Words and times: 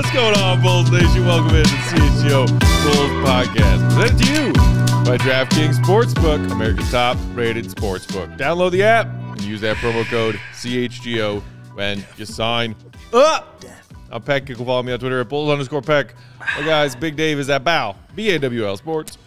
What's 0.00 0.12
going 0.12 0.34
on, 0.38 0.62
Bulls 0.62 0.90
Nation? 0.90 1.26
Welcome 1.26 1.54
into 1.56 1.70
the 1.70 1.76
CHGO 1.76 2.46
Bulls 2.48 3.28
Podcast. 3.28 3.86
Presented 3.94 4.24
to 4.24 4.32
you 4.32 4.52
by 5.04 5.18
DraftKings 5.18 5.74
Sportsbook, 5.74 6.50
America's 6.50 6.90
top 6.90 7.18
rated 7.34 7.66
sportsbook. 7.66 8.38
Download 8.38 8.70
the 8.70 8.82
app 8.82 9.08
and 9.08 9.42
use 9.42 9.60
that 9.60 9.76
promo 9.76 10.02
code 10.06 10.40
CHGO 10.54 11.42
when 11.74 12.02
you 12.16 12.24
sign 12.24 12.74
up. 13.12 13.62
I'm 14.10 14.22
Peck. 14.22 14.48
You 14.48 14.56
can 14.56 14.64
follow 14.64 14.82
me 14.82 14.90
on 14.90 14.98
Twitter 15.00 15.20
at 15.20 15.28
Bulls 15.28 15.50
underscore 15.50 15.82
Peck. 15.82 16.14
My 16.56 16.64
guys, 16.64 16.96
Big 16.96 17.14
Dave 17.14 17.38
is 17.38 17.50
at 17.50 17.62
Bow, 17.62 17.94
B 18.14 18.30
A 18.30 18.38
W 18.38 18.66
L 18.66 18.78
Sports. 18.78 19.18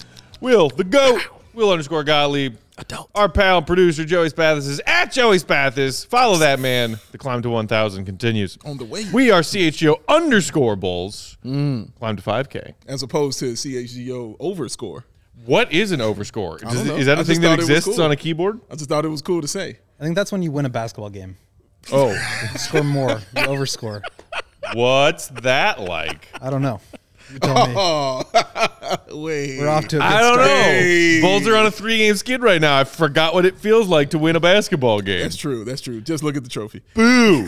Will, 0.41 0.69
the 0.69 0.83
GOAT, 0.83 1.21
Will 1.53 1.71
underscore 1.71 2.03
Gottlieb. 2.03 2.55
Adult. 2.77 3.11
Our 3.13 3.29
pal 3.29 3.59
and 3.59 3.67
producer, 3.67 4.03
Joey 4.03 4.29
Spathis, 4.29 4.67
is 4.67 4.81
at 4.87 5.11
Joey 5.11 5.37
Spathis. 5.37 6.07
Follow 6.07 6.37
that 6.37 6.59
man. 6.59 6.99
The 7.11 7.19
climb 7.19 7.43
to 7.43 7.49
1,000 7.51 8.03
continues. 8.05 8.57
On 8.65 8.77
the 8.77 8.85
way. 8.85 9.05
We 9.13 9.29
are 9.29 9.41
CHGO 9.41 9.97
underscore 10.07 10.75
Bulls. 10.75 11.37
Mm. 11.45 11.93
Climb 11.99 12.15
to 12.15 12.23
5K. 12.23 12.73
as 12.87 13.03
opposed 13.03 13.37
to 13.39 13.53
CHGO 13.53 14.37
overscore. 14.39 15.03
What 15.45 15.71
is 15.71 15.91
an 15.91 15.99
overscore? 15.99 16.59
don't 16.61 16.87
know. 16.87 16.95
is 16.95 17.05
that 17.05 17.17
I 17.19 17.21
a 17.21 17.23
thing 17.23 17.41
that 17.41 17.47
thought 17.49 17.59
it 17.59 17.61
was 17.61 17.69
exists 17.69 17.95
cool. 17.97 18.05
on 18.05 18.11
a 18.11 18.15
keyboard? 18.15 18.59
I 18.71 18.75
just 18.75 18.89
thought 18.89 19.05
it 19.05 19.09
was 19.09 19.21
cool 19.21 19.41
to 19.41 19.47
say. 19.47 19.77
I 19.99 20.03
think 20.03 20.15
that's 20.15 20.31
when 20.31 20.41
you 20.41 20.51
win 20.51 20.65
a 20.65 20.69
basketball 20.69 21.09
game. 21.11 21.37
Oh, 21.91 22.09
You 22.11 22.47
score 22.57 22.83
more. 22.83 23.11
You 23.35 23.43
overscore. 23.43 24.01
what's 24.73 25.27
that 25.27 25.79
like? 25.81 26.27
I 26.41 26.49
don't 26.49 26.61
know. 26.63 26.79
You. 27.34 27.39
Oh, 27.44 28.22
wait. 29.12 29.59
We're 29.59 29.67
off 29.70 29.88
to 29.88 29.98
a 29.98 30.00
good 30.00 30.06
I 30.06 30.22
don't 30.22 30.34
start. 30.36 30.48
know. 30.48 31.22
Bulls 31.22 31.48
are 31.48 31.56
on 31.56 31.66
a 31.66 31.72
three 31.72 31.98
game 31.98 32.16
skid 32.16 32.42
right 32.44 32.62
now. 32.62 32.78
I 32.80 32.84
forgot 32.84 33.34
what 33.34 33.45
it 33.45 33.58
feels 33.58 33.88
like 33.88 34.12
to 34.12 34.20
win 34.20 34.36
a 34.36 34.39
basketball 34.39 35.02
game. 35.02 35.22
That's 35.23 35.36
true. 35.36 35.66
That's 35.66 35.81
true. 35.81 35.99
Just 36.02 36.23
look 36.23 36.38
at 36.38 36.43
the 36.43 36.49
trophy. 36.49 36.83
Boo. 36.93 37.48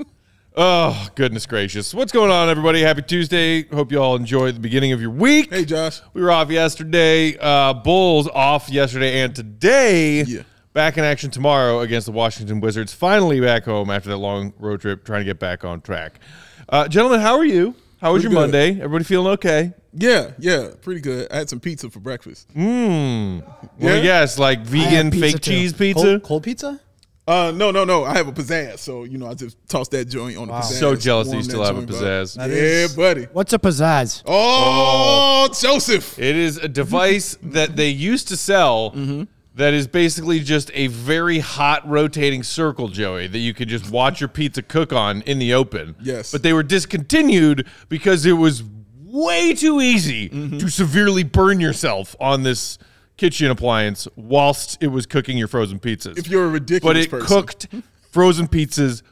oh, 0.56 1.08
goodness 1.16 1.44
gracious. 1.46 1.92
What's 1.92 2.12
going 2.12 2.30
on, 2.30 2.48
everybody? 2.48 2.82
Happy 2.82 3.02
Tuesday. 3.02 3.64
Hope 3.68 3.90
you 3.90 3.98
all 4.00 4.14
enjoyed 4.16 4.54
the 4.54 4.60
beginning 4.60 4.92
of 4.92 5.00
your 5.00 5.10
week. 5.10 5.50
Hey, 5.52 5.64
Josh. 5.64 6.00
We 6.14 6.22
were 6.22 6.30
off 6.30 6.50
yesterday. 6.50 7.36
Uh, 7.36 7.74
Bulls 7.74 8.28
off 8.28 8.68
yesterday 8.70 9.20
and 9.22 9.34
today. 9.34 10.22
Yeah. 10.22 10.42
Back 10.72 10.98
in 10.98 11.04
action 11.04 11.30
tomorrow 11.30 11.80
against 11.80 12.04
the 12.06 12.12
Washington 12.12 12.60
Wizards. 12.60 12.92
Finally 12.92 13.40
back 13.40 13.64
home 13.64 13.90
after 13.90 14.10
that 14.10 14.18
long 14.18 14.52
road 14.58 14.82
trip, 14.82 15.04
trying 15.04 15.20
to 15.20 15.24
get 15.24 15.38
back 15.38 15.64
on 15.64 15.80
track. 15.80 16.20
Uh, 16.68 16.86
gentlemen, 16.86 17.20
how 17.20 17.38
are 17.38 17.44
you? 17.44 17.74
How 18.00 18.12
was 18.12 18.22
Pretty 18.22 18.34
your 18.34 18.42
good. 18.46 18.52
Monday? 18.52 18.70
Everybody 18.82 19.04
feeling 19.04 19.32
okay? 19.34 19.72
Yeah, 19.94 20.32
yeah, 20.38 20.68
pretty 20.82 21.00
good. 21.00 21.30
I 21.32 21.38
had 21.38 21.48
some 21.48 21.60
pizza 21.60 21.88
for 21.88 22.00
breakfast. 22.00 22.46
Mmm. 22.54 23.40
Yeah. 23.42 23.68
Well, 23.86 24.04
yes, 24.04 24.38
like 24.38 24.60
vegan 24.60 25.10
fake 25.10 25.34
too. 25.40 25.50
cheese 25.52 25.72
pizza. 25.72 26.02
Cold, 26.02 26.22
cold 26.22 26.42
pizza? 26.42 26.78
Uh, 27.26 27.50
no, 27.56 27.70
no, 27.72 27.84
no. 27.84 28.04
I 28.04 28.14
have 28.16 28.28
a 28.28 28.32
pizzazz, 28.32 28.78
so 28.78 29.02
you 29.04 29.16
know 29.18 29.26
I 29.26 29.34
just 29.34 29.56
tossed 29.68 29.90
that 29.92 30.04
joint 30.04 30.36
on 30.36 30.46
the 30.48 30.54
pizzazz. 30.54 30.78
So 30.78 30.94
jealous 30.94 31.26
that 31.28 31.32
you 31.32 31.36
warmed 31.38 31.44
still 31.50 31.64
have 31.64 31.76
a 31.76 31.80
joint 31.80 31.90
up. 31.90 31.96
pizzazz. 31.96 32.34
That 32.36 32.50
Yeah, 32.50 32.56
is- 32.56 32.94
buddy. 32.94 33.24
What's 33.32 33.52
a 33.54 33.58
pizzazz? 33.58 34.22
Oh, 34.26 35.48
Joseph. 35.58 36.18
It 36.18 36.36
is 36.36 36.58
a 36.58 36.68
device 36.68 37.36
that 37.42 37.74
they 37.76 37.88
used 37.88 38.28
to 38.28 38.36
sell 38.36 38.90
Mm-hmm. 38.92 39.24
That 39.56 39.74
is 39.74 39.86
basically 39.86 40.40
just 40.40 40.70
a 40.74 40.86
very 40.88 41.38
hot 41.40 41.86
rotating 41.88 42.42
circle, 42.42 42.88
Joey, 42.88 43.26
that 43.26 43.38
you 43.38 43.52
could 43.54 43.68
just 43.68 43.90
watch 43.90 44.20
your 44.20 44.28
pizza 44.28 44.62
cook 44.62 44.92
on 44.92 45.22
in 45.22 45.38
the 45.38 45.54
open. 45.54 45.96
Yes. 46.00 46.30
But 46.30 46.42
they 46.42 46.52
were 46.52 46.62
discontinued 46.62 47.66
because 47.88 48.24
it 48.26 48.32
was 48.34 48.62
way 49.02 49.54
too 49.54 49.80
easy 49.80 50.28
Mm-hmm. 50.28 50.58
to 50.58 50.68
severely 50.68 51.22
burn 51.24 51.58
yourself 51.60 52.14
on 52.20 52.42
this 52.42 52.78
kitchen 53.16 53.50
appliance 53.50 54.06
whilst 54.14 54.76
it 54.82 54.88
was 54.88 55.06
cooking 55.06 55.38
your 55.38 55.48
frozen 55.48 55.78
pizzas. 55.78 56.18
If 56.18 56.28
you're 56.28 56.44
a 56.44 56.48
ridiculous 56.48 56.82
but 56.84 56.96
it 57.02 57.10
person. 57.10 57.26
cooked 57.26 57.66
frozen 58.12 58.46
pizzas 58.48 59.02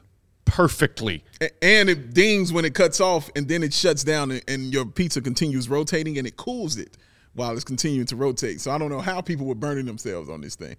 perfectly. 0.44 1.24
And 1.62 1.88
it 1.88 2.12
dings 2.12 2.52
when 2.52 2.64
it 2.66 2.74
cuts 2.74 3.00
off, 3.00 3.30
and 3.34 3.48
then 3.48 3.62
it 3.62 3.72
shuts 3.72 4.04
down, 4.04 4.30
and- 4.30 4.42
and 4.46 4.72
your 4.74 4.84
pizza 4.84 5.20
continues 5.22 5.68
rotating, 5.70 6.18
and 6.18 6.26
it 6.26 6.36
cools 6.36 6.76
it 6.76 6.96
while 7.34 7.52
it's 7.52 7.64
continuing 7.64 8.06
to 8.06 8.16
rotate. 8.16 8.60
So 8.60 8.70
I 8.70 8.78
don't 8.78 8.90
know 8.90 9.00
how 9.00 9.20
people 9.20 9.46
were 9.46 9.54
burning 9.54 9.86
themselves 9.86 10.28
on 10.28 10.40
this 10.40 10.54
thing. 10.56 10.76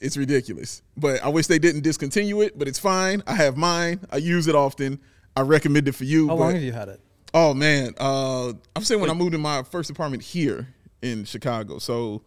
It's 0.00 0.16
ridiculous. 0.16 0.82
But 0.96 1.22
I 1.24 1.28
wish 1.28 1.46
they 1.48 1.58
didn't 1.58 1.82
discontinue 1.82 2.40
it, 2.42 2.58
but 2.58 2.68
it's 2.68 2.78
fine. 2.78 3.22
I 3.26 3.34
have 3.34 3.56
mine. 3.56 4.00
I 4.10 4.18
use 4.18 4.46
it 4.46 4.54
often. 4.54 5.00
I 5.36 5.40
recommend 5.42 5.88
it 5.88 5.92
for 5.92 6.04
you. 6.04 6.28
How 6.28 6.36
but- 6.36 6.40
long 6.40 6.54
have 6.54 6.62
you 6.62 6.72
had 6.72 6.88
it? 6.88 7.00
Oh 7.34 7.52
man, 7.52 7.92
uh, 7.98 8.54
I'm 8.74 8.82
saying 8.84 9.02
when 9.02 9.10
I 9.10 9.12
moved 9.14 9.34
in 9.34 9.42
my 9.42 9.62
first 9.62 9.90
apartment 9.90 10.22
here 10.22 10.66
in 11.02 11.26
Chicago, 11.26 11.78
so 11.78 12.22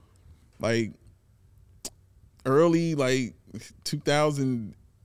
like 0.59 0.91
early 2.45 2.93
like 2.93 3.33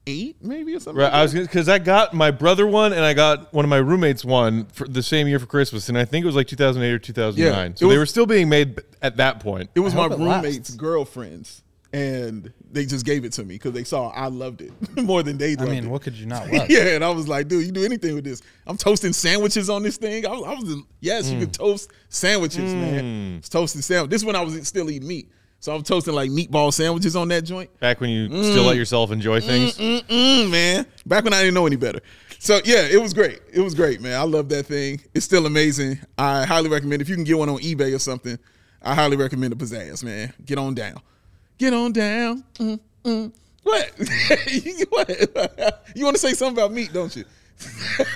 2008 0.06 0.36
maybe 0.42 0.74
or 0.74 0.80
something. 0.80 1.00
Right, 1.00 1.06
like 1.06 1.14
I 1.14 1.22
was 1.22 1.32
that. 1.32 1.42
because 1.42 1.68
I 1.68 1.78
got 1.78 2.14
my 2.14 2.30
brother 2.30 2.66
one 2.66 2.92
and 2.92 3.04
I 3.04 3.14
got 3.14 3.52
one 3.52 3.64
of 3.64 3.68
my 3.68 3.76
roommates 3.76 4.24
one 4.24 4.66
for 4.66 4.86
the 4.86 5.02
same 5.02 5.28
year 5.28 5.38
for 5.38 5.46
Christmas, 5.46 5.88
and 5.88 5.98
I 5.98 6.04
think 6.04 6.22
it 6.22 6.26
was 6.26 6.36
like 6.36 6.46
2008 6.46 6.92
or 6.92 6.98
2009. 6.98 7.70
Yeah, 7.70 7.74
so 7.74 7.86
it 7.86 7.90
they 7.90 7.98
were 7.98 8.06
still 8.06 8.26
being 8.26 8.48
made 8.48 8.80
at 9.02 9.16
that 9.18 9.40
point. 9.40 9.70
It 9.74 9.80
was 9.80 9.94
my 9.94 10.02
hope 10.02 10.12
it 10.12 10.18
lasts. 10.18 10.44
roommate's 10.44 10.70
girlfriend's, 10.76 11.62
and 11.92 12.52
they 12.70 12.86
just 12.86 13.04
gave 13.04 13.24
it 13.24 13.32
to 13.32 13.44
me 13.44 13.54
because 13.56 13.72
they 13.72 13.84
saw 13.84 14.08
I 14.10 14.28
loved 14.28 14.60
it 14.60 14.72
more 14.96 15.22
than 15.22 15.38
they 15.38 15.50
did. 15.50 15.60
I 15.60 15.64
loved 15.64 15.74
mean, 15.74 15.84
it. 15.86 15.90
what 15.90 16.02
could 16.02 16.14
you 16.14 16.26
not 16.26 16.50
love? 16.52 16.70
yeah, 16.70 16.94
and 16.94 17.04
I 17.04 17.10
was 17.10 17.28
like, 17.28 17.48
dude, 17.48 17.66
you 17.66 17.72
do 17.72 17.84
anything 17.84 18.14
with 18.14 18.24
this. 18.24 18.42
I'm 18.66 18.76
toasting 18.76 19.12
sandwiches 19.12 19.68
on 19.68 19.82
this 19.82 19.96
thing. 19.96 20.26
I 20.26 20.30
was, 20.30 20.44
I 20.44 20.54
was 20.54 20.82
yes, 21.00 21.30
you 21.30 21.36
mm. 21.36 21.40
could 21.40 21.52
toast 21.52 21.90
sandwiches, 22.08 22.72
man. 22.74 23.36
It's 23.38 23.48
toasting 23.48 23.82
sandwich. 23.82 24.10
This 24.10 24.22
is 24.22 24.26
when 24.26 24.36
I 24.36 24.42
was 24.42 24.66
still 24.68 24.88
eating 24.90 25.08
meat. 25.08 25.30
So 25.66 25.74
I'm 25.74 25.82
toasting 25.82 26.14
like 26.14 26.30
meatball 26.30 26.72
sandwiches 26.72 27.16
on 27.16 27.26
that 27.26 27.42
joint. 27.42 27.76
Back 27.80 28.00
when 28.00 28.08
you 28.08 28.28
still 28.44 28.62
let 28.62 28.76
yourself 28.76 29.10
enjoy 29.10 29.40
things. 29.40 29.76
Mm, 29.76 30.48
man. 30.48 30.86
Back 31.04 31.24
when 31.24 31.32
I 31.32 31.40
didn't 31.40 31.54
know 31.54 31.66
any 31.66 31.74
better. 31.74 31.98
So 32.38 32.60
yeah, 32.64 32.86
it 32.86 33.02
was 33.02 33.12
great. 33.12 33.40
It 33.52 33.58
was 33.58 33.74
great, 33.74 34.00
man. 34.00 34.14
I 34.14 34.22
love 34.22 34.48
that 34.50 34.66
thing. 34.66 35.00
It's 35.12 35.24
still 35.24 35.44
amazing. 35.44 35.98
I 36.16 36.44
highly 36.44 36.68
recommend 36.68 37.02
if 37.02 37.08
you 37.08 37.16
can 37.16 37.24
get 37.24 37.36
one 37.36 37.48
on 37.48 37.58
eBay 37.58 37.92
or 37.92 37.98
something. 37.98 38.38
I 38.80 38.94
highly 38.94 39.16
recommend 39.16 39.56
the 39.58 39.64
Pizzazz, 39.64 40.04
man. 40.04 40.32
Get 40.44 40.56
on 40.56 40.76
down. 40.76 41.00
Get 41.58 41.74
on 41.74 41.90
down. 41.90 42.44
Mm, 42.60 42.80
mm. 43.04 43.32
What? 43.64 43.92
You- 44.46 44.86
what? 44.90 45.84
you 45.96 46.04
want 46.04 46.14
to 46.14 46.20
say 46.20 46.34
something 46.34 46.62
about 46.62 46.70
meat, 46.70 46.92
don't 46.92 47.16
you? 47.16 47.24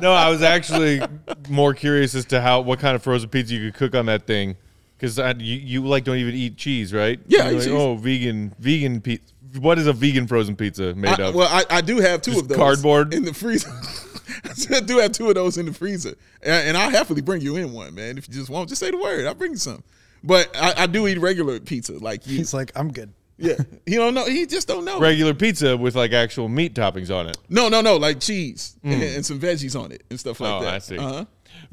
no, 0.00 0.14
I 0.14 0.30
was 0.30 0.40
actually 0.40 1.02
more 1.50 1.74
curious 1.74 2.14
as 2.14 2.24
to 2.26 2.40
how 2.40 2.62
what 2.62 2.78
kind 2.78 2.96
of 2.96 3.02
frozen 3.02 3.28
pizza 3.28 3.52
you 3.52 3.70
could 3.70 3.78
cook 3.78 3.94
on 3.94 4.06
that 4.06 4.26
thing. 4.26 4.56
Because 4.96 5.18
you, 5.40 5.56
you 5.56 5.84
like 5.86 6.04
don't 6.04 6.16
even 6.16 6.34
eat 6.34 6.56
cheese, 6.56 6.92
right? 6.92 7.20
Yeah, 7.26 7.44
I 7.48 7.52
eat 7.52 7.58
like. 7.58 7.68
Oh, 7.68 7.96
vegan, 7.96 8.54
vegan 8.58 9.00
pizza. 9.00 9.32
What 9.58 9.78
is 9.78 9.86
a 9.86 9.92
vegan 9.92 10.26
frozen 10.26 10.56
pizza 10.56 10.94
made 10.94 11.20
I, 11.20 11.28
of? 11.28 11.34
well, 11.34 11.48
I, 11.48 11.78
I 11.78 11.80
do 11.80 11.98
have 11.98 12.22
two 12.22 12.32
Just 12.32 12.42
of 12.42 12.48
those 12.48 12.58
cardboard? 12.58 13.14
in 13.14 13.24
the 13.24 13.32
freezer. 13.34 13.70
I 14.74 14.80
do 14.80 14.98
have 14.98 15.12
two 15.12 15.28
of 15.28 15.34
those 15.34 15.58
in 15.58 15.66
the 15.66 15.72
freezer, 15.72 16.14
and, 16.42 16.68
and 16.68 16.76
I'll 16.76 16.90
happily 16.90 17.20
bring 17.22 17.40
you 17.40 17.56
in 17.56 17.72
one, 17.72 17.94
man. 17.94 18.18
If 18.18 18.28
you 18.28 18.34
just 18.34 18.50
want, 18.50 18.68
just 18.68 18.80
say 18.80 18.90
the 18.90 18.98
word. 18.98 19.26
I'll 19.26 19.34
bring 19.34 19.52
you 19.52 19.58
some. 19.58 19.82
But 20.22 20.50
I, 20.56 20.84
I 20.84 20.86
do 20.86 21.06
eat 21.06 21.18
regular 21.20 21.60
pizza, 21.60 21.92
like 21.92 22.26
you. 22.26 22.38
He's 22.38 22.54
like, 22.54 22.72
I'm 22.74 22.90
good. 22.90 23.12
Yeah, 23.36 23.54
he 23.84 23.96
don't 23.96 24.14
know. 24.14 24.24
He 24.26 24.46
just 24.46 24.66
don't 24.68 24.84
know. 24.84 25.00
Regular 25.00 25.34
pizza 25.34 25.76
with 25.76 25.94
like 25.96 26.12
actual 26.12 26.48
meat 26.48 26.74
toppings 26.74 27.14
on 27.14 27.26
it. 27.28 27.36
No, 27.48 27.68
no, 27.68 27.80
no, 27.80 27.96
like 27.96 28.20
cheese 28.20 28.76
and, 28.84 29.02
and 29.02 29.26
some 29.26 29.40
veggies 29.40 29.78
on 29.78 29.90
it 29.92 30.04
and 30.08 30.18
stuff 30.18 30.40
like 30.40 30.52
Oh, 30.52 30.60
that. 30.64 30.74
I 30.74 30.78
see. 30.78 30.98
Uh-huh. 30.98 31.24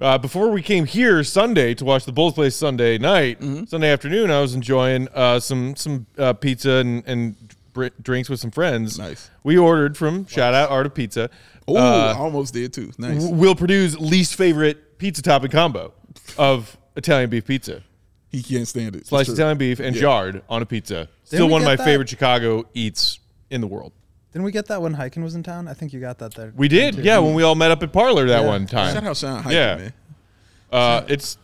Uh, 0.02 0.18
before 0.18 0.50
we 0.50 0.64
came 0.64 0.86
here 0.86 1.24
Sunday 1.24 1.76
to 1.76 1.86
watch 1.86 2.06
the 2.06 2.12
Bulls 2.12 2.34
play 2.34 2.50
Sunday 2.50 2.98
night, 2.98 3.40
Mm-hmm. 3.40 3.66
Sunday 3.66 3.92
afternoon, 3.92 4.32
I 4.32 4.42
was 4.42 4.56
enjoying 4.56 5.08
uh, 5.14 5.40
some 5.40 5.76
some 5.76 6.08
uh, 6.18 6.34
pizza 6.34 6.72
and, 6.78 7.04
and 7.06 7.36
br- 7.74 7.88
drinks 8.02 8.28
with 8.28 8.40
some 8.40 8.50
friends. 8.50 8.98
Nice. 8.98 9.30
We 9.44 9.58
ordered 9.60 9.96
from 9.96 10.26
shout 10.26 10.56
out 10.56 10.72
Art 10.72 10.88
of 10.88 10.96
Pizza. 10.96 11.30
Oh, 11.68 11.76
I 11.78 12.14
almost 12.16 12.54
did 12.56 12.74
too. 12.74 12.92
Nice. 12.98 13.24
Will 13.24 13.54
Perdue's 13.56 14.00
least 14.00 14.34
favorite 14.36 14.98
pizza 14.98 15.22
topping 15.22 15.52
combo 15.52 15.94
of 16.38 16.76
Italian 16.96 17.30
beef 17.30 17.46
pizza. 17.46 17.84
He 18.30 18.42
can't 18.42 18.68
stand 18.68 18.96
it. 18.96 19.06
Sliced 19.06 19.30
Italian 19.30 19.58
beef 19.60 19.80
and 19.80 19.96
Yeah. 19.96 20.02
jarred 20.02 20.42
on 20.50 20.62
a 20.64 20.66
pizza. 20.66 21.10
Still 21.26 21.48
one 21.48 21.62
of 21.62 21.66
my 21.66 21.76
that? 21.76 21.86
favorite 21.86 22.10
Chicago 22.10 22.66
eats 22.74 23.20
in 23.52 23.62
the 23.62 23.68
world. 23.68 23.92
Didn't 24.34 24.46
we 24.46 24.52
get 24.52 24.68
that 24.68 24.82
when 24.82 24.96
Highkin 24.96 25.24
was 25.24 25.36
in 25.36 25.44
town? 25.44 25.68
I 25.68 25.74
think 25.74 25.92
you 25.94 26.00
got 26.00 26.18
that 26.20 26.34
there. 26.36 26.54
We 26.56 26.68
did, 26.68 26.96
yeah, 26.96 27.20
when 27.20 27.34
we 27.34 27.44
all 27.44 27.56
met 27.56 27.70
up 27.72 27.84
at 27.84 27.92
Parlor 27.92 28.28
that 28.28 28.42
Yeah. 28.44 28.48
one 28.48 28.66
time. 28.66 28.94
Shout 28.94 29.04
out 29.04 29.18
Sean 29.18 29.44
Hyper, 29.44 29.54
Yeah. 29.56 29.76
man. 29.76 29.94
Uh, 30.72 31.02
it's 31.10 31.38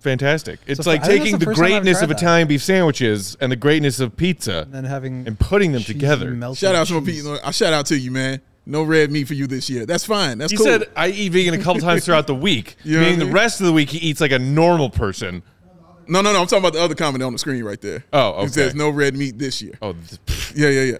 fantastic. 0.00 0.60
It's 0.66 0.84
So 0.84 0.90
like 0.90 1.02
I 1.02 1.06
think 1.06 1.22
taking 1.24 1.32
the 1.38 1.38
the 1.38 1.44
first 1.46 1.58
time 1.58 1.64
I've 1.66 1.70
greatness 1.82 1.98
tried 1.98 2.02
of 2.04 2.08
that. 2.10 2.18
Italian 2.18 2.48
beef 2.48 2.62
sandwiches 2.62 3.36
and 3.40 3.50
the 3.50 3.56
greatness 3.56 4.00
of 4.00 4.16
pizza 4.16 4.62
And 4.62 4.72
then 4.74 4.84
having 4.84 5.26
and 5.26 5.38
putting 5.38 5.72
them 5.72 5.80
cheesy 5.82 5.94
together. 5.94 6.30
melted 6.32 6.58
Shout 6.58 6.74
out 6.74 6.86
to 6.88 7.00
my 7.00 7.06
cheese. 7.06 7.22
people. 7.22 7.38
I 7.44 7.50
shout 7.52 7.72
out 7.72 7.86
to 7.86 7.98
you, 7.98 8.10
man. 8.10 8.40
No 8.66 8.82
red 8.82 9.10
meat 9.10 9.26
for 9.26 9.34
you 9.34 9.46
this 9.46 9.68
year. 9.70 9.86
That's 9.86 10.04
fine. 10.04 10.38
That's 10.38 10.52
He 10.52 10.56
cool. 10.58 10.66
said 10.66 10.84
I 10.94 11.08
eat 11.08 11.32
vegan 11.32 11.54
a 11.54 11.58
couple 11.58 11.80
times 11.80 12.04
throughout 12.04 12.26
the 12.26 12.34
week, 12.34 12.76
You 12.84 12.92
know 12.96 12.98
what 12.98 13.04
meaning 13.06 13.16
I 13.16 13.18
the 13.20 13.24
mean? 13.26 13.34
rest 13.34 13.60
of 13.60 13.66
the 13.66 13.72
week 13.72 13.90
he 13.90 13.98
eats 13.98 14.20
like 14.20 14.32
a 14.32 14.38
normal 14.38 14.90
person. 14.90 15.42
No, 16.10 16.20
no, 16.20 16.32
no. 16.32 16.40
I'm 16.40 16.46
talking 16.46 16.58
about 16.58 16.72
the 16.74 16.80
other 16.82 16.94
comment 16.94 17.22
on 17.22 17.32
the 17.32 17.38
screen 17.38 17.64
right 17.64 17.80
there. 17.80 18.04
Oh, 18.12 18.30
okay. 18.32 18.44
It 18.46 18.52
says 18.52 18.74
no 18.74 18.90
red 18.90 19.16
meat 19.16 19.38
this 19.38 19.62
year. 19.62 19.74
Oh, 19.80 19.94
Yeah, 20.54 20.68
yeah, 20.68 20.82
yeah. 20.92 20.98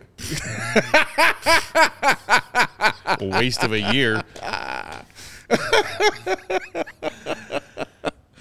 a 3.21 3.25
waste 3.39 3.63
of 3.63 3.73
a 3.73 3.93
year. 3.93 4.23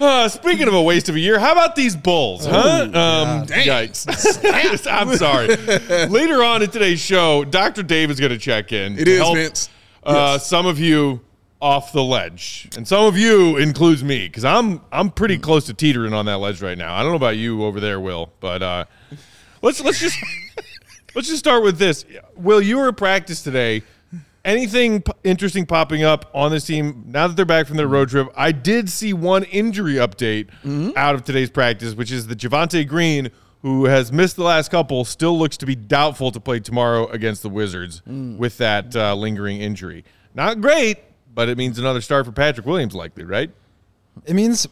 Uh, 0.00 0.26
speaking 0.30 0.66
of 0.66 0.72
a 0.72 0.80
waste 0.82 1.10
of 1.10 1.14
a 1.14 1.20
year, 1.20 1.38
how 1.38 1.52
about 1.52 1.76
these 1.76 1.94
Bulls, 1.94 2.46
huh? 2.46 2.84
Um, 2.84 3.46
yikes. 3.48 4.06
I'm 4.90 5.14
sorry. 5.18 5.48
Later 6.06 6.42
on 6.42 6.62
in 6.62 6.70
today's 6.70 7.00
show, 7.00 7.44
Dr. 7.44 7.82
Dave 7.82 8.10
is 8.10 8.18
going 8.18 8.32
to 8.32 8.38
check 8.38 8.72
in. 8.72 8.98
It 8.98 9.06
is, 9.08 9.18
help, 9.18 9.36
Vince. 9.36 9.68
Uh, 10.02 10.38
Some 10.38 10.64
of 10.64 10.78
you 10.78 11.20
off 11.60 11.92
the 11.92 12.02
ledge, 12.02 12.68
and 12.76 12.88
some 12.88 13.04
of 13.04 13.18
you 13.18 13.56
includes 13.58 14.02
me 14.02 14.26
because 14.26 14.44
I'm 14.44 14.80
I'm 14.90 15.10
pretty 15.10 15.38
close 15.38 15.66
to 15.66 15.74
teetering 15.74 16.12
on 16.14 16.26
that 16.26 16.38
ledge 16.38 16.62
right 16.62 16.78
now. 16.78 16.94
I 16.94 17.02
don't 17.02 17.12
know 17.12 17.16
about 17.16 17.36
you 17.36 17.64
over 17.64 17.80
there, 17.80 18.00
Will, 18.00 18.32
but 18.40 18.62
uh, 18.62 18.84
let's 19.62 19.80
let's 19.82 20.00
just 20.00 20.16
let's 21.14 21.28
just 21.28 21.38
start 21.38 21.62
with 21.62 21.78
this. 21.78 22.04
Will, 22.36 22.60
you 22.62 22.78
were 22.78 22.88
at 22.88 22.96
practice 22.96 23.42
today. 23.42 23.82
Anything 24.42 25.02
p- 25.02 25.12
interesting 25.22 25.66
popping 25.66 26.02
up 26.02 26.30
on 26.34 26.50
this 26.50 26.64
team 26.64 27.04
now 27.08 27.26
that 27.26 27.36
they're 27.36 27.44
back 27.44 27.66
from 27.66 27.76
their 27.76 27.86
road 27.88 28.08
trip? 28.08 28.28
I 28.34 28.52
did 28.52 28.88
see 28.88 29.12
one 29.12 29.44
injury 29.44 29.96
update 29.96 30.48
out 30.96 31.14
of 31.14 31.24
today's 31.24 31.50
practice, 31.50 31.92
which 31.94 32.10
is 32.10 32.26
that 32.28 32.38
Javonte 32.38 32.88
Green, 32.88 33.28
who 33.60 33.84
has 33.84 34.10
missed 34.10 34.36
the 34.36 34.42
last 34.44 34.70
couple, 34.70 35.04
still 35.04 35.38
looks 35.38 35.58
to 35.58 35.66
be 35.66 35.74
doubtful 35.76 36.30
to 36.32 36.40
play 36.40 36.58
tomorrow 36.58 37.06
against 37.08 37.42
the 37.42 37.50
Wizards 37.50 38.00
with 38.06 38.56
that 38.56 38.96
uh, 38.96 39.14
lingering 39.14 39.60
injury. 39.60 40.06
Not 40.34 40.62
great, 40.62 40.96
but 41.40 41.48
it 41.48 41.56
means 41.56 41.78
another 41.78 42.02
start 42.02 42.26
for 42.26 42.32
Patrick 42.32 42.66
Williams, 42.66 42.94
likely, 42.94 43.24
right? 43.24 43.50
It 44.26 44.34
means 44.34 44.66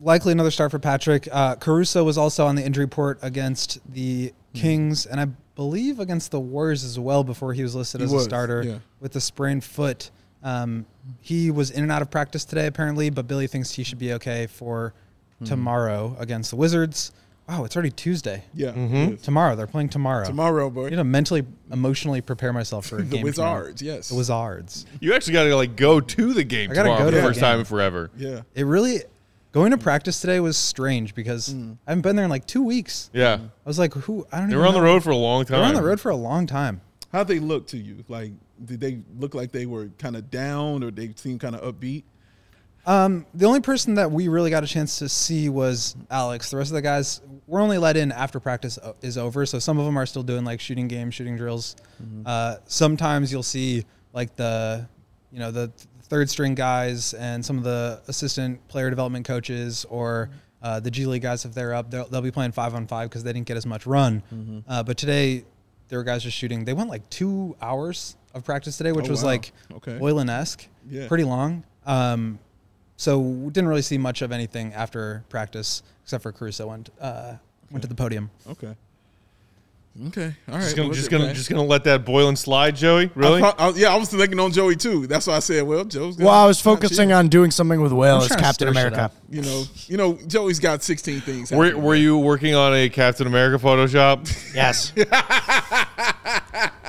likely 0.00 0.30
another 0.30 0.52
start 0.52 0.70
for 0.70 0.78
Patrick. 0.78 1.26
Uh, 1.32 1.56
Caruso 1.56 2.04
was 2.04 2.16
also 2.16 2.46
on 2.46 2.54
the 2.54 2.64
injury 2.64 2.84
report 2.84 3.18
against 3.22 3.80
the 3.92 4.32
Kings, 4.54 5.04
and 5.04 5.20
I 5.20 5.24
believe 5.56 5.98
against 5.98 6.30
the 6.30 6.38
Warriors 6.38 6.84
as 6.84 6.96
well 6.96 7.24
before 7.24 7.54
he 7.54 7.64
was 7.64 7.74
listed 7.74 8.02
He 8.02 8.04
as 8.04 8.12
was, 8.12 8.22
a 8.22 8.28
starter 8.28 8.62
yeah. 8.62 8.78
with 9.00 9.16
a 9.16 9.20
sprained 9.20 9.64
foot. 9.64 10.12
Um, 10.44 10.86
he 11.20 11.50
was 11.50 11.72
in 11.72 11.82
and 11.82 11.90
out 11.90 12.02
of 12.02 12.10
practice 12.12 12.44
today, 12.44 12.68
apparently, 12.68 13.10
but 13.10 13.26
Billy 13.26 13.48
thinks 13.48 13.72
he 13.72 13.82
should 13.82 13.98
be 13.98 14.12
okay 14.12 14.46
for 14.46 14.94
Hmm. 15.40 15.46
tomorrow 15.46 16.16
against 16.20 16.50
the 16.50 16.56
Wizards. 16.56 17.10
Wow, 17.48 17.64
it's 17.64 17.76
already 17.76 17.90
Tuesday. 17.90 18.44
Yeah. 18.54 18.70
Mm-hmm. 18.70 19.16
Tomorrow, 19.16 19.56
they're 19.56 19.66
playing 19.66 19.88
tomorrow. 19.90 20.24
Tomorrow, 20.24 20.70
boy. 20.70 20.86
I 20.86 20.90
need 20.90 20.96
to 20.96 21.04
mentally, 21.04 21.44
emotionally 21.70 22.20
prepare 22.20 22.52
myself 22.52 22.86
for 22.86 22.98
a 22.98 23.02
The 23.02 23.16
game. 23.18 23.32
tomorrow. 23.32 23.62
Wizards, 23.62 23.82
yes. 23.82 24.08
The 24.08 24.14
Wizards. 24.14 24.86
You 25.00 25.12
actually 25.14 25.34
got 25.34 25.44
to 25.44 25.56
like 25.56 25.76
go 25.76 26.00
to 26.00 26.32
the 26.32 26.44
game 26.44 26.70
I 26.70 26.74
gotta 26.74 26.88
tomorrow 26.88 26.98
go 27.00 27.04
for 27.06 27.10
to 27.10 27.16
the 27.16 27.22
the 27.22 27.28
first 27.28 27.40
time 27.40 27.58
in 27.60 27.64
forever. 27.64 28.10
Yeah. 28.16 28.42
It 28.54 28.64
really 28.64 29.00
going 29.52 29.72
to 29.72 29.78
practice 29.78 30.20
today 30.20 30.40
was 30.40 30.56
strange 30.56 31.14
because 31.14 31.54
I 31.86 31.90
haven't 31.90 32.02
been 32.02 32.16
there 32.16 32.24
in 32.24 32.30
like 32.30 32.46
two 32.46 32.62
weeks. 32.62 33.10
Yeah, 33.12 33.34
I 33.34 33.68
was 33.68 33.78
like, 33.78 33.92
who? 33.92 34.26
I 34.32 34.38
don't. 34.38 34.48
Know. 34.48 34.50
They 34.52 34.56
were 34.56 34.66
on 34.66 34.74
the 34.74 34.80
road 34.82 35.02
for 35.02 35.10
a 35.10 35.16
long 35.16 35.44
time. 35.44 35.56
They 35.56 35.60
were 35.60 35.66
on 35.66 35.74
the 35.74 35.82
road 35.82 36.00
for 36.00 36.10
a 36.10 36.16
long 36.16 36.46
time. 36.46 36.80
How'd 37.12 37.28
they 37.28 37.38
look 37.38 37.66
to 37.68 37.76
you? 37.76 38.04
Like, 38.08 38.32
did 38.64 38.80
they 38.80 39.00
look 39.18 39.34
like 39.34 39.52
they 39.52 39.66
were 39.66 39.88
kind 39.98 40.16
of 40.16 40.30
down 40.30 40.82
or 40.82 40.90
they 40.90 41.12
seemed 41.16 41.40
kind 41.40 41.54
of 41.54 41.60
upbeat? 41.74 42.04
Um, 42.84 43.26
the 43.34 43.46
only 43.46 43.60
person 43.60 43.94
that 43.94 44.10
we 44.10 44.26
really 44.28 44.50
got 44.50 44.64
a 44.64 44.66
chance 44.66 44.98
to 44.98 45.08
see 45.08 45.48
was 45.48 45.94
Alex. 46.10 46.50
The 46.50 46.56
rest 46.56 46.70
of 46.70 46.74
the 46.74 46.82
guys 46.82 47.20
were 47.46 47.60
only 47.60 47.78
let 47.78 47.96
in 47.96 48.10
after 48.10 48.40
practice 48.40 48.78
o- 48.82 48.96
is 49.02 49.16
over. 49.16 49.46
So 49.46 49.58
some 49.60 49.78
of 49.78 49.84
them 49.84 49.96
are 49.96 50.06
still 50.06 50.22
doing 50.24 50.44
like 50.44 50.60
shooting 50.60 50.88
games, 50.88 51.14
shooting 51.14 51.36
drills. 51.36 51.76
Uh, 52.26 52.56
sometimes 52.66 53.30
you'll 53.30 53.42
see 53.44 53.84
like 54.12 54.34
the, 54.34 54.88
you 55.30 55.38
know, 55.38 55.52
the 55.52 55.70
third 56.04 56.28
string 56.28 56.54
guys 56.56 57.14
and 57.14 57.44
some 57.44 57.56
of 57.56 57.62
the 57.64 58.00
assistant 58.08 58.66
player 58.68 58.90
development 58.90 59.24
coaches 59.26 59.86
or 59.88 60.28
uh, 60.62 60.80
the 60.80 60.90
G 60.90 61.06
League 61.06 61.22
guys 61.22 61.44
if 61.44 61.54
they're 61.54 61.74
up, 61.74 61.90
they'll, 61.90 62.08
they'll 62.08 62.20
be 62.20 62.30
playing 62.32 62.52
five 62.52 62.74
on 62.74 62.86
five 62.88 63.08
because 63.08 63.22
they 63.22 63.32
didn't 63.32 63.46
get 63.46 63.56
as 63.56 63.64
much 63.66 63.86
run. 63.86 64.22
Uh, 64.68 64.82
but 64.82 64.96
today 64.96 65.44
there 65.88 65.98
were 66.00 66.04
guys 66.04 66.22
just 66.24 66.36
shooting. 66.36 66.64
They 66.64 66.72
went 66.72 66.90
like 66.90 67.08
two 67.10 67.56
hours 67.62 68.16
of 68.34 68.44
practice 68.44 68.76
today, 68.76 68.90
which 68.92 69.06
Oh, 69.06 69.10
was 69.10 69.22
wow. 69.22 69.28
like 69.30 69.52
Okay. 69.74 69.98
Boylen 69.98 70.28
esque, 70.30 70.66
Yeah. 70.88 71.06
pretty 71.06 71.24
long. 71.24 71.62
Um, 71.86 72.38
so 73.02 73.18
we 73.18 73.50
didn't 73.50 73.66
really 73.68 73.82
see 73.82 73.98
much 73.98 74.22
of 74.22 74.30
anything 74.30 74.72
after 74.74 75.24
practice, 75.28 75.82
except 76.04 76.22
for 76.22 76.30
Caruso 76.30 76.68
went 76.68 76.88
uh, 77.00 77.34
went 77.72 77.82
to 77.82 77.88
the 77.88 77.96
podium. 77.96 78.30
Okay. 78.48 78.76
Okay. 80.06 80.32
All 80.48 80.54
right. 80.54 80.62
Just 80.62 80.76
gonna, 80.76 80.88
Well, 80.88 80.94
just 80.94 81.10
look 81.10 81.20
gonna, 81.20 81.34
just 81.34 81.50
gonna 81.50 81.64
let 81.64 81.82
that 81.84 82.04
boil 82.04 82.28
and 82.28 82.38
slide, 82.38 82.76
Joey. 82.76 83.10
Really? 83.16 83.42
I 83.42 83.52
pro- 83.52 83.66
I- 83.66 83.72
yeah, 83.74 83.92
I 83.92 83.96
was 83.96 84.08
thinking 84.08 84.38
on 84.38 84.52
Joey 84.52 84.76
too. 84.76 85.08
That's 85.08 85.26
why 85.26 85.34
I 85.34 85.40
said, 85.40 85.64
well, 85.64 85.84
Joe's. 85.84 86.16
Well, 86.16 86.28
I 86.28 86.46
was 86.46 86.60
focusing 86.60 87.12
on 87.12 87.28
doing 87.28 87.50
something 87.50 87.80
with 87.80 87.92
Will 87.92 88.22
as 88.22 88.28
Captain 88.28 88.68
America. 88.68 89.10
You 89.28 89.42
know, 89.42 89.64
you 89.88 89.96
know, 89.96 90.14
Joey's 90.28 90.60
got 90.60 90.84
16 90.84 91.22
things. 91.22 91.50
were, 91.50 91.76
were 91.76 91.96
you 91.96 92.16
working 92.16 92.54
on 92.54 92.72
a 92.72 92.88
Captain 92.88 93.26
America 93.26 93.62
Photoshop? 93.62 94.54
Yes. 94.54 94.92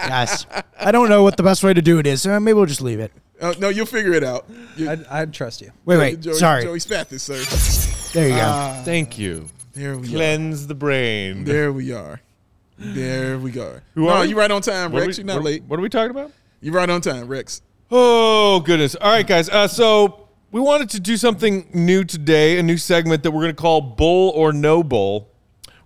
yes. 0.07 0.45
I 0.85 0.91
don't 0.91 1.09
know 1.09 1.23
what 1.23 1.37
the 1.37 1.43
best 1.43 1.63
way 1.63 1.73
to 1.73 1.81
do 1.81 1.99
it 1.99 2.07
is. 2.07 2.21
So 2.21 2.39
maybe 2.39 2.53
we'll 2.53 2.65
just 2.65 2.81
leave 2.81 2.99
it. 2.99 3.11
Uh, 3.41 3.53
no, 3.59 3.69
you'll 3.69 3.85
figure 3.85 4.13
it 4.13 4.23
out. 4.23 4.45
You- 4.77 4.89
I'd, 4.89 5.05
I'd 5.07 5.33
trust 5.33 5.61
you. 5.61 5.71
Wait, 5.85 5.97
wait. 5.97 6.19
Joey, 6.21 6.33
Sorry. 6.35 6.63
Joey 6.63 6.77
Spathis, 6.79 7.19
sir. 7.21 8.09
There 8.13 8.27
you 8.29 8.35
go. 8.35 8.41
Uh, 8.41 8.83
Thank 8.83 9.17
you. 9.17 9.49
There 9.73 9.97
we 9.97 10.07
are. 10.07 10.11
Cleanse 10.11 10.67
the 10.67 10.75
brain. 10.75 11.43
There 11.43 11.73
we 11.73 11.91
are. 11.91 12.21
There 12.77 13.37
we 13.39 13.51
go. 13.51 13.79
Who 13.95 14.05
no, 14.05 14.09
are 14.09 14.21
we? 14.21 14.29
you 14.29 14.37
right 14.37 14.51
on 14.51 14.61
time, 14.61 14.91
What 14.91 15.03
are 15.03 15.05
Rex. 15.07 15.17
we- 15.17 15.21
You're 15.23 15.27
not 15.27 15.35
what- 15.37 15.43
late. 15.45 15.63
What 15.63 15.79
are 15.79 15.81
we 15.81 15.89
talking 15.89 16.11
about? 16.11 16.31
You're 16.61 16.73
right 16.73 16.89
on 16.89 17.01
time, 17.01 17.27
Rex. 17.27 17.61
Oh 17.91 18.61
goodness! 18.61 18.95
All 18.95 19.11
right, 19.11 19.27
guys. 19.27 19.49
Uh, 19.49 19.67
so 19.67 20.27
we 20.51 20.59
wanted 20.61 20.89
to 20.91 20.99
do 20.99 21.17
something 21.17 21.67
new 21.73 22.03
today, 22.03 22.57
a 22.57 22.63
new 22.63 22.77
segment 22.77 23.23
that 23.23 23.31
we're 23.31 23.41
going 23.41 23.55
to 23.55 23.61
call 23.61 23.81
"Bull 23.81 24.29
or 24.31 24.53
No 24.53 24.81
Bull," 24.83 25.29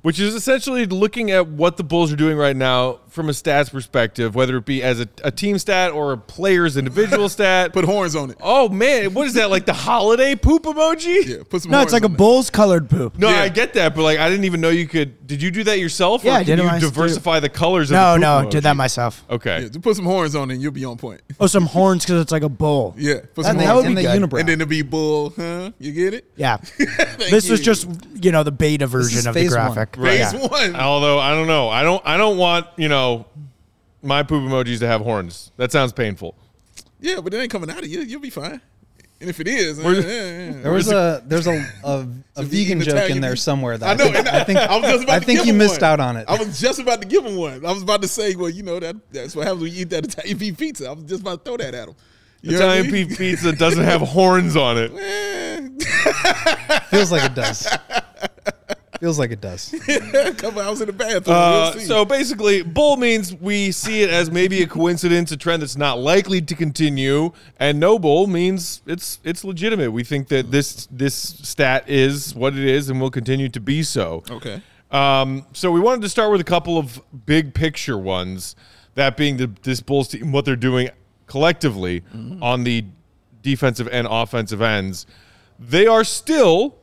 which 0.03 0.19
is 0.19 0.33
essentially 0.35 0.85
looking 0.85 1.31
at 1.31 1.47
what 1.47 1.77
the 1.77 1.83
Bulls 1.83 2.13
are 2.13 2.15
doing 2.15 2.37
right 2.37 2.55
now 2.55 2.99
from 3.17 3.27
a 3.27 3.33
stats 3.33 3.69
perspective, 3.69 4.33
whether 4.35 4.55
it 4.55 4.65
be 4.65 4.81
as 4.81 5.01
a, 5.01 5.09
a 5.25 5.31
team 5.31 5.57
stat 5.59 5.91
or 5.91 6.13
a 6.13 6.17
player's 6.17 6.77
individual 6.77 7.27
stat. 7.37 7.73
Put 7.73 7.83
horns 7.83 8.15
on 8.15 8.29
it. 8.31 8.37
oh 8.39 8.69
man, 8.69 9.13
what 9.13 9.27
is 9.27 9.33
that? 9.33 9.49
Like 9.49 9.65
the 9.65 9.73
holiday 9.73 10.35
poop 10.35 10.63
emoji? 10.63 11.25
Yeah, 11.27 11.37
put 11.49 11.63
some 11.63 11.71
no, 11.71 11.79
horns 11.79 11.87
it's 11.87 11.93
like 11.93 12.09
a 12.09 12.13
it. 12.13 12.17
bull's 12.17 12.49
colored 12.49 12.89
poop. 12.89 13.17
No, 13.17 13.29
Yeah. 13.29 13.41
I 13.41 13.49
get 13.49 13.73
that, 13.73 13.93
but 13.95 14.03
like 14.03 14.19
I 14.19 14.29
didn't 14.29 14.45
even 14.45 14.61
know 14.61 14.69
you 14.69 14.87
could. 14.87 15.27
Did 15.27 15.41
you 15.41 15.51
do 15.51 15.65
that 15.65 15.79
yourself? 15.79 16.23
Yeah, 16.23 16.35
or 16.35 16.37
I 16.37 16.43
did 16.43 16.59
it 16.59 16.61
you 16.61 16.67
myself. 16.69 16.93
diversify 16.93 17.41
the 17.41 17.49
colors. 17.49 17.91
No, 17.91 18.13
of 18.15 18.21
the 18.21 18.25
no, 18.37 18.41
poop 18.43 18.51
did 18.51 18.63
that 18.63 18.77
myself. 18.77 19.25
Okay. 19.29 19.63
Yeah, 19.63 19.79
put 19.81 19.97
some 19.97 20.05
horns 20.05 20.35
on 20.35 20.49
it 20.49 20.53
and 20.53 20.61
you'll 20.63 20.71
be 20.71 20.85
on 20.85 20.95
point. 20.97 21.19
Oh, 21.39 21.47
some 21.47 21.65
horns 21.65 22.05
because 22.05 22.21
it's 22.21 22.31
like 22.31 22.43
a 22.43 22.49
bull. 22.49 22.95
Yeah, 22.97 23.21
put 23.33 23.43
some 23.45 23.51
And 23.51 23.59
the, 23.59 23.63
that 23.65 23.75
would 23.75 23.81
be 23.83 23.87
and 23.87 23.97
good. 23.97 24.29
unibrow. 24.29 24.39
And 24.39 24.47
then 24.49 24.61
it'll 24.61 24.69
be 24.69 24.83
bull, 24.83 25.33
huh? 25.35 25.71
You 25.79 25.91
get 25.91 26.13
it? 26.13 26.31
Yeah. 26.35 26.57
Thank 26.77 27.31
this 27.31 27.49
was 27.49 27.59
just, 27.61 27.87
you 28.21 28.31
know, 28.31 28.43
the 28.43 28.51
beta 28.51 28.87
version 28.87 29.27
of 29.27 29.33
the 29.33 29.41
phase 29.41 29.55
one. 29.55 29.73
graphic. 29.73 29.95
phase 29.97 30.33
Yeah. 30.33 30.47
one. 30.47 30.75
Although 30.75 31.19
I 31.19 31.31
don't 31.31 31.47
know, 31.47 31.69
I 31.69 31.83
don't, 31.83 32.01
I 32.05 32.17
don't 32.17 32.37
want 32.37 32.67
you 32.77 32.87
know 32.89 33.06
my 34.01 34.23
poop 34.23 34.43
emojis 34.43 34.79
to 34.79 34.87
have 34.87 35.01
horns. 35.01 35.51
That 35.57 35.71
sounds 35.71 35.91
painful. 35.93 36.35
Yeah, 36.99 37.19
but 37.21 37.33
it 37.33 37.37
ain't 37.37 37.51
coming 37.51 37.69
out 37.69 37.79
of 37.79 37.87
you. 37.87 38.01
You'll 38.01 38.21
be 38.21 38.29
fine. 38.29 38.61
And 39.19 39.29
if 39.31 39.39
it 39.39 39.47
is, 39.47 39.79
Where's- 39.79 40.05
eh, 40.05 40.09
eh, 40.09 40.49
eh. 40.59 40.61
there 40.61 40.71
was 40.71 40.91
a 40.91 41.23
there's 41.25 41.47
a 41.47 41.53
a, 41.53 41.57
a 41.83 42.05
So 42.35 42.41
we 42.41 42.43
vegan 42.45 42.53
eating 42.59 42.79
joke 42.81 42.87
Italian 42.95 43.17
in 43.17 43.21
there 43.21 43.31
beef? 43.31 43.39
somewhere 43.39 43.75
that 43.77 43.89
I 43.89 43.93
know. 43.95 44.05
think, 44.11 44.17
and 44.17 44.27
I 44.29 44.43
think 44.43 44.59
I 44.73 44.75
was 44.77 44.91
just 44.91 45.03
about 45.05 45.15
I 45.15 45.19
to 45.19 45.25
think 45.25 45.39
give 45.39 45.47
you 45.47 45.53
him 45.53 45.57
missed 45.57 45.81
one. 45.81 45.89
out 45.91 45.99
on 45.99 46.17
it. 46.17 46.25
I 46.27 46.35
was 46.37 46.59
just 46.61 46.79
about 46.79 47.01
to 47.01 47.07
give 47.07 47.25
him 47.25 47.35
one. 47.35 47.65
I 47.65 47.71
was 47.71 47.81
about 47.81 48.03
to 48.03 48.07
say, 48.07 48.35
well, 48.35 48.49
you 48.49 48.61
know 48.61 48.79
that 48.79 48.95
that's 49.11 49.35
what 49.35 49.45
happens 49.47 49.63
when 49.63 49.71
you 49.73 49.81
eat 49.81 49.89
that 49.89 50.05
Italian 50.05 50.37
beef 50.37 50.57
pizza. 50.57 50.87
I 50.89 50.91
was 50.93 51.03
just 51.05 51.21
about 51.21 51.43
to 51.43 51.49
throw 51.49 51.57
that 51.57 51.73
at 51.73 51.87
him. 51.89 51.95
You 52.43 52.51
know 52.51 52.59
what 52.59 52.69
I 52.69 52.73
Italian 52.77 52.91
mean? 52.93 53.07
beef 53.07 53.17
pizza 53.17 53.51
doesn't 53.53 53.83
have 53.83 54.01
horns 54.17 54.55
on 54.55 54.77
it. 54.77 54.91
Eh. 54.95 55.67
Feels 56.91 57.11
like 57.11 57.23
it 57.23 57.33
does. 57.35 57.67
Feels 58.99 59.19
like 59.19 59.31
it 59.31 59.41
does. 59.41 59.73
a 59.87 60.33
couple 60.33 60.61
hours 60.61 60.81
in 60.81 60.87
the 60.87 60.93
bathroom. 60.93 61.35
Uh, 61.35 61.71
we'll 61.71 61.73
see. 61.81 61.85
so 61.85 62.05
basically, 62.05 62.63
bull 62.63 62.97
means 62.97 63.33
we 63.33 63.71
see 63.71 64.01
it 64.01 64.09
as 64.09 64.31
maybe 64.31 64.61
a 64.63 64.67
coincidence, 64.67 65.31
a 65.31 65.37
trend 65.37 65.61
that's 65.61 65.77
not 65.77 65.99
likely 65.99 66.41
to 66.41 66.55
continue, 66.55 67.31
and 67.59 67.79
no 67.79 67.99
bull 67.99 68.27
means 68.27 68.81
it's 68.85 69.19
it's 69.23 69.43
legitimate. 69.43 69.91
We 69.91 70.03
think 70.03 70.29
that 70.29 70.51
this 70.51 70.87
this 70.91 71.15
stat 71.15 71.87
is 71.87 72.33
what 72.33 72.53
it 72.53 72.65
is 72.65 72.89
and 72.89 72.99
will 72.99 73.11
continue 73.11 73.49
to 73.49 73.59
be 73.59 73.83
so. 73.83 74.23
okay. 74.29 74.61
Um, 74.89 75.45
so 75.53 75.69
we 75.71 75.79
wanted 75.81 76.01
to 76.03 76.09
start 76.09 76.31
with 76.31 76.39
a 76.39 76.45
couple 76.45 76.77
of 76.77 77.01
big 77.25 77.53
picture 77.53 77.97
ones. 77.97 78.55
That 78.95 79.17
being 79.17 79.37
the 79.37 79.51
this 79.61 79.81
Bulls 79.81 80.07
team, 80.07 80.31
what 80.31 80.45
they're 80.45 80.55
doing 80.55 80.89
collectively 81.27 82.03
on 82.41 82.63
the 82.63 82.85
defensive 83.41 83.87
and 83.91 84.07
offensive 84.09 84.61
ends. 84.61 85.05
They 85.59 85.87
are 85.87 86.03
still 86.03 86.75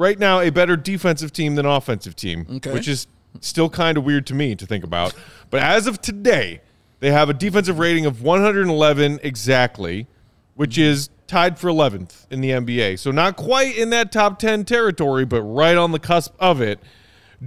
right 0.00 0.18
now 0.18 0.40
a 0.40 0.50
better 0.50 0.76
defensive 0.76 1.30
team 1.32 1.54
than 1.56 1.66
offensive 1.66 2.16
team, 2.16 2.46
Okay. 2.56 2.72
which 2.72 2.88
is 2.88 3.06
still 3.40 3.68
kind 3.68 3.98
of 3.98 4.04
weird 4.04 4.26
to 4.26 4.34
me 4.34 4.54
to 4.56 4.66
think 4.66 4.82
about. 4.82 5.12
But 5.50 5.62
as 5.62 5.86
of 5.86 6.00
today, 6.00 6.62
they 7.00 7.10
have 7.10 7.28
a 7.28 7.34
defensive 7.34 7.78
rating 7.78 8.06
of 8.06 8.22
111 8.22 9.20
exactly, 9.22 10.06
which 10.54 10.78
is 10.78 11.10
tied 11.26 11.58
for 11.58 11.68
11th 11.68 12.26
in 12.30 12.40
the 12.40 12.50
NBA. 12.50 12.98
So 12.98 13.10
not 13.10 13.36
quite 13.36 13.76
in 13.76 13.90
that 13.90 14.10
top 14.10 14.38
10 14.38 14.64
territory, 14.64 15.24
but 15.26 15.42
right 15.42 15.76
on 15.76 15.92
the 15.92 15.98
cusp 16.00 16.34
of 16.40 16.60
it. 16.60 16.80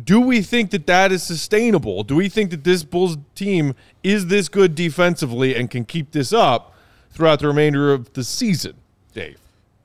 Do 0.03 0.21
we 0.21 0.41
think 0.41 0.71
that 0.71 0.87
that 0.87 1.11
is 1.11 1.21
sustainable? 1.21 2.03
Do 2.03 2.15
we 2.15 2.29
think 2.29 2.49
that 2.51 2.63
this 2.63 2.83
Bulls 2.83 3.17
team 3.35 3.75
is 4.03 4.27
this 4.27 4.47
good 4.47 4.73
defensively 4.75 5.55
and 5.55 5.69
can 5.69 5.85
keep 5.85 6.11
this 6.11 6.31
up 6.33 6.73
throughout 7.11 7.39
the 7.39 7.47
remainder 7.47 7.93
of 7.93 8.13
the 8.13 8.23
season, 8.23 8.75
Dave? 9.13 9.37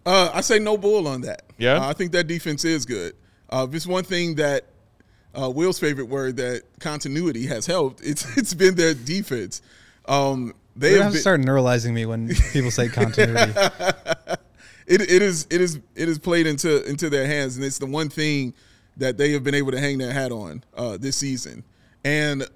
Uh, 0.08 0.30
I 0.32 0.40
say 0.40 0.58
no 0.58 0.78
bull 0.78 1.06
on 1.06 1.20
that. 1.20 1.42
Yeah? 1.58 1.74
Uh, 1.74 1.90
I 1.90 1.92
think 1.92 2.12
that 2.12 2.26
defense 2.26 2.64
is 2.64 2.86
good. 2.86 3.14
Uh, 3.50 3.66
if 3.68 3.74
it's 3.74 3.86
one 3.86 4.04
thing 4.04 4.36
that 4.36 4.64
uh, 5.38 5.50
Will's 5.50 5.78
favorite 5.78 6.06
word 6.08 6.38
that 6.38 6.62
continuity 6.80 7.46
has 7.46 7.66
helped, 7.66 8.02
it's 8.02 8.36
it's 8.38 8.54
been 8.54 8.74
their 8.74 8.94
defense. 8.94 9.60
Um, 10.06 10.54
they 10.74 10.92
have 10.92 11.00
gonna 11.00 11.10
been, 11.12 11.20
start 11.20 11.40
neuralizing 11.42 11.92
me 11.92 12.06
when 12.06 12.34
people 12.52 12.70
say 12.70 12.88
continuity. 12.88 13.52
it, 14.86 15.02
it 15.02 15.20
is 15.20 15.46
it 15.50 15.60
is 15.60 15.78
it 15.94 16.08
is 16.08 16.18
played 16.18 16.46
into 16.46 16.82
into 16.88 17.10
their 17.10 17.26
hands, 17.26 17.56
and 17.56 17.64
it's 17.64 17.78
the 17.78 17.86
one 17.86 18.08
thing 18.08 18.54
that 18.96 19.18
they 19.18 19.32
have 19.32 19.44
been 19.44 19.54
able 19.54 19.72
to 19.72 19.78
hang 19.78 19.98
their 19.98 20.12
hat 20.12 20.32
on 20.32 20.64
uh, 20.74 20.96
this 20.96 21.16
season. 21.16 21.62
And 22.02 22.48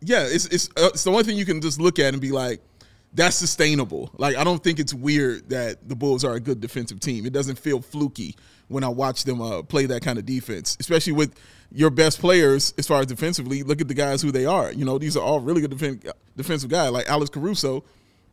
yeah, 0.00 0.24
it's 0.26 0.46
it's 0.46 0.70
uh, 0.70 0.88
it's 0.94 1.04
the 1.04 1.10
one 1.10 1.24
thing 1.24 1.36
you 1.36 1.44
can 1.44 1.60
just 1.60 1.78
look 1.78 1.98
at 1.98 2.14
and 2.14 2.20
be 2.22 2.32
like, 2.32 2.62
that's 3.12 3.36
sustainable. 3.36 4.10
Like 4.18 4.36
I 4.36 4.44
don't 4.44 4.62
think 4.62 4.78
it's 4.78 4.94
weird 4.94 5.48
that 5.50 5.88
the 5.88 5.96
Bulls 5.96 6.24
are 6.24 6.34
a 6.34 6.40
good 6.40 6.60
defensive 6.60 7.00
team. 7.00 7.26
It 7.26 7.32
doesn't 7.32 7.58
feel 7.58 7.80
fluky 7.80 8.34
when 8.68 8.84
I 8.84 8.88
watch 8.88 9.24
them 9.24 9.40
uh, 9.40 9.62
play 9.62 9.86
that 9.86 10.02
kind 10.02 10.18
of 10.18 10.26
defense, 10.26 10.76
especially 10.78 11.14
with 11.14 11.34
your 11.72 11.90
best 11.90 12.20
players 12.20 12.74
as 12.78 12.86
far 12.86 13.00
as 13.00 13.06
defensively. 13.06 13.62
Look 13.62 13.80
at 13.80 13.88
the 13.88 13.94
guys 13.94 14.22
who 14.22 14.30
they 14.30 14.46
are. 14.46 14.72
You 14.72 14.84
know, 14.84 14.98
these 14.98 15.16
are 15.16 15.22
all 15.22 15.40
really 15.40 15.60
good 15.62 15.70
defen- 15.72 16.12
defensive 16.36 16.70
guys. 16.70 16.90
Like 16.90 17.08
Alex 17.08 17.30
Caruso 17.30 17.84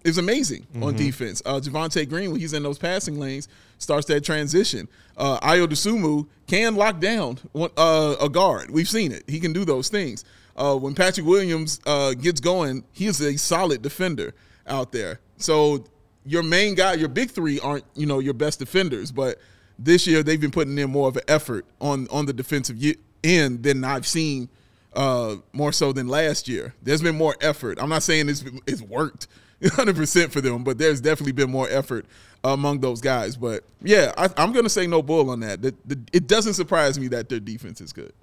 is 0.03 0.17
amazing 0.17 0.67
on 0.81 0.95
defense. 0.95 1.41
Uh, 1.45 1.59
Javonte 1.59 2.07
Green, 2.07 2.31
when 2.31 2.39
he's 2.39 2.53
in 2.53 2.61
those 2.61 2.77
passing 2.77 3.19
lanes, 3.19 3.47
starts 3.79 4.05
that 4.07 4.23
transition. 4.23 4.87
Uh, 5.17 5.39
Ayo 5.39 5.65
Dosunmu 5.65 6.27
can 6.47 6.75
lock 6.75 6.99
down 6.99 7.39
uh, 7.55 8.15
a 8.21 8.29
guard. 8.29 8.69
We've 8.69 8.87
seen 8.87 9.11
it. 9.11 9.23
He 9.27 9.39
can 9.39 9.51
do 9.51 9.65
those 9.65 9.89
things. 9.89 10.23
Uh, 10.55 10.75
when 10.75 10.93
Patrick 10.93 11.25
Williams 11.25 11.81
uh, 11.85 12.13
gets 12.13 12.39
going, 12.39 12.83
he 12.91 13.07
is 13.07 13.19
a 13.19 13.35
solid 13.37 13.81
defender 13.81 14.33
out 14.67 14.91
there. 14.91 15.19
So 15.37 15.85
your 16.25 16.43
main 16.43 16.75
guy, 16.75 16.93
your 16.93 17.09
big 17.09 17.31
three 17.31 17.59
aren't 17.59 17.85
you 17.95 18.05
know 18.05 18.19
your 18.19 18.33
best 18.33 18.59
defenders, 18.59 19.11
but 19.11 19.39
this 19.77 20.07
year 20.07 20.23
they've 20.23 20.39
been 20.39 20.51
putting 20.51 20.77
in 20.77 20.89
more 20.89 21.07
of 21.07 21.17
an 21.17 21.23
effort 21.27 21.65
on 21.81 22.07
on 22.09 22.25
the 22.25 22.33
defensive 22.33 22.77
end 23.23 23.63
than 23.63 23.83
I've 23.83 24.07
seen 24.07 24.49
uh, 24.95 25.35
more 25.53 25.71
so 25.71 25.91
than 25.91 26.07
last 26.07 26.47
year. 26.47 26.73
There's 26.81 27.01
been 27.01 27.15
more 27.15 27.35
effort. 27.41 27.77
I'm 27.81 27.89
not 27.89 28.03
saying 28.03 28.29
it's 28.29 28.43
it's 28.65 28.81
worked 28.81 29.27
100 29.59 29.95
percent 29.95 30.31
for 30.31 30.41
them, 30.41 30.63
but 30.63 30.77
there's 30.77 31.01
definitely 31.01 31.33
been 31.33 31.51
more 31.51 31.67
effort 31.69 32.05
among 32.43 32.79
those 32.79 33.01
guys. 33.01 33.35
But 33.35 33.63
yeah, 33.81 34.13
I, 34.17 34.29
I'm 34.37 34.51
going 34.51 34.65
to 34.65 34.69
say 34.69 34.87
no 34.87 35.01
bull 35.01 35.29
on 35.29 35.39
that. 35.41 35.61
The, 35.61 35.75
the, 35.85 35.99
it 36.13 36.27
doesn't 36.27 36.53
surprise 36.53 36.99
me 36.99 37.07
that 37.09 37.29
their 37.29 37.39
defense 37.39 37.81
is 37.81 37.91
good. 37.91 38.13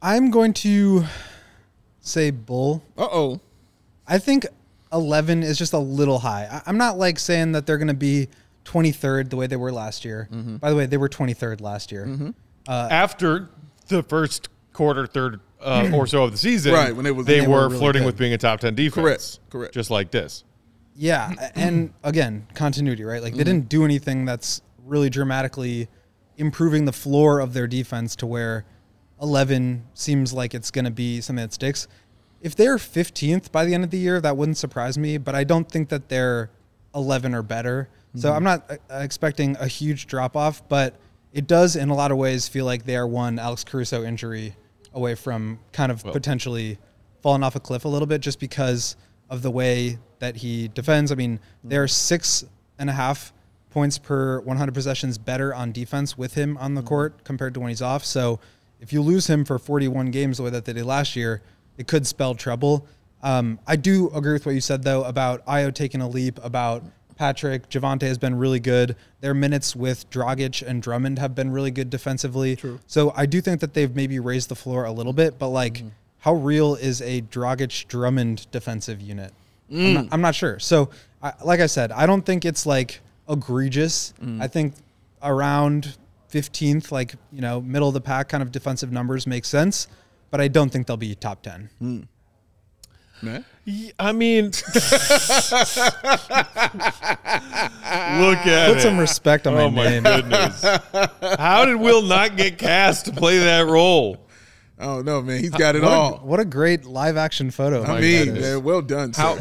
I'm 0.00 0.30
going 0.30 0.52
to 0.54 1.04
say 2.00 2.30
bull. 2.30 2.82
Uh 2.98 3.08
oh. 3.10 3.40
I 4.06 4.18
think 4.18 4.46
11 4.92 5.42
is 5.42 5.58
just 5.58 5.72
a 5.72 5.78
little 5.78 6.18
high. 6.18 6.48
I- 6.50 6.62
I'm 6.66 6.76
not 6.78 6.98
like 6.98 7.18
saying 7.18 7.52
that 7.52 7.66
they're 7.66 7.78
going 7.78 7.88
to 7.88 7.94
be 7.94 8.28
23rd 8.64 9.30
the 9.30 9.36
way 9.36 9.46
they 9.46 9.56
were 9.56 9.72
last 9.72 10.04
year. 10.04 10.28
Mm-hmm. 10.32 10.56
By 10.56 10.70
the 10.70 10.76
way, 10.76 10.86
they 10.86 10.96
were 10.96 11.08
23rd 11.08 11.60
last 11.60 11.90
year. 11.92 12.32
After 12.68 13.48
the 13.88 14.02
first 14.02 14.48
quarter, 14.72 15.06
third 15.06 15.40
uh, 15.60 15.90
or 15.94 16.06
so 16.06 16.24
of 16.24 16.32
the 16.32 16.38
season, 16.38 16.72
Right, 16.72 16.94
when 16.94 17.04
they 17.04 17.10
was- 17.10 17.26
they, 17.26 17.40
they 17.40 17.46
were, 17.46 17.52
were 17.62 17.68
really 17.68 17.78
flirting 17.78 18.02
good. 18.02 18.06
with 18.06 18.16
being 18.18 18.32
a 18.32 18.38
top 18.38 18.60
10 18.60 18.74
defense. 18.74 18.94
Correct, 18.94 19.38
correct. 19.50 19.74
Just 19.74 19.90
like 19.90 20.10
this. 20.10 20.44
Yeah, 20.94 21.32
and 21.54 21.94
again, 22.04 22.46
continuity, 22.54 23.02
right? 23.04 23.16
Mm-hmm. 23.16 23.24
Like 23.24 23.34
they 23.34 23.44
didn't 23.44 23.68
do 23.70 23.84
anything 23.84 24.24
that's 24.26 24.60
really 24.84 25.08
dramatically 25.08 25.88
improving 26.36 26.84
the 26.84 26.92
floor 26.92 27.40
of 27.40 27.54
their 27.54 27.66
defense 27.66 28.14
to 28.16 28.26
where 28.26 28.64
11 29.22 29.84
seems 29.94 30.32
like 30.32 30.52
it's 30.54 30.70
going 30.70 30.84
to 30.84 30.90
be 30.90 31.20
something 31.20 31.42
that 31.44 31.52
sticks. 31.52 31.88
If 32.42 32.56
they're 32.56 32.76
15th 32.76 33.50
by 33.52 33.64
the 33.64 33.72
end 33.72 33.84
of 33.84 33.90
the 33.90 33.98
year, 33.98 34.20
that 34.20 34.36
wouldn't 34.36 34.58
surprise 34.58 34.98
me, 34.98 35.16
but 35.16 35.34
I 35.34 35.44
don't 35.44 35.70
think 35.70 35.88
that 35.88 36.08
they're 36.08 36.50
11 36.94 37.34
or 37.34 37.42
better. 37.42 37.88
So 38.16 38.28
Mm-hmm. 38.28 38.36
I'm 38.36 38.44
not 38.44 38.70
uh, 38.70 38.96
expecting 38.96 39.56
a 39.58 39.66
huge 39.66 40.06
drop 40.06 40.36
off, 40.36 40.68
but 40.68 40.96
it 41.32 41.46
does 41.46 41.76
in 41.76 41.88
a 41.88 41.94
lot 41.94 42.10
of 42.10 42.18
ways 42.18 42.48
feel 42.48 42.66
like 42.66 42.84
they 42.84 42.96
are 42.96 43.06
one 43.06 43.38
Alex 43.38 43.64
Caruso 43.64 44.04
injury 44.04 44.54
away 44.92 45.14
from 45.14 45.58
kind 45.72 45.90
of 45.90 46.02
potentially 46.04 46.78
falling 47.22 47.42
off 47.42 47.56
a 47.56 47.60
cliff 47.60 47.84
a 47.84 47.88
little 47.88 48.06
bit 48.06 48.20
just 48.20 48.38
because 48.38 48.96
of 49.30 49.40
the 49.40 49.50
way 49.50 49.98
that 50.18 50.36
he 50.36 50.68
defends. 50.68 51.10
I 51.10 51.14
mean, 51.14 51.40
they're 51.64 51.88
six 51.88 52.44
and 52.78 52.90
a 52.90 52.92
half 52.92 53.32
points 53.70 53.96
per 53.96 54.40
100 54.40 54.74
possessions 54.74 55.16
better 55.16 55.54
on 55.54 55.72
defense 55.72 56.18
with 56.18 56.34
him 56.34 56.58
on 56.58 56.74
the 56.74 56.82
court 56.82 57.24
compared 57.24 57.54
to 57.54 57.60
when 57.60 57.70
he's 57.70 57.80
off. 57.80 58.04
So 58.04 58.38
if 58.80 58.92
you 58.92 59.00
lose 59.00 59.28
him 59.28 59.46
for 59.46 59.58
41 59.58 60.10
games 60.10 60.36
the 60.36 60.42
way 60.42 60.50
that 60.50 60.66
they 60.66 60.74
did 60.74 60.84
last 60.84 61.16
year, 61.16 61.40
it 61.78 61.86
could 61.86 62.06
spell 62.06 62.34
trouble. 62.34 62.86
Um, 63.22 63.58
I 63.66 63.76
do 63.76 64.10
agree 64.14 64.32
with 64.32 64.46
what 64.46 64.54
you 64.54 64.60
said 64.60 64.82
though 64.82 65.04
about 65.04 65.44
Ayo 65.46 65.72
taking 65.72 66.00
a 66.00 66.08
leap, 66.08 66.40
about 66.42 66.84
Patrick 67.16 67.68
Javonte 67.68 68.02
has 68.02 68.18
been 68.18 68.34
really 68.34 68.58
good. 68.58 68.96
Their 69.20 69.34
minutes 69.34 69.76
with 69.76 70.10
Dragic 70.10 70.66
and 70.66 70.82
Drummond 70.82 71.18
have 71.18 71.34
been 71.34 71.50
really 71.50 71.70
good 71.70 71.90
defensively. 71.90 72.56
True. 72.56 72.80
So 72.86 73.12
I 73.14 73.26
do 73.26 73.40
think 73.40 73.60
that 73.60 73.74
they've 73.74 73.94
maybe 73.94 74.18
raised 74.18 74.48
the 74.48 74.56
floor 74.56 74.84
a 74.86 74.92
little 74.92 75.12
bit, 75.12 75.38
but 75.38 75.48
like, 75.48 75.74
mm-hmm. 75.74 75.88
how 76.18 76.34
real 76.34 76.74
is 76.74 77.00
a 77.02 77.22
Dragic 77.22 77.86
Drummond 77.86 78.50
defensive 78.50 79.00
unit? 79.00 79.32
I'm, 79.70 79.76
mm. 79.76 79.94
not, 79.94 80.06
I'm 80.10 80.20
not 80.20 80.34
sure. 80.34 80.58
So, 80.58 80.90
I, 81.22 81.32
like 81.44 81.60
I 81.60 81.66
said, 81.66 81.92
I 81.92 82.06
don't 82.06 82.26
think 82.26 82.44
it's 82.44 82.66
like 82.66 83.00
egregious. 83.28 84.12
Mm. 84.20 84.42
I 84.42 84.48
think 84.48 84.74
around 85.22 85.96
15th, 86.32 86.90
like 86.90 87.14
you 87.32 87.40
know, 87.40 87.60
middle 87.60 87.88
of 87.88 87.94
the 87.94 88.00
pack 88.00 88.28
kind 88.28 88.42
of 88.42 88.50
defensive 88.50 88.90
numbers 88.90 89.26
make 89.26 89.44
sense, 89.44 89.86
but 90.32 90.40
I 90.40 90.48
don't 90.48 90.70
think 90.70 90.88
they'll 90.88 90.96
be 90.96 91.14
top 91.14 91.42
10. 91.42 91.70
Hmm. 91.78 92.00
Man. 93.24 93.44
Y- 93.64 93.92
I 94.00 94.10
mean, 94.10 94.46
look 94.46 94.54
at 98.46 98.68
Put 98.68 98.78
it. 98.78 98.80
some 98.82 98.98
respect 98.98 99.46
on 99.46 99.54
my 99.54 99.62
oh 99.62 99.70
my 99.70 99.84
name. 99.88 100.02
goodness! 100.02 100.64
How 101.38 101.64
did 101.64 101.76
Will 101.76 102.02
not 102.02 102.36
get 102.36 102.58
cast 102.58 103.04
to 103.06 103.12
play 103.12 103.38
that 103.38 103.66
role? 103.66 104.16
Oh 104.80 105.00
no, 105.02 105.22
man, 105.22 105.38
he's 105.40 105.54
uh, 105.54 105.58
got 105.58 105.76
it 105.76 105.82
What 105.82 105.92
all. 105.92 106.14
a, 106.14 106.18
what 106.24 106.40
a 106.40 106.44
great 106.44 106.84
live 106.84 107.16
action 107.16 107.52
photo. 107.52 107.84
I 107.84 108.00
mean, 108.00 108.34
man, 108.40 108.64
well 108.64 108.82
done. 108.82 109.12
Sir. 109.12 109.22
how 109.22 109.38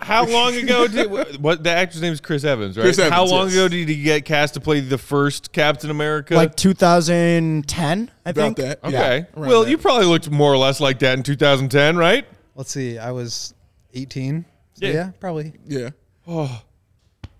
long 0.28 0.54
ago 0.54 0.86
did 0.86 1.10
what 1.40 1.62
the 1.62 1.70
actor's 1.70 2.02
name 2.02 2.12
is 2.12 2.20
Chris 2.20 2.44
Evans, 2.44 2.76
right? 2.76 2.84
Chris 2.84 2.98
Evans, 2.98 3.14
how 3.14 3.24
long 3.26 3.46
yes. 3.46 3.54
ago 3.54 3.68
did 3.68 3.88
he 3.88 4.02
get 4.02 4.24
cast 4.24 4.54
to 4.54 4.60
play 4.60 4.80
the 4.80 4.98
first 4.98 5.52
Captain 5.52 5.90
America? 5.90 6.34
Like 6.34 6.54
2010, 6.56 8.10
I 8.24 8.30
About 8.30 8.42
think. 8.42 8.56
that. 8.58 8.84
okay, 8.84 8.92
Yeah, 8.92 9.24
around 9.36 9.48
Will, 9.48 9.64
that. 9.64 9.70
you 9.70 9.78
probably 9.78 10.06
looked 10.06 10.30
more 10.30 10.52
or 10.52 10.58
less 10.58 10.80
like 10.80 10.98
that 11.00 11.16
in 11.16 11.22
2010, 11.22 11.96
right? 11.96 12.26
Let's 12.54 12.70
see. 12.70 12.98
I 12.98 13.12
was 13.12 13.54
18. 13.94 14.44
So 14.74 14.86
Yeah. 14.86 14.92
yeah. 14.92 15.10
probably. 15.20 15.54
Yeah. 15.66 15.90
Oh, 16.26 16.62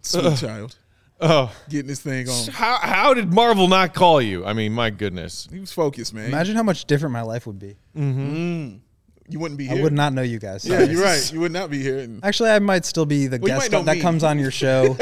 sweet 0.03 0.37
child, 0.39 0.77
Oh, 1.21 1.51
getting 1.71 1.87
this 1.89 2.01
thing 2.01 2.29
on. 2.29 2.49
how 2.49 2.77
how 2.77 3.15
did 3.15 3.33
Marvel 3.33 3.69
not 3.69 3.95
call 3.95 4.21
you? 4.21 4.45
I 4.45 4.53
mean, 4.53 4.73
my 4.73 4.91
goodness. 4.91 5.49
He 5.51 5.59
was 5.59 5.73
focused, 5.73 6.13
man. 6.15 6.27
Imagine 6.27 6.57
how 6.57 6.63
much 6.63 6.85
different 6.85 7.13
my 7.15 7.23
life 7.23 7.47
would 7.47 7.59
be. 7.59 7.77
Mm-hmm. 7.97 8.37
Mm. 8.37 8.81
You 9.29 9.39
wouldn't 9.39 9.59
be 9.59 9.67
here. 9.67 9.79
I 9.79 9.83
would 9.83 9.93
not 9.93 10.13
know 10.13 10.23
you 10.23 10.39
guys. 10.39 10.65
Yeah, 10.65 10.83
you're 10.83 11.03
right. 11.03 11.33
You 11.33 11.41
would 11.41 11.53
not 11.53 11.71
be 11.71 11.83
here. 11.83 11.99
And 11.99 12.25
Actually, 12.25 12.51
I 12.51 12.59
might 12.59 12.85
still 12.85 13.07
be 13.07 13.27
the 13.27 13.39
Well, 13.39 13.59
guest 13.61 13.71
that 13.71 13.87
me. 13.97 14.01
comes 14.01 14.23
on 14.25 14.39
your 14.39 14.51
show, 14.63 14.95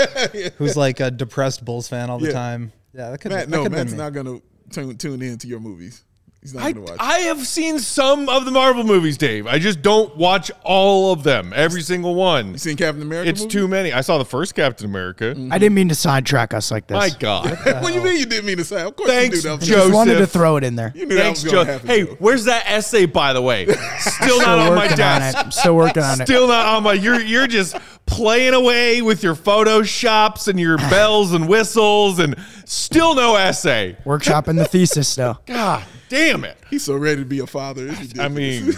who's 0.58 0.76
like 0.76 1.00
a 1.00 1.10
depressed 1.10 1.64
Bulls 1.64 1.88
fan 1.88 2.10
all 2.10 2.18
the 2.18 2.26
Yeah. 2.28 2.32
time. 2.32 2.72
Yeah, 2.92 3.10
that 3.10 3.20
could. 3.20 3.32
Matt, 3.32 3.50
that 3.50 3.56
no, 3.56 3.62
could 3.64 3.72
Matt's 3.72 3.92
not 3.92 4.12
gonna 4.12 4.40
tune 4.70 4.96
tune 4.96 5.20
in 5.22 5.38
to 5.38 5.46
your 5.48 5.60
movies. 5.60 6.04
He's 6.44 6.52
not 6.52 6.62
I, 6.62 6.72
gonna 6.72 6.84
watch. 6.84 6.96
I 7.00 7.20
have 7.20 7.46
seen 7.46 7.78
some 7.78 8.28
of 8.28 8.44
the 8.44 8.50
Marvel 8.50 8.84
movies, 8.84 9.16
Dave. 9.16 9.46
I 9.46 9.58
just 9.58 9.80
don't 9.80 10.14
watch 10.14 10.50
all 10.62 11.10
of 11.10 11.22
them, 11.22 11.54
every 11.56 11.80
single 11.80 12.14
one. 12.14 12.52
you 12.52 12.58
seen 12.58 12.76
Captain 12.76 13.00
America? 13.00 13.30
It's 13.30 13.40
movie? 13.40 13.50
too 13.50 13.66
many. 13.66 13.94
I 13.94 14.02
saw 14.02 14.18
the 14.18 14.26
first 14.26 14.54
Captain 14.54 14.84
America. 14.84 15.32
Mm-hmm. 15.34 15.50
I 15.50 15.56
didn't 15.56 15.74
mean 15.74 15.88
to 15.88 15.94
sidetrack 15.94 16.52
us 16.52 16.70
like 16.70 16.86
this. 16.86 16.96
My 16.96 17.08
God. 17.18 17.48
what 17.64 17.86
do 17.86 17.94
you 17.94 18.02
mean 18.02 18.18
you 18.18 18.26
didn't 18.26 18.44
mean 18.44 18.58
to 18.58 18.64
say? 18.66 18.82
Of 18.82 18.94
course 18.94 19.08
Thanks, 19.08 19.42
you 19.42 19.50
knew 19.52 19.56
that 19.56 19.60
was 19.60 19.70
I 19.70 19.74
just 19.74 19.94
wanted 19.94 20.18
to 20.18 20.26
throw 20.26 20.58
it 20.58 20.64
in 20.64 20.76
there. 20.76 20.92
You 20.94 21.06
knew 21.06 21.14
that 21.14 21.22
Thanks, 21.22 21.44
was 21.44 21.50
going 21.50 21.64
Joe. 21.66 21.72
to 21.72 21.72
happen. 21.78 21.88
Hey, 21.88 22.04
Joe. 22.04 22.16
where's 22.18 22.44
that 22.44 22.68
essay, 22.68 23.06
by 23.06 23.32
the 23.32 23.40
way? 23.40 23.64
Still 24.00 24.40
not 24.40 24.58
on 24.58 24.74
my 24.74 24.82
working 24.84 25.00
on 25.00 25.22
it. 25.22 25.32
desk. 25.32 25.38
I'm 25.38 25.50
still 25.50 25.76
working 25.76 26.02
on 26.02 26.20
it. 26.20 26.26
Still 26.26 26.46
not 26.46 26.66
on 26.66 26.82
my. 26.82 26.92
You're 26.92 27.22
you're 27.22 27.46
just 27.46 27.74
playing 28.04 28.52
away 28.52 29.00
with 29.00 29.22
your 29.22 29.34
photoshops 29.34 30.46
and 30.48 30.60
your 30.60 30.76
bells 30.90 31.32
and 31.32 31.48
whistles, 31.48 32.18
and 32.18 32.36
still 32.66 33.14
no 33.14 33.34
essay. 33.36 33.96
Workshopping 34.04 34.56
the 34.56 34.66
thesis 34.66 35.14
though. 35.14 35.38
God 35.46 35.82
damn 36.08 36.44
it! 36.44 36.56
He's 36.70 36.84
so 36.84 36.96
ready 36.96 37.22
to 37.22 37.26
be 37.26 37.40
a 37.40 37.46
father. 37.46 37.94
I 38.18 38.28
mean, 38.28 38.64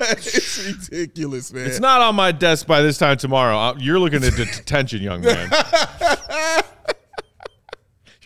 it's 0.00 0.88
ridiculous, 0.90 1.52
man. 1.52 1.66
it's 1.66 1.80
not 1.80 2.00
on 2.00 2.14
my 2.14 2.32
desk 2.32 2.66
by 2.66 2.82
this 2.82 2.98
time 2.98 3.16
tomorrow. 3.16 3.76
You're 3.78 3.98
looking 3.98 4.24
at 4.24 4.34
detention, 4.34 5.02
young 5.02 5.22
man. 5.22 5.50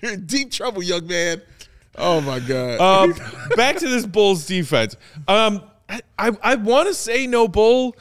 You're 0.00 0.12
in 0.12 0.26
deep 0.26 0.50
trouble, 0.50 0.82
young 0.82 1.06
man. 1.06 1.42
Oh 1.96 2.20
my 2.20 2.40
god. 2.40 2.80
Um, 2.80 3.14
back 3.56 3.76
to 3.76 3.88
this 3.88 4.04
Bulls 4.06 4.46
defense. 4.46 4.96
Um, 5.28 5.62
I 5.88 6.00
I, 6.18 6.32
I 6.42 6.54
want 6.56 6.88
to 6.88 6.94
say 6.94 7.26
no 7.26 7.46
bull. 7.48 7.96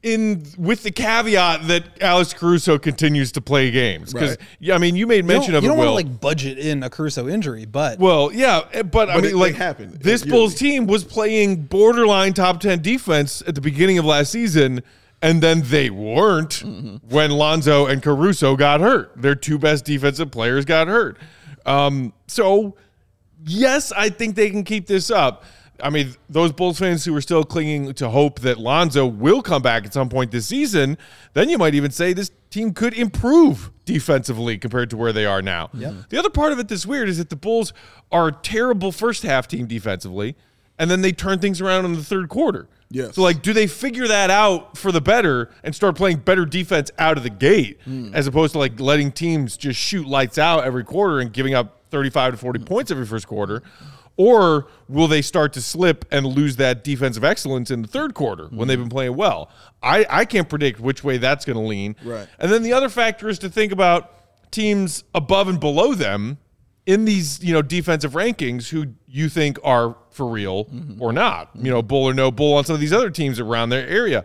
In 0.00 0.46
with 0.56 0.84
the 0.84 0.92
caveat 0.92 1.66
that 1.66 1.82
Alex 2.00 2.32
Caruso 2.32 2.78
continues 2.78 3.32
to 3.32 3.40
play 3.40 3.72
games 3.72 4.12
because 4.12 4.30
Right. 4.30 4.38
yeah, 4.60 4.76
I 4.76 4.78
mean 4.78 4.94
you 4.94 5.08
made 5.08 5.16
You 5.16 5.22
mention 5.24 5.54
of 5.56 5.64
you 5.64 5.70
it. 5.70 5.72
You 5.72 5.76
don't 5.76 5.78
want 5.78 5.88
to 5.88 6.08
like 6.10 6.20
budget 6.20 6.56
in 6.56 6.84
a 6.84 6.88
Caruso 6.90 7.28
injury, 7.28 7.64
but 7.66 7.98
Well, 7.98 8.30
yeah, 8.32 8.62
eh, 8.72 8.82
but, 8.82 9.10
I 9.10 9.16
mean, 9.16 9.24
it- 9.24 9.34
like, 9.36 9.54
it 9.54 9.56
happened 9.56 9.94
this 10.00 10.24
yearly. 10.24 10.38
Bulls 10.38 10.54
team 10.54 10.86
was 10.86 11.02
playing 11.02 11.62
borderline 11.62 12.32
top 12.32 12.60
ten 12.60 12.80
defense 12.80 13.42
at 13.48 13.56
the 13.56 13.60
beginning 13.60 13.98
of 13.98 14.04
last 14.04 14.30
season, 14.30 14.82
and 15.20 15.42
then 15.42 15.62
they 15.64 15.90
weren't 15.90 16.50
Mm-hmm. 16.64 16.96
when 17.12 17.32
Lonzo 17.32 17.86
and 17.86 18.00
Caruso 18.00 18.54
got 18.54 18.80
hurt. 18.80 19.10
Their 19.16 19.34
two 19.34 19.58
best 19.58 19.84
defensive 19.84 20.30
players 20.30 20.64
got 20.64 20.86
hurt. 20.86 21.16
Um, 21.66 22.12
so, 22.28 22.76
yes, 23.44 23.90
I 23.96 24.10
think 24.10 24.36
they 24.36 24.48
can 24.50 24.62
keep 24.62 24.86
this 24.86 25.10
up. 25.10 25.44
I 25.82 25.90
mean, 25.90 26.14
those 26.28 26.52
Bulls 26.52 26.78
fans 26.78 27.04
who 27.04 27.14
are 27.16 27.20
still 27.20 27.44
clinging 27.44 27.94
to 27.94 28.08
hope 28.08 28.40
that 28.40 28.58
Lonzo 28.58 29.06
will 29.06 29.42
come 29.42 29.62
back 29.62 29.84
at 29.84 29.92
some 29.92 30.08
point 30.08 30.30
this 30.30 30.46
season, 30.46 30.98
then 31.34 31.48
you 31.48 31.58
might 31.58 31.74
even 31.74 31.90
say 31.90 32.12
this 32.12 32.30
team 32.50 32.72
could 32.72 32.94
improve 32.94 33.70
defensively 33.84 34.58
compared 34.58 34.90
to 34.90 34.96
where 34.96 35.12
they 35.12 35.24
are 35.26 35.42
now. 35.42 35.70
The 36.08 36.18
other 36.18 36.30
part 36.30 36.52
of 36.52 36.58
it 36.58 36.68
that's 36.68 36.86
weird 36.86 37.08
is 37.08 37.18
that 37.18 37.30
the 37.30 37.36
Bulls 37.36 37.72
are 38.10 38.28
a 38.28 38.32
terrible 38.32 38.92
first 38.92 39.22
half 39.22 39.46
team 39.46 39.66
defensively, 39.66 40.36
and 40.78 40.90
then 40.90 41.00
they 41.02 41.12
turn 41.12 41.38
things 41.38 41.60
around 41.60 41.84
in 41.84 41.94
the 41.94 42.04
third 42.04 42.28
quarter. 42.28 42.68
Yes. 42.90 43.14
So, 43.16 43.22
like, 43.22 43.42
do 43.42 43.52
they 43.52 43.66
figure 43.66 44.08
that 44.08 44.30
out 44.30 44.78
for 44.78 44.90
the 44.90 45.00
better 45.00 45.50
and 45.62 45.74
start 45.74 45.96
playing 45.96 46.18
better 46.18 46.46
defense 46.46 46.90
out 46.98 47.18
of 47.18 47.22
the 47.22 47.30
gate 47.30 47.78
hmm. 47.84 48.14
as 48.14 48.26
opposed 48.26 48.52
to 48.52 48.58
like 48.58 48.80
letting 48.80 49.12
teams 49.12 49.56
just 49.56 49.78
shoot 49.78 50.06
lights 50.06 50.38
out 50.38 50.64
every 50.64 50.84
quarter 50.84 51.20
and 51.20 51.32
giving 51.32 51.54
up 51.54 51.82
35 51.90 52.32
to 52.32 52.38
40 52.38 52.64
points 52.64 52.90
every 52.90 53.06
first 53.06 53.26
quarter? 53.26 53.62
Or 54.18 54.66
will 54.88 55.06
they 55.06 55.22
start 55.22 55.52
to 55.52 55.62
slip 55.62 56.04
and 56.10 56.26
lose 56.26 56.56
that 56.56 56.82
defensive 56.82 57.22
excellence 57.22 57.70
in 57.70 57.82
the 57.82 57.88
third 57.88 58.14
quarter 58.14 58.48
when 58.48 58.66
they've 58.66 58.78
been 58.78 58.88
playing 58.88 59.16
well? 59.16 59.48
I, 59.80 60.04
I 60.10 60.24
can't 60.24 60.48
predict 60.48 60.80
which 60.80 61.04
way 61.04 61.18
that's 61.18 61.44
going 61.44 61.56
to 61.56 61.62
lean. 61.62 61.94
Right. 62.04 62.28
And 62.40 62.50
then 62.50 62.64
the 62.64 62.72
other 62.72 62.88
factor 62.88 63.28
is 63.28 63.38
to 63.38 63.48
think 63.48 63.70
about 63.70 64.50
teams 64.50 65.04
above 65.14 65.46
and 65.46 65.60
below 65.60 65.94
them 65.94 66.38
in 66.84 67.04
these, 67.04 67.44
you 67.44 67.52
know, 67.52 67.62
defensive 67.62 68.14
rankings 68.14 68.70
who 68.70 68.86
you 69.06 69.28
think 69.28 69.56
are 69.62 69.96
for 70.10 70.26
real 70.26 70.68
or 70.98 71.12
not. 71.12 71.50
You 71.54 71.70
know, 71.70 71.80
bull 71.80 72.04
or 72.04 72.12
no 72.12 72.32
bull 72.32 72.54
on 72.56 72.64
some 72.64 72.74
of 72.74 72.80
these 72.80 72.92
other 72.92 73.10
teams 73.10 73.38
around 73.38 73.68
their 73.68 73.86
area. 73.86 74.24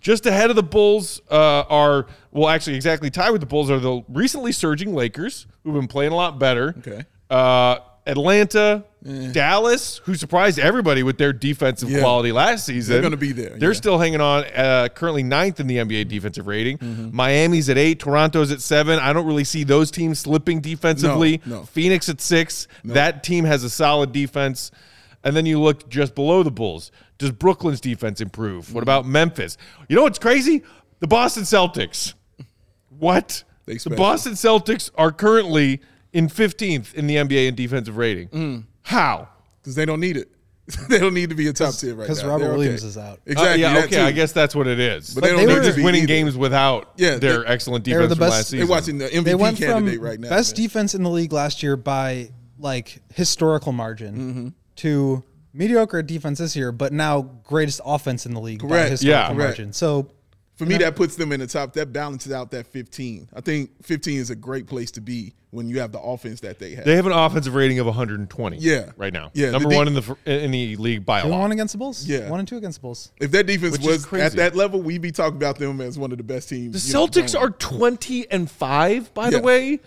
Just 0.00 0.26
ahead 0.26 0.50
of 0.50 0.56
the 0.56 0.62
Bulls 0.64 1.20
uh, 1.30 1.62
are, 1.68 2.06
well, 2.32 2.48
actually, 2.48 2.76
exactly 2.76 3.10
tied 3.10 3.30
with 3.30 3.40
the 3.40 3.46
Bulls 3.46 3.70
are 3.70 3.78
the 3.78 4.02
recently 4.08 4.52
surging 4.52 4.94
Lakers, 4.94 5.46
who've 5.62 5.74
been 5.74 5.88
playing 5.88 6.12
a 6.12 6.16
lot 6.16 6.38
better. 6.38 6.74
Okay. 6.78 7.04
Uh, 7.28 7.78
Atlanta, 8.06 8.84
Dallas, 9.32 10.00
who 10.04 10.14
surprised 10.14 10.58
everybody 10.58 11.02
with 11.02 11.18
their 11.18 11.32
defensive 11.32 11.90
Yeah. 11.90 12.00
quality 12.00 12.32
last 12.32 12.66
season. 12.66 12.92
They're 12.94 13.02
gonna 13.02 13.16
be 13.16 13.32
there, 13.32 13.56
They're 13.58 13.70
yeah. 13.70 13.76
still 13.76 13.98
hanging 13.98 14.20
on, 14.20 14.44
uh, 14.56 14.88
currently 14.94 15.22
ninth 15.22 15.60
in 15.60 15.66
the 15.66 15.78
NBA 15.78 16.04
defensive 16.04 16.46
rating. 16.46 17.10
Miami's 17.12 17.68
at 17.68 17.78
eight, 17.78 18.00
Toronto's 18.00 18.50
at 18.50 18.60
seven. 18.60 18.98
I 18.98 19.12
don't 19.12 19.26
really 19.26 19.44
see 19.44 19.64
those 19.64 19.90
teams 19.90 20.18
slipping 20.18 20.60
defensively. 20.60 21.40
No, 21.46 21.58
no. 21.60 21.62
Phoenix 21.64 22.08
at 22.08 22.20
six. 22.20 22.66
That 22.84 23.22
team 23.22 23.44
has 23.44 23.64
a 23.64 23.70
solid 23.70 24.12
defense. 24.12 24.70
And 25.24 25.36
then 25.36 25.46
you 25.46 25.60
look 25.60 25.88
just 25.88 26.14
below 26.14 26.42
the 26.42 26.50
Bulls. 26.50 26.90
Does 27.18 27.32
Brooklyn's 27.32 27.80
defense 27.80 28.20
improve? 28.20 28.72
What 28.72 28.82
about 28.82 29.04
Memphis? 29.06 29.56
You 29.88 29.96
know 29.96 30.02
what's 30.04 30.18
crazy? 30.18 30.62
The 31.00 31.08
Boston 31.08 31.42
Celtics. 31.42 32.14
What? 32.98 33.44
The. 33.66 33.94
Boston 33.96 34.32
Celtics 34.34 34.90
are 34.96 35.12
currently 35.12 35.80
in 36.12 36.28
15th 36.28 36.94
in 36.94 37.06
the 37.06 37.16
NBA 37.16 37.48
in 37.48 37.54
defensive 37.54 37.96
rating. 37.96 38.28
Mm. 38.28 38.64
How? 38.88 39.28
because 39.60 39.74
they 39.74 39.84
don't 39.84 40.00
need 40.00 40.16
it. 40.16 40.28
they 40.88 40.98
don't 40.98 41.14
need 41.14 41.30
to 41.30 41.34
be 41.34 41.48
a 41.48 41.52
top 41.52 41.74
tier 41.74 41.90
right 41.90 41.98
now. 42.00 42.04
because 42.04 42.22
Robert 42.24 42.40
They're 42.44 42.48
okay. 42.52 42.58
Williams 42.58 42.84
is 42.84 42.98
out. 42.98 43.20
Exactly. 43.26 43.64
Uh, 43.64 43.72
yeah, 43.72 43.78
okay, 43.84 43.96
too. 43.96 44.02
I 44.02 44.12
guess 44.12 44.32
that's 44.32 44.54
what 44.54 44.66
it 44.66 44.78
is. 44.78 45.14
But 45.14 45.22
they 45.24 45.30
don't 45.30 45.38
they 45.40 45.46
need 45.46 45.52
were 45.54 45.60
to 45.60 45.64
just 45.64 45.76
be 45.78 45.82
winning 45.82 46.02
either. 46.02 46.08
games 46.08 46.36
without 46.36 46.92
Yeah, 46.96 47.16
their 47.16 47.40
they- 47.40 47.46
excellent 47.46 47.84
they 47.84 47.92
were 47.94 48.00
defense 48.02 48.08
the 48.10 48.16
from 48.16 48.20
best- 48.20 48.32
last 48.32 48.50
They're 48.50 48.66
watching 48.66 48.98
the 48.98 49.06
MVP 49.08 49.24
they 49.24 49.34
went 49.34 49.56
candidate 49.58 49.96
from 49.96 50.04
right 50.04 50.20
now. 50.20 50.28
best 50.28 50.56
man. 50.58 50.62
defense 50.64 50.94
in 50.94 51.02
the 51.02 51.10
league 51.10 51.32
last 51.32 51.62
year 51.62 51.76
by 51.76 52.30
like 52.58 52.98
historical 53.14 53.72
margin 53.72 54.14
Mm-hmm. 54.16 54.48
to 54.76 55.24
mediocre 55.54 56.02
defense 56.02 56.38
this 56.38 56.54
year, 56.54 56.70
but 56.70 56.92
now 56.92 57.22
greatest 57.44 57.80
offense 57.84 58.26
in 58.26 58.34
the 58.34 58.40
league 58.40 58.66
by 58.66 58.88
historical 58.88 59.08
Yeah. 59.08 59.26
Correct. 59.28 59.38
margin. 59.38 59.72
So 59.72 60.10
For 60.58 60.66
me, 60.66 60.76
that 60.78 60.96
puts 60.96 61.14
them 61.16 61.30
in 61.32 61.40
the 61.40 61.46
top. 61.46 61.72
That 61.74 61.92
balances 61.92 62.32
out 62.32 62.50
that 62.50 62.66
15. 62.66 63.28
I 63.34 63.40
think 63.40 63.70
15 63.84 64.18
is 64.18 64.30
a 64.30 64.34
great 64.36 64.66
place 64.66 64.90
to 64.92 65.00
be 65.00 65.32
when 65.50 65.68
you 65.68 65.78
have 65.80 65.92
the 65.92 66.00
offense 66.00 66.40
that 66.40 66.58
they 66.58 66.74
have. 66.74 66.84
They 66.84 66.96
have 66.96 67.06
an 67.06 67.12
offensive 67.12 67.54
rating 67.54 67.78
of 67.78 67.86
120. 67.86 68.56
Yeah. 68.58 68.90
right 68.96 69.12
now. 69.12 69.30
Yeah, 69.34 69.52
number 69.52 69.68
the 69.68 69.70
de- 69.70 69.76
one 69.76 69.86
in 69.88 69.94
the 69.94 70.16
in 70.26 70.50
the 70.50 70.74
league 70.76 71.06
by 71.06 71.20
a 71.20 71.22
two 71.22 71.26
and 71.28 71.32
lot. 71.36 71.40
one 71.42 71.52
against 71.52 71.72
the 71.72 71.78
Bulls. 71.78 72.04
Yeah. 72.06 72.28
one 72.28 72.40
and 72.40 72.48
two 72.48 72.56
against 72.56 72.78
the 72.80 72.82
Bulls. 72.82 73.12
if 73.20 73.30
that 73.30 73.46
defense 73.46 73.78
Which 73.78 73.86
was 73.86 74.04
crazy. 74.04 74.24
at 74.26 74.32
that 74.32 74.56
level, 74.56 74.82
we'd 74.82 75.00
be 75.00 75.12
talking 75.12 75.36
about 75.36 75.58
them 75.58 75.80
as 75.80 75.96
one 75.96 76.10
of 76.10 76.18
the 76.18 76.24
best 76.24 76.48
teams. 76.48 76.82
The 76.82 76.88
you 76.88 76.92
know, 76.94 77.06
Celtics 77.06 77.38
are 77.40 77.50
20 77.50 78.30
and 78.30 78.50
five, 78.50 79.14
by 79.14 79.30
the 79.30 79.40
way, 79.40 79.78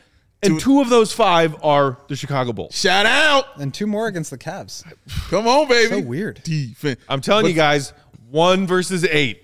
and 0.42 0.54
Two- 0.54 0.60
two 0.60 0.82
of 0.82 0.90
those 0.90 1.12
five 1.12 1.54
are 1.62 1.98
the 2.08 2.16
Chicago 2.16 2.54
Bulls. 2.54 2.74
Shout 2.76 3.06
out! 3.06 3.58
And 3.60 3.74
two 3.74 3.86
more 3.88 4.08
against 4.08 4.32
the 4.32 4.38
Cavs. 4.38 4.84
Come 5.30 5.48
on, 5.48 5.68
baby. 5.68 5.90
So 6.02 6.08
weird. 6.08 6.42
Defense. 6.44 7.00
I'm 7.10 7.20
telling 7.22 7.46
you 7.46 7.54
guys, 7.54 7.92
one 8.30 8.66
versus 8.66 9.04
eight. 9.04 9.44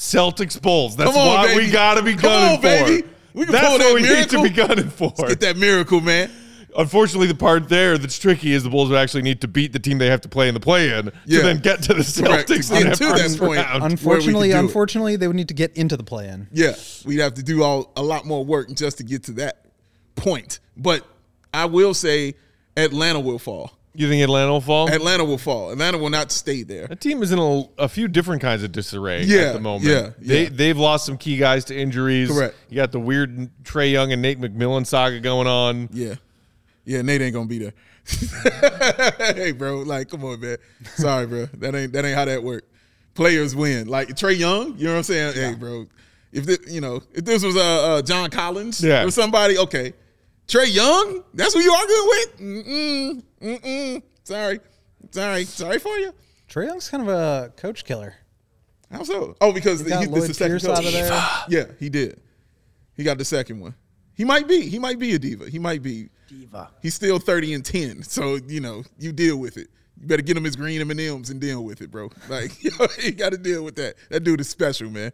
Celtics 0.00 0.60
Bulls. 0.60 0.96
That's 0.96 1.10
on, 1.14 1.14
what 1.26 1.48
baby. 1.48 1.66
we 1.66 1.70
got 1.70 1.94
to 1.96 2.02
be 2.02 2.12
Come 2.12 2.22
gunning 2.22 2.56
on, 2.56 2.60
baby. 2.62 3.02
for. 3.02 3.08
We 3.34 3.44
can 3.44 3.52
That's 3.52 3.66
pull 3.68 3.78
what 3.78 3.84
that 3.84 3.94
we 3.94 4.00
need 4.02 4.30
to 4.30 4.42
be 4.42 4.48
gunning 4.48 4.88
for. 4.90 5.12
Get 5.28 5.40
that 5.40 5.56
miracle, 5.58 6.00
man. 6.00 6.30
Unfortunately, 6.76 7.26
the 7.26 7.34
part 7.34 7.68
there 7.68 7.98
that's 7.98 8.18
tricky 8.18 8.52
is 8.54 8.62
the 8.62 8.70
Bulls 8.70 8.88
would 8.88 8.96
actually 8.96 9.22
need 9.22 9.40
to 9.42 9.48
beat 9.48 9.72
the 9.74 9.78
team 9.78 9.98
they 9.98 10.06
have 10.06 10.20
to 10.22 10.28
play 10.28 10.48
in 10.48 10.54
the 10.54 10.60
play-in 10.60 11.10
Yeah. 11.26 11.38
to 11.40 11.44
then 11.44 11.58
get 11.58 11.82
to 11.82 11.94
the 11.94 12.00
Celtics 12.02 12.70
To 12.70 12.76
in 12.76 12.82
get 12.84 12.98
that 12.98 12.98
to 12.98 13.04
that 13.28 13.36
point. 13.38 13.56
round. 13.58 13.82
Unfortunately, 13.84 14.48
do 14.50 14.56
it. 14.56 14.58
unfortunately, 14.60 15.16
they 15.16 15.26
would 15.26 15.36
need 15.36 15.48
to 15.48 15.54
get 15.54 15.76
into 15.76 15.96
the 15.98 16.02
play-in. 16.04 16.48
Yeah, 16.52 16.74
we'd 17.04 17.18
have 17.18 17.34
to 17.34 17.42
do 17.42 17.62
all 17.62 17.92
a 17.96 18.02
lot 18.02 18.24
more 18.24 18.42
work 18.44 18.72
just 18.72 18.98
to 18.98 19.04
get 19.04 19.24
to 19.24 19.32
that 19.32 19.66
point. 20.16 20.60
But 20.76 21.04
I 21.52 21.66
will 21.66 21.92
say 21.92 22.36
Atlanta 22.76 23.20
will 23.20 23.38
fall. 23.40 23.76
You 23.92 24.08
think 24.08 24.22
Atlanta 24.22 24.52
will 24.52 24.60
fall? 24.60 24.88
Atlanta 24.88 25.24
will 25.24 25.36
fall. 25.38 25.70
Atlanta 25.72 25.98
will 25.98 26.10
not 26.10 26.30
stay 26.30 26.62
there. 26.62 26.86
That 26.86 27.00
team 27.00 27.22
is 27.24 27.32
in 27.32 27.38
a, 27.40 27.64
a 27.76 27.88
few 27.88 28.06
different 28.06 28.40
kinds 28.40 28.62
of 28.62 28.70
disarray 28.70 29.24
Yeah, 29.24 29.40
at 29.48 29.52
the 29.54 29.60
moment. 29.60 29.90
yeah, 29.90 30.10
They 30.18 30.44
yeah. 30.44 30.48
they've 30.52 30.78
lost 30.78 31.04
some 31.06 31.18
key 31.18 31.36
guys 31.36 31.64
to 31.66 31.76
injuries. 31.76 32.30
Correct. 32.30 32.54
You 32.68 32.76
got 32.76 32.92
the 32.92 33.00
weird 33.00 33.50
Trae 33.64 33.90
Young 33.90 34.12
and 34.12 34.22
Nate 34.22 34.40
McMillan 34.40 34.86
saga 34.86 35.18
going 35.18 35.48
on. 35.48 35.88
Yeah. 35.92 36.14
Yeah, 36.84 37.02
Nate 37.02 37.20
ain't 37.22 37.34
gonna 37.34 37.46
be 37.46 37.58
there. 37.58 37.72
hey, 39.34 39.52
bro, 39.52 39.78
like, 39.80 40.08
come 40.08 40.24
on, 40.24 40.40
man. 40.40 40.56
Sorry, 40.96 41.26
bro. 41.26 41.46
That 41.58 41.74
ain't 41.74 41.92
that 41.92 42.04
ain't 42.04 42.16
how 42.16 42.24
that 42.24 42.42
work. 42.42 42.64
Players 43.14 43.54
win. 43.54 43.88
Like 43.88 44.08
Trae 44.10 44.38
Young, 44.38 44.76
you 44.78 44.84
know 44.84 44.92
what 44.92 44.96
I'm 44.98 45.02
saying? 45.04 45.34
Hey, 45.34 45.54
bro. 45.54 45.86
If 46.32 46.46
this, 46.46 46.58
you 46.68 46.80
know, 46.80 47.02
if 47.12 47.24
this 47.24 47.42
was 47.44 47.56
uh, 47.56 47.60
uh 47.60 48.02
John 48.02 48.30
Collins 48.30 48.82
Yeah. 48.82 49.04
or 49.04 49.10
somebody, 49.10 49.58
okay. 49.58 49.92
Trae 50.50 50.74
Young, 50.74 51.22
that's 51.32 51.54
who 51.54 51.60
you 51.60 51.72
arguing 51.72 52.06
with? 52.08 52.40
Mm-mm, 52.40 53.22
mm-mm. 53.40 54.02
Sorry. 54.24 54.58
Sorry. 55.12 55.44
Sorry 55.44 55.78
for 55.78 55.96
you. 55.96 56.12
Trae 56.48 56.66
Young's 56.66 56.88
kind 56.88 57.08
of 57.08 57.08
a 57.08 57.52
coach 57.56 57.84
killer. 57.84 58.14
How 58.90 59.04
so? 59.04 59.36
Oh, 59.40 59.52
because 59.52 59.84
got 59.84 60.00
he, 60.00 60.06
this 60.06 60.12
Lloyd 60.12 60.30
the 60.30 60.34
second 60.34 60.50
Pierce 60.50 60.66
coach. 60.66 60.78
out 60.78 60.84
of 60.84 60.92
there. 60.92 61.26
Yeah, 61.48 61.66
he 61.78 61.88
did. 61.88 62.20
He 62.96 63.04
got 63.04 63.18
the 63.18 63.24
second 63.24 63.60
one. 63.60 63.76
He 64.14 64.24
might 64.24 64.48
be. 64.48 64.68
He 64.68 64.80
might 64.80 64.98
be 64.98 65.14
a 65.14 65.20
diva. 65.20 65.48
He 65.48 65.60
might 65.60 65.84
be. 65.84 66.08
Diva. 66.28 66.70
He's 66.82 66.96
still 66.96 67.20
30 67.20 67.54
and 67.54 67.64
10. 67.64 68.02
So, 68.02 68.34
you 68.48 68.60
know, 68.60 68.82
you 68.98 69.12
deal 69.12 69.36
with 69.36 69.56
it. 69.56 69.68
You 70.00 70.08
better 70.08 70.22
get 70.22 70.36
him 70.36 70.42
his 70.42 70.56
green 70.56 70.80
M&Ms 70.80 71.30
and 71.30 71.40
deal 71.40 71.62
with 71.62 71.80
it, 71.80 71.92
bro. 71.92 72.10
Like, 72.28 72.62
you, 72.64 72.72
know, 72.76 72.88
you 73.00 73.12
got 73.12 73.30
to 73.30 73.38
deal 73.38 73.62
with 73.62 73.76
that. 73.76 73.94
That 74.08 74.24
dude 74.24 74.40
is 74.40 74.48
special, 74.48 74.90
man. 74.90 75.12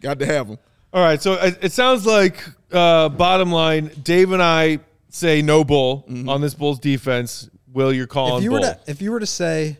Got 0.00 0.18
to 0.20 0.26
have 0.26 0.48
him. 0.48 0.58
All 0.92 1.02
right, 1.02 1.20
so 1.20 1.34
it, 1.34 1.58
it 1.62 1.72
sounds 1.72 2.06
like 2.06 2.42
uh, 2.72 3.08
bottom 3.10 3.52
line, 3.52 3.90
Dave 4.02 4.32
and 4.32 4.42
I 4.42 4.80
say 5.10 5.42
no 5.42 5.64
bull 5.64 6.04
Mm-hmm. 6.08 6.28
on 6.28 6.40
this 6.40 6.54
Bulls 6.54 6.78
defense. 6.78 7.48
Will 7.72 7.92
you're 7.92 8.06
calling 8.06 8.38
if 8.38 8.42
you 8.44 8.50
bull? 8.50 8.60
were 8.60 8.66
to 8.66 8.80
if 8.86 9.02
you 9.02 9.12
were 9.12 9.20
to 9.20 9.26
say, 9.26 9.76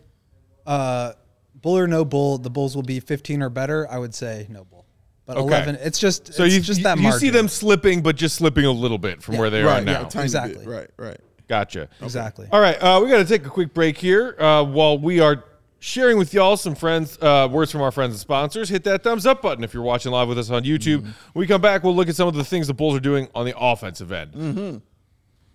uh, 0.66 1.12
bull 1.54 1.78
or 1.78 1.86
no 1.86 2.04
bull, 2.04 2.36
the 2.38 2.50
bulls 2.50 2.74
will 2.76 2.82
be 2.82 3.00
15 3.00 3.42
or 3.42 3.48
better. 3.48 3.90
I 3.90 3.98
would 3.98 4.14
say 4.14 4.46
no 4.50 4.64
bull, 4.64 4.84
but 5.24 5.38
Okay. 5.38 5.46
11. 5.46 5.76
It's 5.76 5.98
just 5.98 6.34
so 6.34 6.44
it's 6.44 6.54
you 6.54 6.60
just 6.60 6.82
that 6.82 6.98
you 6.98 7.10
see 7.12 7.30
them 7.30 7.48
slipping, 7.48 8.02
but 8.02 8.16
just 8.16 8.36
slipping 8.36 8.66
a 8.66 8.70
little 8.70 8.98
bit 8.98 9.22
from 9.22 9.38
where 9.38 9.48
they 9.48 9.62
are 9.62 9.66
right, 9.66 9.84
now. 9.84 10.08
yeah, 10.14 10.22
Exactly. 10.22 10.66
bit. 10.66 10.68
Right, 10.68 10.90
right. 10.98 11.20
Gotcha. 11.48 11.88
exactly. 12.02 12.46
All 12.52 12.60
right, 12.60 12.76
uh, 12.76 13.00
we 13.02 13.08
got 13.08 13.16
to 13.18 13.24
take 13.24 13.46
a 13.46 13.48
quick 13.50 13.72
break 13.72 13.96
here 13.96 14.36
uh, 14.38 14.62
while 14.64 14.98
we 14.98 15.20
are 15.20 15.42
sharing 15.80 16.18
with 16.18 16.34
y'all 16.34 16.56
some 16.56 16.74
friends 16.74 17.18
uh, 17.20 17.48
words 17.50 17.70
from 17.70 17.80
our 17.82 17.90
friends 17.90 18.12
and 18.12 18.20
sponsors. 18.20 18.68
Hit 18.68 18.84
that 18.84 19.02
thumbs 19.02 19.26
up 19.26 19.42
button 19.42 19.64
if 19.64 19.72
you're 19.74 19.82
watching 19.82 20.12
live 20.12 20.28
with 20.28 20.38
us 20.38 20.50
on 20.50 20.64
YouTube. 20.64 21.02
When 21.02 21.12
we 21.34 21.46
come 21.46 21.60
back, 21.60 21.84
we'll 21.84 21.94
look 21.96 22.08
at 22.08 22.16
some 22.16 22.28
of 22.28 22.34
the 22.34 22.44
things 22.44 22.66
the 22.66 22.74
Bulls 22.74 22.96
are 22.96 23.00
doing 23.00 23.28
on 23.34 23.44
the 23.46 23.54
offensive 23.58 24.12
end. 24.12 24.32
Mm-hmm. 24.32 24.76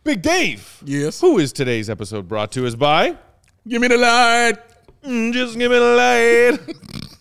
Big 0.03 0.21
Dave, 0.21 0.81
Yes. 0.85 1.21
who 1.21 1.39
is 1.39 1.53
today's 1.53 1.89
episode 1.89 2.27
brought 2.27 2.51
to 2.53 2.67
us 2.67 2.75
by? 2.75 3.17
Give 3.67 3.81
me 3.81 3.87
the 3.87 3.97
light. 3.97 4.55
Mm, 5.03 5.31
just 5.33 5.57
give 5.57 5.71
me 5.71 5.77
the 5.79 6.59
light. 6.59 6.75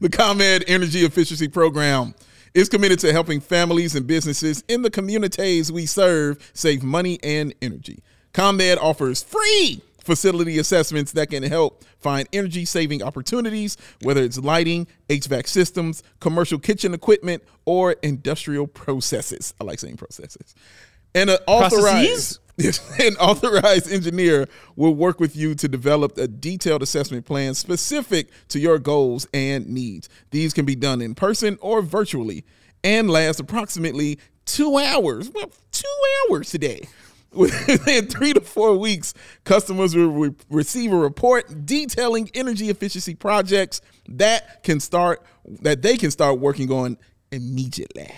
The 0.00 0.08
ComEd 0.08 0.64
Energy 0.66 1.00
Efficiency 1.00 1.46
Program 1.46 2.14
is 2.54 2.70
committed 2.70 2.98
to 3.00 3.12
helping 3.12 3.38
families 3.38 3.94
and 3.94 4.06
businesses 4.06 4.64
in 4.66 4.80
the 4.80 4.88
communities 4.88 5.70
we 5.70 5.84
serve 5.84 6.50
save 6.54 6.82
money 6.82 7.18
and 7.22 7.54
energy. 7.60 8.02
ComEd 8.32 8.78
offers 8.78 9.22
free 9.22 9.82
facility 10.04 10.58
assessments 10.58 11.12
that 11.12 11.30
can 11.30 11.42
help 11.42 11.84
find 12.00 12.28
energy 12.32 12.64
saving 12.64 13.02
opportunities, 13.02 13.76
whether 14.02 14.22
it's 14.22 14.38
lighting, 14.38 14.86
HVAC 15.08 15.46
systems, 15.48 16.02
commercial 16.20 16.58
kitchen 16.58 16.94
equipment, 16.94 17.42
or 17.64 17.92
industrial 18.02 18.66
processes. 18.66 19.54
I 19.60 19.64
like 19.64 19.78
saying 19.78 19.96
processes. 19.96 20.54
And 21.14 21.30
an 21.30 21.38
authorized 21.46 22.40
an 23.00 23.16
authorized 23.16 23.90
engineer 23.90 24.46
will 24.76 24.94
work 24.94 25.18
with 25.18 25.34
you 25.34 25.56
to 25.56 25.66
develop 25.66 26.16
a 26.18 26.28
detailed 26.28 26.82
assessment 26.82 27.26
plan 27.26 27.52
specific 27.54 28.30
to 28.48 28.60
your 28.60 28.78
goals 28.78 29.26
and 29.34 29.66
needs. 29.66 30.08
These 30.30 30.54
can 30.54 30.64
be 30.64 30.76
done 30.76 31.02
in 31.02 31.16
person 31.16 31.58
or 31.60 31.82
virtually 31.82 32.44
and 32.84 33.10
last 33.10 33.40
approximately 33.40 34.20
two 34.44 34.76
hours. 34.76 35.30
Well, 35.34 35.50
two 35.72 36.28
hours 36.30 36.50
today. 36.50 36.86
Within 37.34 38.06
three 38.08 38.32
to 38.32 38.40
four 38.40 38.76
weeks, 38.76 39.14
customers 39.44 39.94
will 39.94 40.08
re- 40.08 40.34
receive 40.50 40.92
a 40.92 40.96
report 40.96 41.66
detailing 41.66 42.30
energy 42.34 42.70
efficiency 42.70 43.14
projects 43.14 43.80
that 44.08 44.62
can 44.62 44.80
start 44.80 45.22
that 45.60 45.82
they 45.82 45.96
can 45.96 46.10
start 46.10 46.38
working 46.38 46.70
on 46.72 46.96
immediately. 47.32 48.10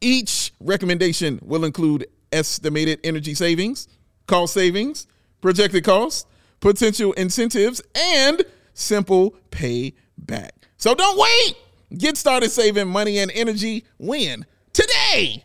Each 0.00 0.52
recommendation 0.60 1.40
will 1.42 1.64
include 1.64 2.06
estimated 2.32 3.00
energy 3.04 3.34
savings, 3.34 3.88
cost 4.26 4.54
savings, 4.54 5.06
projected 5.40 5.84
costs, 5.84 6.26
potential 6.60 7.12
incentives, 7.14 7.82
and 7.94 8.44
simple 8.74 9.34
payback. 9.50 10.50
So 10.76 10.94
don't 10.94 11.18
wait. 11.18 11.56
Get 11.96 12.16
started 12.16 12.50
saving 12.50 12.88
money 12.88 13.18
and 13.18 13.30
energy 13.32 13.84
when? 13.98 14.44
Today. 14.72 15.44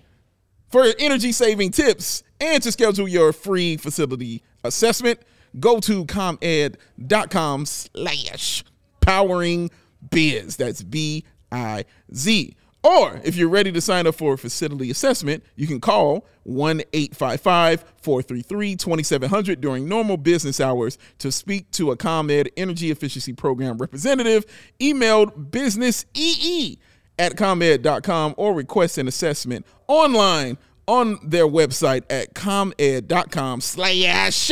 For 0.72 0.86
energy 1.00 1.34
saving 1.34 1.72
tips 1.72 2.24
and 2.40 2.64
to 2.64 2.72
schedule 2.72 3.08
your 3.08 3.34
free 3.34 3.76
facility 3.76 4.42
assessment, 4.64 5.20
go 5.60 5.82
to 5.82 6.06
comed.com 6.06 7.66
slash 7.66 8.64
powering 9.02 9.70
biz. 10.10 10.56
That's 10.56 10.82
B 10.82 11.26
I 11.52 11.84
Z. 12.16 12.56
Or 12.84 13.20
if 13.24 13.36
you're 13.36 13.50
ready 13.50 13.72
to 13.74 13.82
sign 13.82 14.08
up 14.08 14.16
for 14.16 14.34
a 14.34 14.38
facility 14.38 14.90
assessment, 14.90 15.44
you 15.56 15.68
can 15.68 15.82
call 15.82 16.26
1 16.44 16.82
855 16.94 17.84
433 17.98 18.76
2700 18.76 19.62
during 19.62 19.90
normal 19.90 20.18
business 20.18 20.62
hours 20.62 20.98
to 21.20 21.32
speak 21.32 21.70
to 21.72 21.92
a 21.92 21.98
ComEd 21.98 22.50
Energy 22.56 22.90
Efficiency 22.90 23.34
Program 23.34 23.78
representative. 23.78 24.46
Emailed 24.80 25.52
businessee 25.52 26.80
at 27.20 27.38
comed.com 27.38 28.36
or 28.38 28.54
request 28.54 28.98
an 28.98 29.08
assessment 29.08 29.66
online 29.88 30.58
on 30.88 31.20
their 31.24 31.48
website 31.48 32.04
at 32.10 32.34
comed.com 32.34 33.62
slash 33.62 34.52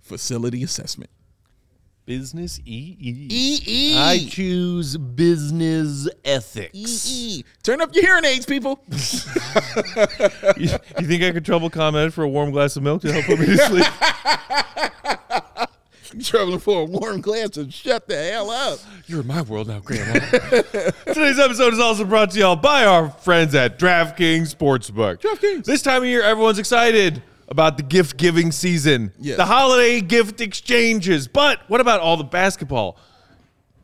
facility 0.00 0.62
assessment. 0.62 1.10
Business 2.04 2.60
E 2.64 2.96
E. 3.00 3.28
E-E. 3.28 3.98
I 3.98 4.26
choose 4.28 4.96
business 4.96 6.08
ethics. 6.24 7.42
Turn 7.64 7.80
up 7.80 7.92
your 7.96 8.04
hearing 8.04 8.24
aids, 8.24 8.46
people. 8.46 8.78
you, 10.56 10.68
you 11.00 11.06
think 11.06 11.24
I 11.24 11.32
could 11.32 11.44
trouble 11.44 11.68
comment 11.68 12.12
for 12.14 12.22
a 12.22 12.28
warm 12.28 12.52
glass 12.52 12.76
of 12.76 12.84
milk 12.84 13.02
to 13.02 13.12
help 13.12 13.24
put 13.24 13.40
me 13.40 13.46
to 13.46 13.58
sleep? 13.66 15.42
You're 16.12 16.22
traveling 16.22 16.58
for 16.58 16.82
a 16.82 16.84
warm 16.84 17.20
glance 17.20 17.56
and 17.56 17.72
shut 17.72 18.06
the 18.08 18.16
hell 18.30 18.50
up. 18.50 18.78
You're 19.06 19.20
in 19.20 19.26
my 19.26 19.42
world 19.42 19.68
now, 19.68 19.80
Grandma. 19.80 20.14
Today's 21.06 21.38
episode 21.38 21.72
is 21.72 21.80
also 21.80 22.04
brought 22.04 22.30
to 22.32 22.38
y'all 22.38 22.56
by 22.56 22.84
our 22.84 23.10
friends 23.10 23.54
at 23.54 23.78
DraftKings 23.78 24.54
Sportsbook. 24.54 25.20
DraftKings. 25.20 25.64
This 25.64 25.82
time 25.82 26.02
of 26.02 26.08
year, 26.08 26.22
everyone's 26.22 26.58
excited 26.58 27.22
about 27.48 27.76
the 27.76 27.82
gift 27.82 28.16
giving 28.16 28.50
season, 28.50 29.12
Yes. 29.20 29.36
the 29.36 29.46
holiday 29.46 30.00
gift 30.00 30.40
exchanges. 30.40 31.28
But 31.28 31.60
what 31.68 31.80
about 31.80 32.00
all 32.00 32.16
the 32.16 32.24
basketball? 32.24 32.98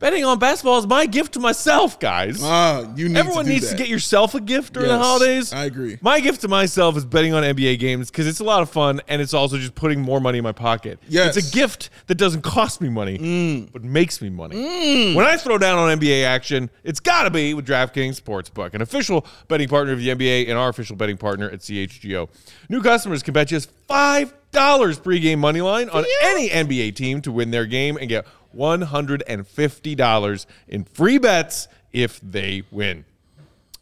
Betting 0.03 0.25
on 0.25 0.37
basketball 0.37 0.79
is 0.79 0.85
my 0.85 1.05
gift 1.05 1.35
to 1.35 1.39
myself, 1.39 1.97
guys. 1.97 2.41
Ah, 2.43 2.93
you 2.93 3.07
need 3.07 3.15
Everyone 3.15 3.45
to 3.45 3.49
do 3.49 3.53
needs 3.53 3.69
that. 3.69 3.77
to 3.77 3.81
get 3.81 3.87
yourself 3.87 4.35
a 4.35 4.41
gift 4.41 4.73
during 4.73 4.89
the 4.89 4.97
holidays. 4.97 5.53
I 5.53 5.63
agree. 5.63 5.97
My 6.01 6.19
gift 6.19 6.41
to 6.41 6.49
myself 6.49 6.97
is 6.97 7.05
betting 7.05 7.33
on 7.33 7.41
NBA 7.41 7.79
games 7.79 8.11
because 8.11 8.27
it's 8.27 8.41
a 8.41 8.43
lot 8.43 8.61
of 8.61 8.69
fun 8.69 8.99
and 9.07 9.21
it's 9.21 9.33
also 9.33 9.57
just 9.57 9.75
putting 9.75 10.01
more 10.01 10.19
money 10.19 10.39
in 10.39 10.43
my 10.43 10.51
pocket. 10.51 10.99
Yes. 11.07 11.35
Mm. 11.35 11.37
It's 11.37 11.47
a 11.47 11.51
gift 11.53 11.89
that 12.07 12.15
doesn't 12.15 12.41
cost 12.41 12.81
me 12.81 12.89
money, 12.89 13.65
but 13.71 13.81
makes 13.85 14.21
me 14.21 14.29
money. 14.29 15.15
When 15.15 15.25
I 15.25 15.37
throw 15.37 15.57
down 15.57 15.79
on 15.79 15.97
NBA 15.97 16.25
action, 16.25 16.69
it's 16.83 16.99
got 16.99 17.23
to 17.23 17.29
be 17.29 17.53
with 17.53 17.65
DraftKings 17.65 18.21
Sportsbook, 18.21 18.73
an 18.73 18.81
official 18.81 19.25
betting 19.47 19.69
partner 19.69 19.93
of 19.93 19.99
the 19.99 20.09
NBA 20.09 20.49
and 20.49 20.57
our 20.57 20.67
official 20.67 20.97
betting 20.97 21.15
partner 21.15 21.49
at 21.49 21.59
CHGO. 21.59 22.27
New 22.67 22.81
customers 22.81 23.23
can 23.23 23.33
bet 23.33 23.47
just 23.47 23.71
$5 23.87 24.33
pregame 24.51 25.37
money 25.37 25.61
line 25.61 25.87
on 25.87 26.03
any 26.23 26.49
NBA 26.49 26.93
team 26.93 27.21
to 27.21 27.31
win 27.31 27.51
their 27.51 27.65
game 27.65 27.95
and 27.95 28.09
get 28.09 28.25
$150 28.55 30.45
in 30.67 30.83
free 30.83 31.17
bets 31.17 31.67
if 31.91 32.19
they 32.21 32.63
win. 32.71 33.05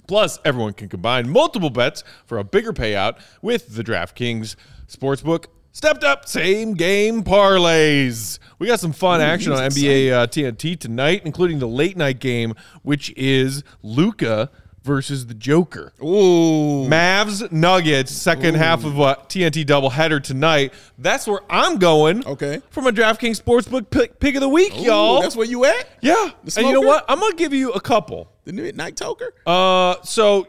Plus, 0.08 0.40
everyone 0.44 0.74
can 0.74 0.90
combine 0.90 1.30
multiple 1.30 1.70
bets 1.70 2.04
for 2.26 2.38
a 2.38 2.44
bigger 2.44 2.74
payout 2.74 3.20
with 3.42 3.76
the 3.76 3.84
DraftKings 3.84 4.56
Sportsbook 4.88 5.46
stepped 5.72 6.04
up 6.04 6.28
same 6.28 6.74
game 6.74 7.24
parlays. 7.24 8.40
We 8.60 8.68
got 8.68 8.80
some 8.80 8.94
fun 8.94 9.22
action 9.22 9.54
on 9.54 9.60
NBA 9.60 10.12
uh, 10.12 10.28
TNT 10.28 10.78
tonight, 10.78 11.22
including 11.26 11.60
the 11.60 11.68
late 11.68 11.98
night 11.98 12.20
game, 12.20 12.54
which 12.84 13.14
is 13.18 13.64
Luka 13.82 14.52
versus 14.84 15.28
the 15.28 15.34
Joker. 15.34 15.94
Ooh. 16.02 16.88
Mavs 16.88 17.52
Nuggets 17.52 18.12
second 18.12 18.56
half 18.56 18.84
of 18.84 18.98
a 19.00 19.16
TNT 19.28 19.66
doubleheader 19.66 20.22
tonight. 20.22 20.74
That's 20.98 21.28
where 21.28 21.42
I'm 21.50 21.78
going. 21.78 22.26
Okay. 22.26 22.62
For 22.72 22.82
my 22.82 22.92
DraftKings 22.92 23.42
Sportsbook 23.42 23.90
pick, 23.90 24.20
pick 24.20 24.36
of 24.36 24.42
the 24.42 24.50
week, 24.50 24.74
Ooh, 24.76 24.84
y'all. 24.84 25.22
That's 25.22 25.36
where 25.36 25.46
you 25.48 25.66
at? 25.66 25.88
yeah. 26.02 26.32
And 26.58 26.68
you 26.68 26.74
know 26.74 26.82
what? 26.82 27.06
I'm 27.08 27.20
gonna 27.20 27.36
give 27.36 27.54
you 27.54 27.72
a 27.72 27.82
couple. 27.82 28.32
The 28.46 28.54
midnight 28.54 28.96
toker? 28.96 29.30
Uh, 29.46 30.02
so 30.04 30.48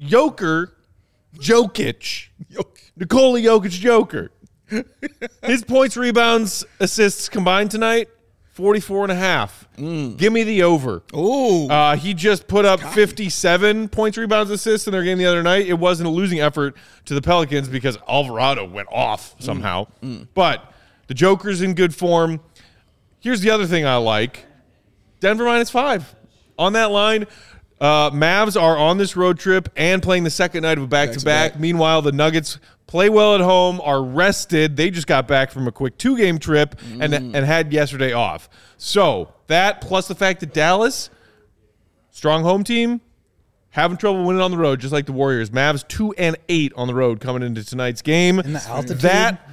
Joker, 0.00 0.72
Jokic, 1.36 2.28
Nikola 2.96 3.40
Jokic, 3.40 3.70
Joker. 3.70 4.32
His 5.44 5.62
points, 5.64 5.96
rebounds, 5.96 6.64
assists 6.80 7.28
combined 7.28 7.70
tonight, 7.70 8.08
44 8.52 9.04
and 9.04 9.12
a 9.12 9.16
half. 9.16 9.66
Mm. 9.78 10.18
Give 10.18 10.30
me 10.32 10.44
the 10.44 10.62
over. 10.62 11.02
Ooh. 11.16 11.68
Uh, 11.68 11.96
he 11.96 12.12
just 12.12 12.46
put 12.46 12.66
up 12.66 12.80
57 12.80 13.88
points, 13.88 14.18
rebounds, 14.18 14.50
assists 14.50 14.86
in 14.86 14.92
their 14.92 15.02
game 15.02 15.16
the 15.16 15.24
other 15.24 15.42
night. 15.42 15.66
It 15.66 15.78
wasn't 15.78 16.08
a 16.08 16.10
losing 16.10 16.40
effort 16.40 16.76
to 17.06 17.14
the 17.14 17.22
Pelicans 17.22 17.68
because 17.68 17.96
Alvarado 18.06 18.66
went 18.66 18.88
off 18.92 19.36
mm. 19.38 19.42
somehow. 19.42 19.86
Mm. 20.02 20.28
But 20.34 20.70
the 21.06 21.14
Joker's 21.14 21.62
in 21.62 21.74
good 21.74 21.94
form. 21.94 22.40
Here's 23.20 23.40
the 23.40 23.50
other 23.50 23.66
thing 23.66 23.86
I 23.86 23.96
like 23.96 24.44
Denver 25.20 25.44
minus 25.44 25.70
five. 25.70 26.14
On 26.58 26.74
that 26.74 26.90
line, 26.90 27.26
uh, 27.82 28.12
Mavs 28.12 28.60
are 28.60 28.78
on 28.78 28.96
this 28.96 29.16
road 29.16 29.40
trip 29.40 29.68
and 29.76 30.00
playing 30.00 30.22
the 30.22 30.30
second 30.30 30.62
night 30.62 30.78
of 30.78 30.84
a 30.84 30.86
back 30.86 31.10
to 31.10 31.24
back. 31.24 31.58
Meanwhile, 31.58 32.02
the 32.02 32.12
Nuggets 32.12 32.60
play 32.86 33.10
well 33.10 33.34
at 33.34 33.40
home, 33.40 33.80
are 33.82 34.00
rested. 34.00 34.76
They 34.76 34.88
just 34.88 35.08
got 35.08 35.26
back 35.26 35.50
from 35.50 35.66
a 35.66 35.72
quick 35.72 35.98
two 35.98 36.16
game 36.16 36.38
trip 36.38 36.78
and, 37.00 37.12
and 37.12 37.34
had 37.44 37.72
yesterday 37.72 38.12
off. 38.12 38.48
So 38.76 39.34
that 39.48 39.80
plus 39.80 40.06
the 40.06 40.14
fact 40.14 40.38
that 40.40 40.54
Dallas, 40.54 41.10
strong 42.12 42.44
home 42.44 42.62
team, 42.62 43.00
having 43.70 43.96
trouble 43.96 44.24
winning 44.24 44.42
on 44.42 44.52
the 44.52 44.58
road, 44.58 44.78
just 44.78 44.92
like 44.92 45.06
the 45.06 45.12
Warriors. 45.12 45.50
Mavs 45.50 45.86
two 45.88 46.12
and 46.12 46.36
eight 46.48 46.72
on 46.76 46.86
the 46.86 46.94
road 46.94 47.18
coming 47.18 47.42
into 47.42 47.64
tonight's 47.64 48.00
game. 48.00 48.38
And 48.38 48.54
the 48.54 48.62
altitude? 48.68 49.00
That 49.00 49.48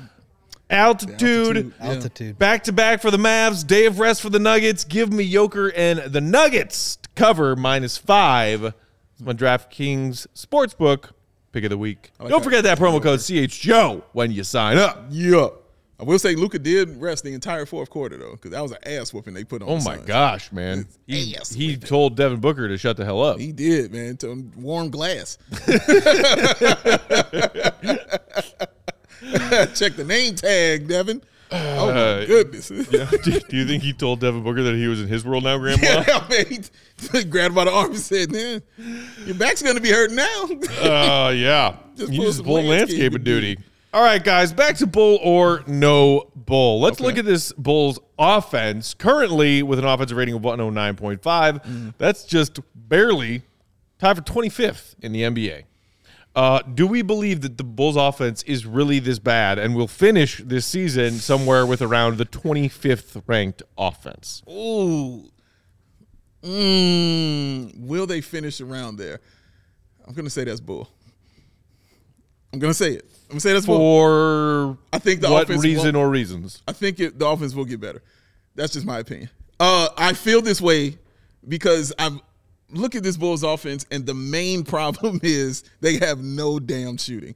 altitude, 0.70 1.18
altitude. 1.20 1.74
Altitude. 1.80 2.38
back 2.38 2.65
to 2.65 2.74
back 2.74 3.02
for 3.02 3.10
the 3.10 3.18
Mavs, 3.18 3.65
day 3.65 3.88
of 3.88 3.98
rest 3.98 4.22
for 4.22 4.30
the 4.30 4.38
Nuggets. 4.38 4.84
Give 4.84 5.12
me 5.12 5.28
Joker 5.28 5.72
and 5.76 6.00
the 6.13 6.22
Nuggets 6.22 7.00
cover 7.19 7.55
minus 7.55 7.97
five. 7.97 8.63
It's 8.63 9.21
my 9.21 9.34
DraftKings 9.34 10.27
Sportsbook 10.34 11.12
pick 11.51 11.65
of 11.65 11.69
the 11.69 11.77
week. 11.77 12.12
Don't 12.17 12.29
that. 12.29 12.43
forget 12.43 12.63
that 12.63 12.79
promo 12.79 13.03
code 13.03 13.19
CHGO 13.19 14.03
when 14.13 14.32
you 14.32 14.43
sign 14.45 14.77
up. 14.77 15.05
Yeah. 15.10 15.49
I 15.99 16.03
will 16.03 16.17
say 16.17 16.34
Luka 16.34 16.60
did 16.60 16.95
rest 17.01 17.25
the 17.25 17.34
entire 17.34 17.65
fourth 17.65 17.89
quarter 17.89 18.15
though, 18.15 18.32
because 18.32 18.51
that 18.51 18.62
was 18.62 18.71
an 18.71 18.77
ass 18.86 19.13
whooping 19.13 19.34
they 19.34 19.43
put 19.43 19.62
on. 19.62 19.67
Oh 19.67 19.75
my 19.82 19.97
Suns. 19.97 20.08
gosh, 20.08 20.49
man! 20.53 20.88
He, 21.05 21.36
he 21.53 21.75
told 21.75 22.15
Devin 22.15 22.39
Booker 22.39 22.69
to 22.69 22.77
shut 22.77 22.95
the 22.95 23.03
hell 23.03 23.21
up. 23.21 23.38
He 23.38 23.51
did, 23.51 23.91
man. 23.91 24.15
To 24.17 24.49
warm 24.55 24.91
glass. 24.91 25.38
Check 29.75 29.97
the 29.97 30.05
name 30.08 30.36
tag, 30.36 30.88
Devin. 30.88 31.21
Oh 31.52 31.88
my 31.88 31.92
Uh, 31.92 32.26
goodness. 32.26 32.70
Yeah. 32.92 33.10
do, 33.24 33.40
do 33.40 33.58
you 33.58 33.66
think 33.66 33.84
he 33.84 33.94
told 33.94 34.20
Devin 34.20 34.44
Booker 34.44 34.64
that 34.64 34.76
he 34.76 34.88
was 34.88 35.02
in 35.02 35.08
his 35.08 35.26
world 35.26 35.44
now, 35.44 35.58
Grandma? 35.58 35.82
Yeah, 35.84 36.26
man, 36.30 36.46
he 36.48 36.60
him 37.50 37.54
by 37.56 37.66
the 37.66 37.72
arm 37.72 37.92
and 37.92 38.00
said, 38.00 38.32
"Man, 38.32 38.62
your 39.26 39.36
back's 39.36 39.62
gonna 39.64 39.80
be 39.82 39.90
hurting 39.92 40.16
now." 40.16 40.50
Uh, 40.82 41.32
yeah. 41.36 41.76
Just 41.96 42.14
you 42.14 42.22
just 42.22 42.44
pulled 42.44 42.66
landscaping 42.66 43.00
landscaping 43.00 43.24
duty. 43.24 43.58
All 43.92 44.04
right, 44.04 44.24
guys, 44.24 44.54
back 44.54 44.76
to 44.78 44.86
bull 44.88 45.18
or 45.24 45.64
no 45.66 46.30
bull. 46.36 46.80
Let's 46.80 47.00
Okay. 47.00 47.06
look 47.08 47.18
at 47.18 47.26
this 47.26 47.52
Bulls 47.54 48.00
offense. 48.20 48.94
Currently, 48.94 49.64
with 49.64 49.80
an 49.80 49.86
offensive 49.86 50.16
rating 50.18 50.36
of 50.36 50.42
109.5, 50.44 51.20
Mm-hmm. 51.24 51.90
that's 51.98 52.24
just 52.26 52.60
barely 52.76 53.42
tied 53.98 54.16
for 54.18 54.22
25th 54.24 54.94
in 55.02 55.12
the 55.12 55.24
NBA. 55.24 55.64
Uh, 56.36 56.62
do 56.62 56.86
we 56.86 57.02
believe 57.02 57.42
that 57.42 57.58
the 57.58 57.63
Bulls 57.63 57.96
offense 57.96 58.44
is 58.44 58.65
really 58.65 59.00
this 59.00 59.20
bad 59.20 59.58
and 59.58 59.76
will 59.76 59.88
finish 59.88 60.42
this 60.44 60.65
season 60.65 61.13
somewhere 61.15 61.65
with 61.65 61.82
around 61.82 62.18
the 62.18 62.26
25th 62.26 63.24
ranked 63.28 63.63
offense? 63.78 64.44
Ooh. 64.48 65.30
Mm, 66.44 67.80
will 67.80 68.06
they 68.06 68.22
finish 68.22 68.62
around 68.62 68.98
there? 68.98 69.20
I'm 70.08 70.13
gonna 70.13 70.30
say 70.30 70.46
that's 70.46 70.62
bull. 70.62 70.89
I'm 72.54 72.60
gonna 72.60 72.74
say 72.74 72.94
it. 72.94 73.06
I'm 73.24 73.34
gonna 73.34 73.39
say 73.42 73.54
that's 73.54 73.65
bull. 73.65 73.78
For 73.78 74.78
I 74.94 75.00
think 75.00 75.22
the 75.22 75.30
what 75.30 75.44
offense 75.44 75.63
reason 75.63 75.96
or 75.96 76.10
reasons? 76.10 76.63
I 76.68 76.72
think 76.72 77.00
it, 77.00 77.20
the 77.20 77.28
offense 77.28 77.54
will 77.54 77.65
get 77.65 77.82
better. 77.82 78.02
That's 78.56 78.74
just 78.74 78.86
my 78.86 79.00
opinion. 79.00 79.30
Uh, 79.60 79.89
I 79.98 80.13
feel 80.13 80.42
this 80.42 80.62
way 80.62 80.98
because 81.48 81.94
I'm 82.00 82.22
look 82.71 82.95
at 82.95 83.03
this 83.03 83.17
Bulls 83.17 83.43
offense, 83.43 83.86
and 83.91 84.05
the 84.05 84.13
main 84.13 84.63
problem 84.63 85.19
is 85.23 85.63
they 85.82 85.97
have 85.97 86.19
no 86.23 86.60
damn 86.60 86.97
shooting. 86.97 87.36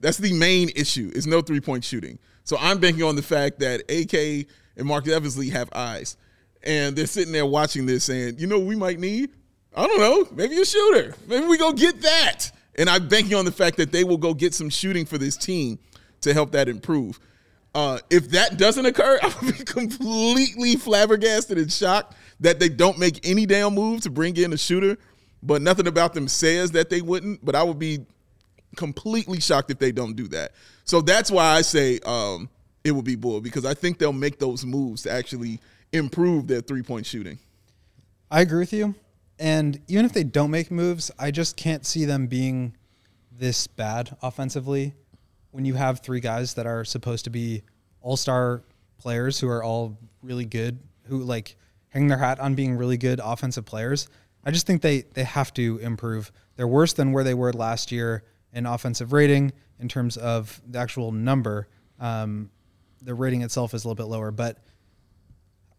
That's 0.00 0.18
the 0.18 0.32
main 0.32 0.70
issue. 0.76 1.10
Is 1.14 1.26
no 1.26 1.40
three 1.40 1.60
point 1.60 1.84
shooting. 1.84 2.18
So 2.44 2.56
I'm 2.60 2.78
banking 2.78 3.02
on 3.02 3.16
the 3.16 3.22
fact 3.22 3.60
that 3.60 3.80
AK 3.90 4.46
and 4.76 4.86
Marc 4.86 5.08
Eversley 5.08 5.48
have 5.50 5.70
eyes, 5.74 6.16
and 6.62 6.94
they're 6.94 7.06
sitting 7.06 7.32
there 7.32 7.46
watching 7.46 7.86
this, 7.86 8.04
saying, 8.04 8.36
you 8.38 8.46
know, 8.46 8.58
we 8.58 8.76
might 8.76 8.98
need. 8.98 9.30
I 9.76 9.86
don't 9.86 9.98
know, 9.98 10.28
maybe 10.36 10.60
a 10.60 10.64
shooter. 10.64 11.14
Maybe 11.26 11.46
we 11.46 11.58
go 11.58 11.72
get 11.72 12.00
that. 12.02 12.50
And 12.76 12.88
I'm 12.88 13.08
banking 13.08 13.34
on 13.34 13.44
the 13.44 13.52
fact 13.52 13.76
that 13.78 13.92
they 13.92 14.04
will 14.04 14.18
go 14.18 14.34
get 14.34 14.54
some 14.54 14.68
shooting 14.70 15.04
for 15.04 15.18
this 15.18 15.36
team 15.36 15.78
to 16.20 16.32
help 16.32 16.52
that 16.52 16.68
improve. 16.68 17.18
Uh, 17.74 17.98
if 18.08 18.30
that 18.30 18.56
doesn't 18.56 18.86
occur, 18.86 19.18
I 19.22 19.34
would 19.42 19.58
be 19.58 19.64
completely 19.64 20.76
flabbergasted 20.76 21.58
and 21.58 21.72
shocked 21.72 22.14
that 22.44 22.60
they 22.60 22.68
don't 22.68 22.98
make 22.98 23.26
any 23.26 23.46
damn 23.46 23.74
move 23.74 24.02
to 24.02 24.10
bring 24.10 24.36
in 24.36 24.52
a 24.52 24.58
shooter. 24.58 24.98
But 25.42 25.62
nothing 25.62 25.86
about 25.86 26.14
them 26.14 26.28
says 26.28 26.70
that 26.72 26.90
they 26.90 27.02
wouldn't. 27.02 27.44
But 27.44 27.54
I 27.54 27.62
would 27.62 27.78
be 27.78 28.06
completely 28.76 29.40
shocked 29.40 29.70
if 29.70 29.78
they 29.78 29.92
don't 29.92 30.14
do 30.14 30.28
that. 30.28 30.52
So 30.84 31.00
that's 31.00 31.30
why 31.30 31.44
I 31.44 31.62
say 31.62 32.00
um, 32.04 32.48
it 32.82 32.92
will 32.92 33.02
be 33.02 33.16
Bull 33.16 33.40
because 33.40 33.64
I 33.64 33.74
think 33.74 33.98
they'll 33.98 34.12
make 34.12 34.38
those 34.38 34.64
moves 34.64 35.02
to 35.02 35.10
actually 35.10 35.60
improve 35.92 36.46
their 36.46 36.60
three 36.60 36.82
point 36.82 37.06
shooting. 37.06 37.38
I 38.30 38.42
agree 38.42 38.60
with 38.60 38.72
you. 38.72 38.94
And 39.38 39.80
even 39.88 40.04
if 40.04 40.12
they 40.12 40.24
don't 40.24 40.50
make 40.50 40.70
moves, 40.70 41.10
I 41.18 41.30
just 41.30 41.56
can't 41.56 41.84
see 41.84 42.04
them 42.04 42.26
being 42.26 42.76
this 43.36 43.66
bad 43.66 44.16
offensively 44.22 44.94
when 45.50 45.64
you 45.64 45.74
have 45.74 46.00
three 46.00 46.20
guys 46.20 46.54
that 46.54 46.66
are 46.66 46.84
supposed 46.84 47.24
to 47.24 47.30
be 47.30 47.62
all 48.00 48.16
star 48.16 48.62
players 48.98 49.40
who 49.40 49.48
are 49.48 49.62
all 49.62 49.98
really 50.22 50.44
good, 50.44 50.78
who 51.06 51.18
like 51.22 51.56
hang 51.94 52.08
their 52.08 52.18
hat 52.18 52.38
on 52.40 52.54
being 52.54 52.74
really 52.76 52.98
good 52.98 53.20
offensive 53.24 53.64
players. 53.64 54.08
I 54.44 54.50
just 54.50 54.66
think 54.66 54.82
they 54.82 55.02
they 55.14 55.24
have 55.24 55.54
to 55.54 55.78
improve. 55.78 56.30
They're 56.56 56.68
worse 56.68 56.92
than 56.92 57.12
where 57.12 57.24
they 57.24 57.32
were 57.34 57.52
last 57.52 57.90
year 57.90 58.24
in 58.52 58.66
offensive 58.66 59.12
rating 59.12 59.52
in 59.80 59.88
terms 59.88 60.16
of 60.18 60.60
the 60.68 60.78
actual 60.78 61.12
number. 61.12 61.68
Um, 61.98 62.50
the 63.00 63.14
rating 63.14 63.42
itself 63.42 63.72
is 63.74 63.84
a 63.84 63.88
little 63.88 64.02
bit 64.04 64.10
lower, 64.10 64.30
but 64.30 64.58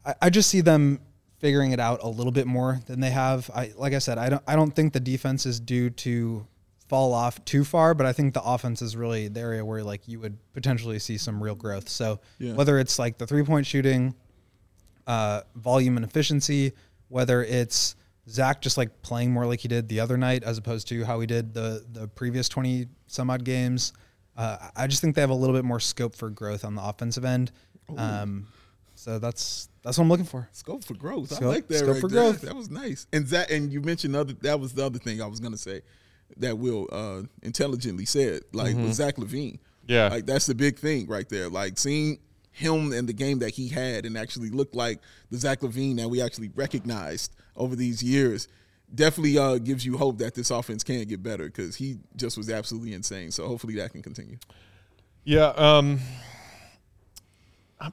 I, 0.06 0.16
I 0.24 0.30
just 0.30 0.50
see 0.50 0.62
them 0.62 1.00
figuring 1.40 1.72
it 1.72 1.80
out 1.80 2.02
a 2.02 2.08
little 2.08 2.32
bit 2.32 2.48
more 2.48 2.80
than 2.88 3.00
they 3.02 3.12
have. 3.12 3.50
I 3.54 3.74
like 3.78 3.94
I 3.94 4.00
said, 4.00 4.18
I 4.18 4.30
don't 4.30 4.44
I 4.48 4.56
don't 4.56 4.72
think 4.72 4.94
the 4.94 5.00
defense 5.00 5.46
is 5.46 5.60
due 5.60 5.90
to 5.92 6.48
fall 6.88 7.14
off 7.14 7.44
too 7.46 7.64
far, 7.64 7.94
but 7.96 8.06
I 8.06 8.14
think 8.14 8.34
the 8.36 8.44
offense 8.44 8.82
is 8.82 8.96
really 8.96 9.28
the 9.28 9.40
area 9.40 9.66
where 9.66 9.84
like 9.84 10.08
you 10.08 10.20
would 10.20 10.38
potentially 10.54 11.00
see 11.00 11.18
some 11.18 11.42
real 11.44 11.56
growth. 11.56 11.90
So 11.90 12.20
Yeah. 12.40 12.54
whether 12.54 12.78
it's 12.80 13.00
like 13.00 13.18
the 13.18 13.26
three 13.28 13.44
point 13.44 13.66
shooting, 13.66 14.14
uh, 15.08 15.42
volume 15.56 15.98
and 15.98 16.06
efficiency, 16.06 16.74
whether 17.10 17.44
it's 17.44 17.96
Zach 18.30 18.62
just 18.62 18.78
like 18.78 19.02
playing 19.02 19.32
more 19.32 19.46
like 19.46 19.60
he 19.60 19.68
did 19.68 19.88
the 19.88 20.00
other 20.00 20.18
night 20.18 20.44
as 20.44 20.58
opposed 20.58 20.88
to 20.90 21.04
how 21.06 21.20
he 21.20 21.28
did 21.28 21.54
the 21.54 21.86
the 21.92 22.08
previous 22.08 22.50
twenty 22.50 22.88
some 23.08 23.30
odd 23.30 23.44
games. 23.44 23.94
Uh, 24.36 24.58
I 24.76 24.88
just 24.88 25.02
think 25.02 25.16
they 25.16 25.22
have 25.22 25.30
a 25.30 25.36
little 25.36 25.56
bit 25.56 25.64
more 25.64 25.80
scope 25.80 26.16
for 26.16 26.30
growth 26.30 26.66
on 26.66 26.76
the 26.76 26.84
offensive 26.84 27.24
end. 27.24 27.52
Um, 27.98 28.48
so 28.96 29.20
that's 29.20 29.70
that's 29.84 29.98
what 29.98 30.04
I'm 30.04 30.10
looking 30.10 30.26
for. 30.26 30.50
Scope 30.52 30.84
for 30.84 30.96
growth. 30.96 31.42
I 31.42 31.46
like 31.46 31.68
that 31.68 31.78
scope 31.78 31.94
right 31.94 32.02
for 32.02 32.10
there. 32.10 32.24
growth. 32.24 32.42
That 32.42 32.56
was 32.56 32.70
nice. 32.70 33.08
And 33.14 33.28
that 33.28 33.52
and 33.52 33.72
you 33.72 33.82
mentioned 33.82 34.16
other 34.16 34.34
that 34.42 34.60
was 34.60 34.74
the 34.74 34.86
other 34.86 35.00
thing 35.00 35.22
I 35.22 35.28
was 35.28 35.40
gonna 35.40 35.58
say 35.58 35.82
that 36.38 36.58
Will 36.58 36.88
uh, 36.92 37.22
intelligently 37.44 38.06
said, 38.06 38.42
like 38.52 38.76
with 38.76 38.94
Zach 38.94 39.18
LaVine. 39.18 39.60
Yeah. 39.88 40.08
Like 40.08 40.26
that's 40.26 40.48
the 40.48 40.56
big 40.56 40.80
thing 40.80 41.08
right 41.08 41.30
there. 41.30 41.50
Like 41.50 41.78
seeing 41.78 42.20
him 42.56 42.94
and 42.94 43.08
the 43.08 43.14
game 43.14 43.40
that 43.40 43.52
he 43.52 43.68
had 43.68 44.06
and 44.06 44.18
actually 44.18 44.50
looked 44.50 44.76
like 44.76 45.00
the 45.30 45.38
Zach 45.38 45.60
LaVine 45.60 45.98
that 45.98 46.10
we 46.10 46.22
actually 46.22 46.50
recognized 46.56 47.36
over 47.58 47.76
these 47.76 48.02
years 48.02 48.48
definitely 48.94 49.38
uh, 49.38 49.58
gives 49.58 49.86
you 49.86 49.98
hope 49.98 50.20
that 50.20 50.36
this 50.36 50.52
offense 50.52 50.84
can 50.84 51.04
get 51.04 51.22
better 51.22 51.46
because 51.46 51.76
he 51.76 51.98
just 52.16 52.38
was 52.38 52.50
absolutely 52.50 52.94
insane. 52.94 53.32
So 53.32 53.46
hopefully 53.46 53.76
that 53.76 53.92
can 53.92 54.02
continue. 54.02 54.38
Yeah. 55.26 55.48
Um, 55.58 56.00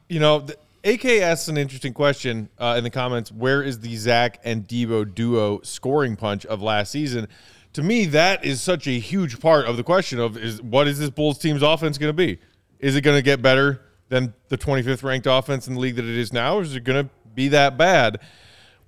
you 0.09 0.21
know, 0.21 0.41
the, 0.41 0.57
AK 0.85 1.05
asks 1.23 1.49
an 1.49 1.57
interesting 1.57 1.93
question 1.93 2.49
uh, 2.59 2.77
in 2.79 2.85
the 2.85 2.91
comments. 2.91 3.33
Where 3.33 3.65
is 3.65 3.81
the 3.81 3.97
Zach 3.97 4.39
and 4.45 4.67
Debo 4.69 5.13
duo 5.13 5.61
scoring 5.63 6.15
punch 6.15 6.47
of 6.47 6.63
last 6.63 6.93
season? 6.93 7.27
To 7.73 7.83
me, 7.83 8.05
that 8.07 8.45
is 8.45 8.61
such 8.61 8.87
a 8.87 8.99
huge 8.99 9.41
part 9.41 9.67
of 9.67 9.77
the 9.77 9.83
question 9.83 10.21
of 10.21 10.37
is 10.37 10.63
what 10.63 10.87
is 10.87 11.01
this 11.01 11.11
Bulls 11.11 11.39
team's 11.39 11.63
offense 11.63 11.99
going 11.99 12.11
to 12.11 12.17
be? 12.17 12.39
Is 12.79 12.95
it 12.95 13.01
going 13.01 13.17
to 13.17 13.23
get 13.23 13.43
better 13.43 13.81
than 14.13 14.35
the 14.49 14.59
25th 14.59 15.03
ranked 15.03 15.27
offense 15.27 15.67
in 15.67 15.73
the 15.73 15.81
league 15.81 15.97
that 15.97 16.05
it 16.05 16.19
is 16.19 16.35
now, 16.35 16.59
or 16.59 16.63
is 16.63 16.77
it 16.77 16.85
going 16.85 17.07
to 17.07 17.11
be 17.35 17.49
that 17.49 17.79
bad? 17.79 18.21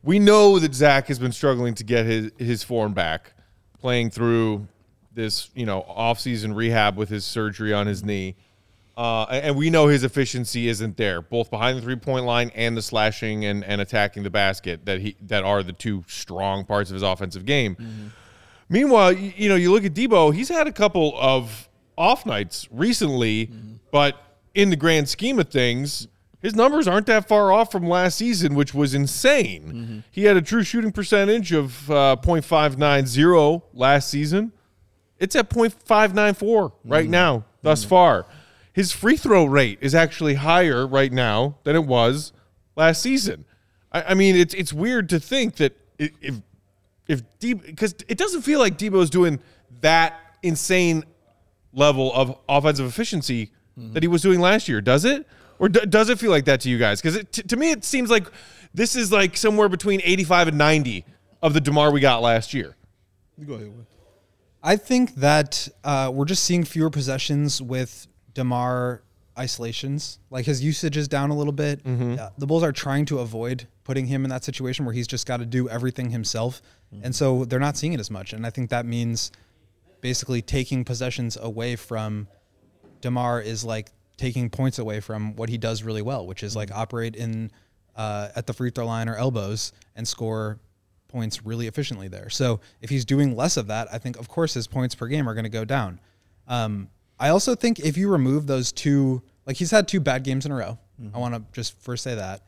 We 0.02 0.18
know 0.18 0.58
that 0.58 0.74
Zach 0.74 1.06
has 1.06 1.18
been 1.18 1.32
struggling 1.32 1.74
to 1.76 1.82
get 1.82 2.04
his 2.04 2.30
his 2.36 2.62
form 2.62 2.92
back, 2.92 3.32
playing 3.80 4.10
through 4.10 4.68
this 5.14 5.48
you 5.54 5.64
know 5.64 5.82
offseason 5.88 6.54
rehab 6.54 6.98
with 6.98 7.08
his 7.08 7.24
surgery 7.24 7.72
on 7.72 7.86
his 7.86 8.04
knee. 8.04 8.36
Uh, 8.98 9.24
and 9.24 9.56
we 9.56 9.70
know 9.70 9.88
his 9.88 10.04
efficiency 10.04 10.68
isn't 10.68 10.98
there, 10.98 11.22
both 11.22 11.50
behind 11.50 11.78
the 11.78 11.82
three 11.82 11.96
point 11.96 12.26
line 12.26 12.52
and 12.54 12.76
the 12.76 12.82
slashing 12.82 13.46
and, 13.46 13.64
and 13.64 13.80
attacking 13.80 14.24
the 14.24 14.30
basket 14.30 14.84
that 14.84 15.00
he 15.00 15.16
that 15.22 15.42
are 15.42 15.62
the 15.62 15.72
two 15.72 16.04
strong 16.06 16.66
parts 16.66 16.90
of 16.90 16.94
his 16.94 17.02
offensive 17.02 17.46
game. 17.46 18.12
Meanwhile, 18.68 19.14
you, 19.14 19.32
you 19.36 19.48
know, 19.48 19.56
you 19.56 19.72
look 19.72 19.86
at 19.86 19.94
Debo; 19.94 20.34
he's 20.34 20.50
had 20.50 20.66
a 20.66 20.72
couple 20.72 21.14
of 21.18 21.70
off 21.96 22.26
nights 22.26 22.68
recently, 22.70 23.50
but 23.90 24.20
in 24.54 24.70
the 24.70 24.76
grand 24.76 25.08
scheme 25.08 25.38
of 25.38 25.48
things, 25.48 26.08
his 26.40 26.54
numbers 26.54 26.86
aren't 26.86 27.06
that 27.06 27.26
far 27.26 27.50
off 27.52 27.72
from 27.72 27.88
last 27.88 28.18
season, 28.18 28.54
which 28.54 28.74
was 28.74 28.92
insane. 28.94 30.04
He 30.10 30.24
had 30.24 30.36
a 30.36 30.42
true 30.42 30.62
shooting 30.62 30.92
percentage 30.92 31.52
of 31.52 31.90
uh, 31.90 32.16
.590 32.22 33.62
last 33.72 34.10
season. 34.10 34.52
It's 35.18 35.34
at 35.36 35.48
.594 35.48 36.72
right 36.84 37.08
now, 37.08 37.44
thus 37.62 37.84
far. 37.84 38.26
His 38.74 38.92
free 38.92 39.16
throw 39.16 39.44
rate 39.46 39.78
is 39.80 39.94
actually 39.94 40.34
higher 40.34 40.86
right 40.86 41.12
now 41.12 41.56
than 41.64 41.76
it 41.76 41.86
was 41.86 42.32
last 42.76 43.00
season. 43.00 43.44
I, 43.90 44.02
I 44.02 44.14
mean, 44.14 44.36
it's 44.36 44.52
it's 44.52 44.72
weird 44.72 45.08
to 45.10 45.20
think 45.20 45.56
that 45.56 45.76
if 45.98 46.42
if 47.08 47.22
Debo, 47.38 47.64
because 47.64 47.94
it 48.08 48.18
doesn't 48.18 48.42
feel 48.42 48.58
like 48.58 48.76
Debo's 48.76 49.08
doing 49.08 49.40
that 49.80 50.14
insane 50.42 51.04
level 51.72 52.12
of 52.12 52.36
offensive 52.48 52.86
efficiency 52.86 53.50
that 53.76 54.02
he 54.02 54.08
was 54.08 54.22
doing 54.22 54.40
last 54.40 54.68
year, 54.68 54.80
does 54.80 55.04
it? 55.04 55.26
Or 55.58 55.68
d- 55.68 55.86
does 55.88 56.08
it 56.10 56.18
feel 56.18 56.30
like 56.30 56.44
that 56.46 56.60
to 56.62 56.68
you 56.68 56.78
guys? 56.78 57.00
Because 57.00 57.24
t- 57.30 57.42
to 57.42 57.56
me, 57.56 57.70
it 57.70 57.84
seems 57.84 58.10
like 58.10 58.26
this 58.72 58.96
is 58.96 59.12
like 59.12 59.36
somewhere 59.36 59.68
between 59.68 60.00
85 60.04 60.48
and 60.48 60.58
90 60.58 61.04
of 61.42 61.54
the 61.54 61.60
DeMar 61.60 61.92
we 61.92 62.00
got 62.00 62.22
last 62.22 62.52
year. 62.54 62.76
Go 63.46 63.54
ahead. 63.54 63.72
I 64.62 64.76
think 64.76 65.14
that 65.16 65.68
uh, 65.84 66.10
we're 66.12 66.24
just 66.24 66.44
seeing 66.44 66.64
fewer 66.64 66.90
possessions 66.90 67.60
with 67.60 68.06
DeMar 68.32 69.02
isolations. 69.38 70.18
Like 70.30 70.44
his 70.46 70.62
usage 70.62 70.96
is 70.96 71.06
down 71.08 71.30
a 71.30 71.36
little 71.36 71.52
bit. 71.52 71.80
Uh, 71.86 72.30
the 72.38 72.46
Bulls 72.46 72.62
are 72.62 72.72
trying 72.72 73.04
to 73.06 73.18
avoid 73.18 73.66
putting 73.84 74.06
him 74.06 74.24
in 74.24 74.30
that 74.30 74.42
situation 74.44 74.84
where 74.84 74.94
he's 74.94 75.06
just 75.06 75.26
got 75.26 75.38
to 75.38 75.46
do 75.46 75.68
everything 75.68 76.10
himself, 76.10 76.62
and 77.02 77.14
so 77.14 77.44
they're 77.44 77.58
not 77.60 77.76
seeing 77.76 77.92
it 77.92 78.00
as 78.00 78.10
much. 78.10 78.32
And 78.32 78.46
I 78.46 78.50
think 78.50 78.70
that 78.70 78.86
means 78.86 79.30
basically 80.00 80.40
taking 80.40 80.84
possessions 80.84 81.36
away 81.40 81.76
from 81.76 82.28
DeMar 83.04 83.42
is 83.42 83.64
like 83.64 83.92
taking 84.16 84.48
points 84.48 84.78
away 84.78 84.98
from 85.00 85.36
what 85.36 85.50
he 85.50 85.58
does 85.58 85.82
really 85.82 86.02
well, 86.02 86.26
which 86.26 86.42
is 86.42 86.56
like 86.56 86.72
operate 86.72 87.14
in 87.16 87.50
uh, 87.96 88.28
at 88.34 88.46
the 88.46 88.52
free 88.52 88.70
throw 88.70 88.86
line 88.86 89.08
or 89.08 89.16
elbows 89.16 89.72
and 89.94 90.08
score 90.08 90.58
points 91.08 91.44
really 91.44 91.66
efficiently 91.66 92.08
there. 92.08 92.30
So 92.30 92.60
if 92.80 92.88
he's 92.88 93.04
doing 93.04 93.36
less 93.36 93.56
of 93.56 93.66
that, 93.66 93.88
I 93.92 93.98
think 93.98 94.18
of 94.18 94.28
course 94.28 94.54
his 94.54 94.66
points 94.66 94.94
per 94.94 95.06
game 95.06 95.28
are 95.28 95.34
going 95.34 95.44
to 95.44 95.50
go 95.50 95.64
down. 95.64 96.00
Um, 96.48 96.88
I 97.20 97.28
also 97.28 97.54
think 97.54 97.78
if 97.78 97.96
you 97.96 98.10
remove 98.10 98.46
those 98.46 98.72
two, 98.72 99.22
like 99.46 99.56
he's 99.56 99.70
had 99.70 99.86
two 99.86 100.00
bad 100.00 100.24
games 100.24 100.46
in 100.46 100.52
a 100.52 100.56
row. 100.56 100.78
I 101.12 101.18
want 101.18 101.34
to 101.34 101.42
just 101.52 101.78
first 101.80 102.02
say 102.02 102.14
that. 102.14 102.40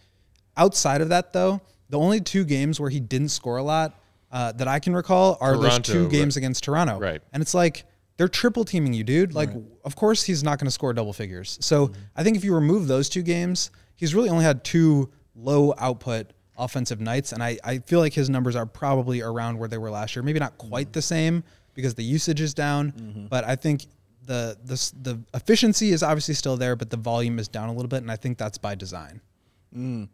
Outside 0.56 1.02
of 1.02 1.10
that, 1.10 1.32
though, 1.32 1.60
the 1.90 1.98
only 1.98 2.20
two 2.20 2.44
games 2.44 2.80
where 2.80 2.90
he 2.90 3.00
didn't 3.00 3.28
score 3.28 3.58
a 3.58 3.62
lot 3.62 4.00
uh, 4.32 4.52
that 4.52 4.68
I 4.68 4.78
can 4.78 4.94
recall 4.94 5.36
are 5.40 5.54
those 5.54 5.64
Toronto, 5.64 5.92
two 5.92 6.02
right. 6.04 6.12
games 6.12 6.36
against 6.36 6.64
Toronto. 6.64 6.98
Right. 6.98 7.20
And 7.32 7.42
it's 7.42 7.54
like 7.54 7.84
they're 8.16 8.28
triple 8.28 8.64
teaming 8.64 8.92
you, 8.92 9.04
dude. 9.04 9.34
Like, 9.34 9.50
of 9.84 9.96
course 9.96 10.22
he's 10.22 10.42
not 10.42 10.58
going 10.58 10.66
to 10.66 10.70
score 10.70 10.92
double 10.92 11.12
figures. 11.12 11.58
So 11.60 11.88
mm-hmm. 11.88 12.00
I 12.16 12.22
think 12.22 12.36
if 12.36 12.44
you 12.44 12.54
remove 12.54 12.86
those 12.86 13.08
two 13.08 13.22
games, 13.22 13.70
he's 13.96 14.14
really 14.14 14.28
only 14.28 14.44
had 14.44 14.64
two 14.64 15.10
low 15.34 15.74
output 15.78 16.32
offensive 16.56 17.00
nights. 17.00 17.32
And 17.32 17.42
I, 17.42 17.58
I 17.62 17.78
feel 17.78 18.00
like 18.00 18.14
his 18.14 18.30
numbers 18.30 18.56
are 18.56 18.66
probably 18.66 19.20
around 19.20 19.58
where 19.58 19.68
they 19.68 19.78
were 19.78 19.90
last 19.90 20.16
year. 20.16 20.22
Maybe 20.22 20.38
not 20.38 20.56
mm-hmm. 20.56 20.68
quite 20.68 20.92
the 20.92 21.02
same 21.02 21.44
because 21.74 21.94
the 21.94 22.04
usage 22.04 22.40
is 22.40 22.54
down, 22.54 22.92
mm-hmm. 22.92 23.26
but 23.26 23.44
I 23.44 23.54
think 23.54 23.84
the, 24.24 24.56
the 24.64 24.92
the 25.02 25.20
efficiency 25.34 25.90
is 25.90 26.02
obviously 26.02 26.34
still 26.34 26.56
there, 26.56 26.74
but 26.74 26.90
the 26.90 26.96
volume 26.96 27.38
is 27.38 27.48
down 27.48 27.68
a 27.68 27.72
little 27.72 27.88
bit, 27.88 28.02
and 28.02 28.10
I 28.10 28.16
think 28.16 28.38
that's 28.38 28.58
by 28.58 28.74
design. 28.74 29.20
Mm. 29.76 30.08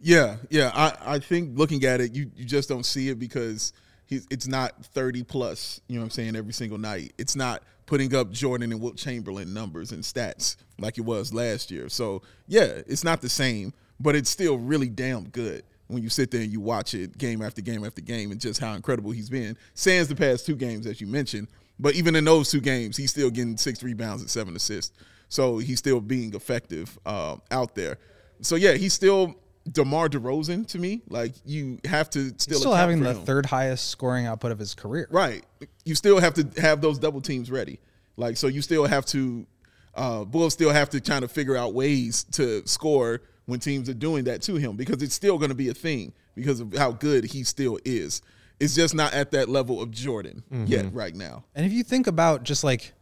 Yeah, 0.00 0.36
yeah. 0.50 0.72
I, 0.74 1.14
I 1.14 1.18
think 1.20 1.56
looking 1.56 1.84
at 1.84 2.00
it, 2.00 2.12
you, 2.12 2.30
you 2.36 2.44
just 2.44 2.68
don't 2.68 2.84
see 2.84 3.08
it 3.08 3.18
because 3.18 3.72
he's 4.06 4.26
it's 4.30 4.46
not 4.46 4.84
30 4.86 5.22
plus, 5.24 5.80
you 5.88 5.96
know 5.96 6.00
what 6.00 6.06
I'm 6.06 6.10
saying, 6.10 6.36
every 6.36 6.52
single 6.52 6.78
night. 6.78 7.12
It's 7.18 7.36
not 7.36 7.62
putting 7.86 8.14
up 8.14 8.30
Jordan 8.30 8.72
and 8.72 8.80
Wilt 8.80 8.96
Chamberlain 8.96 9.52
numbers 9.52 9.92
and 9.92 10.02
stats 10.02 10.56
like 10.78 10.98
it 10.98 11.02
was 11.02 11.32
last 11.32 11.70
year. 11.70 11.88
So 11.88 12.22
yeah, 12.46 12.82
it's 12.86 13.04
not 13.04 13.20
the 13.20 13.28
same, 13.28 13.72
but 14.00 14.16
it's 14.16 14.30
still 14.30 14.58
really 14.58 14.88
damn 14.88 15.28
good 15.28 15.64
when 15.88 16.02
you 16.02 16.08
sit 16.08 16.30
there 16.30 16.40
and 16.40 16.50
you 16.50 16.60
watch 16.60 16.94
it 16.94 17.16
game 17.16 17.42
after 17.42 17.62
game 17.62 17.84
after 17.84 18.00
game 18.00 18.32
and 18.32 18.40
just 18.40 18.60
how 18.60 18.74
incredible 18.74 19.12
he's 19.12 19.30
been. 19.30 19.56
Sans 19.74 20.08
the 20.08 20.16
past 20.16 20.46
two 20.46 20.56
games, 20.56 20.86
as 20.86 21.00
you 21.00 21.06
mentioned. 21.06 21.48
But 21.78 21.94
even 21.94 22.16
in 22.16 22.24
those 22.24 22.50
two 22.50 22.60
games, 22.60 22.96
he's 22.96 23.10
still 23.10 23.30
getting 23.30 23.56
six 23.56 23.82
rebounds 23.82 24.22
and 24.22 24.30
seven 24.30 24.56
assists. 24.56 24.96
So 25.28 25.58
he's 25.58 25.78
still 25.78 26.00
being 26.00 26.34
effective 26.34 26.98
uh, 27.04 27.36
out 27.50 27.74
there. 27.74 27.98
So 28.40 28.56
yeah, 28.56 28.74
he's 28.74 28.94
still 28.94 29.34
DeMar 29.72 30.08
DeRozan 30.08 30.66
to 30.68 30.78
me. 30.78 31.02
Like 31.08 31.34
you 31.44 31.78
have 31.84 32.08
to 32.10 32.30
still 32.38 32.58
Still 32.60 32.74
having 32.74 33.00
the 33.00 33.10
him. 33.14 33.24
third 33.24 33.46
highest 33.46 33.88
scoring 33.90 34.26
output 34.26 34.52
of 34.52 34.58
his 34.58 34.74
career. 34.74 35.08
Right. 35.10 35.44
You 35.84 35.94
still 35.94 36.20
have 36.20 36.34
to 36.34 36.60
have 36.60 36.80
those 36.80 36.98
double 36.98 37.20
teams 37.20 37.50
ready. 37.50 37.80
Like 38.16 38.36
so 38.36 38.46
you 38.46 38.62
still 38.62 38.86
have 38.86 39.04
to 39.06 39.46
uh 39.94 40.24
Bulls 40.24 40.52
still 40.52 40.70
have 40.70 40.90
to 40.90 41.00
kind 41.00 41.24
of 41.24 41.32
figure 41.32 41.56
out 41.56 41.74
ways 41.74 42.24
to 42.32 42.66
score 42.66 43.22
when 43.46 43.60
teams 43.60 43.88
are 43.88 43.94
doing 43.94 44.24
that 44.24 44.42
to 44.42 44.56
him 44.56 44.76
because 44.76 45.02
it's 45.02 45.14
still 45.14 45.38
going 45.38 45.50
to 45.50 45.54
be 45.56 45.68
a 45.68 45.74
thing 45.74 46.12
because 46.34 46.60
of 46.60 46.72
how 46.74 46.92
good 46.92 47.24
he 47.24 47.44
still 47.44 47.78
is. 47.84 48.20
It's 48.58 48.74
just 48.74 48.94
not 48.94 49.12
at 49.14 49.30
that 49.32 49.48
level 49.48 49.80
of 49.82 49.90
Jordan 49.90 50.42
yet 50.66 50.92
right 50.94 51.14
now. 51.14 51.44
And 51.54 51.66
if 51.66 51.72
you 51.72 51.82
think 51.82 52.06
about 52.06 52.42
just 52.42 52.64
like 52.64 52.92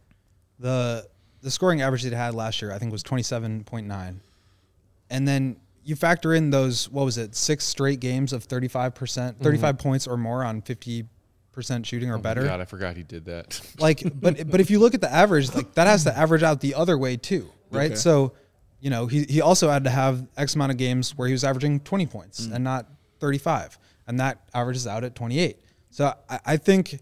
the 0.59 1.07
the 1.41 1.51
scoring 1.51 1.81
average 1.81 2.03
that 2.03 2.09
he 2.09 2.15
had 2.15 2.33
last 2.35 2.61
year, 2.61 2.71
I 2.71 2.79
think 2.79 2.91
was 2.91 3.03
twenty 3.03 3.23
seven 3.23 3.63
point 3.63 3.87
nine, 3.87 4.19
and 5.09 5.27
then 5.27 5.57
you 5.85 5.95
factor 5.95 6.33
in 6.33 6.49
those 6.49 6.89
what 6.89 7.05
was 7.05 7.17
it 7.17 7.35
six 7.35 7.63
straight 7.63 7.99
games 7.99 8.33
of 8.33 8.43
thirty 8.43 8.67
five 8.67 8.95
percent, 8.95 9.35
mm-hmm. 9.35 9.43
thirty 9.43 9.57
five 9.57 9.77
points 9.77 10.07
or 10.07 10.17
more 10.17 10.43
on 10.43 10.61
fifty 10.61 11.05
percent 11.51 11.85
shooting 11.85 12.09
or 12.09 12.15
oh 12.15 12.19
better. 12.19 12.43
God, 12.43 12.59
I 12.59 12.65
forgot 12.65 12.97
he 12.97 13.03
did 13.03 13.25
that. 13.25 13.61
Like, 13.79 14.03
but 14.19 14.49
but 14.49 14.59
if 14.59 14.69
you 14.71 14.79
look 14.79 14.95
at 14.95 15.01
the 15.01 15.11
average, 15.11 15.53
like 15.53 15.73
that 15.75 15.87
has 15.87 16.03
to 16.05 16.17
average 16.17 16.43
out 16.43 16.59
the 16.59 16.73
other 16.73 16.97
way 16.97 17.17
too, 17.17 17.49
right? 17.69 17.91
Okay. 17.91 17.95
So, 17.95 18.33
you 18.79 18.89
know, 18.89 19.05
he 19.05 19.23
he 19.23 19.41
also 19.41 19.69
had 19.69 19.83
to 19.83 19.89
have 19.91 20.27
X 20.35 20.55
amount 20.55 20.71
of 20.71 20.77
games 20.77 21.15
where 21.15 21.27
he 21.27 21.31
was 21.31 21.43
averaging 21.43 21.81
twenty 21.81 22.07
points 22.07 22.47
mm. 22.47 22.55
and 22.55 22.63
not 22.63 22.87
thirty 23.19 23.37
five, 23.37 23.77
and 24.07 24.19
that 24.19 24.41
averages 24.53 24.87
out 24.87 25.03
at 25.03 25.13
twenty 25.13 25.39
eight. 25.39 25.59
So 25.91 26.13
I, 26.27 26.39
I 26.45 26.57
think 26.57 26.99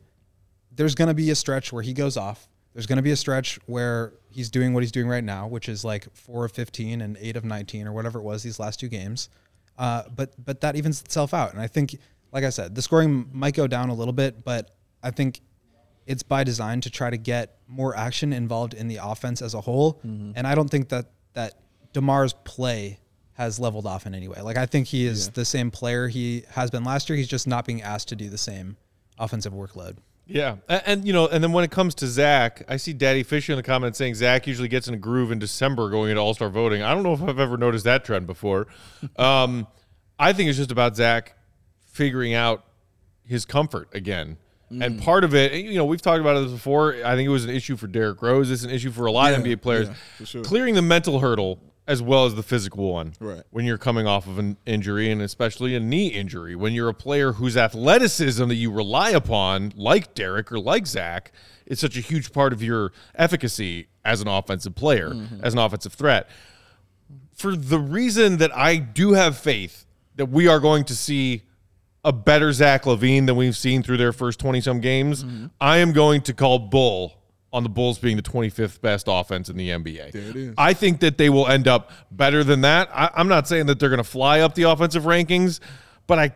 there's 0.75 0.95
going 0.95 1.07
to 1.07 1.13
be 1.13 1.29
a 1.29 1.35
stretch 1.35 1.71
where 1.71 1.83
he 1.83 1.93
goes 1.93 2.17
off. 2.17 2.49
There's 2.73 2.87
going 2.87 2.97
to 2.97 3.03
be 3.03 3.11
a 3.11 3.15
stretch 3.15 3.59
where 3.65 4.13
he's 4.29 4.49
doing 4.49 4.73
what 4.73 4.81
he's 4.81 4.91
doing 4.91 5.07
right 5.07 5.23
now, 5.23 5.47
which 5.47 5.69
is 5.69 5.85
like 5.85 6.07
four 6.15 6.45
of 6.45 6.51
15 6.51 7.01
and 7.01 7.17
eight 7.19 7.35
of 7.35 7.45
19 7.45 7.87
or 7.87 7.93
whatever 7.93 8.19
it 8.19 8.23
was 8.23 8.41
these 8.41 8.59
last 8.59 8.79
two 8.79 8.87
games. 8.89 9.29
Uh, 9.77 10.03
but 10.15 10.33
but 10.43 10.61
that 10.61 10.75
evens 10.75 11.01
itself 11.01 11.33
out, 11.33 11.51
and 11.51 11.59
I 11.61 11.65
think, 11.67 11.95
like 12.31 12.43
I 12.43 12.49
said, 12.49 12.75
the 12.75 12.81
scoring 12.81 13.27
might 13.31 13.55
go 13.55 13.65
down 13.65 13.89
a 13.89 13.93
little 13.93 14.13
bit, 14.13 14.43
but 14.43 14.75
I 15.01 15.09
think 15.11 15.41
it's 16.05 16.21
by 16.21 16.43
design 16.43 16.81
to 16.81 16.89
try 16.89 17.09
to 17.09 17.17
get 17.17 17.57
more 17.67 17.95
action 17.95 18.33
involved 18.33 18.73
in 18.73 18.87
the 18.87 18.97
offense 19.01 19.41
as 19.41 19.53
a 19.53 19.61
whole. 19.61 19.99
And 20.03 20.45
I 20.45 20.53
don't 20.53 20.67
think 20.69 20.89
that 20.89 21.07
that 21.33 21.53
DeMar's 21.93 22.33
play 22.43 22.99
has 23.33 23.59
leveled 23.59 23.87
off 23.87 24.05
in 24.05 24.13
any 24.13 24.27
way. 24.27 24.41
Like 24.41 24.57
I 24.57 24.65
think 24.67 24.87
he 24.87 25.05
is 25.05 25.29
the 25.29 25.45
same 25.45 25.71
player 25.71 26.07
he 26.07 26.43
has 26.51 26.69
been 26.69 26.83
last 26.83 27.09
year. 27.09 27.17
He's 27.17 27.27
just 27.27 27.47
not 27.47 27.65
being 27.65 27.81
asked 27.81 28.09
to 28.09 28.15
do 28.15 28.29
the 28.29 28.37
same 28.37 28.77
offensive 29.17 29.53
workload. 29.53 29.97
Yeah, 30.25 30.57
and, 30.69 30.81
and 30.85 31.05
you 31.07 31.11
know, 31.13 31.27
and 31.27 31.43
then 31.43 31.51
when 31.51 31.63
it 31.63 31.71
comes 31.71 31.95
to 31.95 32.07
Zach, 32.07 32.63
I 32.69 32.77
see 32.77 32.93
Daddy 32.93 33.23
Fisher 33.23 33.51
in 33.51 33.57
the 33.57 33.63
comments 33.63 33.97
saying 33.97 34.15
Zach 34.15 34.47
usually 34.47 34.69
gets 34.69 34.87
in 34.87 34.93
a 34.93 34.97
groove 34.97 35.31
in 35.31 35.39
December 35.39 35.89
going 35.89 36.11
into 36.11 36.21
All 36.21 36.33
Star 36.33 36.49
voting. 36.49 36.81
I 36.81 36.93
don't 36.93 37.03
know 37.03 37.13
if 37.13 37.21
I've 37.21 37.39
ever 37.39 37.57
noticed 37.57 37.83
that 37.85 38.05
trend 38.05 38.27
before. 38.27 38.67
Um, 39.17 39.67
I 40.17 40.31
think 40.31 40.47
it's 40.49 40.57
just 40.57 40.71
about 40.71 40.95
Zach 40.95 41.35
figuring 41.87 42.33
out 42.33 42.63
his 43.25 43.43
comfort 43.45 43.89
again. 43.93 44.37
And 44.71 44.99
part 44.99 45.23
of 45.23 45.35
it, 45.35 45.53
you 45.53 45.75
know, 45.75 45.85
we've 45.85 46.01
talked 46.01 46.21
about 46.21 46.41
this 46.41 46.51
before. 46.51 46.95
I 47.05 47.15
think 47.15 47.27
it 47.27 47.31
was 47.31 47.43
an 47.43 47.51
issue 47.51 47.75
for 47.75 47.85
Derrick 47.85 48.21
Rose. 48.21 48.49
It's 48.49 48.63
an 48.63 48.71
issue 48.71 48.91
for 48.91 49.05
a 49.05 49.11
lot 49.11 49.33
of 49.33 49.43
NBA 49.43 49.61
players. 49.61 49.89
yeah, 49.89 50.25
sure. 50.25 50.43
Clearing 50.43 50.73
the 50.73 50.81
mental 50.81 51.19
hurdle 51.19 51.59
as 51.87 52.01
well 52.01 52.25
as 52.25 52.35
the 52.35 52.43
physical 52.43 52.93
one. 52.93 53.13
Right. 53.19 53.43
When 53.51 53.65
you're 53.65 53.77
coming 53.77 54.07
off 54.07 54.25
of 54.27 54.39
an 54.39 54.57
injury 54.65 55.11
and 55.11 55.21
especially 55.21 55.75
a 55.75 55.79
knee 55.79 56.07
injury, 56.07 56.55
when 56.55 56.73
you're 56.73 56.89
a 56.89 56.93
player 56.93 57.33
whose 57.33 57.57
athleticism 57.57 58.47
that 58.47 58.55
you 58.55 58.71
rely 58.71 59.09
upon, 59.09 59.73
like 59.75 60.13
Derrick 60.15 60.51
or 60.51 60.59
like 60.59 60.87
Zach, 60.87 61.31
is 61.65 61.79
such 61.79 61.97
a 61.97 61.99
huge 62.01 62.31
part 62.31 62.53
of 62.53 62.63
your 62.63 62.91
efficacy 63.15 63.87
as 64.05 64.21
an 64.21 64.27
offensive 64.27 64.75
player, 64.75 65.09
Mm-hmm. 65.09 65.43
as 65.43 65.53
an 65.53 65.59
offensive 65.59 65.93
threat. 65.93 66.29
For 67.35 67.55
the 67.55 67.79
reason 67.79 68.37
that 68.37 68.55
I 68.55 68.77
do 68.77 69.13
have 69.13 69.37
faith 69.37 69.85
that 70.15 70.27
we 70.27 70.47
are 70.47 70.59
going 70.59 70.83
to 70.85 70.95
see 70.95 71.43
a 72.05 72.11
better 72.13 72.51
Zach 72.53 72.83
LaVine 72.83 73.25
than 73.27 73.35
we've 73.35 73.55
seen 73.57 73.81
through 73.81 73.97
their 73.97 74.13
first 74.13 74.39
20 74.39 74.61
some 74.61 74.79
games, 74.81 75.23
Mm-hmm. 75.23 75.47
I 75.59 75.77
am 75.77 75.91
going 75.93 76.21
to 76.21 76.33
call 76.33 76.59
Bull 76.59 77.13
on 77.53 77.63
the 77.63 77.69
Bulls 77.69 77.99
being 77.99 78.17
the 78.17 78.23
25th 78.23 78.81
best 78.81 79.05
offense 79.07 79.47
in 79.47 79.55
the 79.55 79.69
NBA. 79.69 80.11
There 80.11 80.21
it 80.21 80.35
is. 80.35 80.55
I 80.57 80.73
think 80.73 80.99
that 81.01 81.17
they 81.17 81.29
will 81.29 81.47
end 81.47 81.67
up 81.67 81.91
better 82.11 82.43
than 82.43 82.61
that. 82.61 82.89
I, 82.93 83.11
I'm 83.15 83.27
not 83.27 83.47
saying 83.47 83.67
that 83.67 83.79
they're 83.79 83.89
going 83.89 83.99
to 83.99 84.03
fly 84.03 84.39
up 84.39 84.55
the 84.55 84.63
offensive 84.63 85.03
rankings, 85.03 85.59
but 86.07 86.17
I 86.17 86.35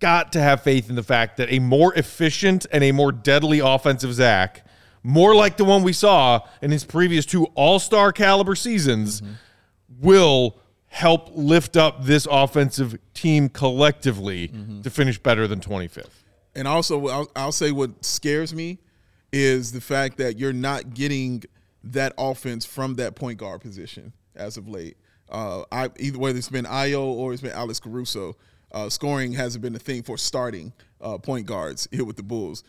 got 0.00 0.32
to 0.32 0.40
have 0.40 0.62
faith 0.62 0.90
in 0.90 0.96
the 0.96 1.02
fact 1.02 1.36
that 1.36 1.50
a 1.50 1.60
more 1.60 1.94
efficient 1.94 2.66
and 2.72 2.82
a 2.82 2.92
more 2.92 3.12
deadly 3.12 3.60
offensive 3.60 4.12
Zach, 4.12 4.66
more 5.02 5.34
like 5.34 5.56
the 5.56 5.64
one 5.64 5.84
we 5.84 5.92
saw 5.92 6.40
in 6.60 6.72
his 6.72 6.84
previous 6.84 7.24
two 7.24 7.44
All 7.54 7.78
Star 7.78 8.12
caliber 8.12 8.56
seasons, 8.56 9.20
mm-hmm. 9.20 9.32
will 10.00 10.58
help 10.88 11.30
lift 11.34 11.76
up 11.76 12.04
this 12.04 12.26
offensive 12.30 12.98
team 13.14 13.48
collectively 13.48 14.48
mm-hmm. 14.48 14.80
to 14.82 14.90
finish 14.90 15.18
better 15.18 15.46
than 15.46 15.60
25th. 15.60 16.08
And 16.54 16.66
also, 16.66 17.06
I'll, 17.06 17.30
I'll 17.36 17.52
say 17.52 17.70
what 17.70 18.04
scares 18.04 18.54
me 18.54 18.78
is 19.32 19.72
the 19.72 19.80
fact 19.80 20.18
that 20.18 20.38
you're 20.38 20.52
not 20.52 20.94
getting 20.94 21.42
that 21.84 22.12
offense 22.18 22.64
from 22.64 22.94
that 22.94 23.14
point 23.14 23.38
guard 23.38 23.60
position 23.60 24.12
as 24.34 24.56
of 24.56 24.68
late. 24.68 24.96
Uh, 25.28 25.62
I 25.72 25.90
either 25.98 26.18
whether 26.18 26.38
it's 26.38 26.48
been 26.48 26.64
Ayo 26.64 27.02
or 27.02 27.32
it's 27.32 27.42
been 27.42 27.52
Alex 27.52 27.80
Caruso, 27.80 28.36
uh, 28.72 28.88
scoring 28.88 29.32
hasn't 29.32 29.62
been 29.62 29.74
a 29.74 29.78
thing 29.78 30.02
for 30.02 30.16
starting 30.16 30.72
uh, 31.00 31.18
point 31.18 31.46
guards 31.46 31.88
here 31.90 32.04
with 32.04 32.16
the 32.16 32.22
Bulls. 32.22 32.64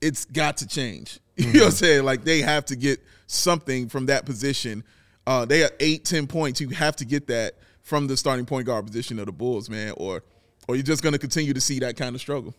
It's 0.00 0.24
got 0.24 0.58
to 0.58 0.66
change. 0.66 1.18
You 1.40 1.54
know 1.54 1.60
what 1.60 1.66
I'm 1.68 1.72
saying? 1.72 2.04
Like 2.04 2.22
they 2.22 2.40
have 2.40 2.66
to 2.66 2.76
get 2.76 3.00
something 3.26 3.88
from 3.88 4.06
that 4.06 4.26
position. 4.26 4.84
Uh, 5.26 5.46
they 5.46 5.62
are 5.62 5.70
eight, 5.80 6.04
ten 6.04 6.26
points. 6.26 6.60
You 6.60 6.68
have 6.68 6.96
to 6.96 7.06
get 7.06 7.28
that 7.28 7.54
from 7.80 8.06
the 8.06 8.14
starting 8.14 8.44
point 8.44 8.66
guard 8.66 8.86
position 8.86 9.18
of 9.18 9.24
the 9.24 9.32
Bulls, 9.32 9.70
man, 9.70 9.94
or 9.96 10.22
or 10.68 10.76
you're 10.76 10.82
just 10.82 11.02
going 11.02 11.14
to 11.14 11.18
continue 11.18 11.54
to 11.54 11.60
see 11.60 11.78
that 11.78 11.96
kind 11.96 12.14
of 12.14 12.20
struggle. 12.20 12.54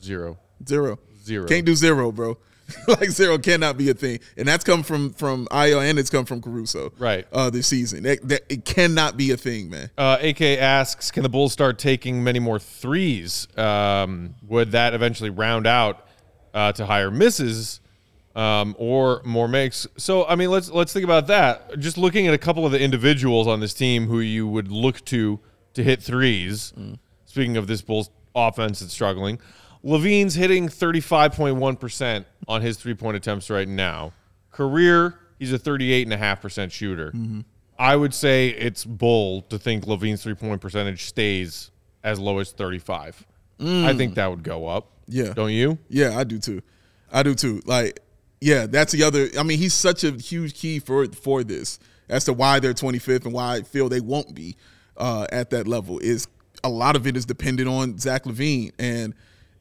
Zero. 0.00 0.38
Zero. 0.66 0.98
Zero. 1.22 1.46
Can't 1.46 1.66
do 1.66 1.74
zero, 1.74 2.12
bro. 2.12 2.38
like 2.88 3.10
zero 3.10 3.38
cannot 3.38 3.76
be 3.76 3.90
a 3.90 3.94
thing, 3.94 4.20
and 4.36 4.46
that's 4.46 4.64
come 4.64 4.82
from 4.82 5.12
from 5.12 5.46
Ayo 5.46 5.80
and 5.82 5.98
it's 5.98 6.10
come 6.10 6.24
from 6.24 6.40
Caruso, 6.40 6.92
Right. 6.98 7.26
Uh, 7.32 7.50
this 7.50 7.66
season, 7.66 8.02
that, 8.04 8.26
that 8.28 8.42
it 8.48 8.64
cannot 8.64 9.16
be 9.16 9.30
a 9.32 9.36
thing, 9.36 9.70
man. 9.70 9.90
Uh, 9.96 10.18
AK 10.20 10.40
asks, 10.42 11.10
can 11.10 11.22
the 11.22 11.28
Bulls 11.28 11.52
start 11.52 11.78
taking 11.78 12.22
many 12.22 12.38
more 12.38 12.58
threes? 12.58 13.48
Um, 13.56 14.34
would 14.46 14.72
that 14.72 14.94
eventually 14.94 15.30
round 15.30 15.66
out 15.66 16.06
uh, 16.54 16.72
to 16.72 16.86
higher 16.86 17.10
misses 17.10 17.80
um, 18.34 18.74
or 18.78 19.22
more 19.24 19.48
makes? 19.48 19.86
So, 19.96 20.26
I 20.26 20.36
mean, 20.36 20.50
let's 20.50 20.70
let's 20.70 20.92
think 20.92 21.04
about 21.04 21.26
that. 21.28 21.78
Just 21.78 21.98
looking 21.98 22.26
at 22.26 22.34
a 22.34 22.38
couple 22.38 22.64
of 22.66 22.72
the 22.72 22.80
individuals 22.80 23.46
on 23.46 23.60
this 23.60 23.74
team 23.74 24.06
who 24.06 24.20
you 24.20 24.46
would 24.46 24.70
look 24.70 25.04
to 25.06 25.40
to 25.74 25.82
hit 25.82 26.02
threes. 26.02 26.72
Speaking 27.26 27.56
of 27.56 27.66
this 27.66 27.82
Bulls 27.82 28.10
offense 28.34 28.80
that's 28.80 28.92
struggling, 28.92 29.38
LaVine's 29.84 30.34
hitting 30.34 30.68
thirty 30.68 31.00
five 31.00 31.32
point 31.32 31.56
one 31.56 31.76
percent 31.76 32.26
on 32.46 32.62
his 32.62 32.76
three 32.76 32.94
point 32.94 33.16
attempts 33.16 33.50
right 33.50 33.68
now. 33.68 34.12
Career 34.50 35.18
he's 35.40 35.52
a 35.52 35.58
38.5% 35.58 36.70
shooter. 36.70 37.10
Mm-hmm. 37.10 37.40
I 37.76 37.96
would 37.96 38.14
say 38.14 38.50
it's 38.50 38.84
bull 38.84 39.42
to 39.42 39.58
think 39.58 39.86
LaVine's 39.86 40.22
three 40.22 40.34
point 40.34 40.60
percentage 40.60 41.06
stays 41.06 41.72
as 42.04 42.20
low 42.20 42.38
as 42.38 42.52
35. 42.52 43.26
I 43.58 43.94
think 43.94 44.14
that 44.14 44.30
would 44.30 44.42
go 44.42 44.66
up. 44.68 44.84
Mm. 44.84 44.90
Yeah. 45.08 45.32
Don't 45.34 45.52
you? 45.52 45.78
Yeah, 45.88 46.16
I 46.16 46.24
do 46.24 46.38
too. 46.38 46.62
I 47.12 47.22
do 47.22 47.34
too. 47.34 47.60
Like, 47.66 48.00
yeah, 48.40 48.66
that's 48.66 48.92
the 48.92 49.02
other. 49.02 49.28
I 49.38 49.42
mean, 49.42 49.58
he's 49.58 49.74
such 49.74 50.04
a 50.04 50.12
huge 50.12 50.54
key 50.54 50.78
for 50.78 51.06
for 51.08 51.42
this 51.44 51.78
as 52.08 52.24
to 52.24 52.32
why 52.32 52.58
they're 52.58 52.72
25th 52.72 53.24
and 53.24 53.34
why 53.34 53.56
I 53.56 53.62
feel 53.62 53.90
they 53.90 54.00
won't 54.00 54.34
be 54.34 54.56
uh, 54.96 55.26
at 55.30 55.50
that 55.50 55.68
level. 55.68 55.98
Is 55.98 56.26
a 56.64 56.70
lot 56.70 56.96
of 56.96 57.06
it 57.06 57.18
is 57.18 57.26
dependent 57.26 57.68
on 57.68 57.98
Zach 57.98 58.24
LaVine, 58.24 58.72
and 58.78 59.14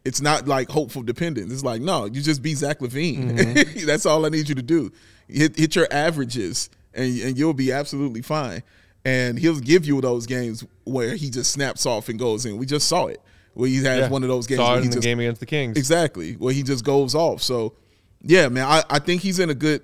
it's 0.06 0.22
not 0.22 0.47
like 0.47 0.70
hopeful 0.70 1.04
dependent. 1.04 1.52
It's 1.52 1.64
like 1.64 1.82
no, 1.82 2.06
you 2.06 2.22
just 2.22 2.41
be 2.41 2.54
Zach 2.54 2.80
LaVine. 2.80 3.32
Mm-hmm. 3.32 3.86
that's 3.86 4.06
all 4.06 4.26
I 4.26 4.30
need 4.30 4.50
you 4.50 4.56
to 4.56 4.62
do. 4.62 4.91
Hit 5.28 5.56
hit 5.58 5.76
your 5.76 5.88
averages, 5.91 6.70
and 6.93 7.20
and 7.22 7.38
you'll 7.38 7.54
be 7.54 7.72
absolutely 7.72 8.22
fine. 8.22 8.64
And 9.06 9.39
he'll 9.39 9.60
give 9.60 9.86
you 9.86 10.02
those 10.02 10.26
games 10.26 10.66
where 10.84 11.16
he 11.16 11.30
just 11.30 11.52
snaps 11.52 11.86
off 11.86 12.10
and 12.10 12.20
goes 12.20 12.45
in. 12.45 12.58
We 12.58 12.66
just 12.66 12.88
saw 12.88 13.08
it 13.08 13.22
where 13.54 13.68
he 13.70 13.78
has 13.78 13.84
Yeah. 14.00 14.10
one 14.10 14.24
of 14.24 14.30
those 14.30 14.47
games 14.47 14.60
Saw 14.60 14.72
where 14.72 14.80
it 14.80 14.84
in 14.84 14.89
the 14.89 14.95
just 14.95 15.04
game 15.04 15.20
against 15.20 15.39
the 15.39 15.45
Kings. 15.45 15.78
Exactly. 15.78 16.34
Where 16.34 16.54
he 16.54 16.64
just 16.64 16.84
goes 16.84 17.16
off. 17.16 17.41
So, 17.41 17.74
yeah, 18.22 18.50
man, 18.50 18.66
I, 18.66 18.84
I 18.89 19.00
think 19.00 19.22
he's 19.22 19.39
in 19.39 19.50
a 19.50 19.56
good 19.56 19.82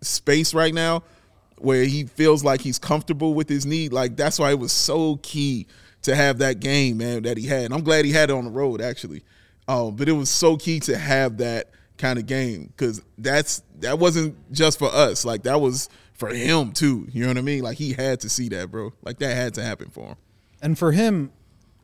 space 0.00 0.52
right 0.54 0.74
now 0.74 1.02
where 1.58 1.84
he 1.84 2.04
feels 2.04 2.44
like 2.44 2.60
he's 2.60 2.78
comfortable 2.78 3.34
with 3.34 3.48
his 3.48 3.64
knee. 3.66 3.88
Like, 3.88 4.16
that's 4.16 4.38
why 4.38 4.50
it 4.50 4.58
was 4.58 4.72
so 4.72 5.16
key 5.22 5.66
to 6.02 6.14
have 6.14 6.38
that 6.38 6.60
game, 6.60 6.98
man, 6.98 7.22
that 7.22 7.36
he 7.36 7.46
had. 7.46 7.64
And 7.66 7.74
I'm 7.74 7.82
glad 7.82 8.04
he 8.04 8.12
had 8.12 8.30
it 8.30 8.34
on 8.34 8.44
the 8.44 8.50
road, 8.50 8.80
actually. 8.80 9.22
Um, 9.68 9.96
but 9.96 10.08
it 10.08 10.12
was 10.12 10.30
so 10.30 10.56
key 10.56 10.80
to 10.80 10.96
have 10.96 11.38
that 11.38 11.70
kind 11.98 12.18
of 12.18 12.26
game 12.26 12.72
because 12.76 13.02
that's 13.18 13.62
that 13.80 13.98
wasn't 13.98 14.36
just 14.52 14.78
for 14.78 14.88
us. 14.88 15.24
Like, 15.24 15.42
that 15.44 15.60
was 15.60 15.88
for 16.14 16.28
him, 16.28 16.72
too. 16.72 17.08
You 17.10 17.22
know 17.22 17.28
what 17.28 17.38
I 17.38 17.42
mean? 17.42 17.62
Like, 17.62 17.78
he 17.78 17.92
had 17.92 18.20
to 18.20 18.28
see 18.28 18.48
that, 18.50 18.70
bro. 18.70 18.92
Like, 19.02 19.18
that 19.18 19.34
had 19.34 19.54
to 19.54 19.62
happen 19.62 19.90
for 19.90 20.08
him. 20.08 20.16
And 20.62 20.78
for 20.78 20.92
him, 20.92 21.32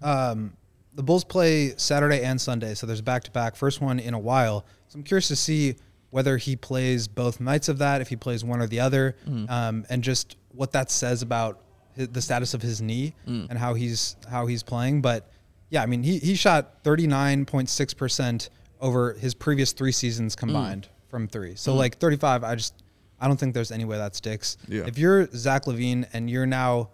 um, 0.01 0.57
the 0.95 1.03
Bulls 1.03 1.25
play 1.25 1.75
Saturday 1.77 2.23
and 2.23 2.41
Sunday, 2.41 2.75
so 2.75 2.87
there's 2.87 3.01
back 3.01 3.25
to 3.25 3.31
back. 3.31 3.57
First 3.57 3.81
one 3.81 3.99
in 3.99 4.15
a 4.15 4.19
while. 4.19 4.65
So 4.89 4.99
I'm 4.99 5.03
curious 5.03 5.29
to 5.29 5.37
see 5.37 5.77
whether 6.11 6.37
he 6.37 6.57
plays 6.57 7.09
both 7.09 7.41
nights 7.41 7.69
of 7.71 7.79
that, 7.79 8.03
if 8.03 8.09
he 8.09 8.17
plays 8.17 8.45
one 8.45 8.61
or 8.61 8.67
the 8.67 8.81
other, 8.81 9.17
um, 9.49 9.87
and 9.89 10.05
just 10.05 10.37
what 10.51 10.73
that 10.73 10.91
says 10.91 11.23
about 11.23 11.61
hi 11.97 12.07
the 12.07 12.21
status 12.21 12.53
of 12.55 12.61
his 12.63 12.83
knee 12.83 13.15
and 13.27 13.59
how 13.59 13.73
he's 13.75 14.17
how 14.31 14.47
he's 14.47 14.63
playing. 14.63 15.01
But 15.01 15.31
yeah, 15.73 15.83
I 15.83 15.87
mean, 15.87 16.03
he 16.03 16.19
he 16.19 16.35
shot 16.35 16.85
39.6 16.85 17.97
percent 17.97 18.51
over 18.79 19.15
his 19.15 19.33
previous 19.33 19.73
three 19.73 19.91
seasons 19.91 20.37
combined 20.37 20.87
from 21.09 21.27
three. 21.27 21.55
So 21.57 21.75
like 21.75 21.97
35, 21.97 22.45
I 22.45 22.55
just 22.57 22.75
I 23.19 23.27
don't 23.27 23.41
think 23.41 23.55
there's 23.55 23.73
any 23.73 23.87
way 23.87 23.97
that 23.97 24.15
sticks. 24.15 24.59
Yeah. 24.69 24.83
If 24.87 24.99
you're 24.99 25.29
Zach 25.35 25.65
LaVine 25.65 26.07
and 26.13 26.29
you're 26.29 26.45
now 26.45 26.91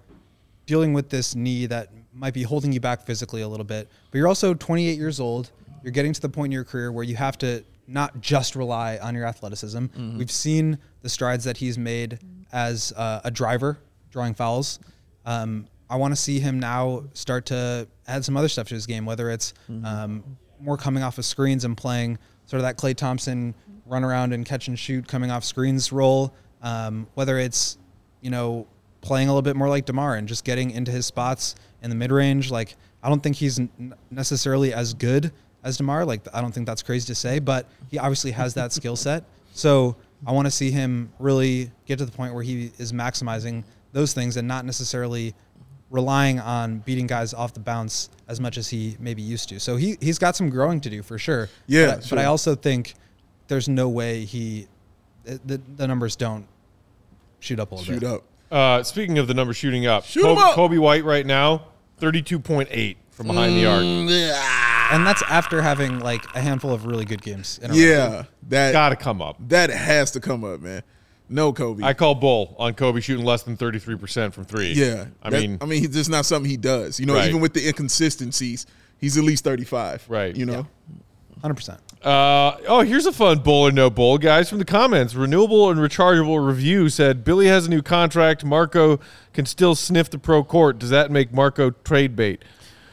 dealing 0.66 0.92
with 0.92 1.08
this 1.08 1.34
knee 1.34 1.66
that 1.66 1.88
might 2.12 2.34
be 2.34 2.44
holding 2.44 2.70
you 2.72 2.78
back 2.78 3.02
physically 3.04 3.42
a 3.42 3.48
little 3.48 3.64
bit, 3.64 3.88
but 4.12 4.18
you're 4.18 4.28
also 4.28 4.54
28 4.54 4.96
years 4.96 5.18
old. 5.18 5.50
You're 5.82 5.92
getting 5.92 6.12
to 6.12 6.20
the 6.20 6.28
point 6.28 6.46
in 6.46 6.52
your 6.52 6.64
career 6.64 6.92
where 6.92 7.04
you 7.04 7.16
have 7.16 7.36
to 7.38 7.64
not 7.88 8.20
just 8.20 8.54
rely 8.54 8.98
on 8.98 9.14
your 9.16 9.26
athleticism. 9.26 9.86
We've 10.16 10.30
seen 10.30 10.78
the 11.02 11.08
strides 11.08 11.42
that 11.44 11.56
he's 11.56 11.78
made 11.78 12.20
as 12.52 12.92
uh, 12.96 13.22
a 13.24 13.30
driver, 13.32 13.78
drawing 14.12 14.34
fouls. 14.34 14.78
Um, 15.26 15.66
I 15.90 15.96
want 15.96 16.12
to 16.12 16.16
see 16.16 16.38
him 16.38 16.60
now 16.60 17.04
start 17.14 17.46
to 17.46 17.88
add 18.06 18.24
some 18.24 18.36
other 18.36 18.48
stuff 18.48 18.68
to 18.68 18.74
his 18.74 18.86
game, 18.86 19.06
whether 19.06 19.30
it's 19.30 19.54
um, 19.84 20.22
more 20.60 20.76
coming 20.76 21.02
off 21.02 21.18
of 21.18 21.24
screens 21.24 21.64
and 21.64 21.76
playing 21.76 22.18
sort 22.46 22.58
of 22.58 22.64
that 22.64 22.76
Klay 22.76 22.94
Thompson 22.94 23.54
run 23.86 24.04
around 24.04 24.32
and 24.32 24.44
catch 24.44 24.68
and 24.68 24.78
shoot 24.78 25.08
coming 25.08 25.30
off 25.30 25.44
screens 25.44 25.92
role, 25.92 26.34
um, 26.62 27.06
whether 27.14 27.38
it's 27.38 27.78
you 28.20 28.30
know, 28.30 28.66
playing 29.00 29.28
a 29.28 29.30
little 29.30 29.42
bit 29.42 29.56
more 29.56 29.68
like 29.68 29.86
DeMar 29.86 30.16
and 30.16 30.28
just 30.28 30.44
getting 30.44 30.70
into 30.70 30.90
his 30.90 31.06
spots 31.06 31.54
in 31.82 31.90
the 31.90 31.96
mid 31.96 32.10
range. 32.10 32.50
Like, 32.50 32.76
I 33.02 33.08
don't 33.08 33.22
think 33.22 33.36
he's 33.36 33.58
n- 33.58 33.94
necessarily 34.10 34.72
as 34.72 34.94
good 34.94 35.32
as 35.62 35.76
DeMar. 35.76 36.04
Like, 36.04 36.22
I 36.34 36.40
don't 36.40 36.52
think 36.52 36.66
that's 36.66 36.82
crazy 36.82 37.06
to 37.06 37.14
say, 37.14 37.38
but 37.38 37.66
he 37.90 37.98
obviously 37.98 38.32
has 38.32 38.54
that 38.54 38.72
skill 38.72 38.96
set. 39.06 39.24
So 39.52 39.96
I 40.26 40.32
want 40.32 40.46
to 40.46 40.50
see 40.50 40.70
him 40.70 41.12
really 41.18 41.70
get 41.86 41.98
to 41.98 42.06
the 42.06 42.12
point 42.12 42.34
where 42.34 42.42
he 42.42 42.72
is 42.78 42.92
maximizing 42.92 43.64
those 43.92 44.12
things 44.12 44.36
and 44.36 44.46
not 44.46 44.64
necessarily 44.64 45.34
relying 45.90 46.38
on 46.38 46.78
beating 46.80 47.06
guys 47.06 47.32
off 47.32 47.54
the 47.54 47.60
bounce 47.60 48.10
as 48.28 48.40
much 48.40 48.58
as 48.58 48.68
he 48.68 48.96
maybe 49.00 49.22
used 49.22 49.48
to. 49.48 49.58
So 49.58 49.76
he, 49.76 49.96
he's 50.00 50.18
got 50.18 50.36
some 50.36 50.50
growing 50.50 50.80
to 50.82 50.90
do 50.90 51.02
for 51.02 51.18
sure. 51.18 51.48
Yeah, 51.66 51.86
But, 51.96 52.04
I- 52.04 52.08
but 52.10 52.18
I 52.18 52.24
also 52.26 52.54
think 52.54 52.94
there's 53.48 53.68
no 53.68 53.88
way 53.88 54.24
he, 54.24 54.66
the, 55.24 55.60
the 55.76 55.86
numbers 55.86 56.14
don't 56.16 56.46
shoot 57.40 57.58
up 57.58 57.70
a 57.72 57.76
little 57.76 57.94
Shoot 57.94 58.00
bit. 58.00 58.10
up. 58.10 58.24
Uh, 58.50 58.82
speaking 58.82 59.18
of 59.18 59.26
the 59.28 59.34
number 59.34 59.52
shooting 59.54 59.86
up, 59.86 60.04
Shoot 60.04 60.24
'em 60.26 60.36
Coby, 60.36 60.40
up. 60.50 60.54
Coby 60.56 60.78
White 60.78 61.04
right 61.04 61.24
now, 61.24 61.66
32.8 62.00 62.96
from 63.10 63.26
behind 63.26 63.56
the 63.56 63.66
arc. 63.66 63.82
And 64.92 65.06
that's 65.06 65.22
after 65.22 65.60
having 65.60 65.98
like 66.00 66.24
a 66.34 66.40
handful 66.40 66.72
of 66.72 66.86
really 66.86 67.04
good 67.04 67.20
games. 67.22 67.58
In 67.62 67.70
a 67.70 67.74
row. 67.74 67.78
Yeah, 67.78 68.22
that 68.48 68.72
Got 68.72 68.88
to 68.90 68.96
come 68.96 69.20
up. 69.20 69.36
that 69.48 69.68
has 69.70 70.10
to 70.12 70.20
come 70.20 70.44
up, 70.44 70.60
man. 70.60 70.82
No, 71.30 71.52
Coby. 71.52 71.82
I 71.82 71.92
call 71.94 72.14
bull 72.14 72.54
on 72.58 72.72
Coby 72.74 73.02
shooting 73.02 73.24
less 73.24 73.42
than 73.42 73.56
33% 73.56 74.32
from 74.32 74.44
three. 74.44 74.72
yeah, 74.72 75.06
I 75.22 75.30
that- 75.30 75.40
mean, 75.40 75.58
I 75.60 75.66
mean, 75.66 75.84
it's 75.84 75.94
just 75.94 76.08
not 76.10 76.24
something 76.26 76.50
he 76.50 76.56
does. 76.56 76.98
You 76.98 77.06
know, 77.06 77.14
Right. 77.14 77.28
even 77.28 77.40
with 77.40 77.52
the 77.54 77.66
inconsistencies, 77.68 78.64
he's 78.98 79.16
at 79.18 79.24
least 79.24 79.44
thirty-five. 79.44 80.04
Right. 80.08 80.34
You 80.34 80.46
know. 80.46 80.66
100%. 81.42 81.78
Uh, 82.02 82.56
oh, 82.66 82.80
here's 82.80 83.06
a 83.06 83.12
fun 83.12 83.38
bull 83.40 83.62
or 83.68 83.70
no 83.72 83.90
bull, 83.90 84.18
guys, 84.18 84.48
from 84.48 84.58
the 84.58 84.64
comments. 84.64 85.14
Renewable 85.14 85.70
and 85.70 85.78
rechargeable 85.78 86.44
review 86.44 86.88
said 86.88 87.24
Billy 87.24 87.46
has 87.46 87.66
a 87.66 87.70
new 87.70 87.82
contract. 87.82 88.44
Marco 88.44 88.98
can 89.32 89.46
still 89.46 89.74
sniff 89.76 90.10
the 90.10 90.18
pro 90.18 90.42
court. 90.42 90.78
Does 90.78 90.90
that 90.90 91.10
make 91.12 91.32
Marco 91.32 91.70
trade 91.70 92.16
bait? 92.16 92.42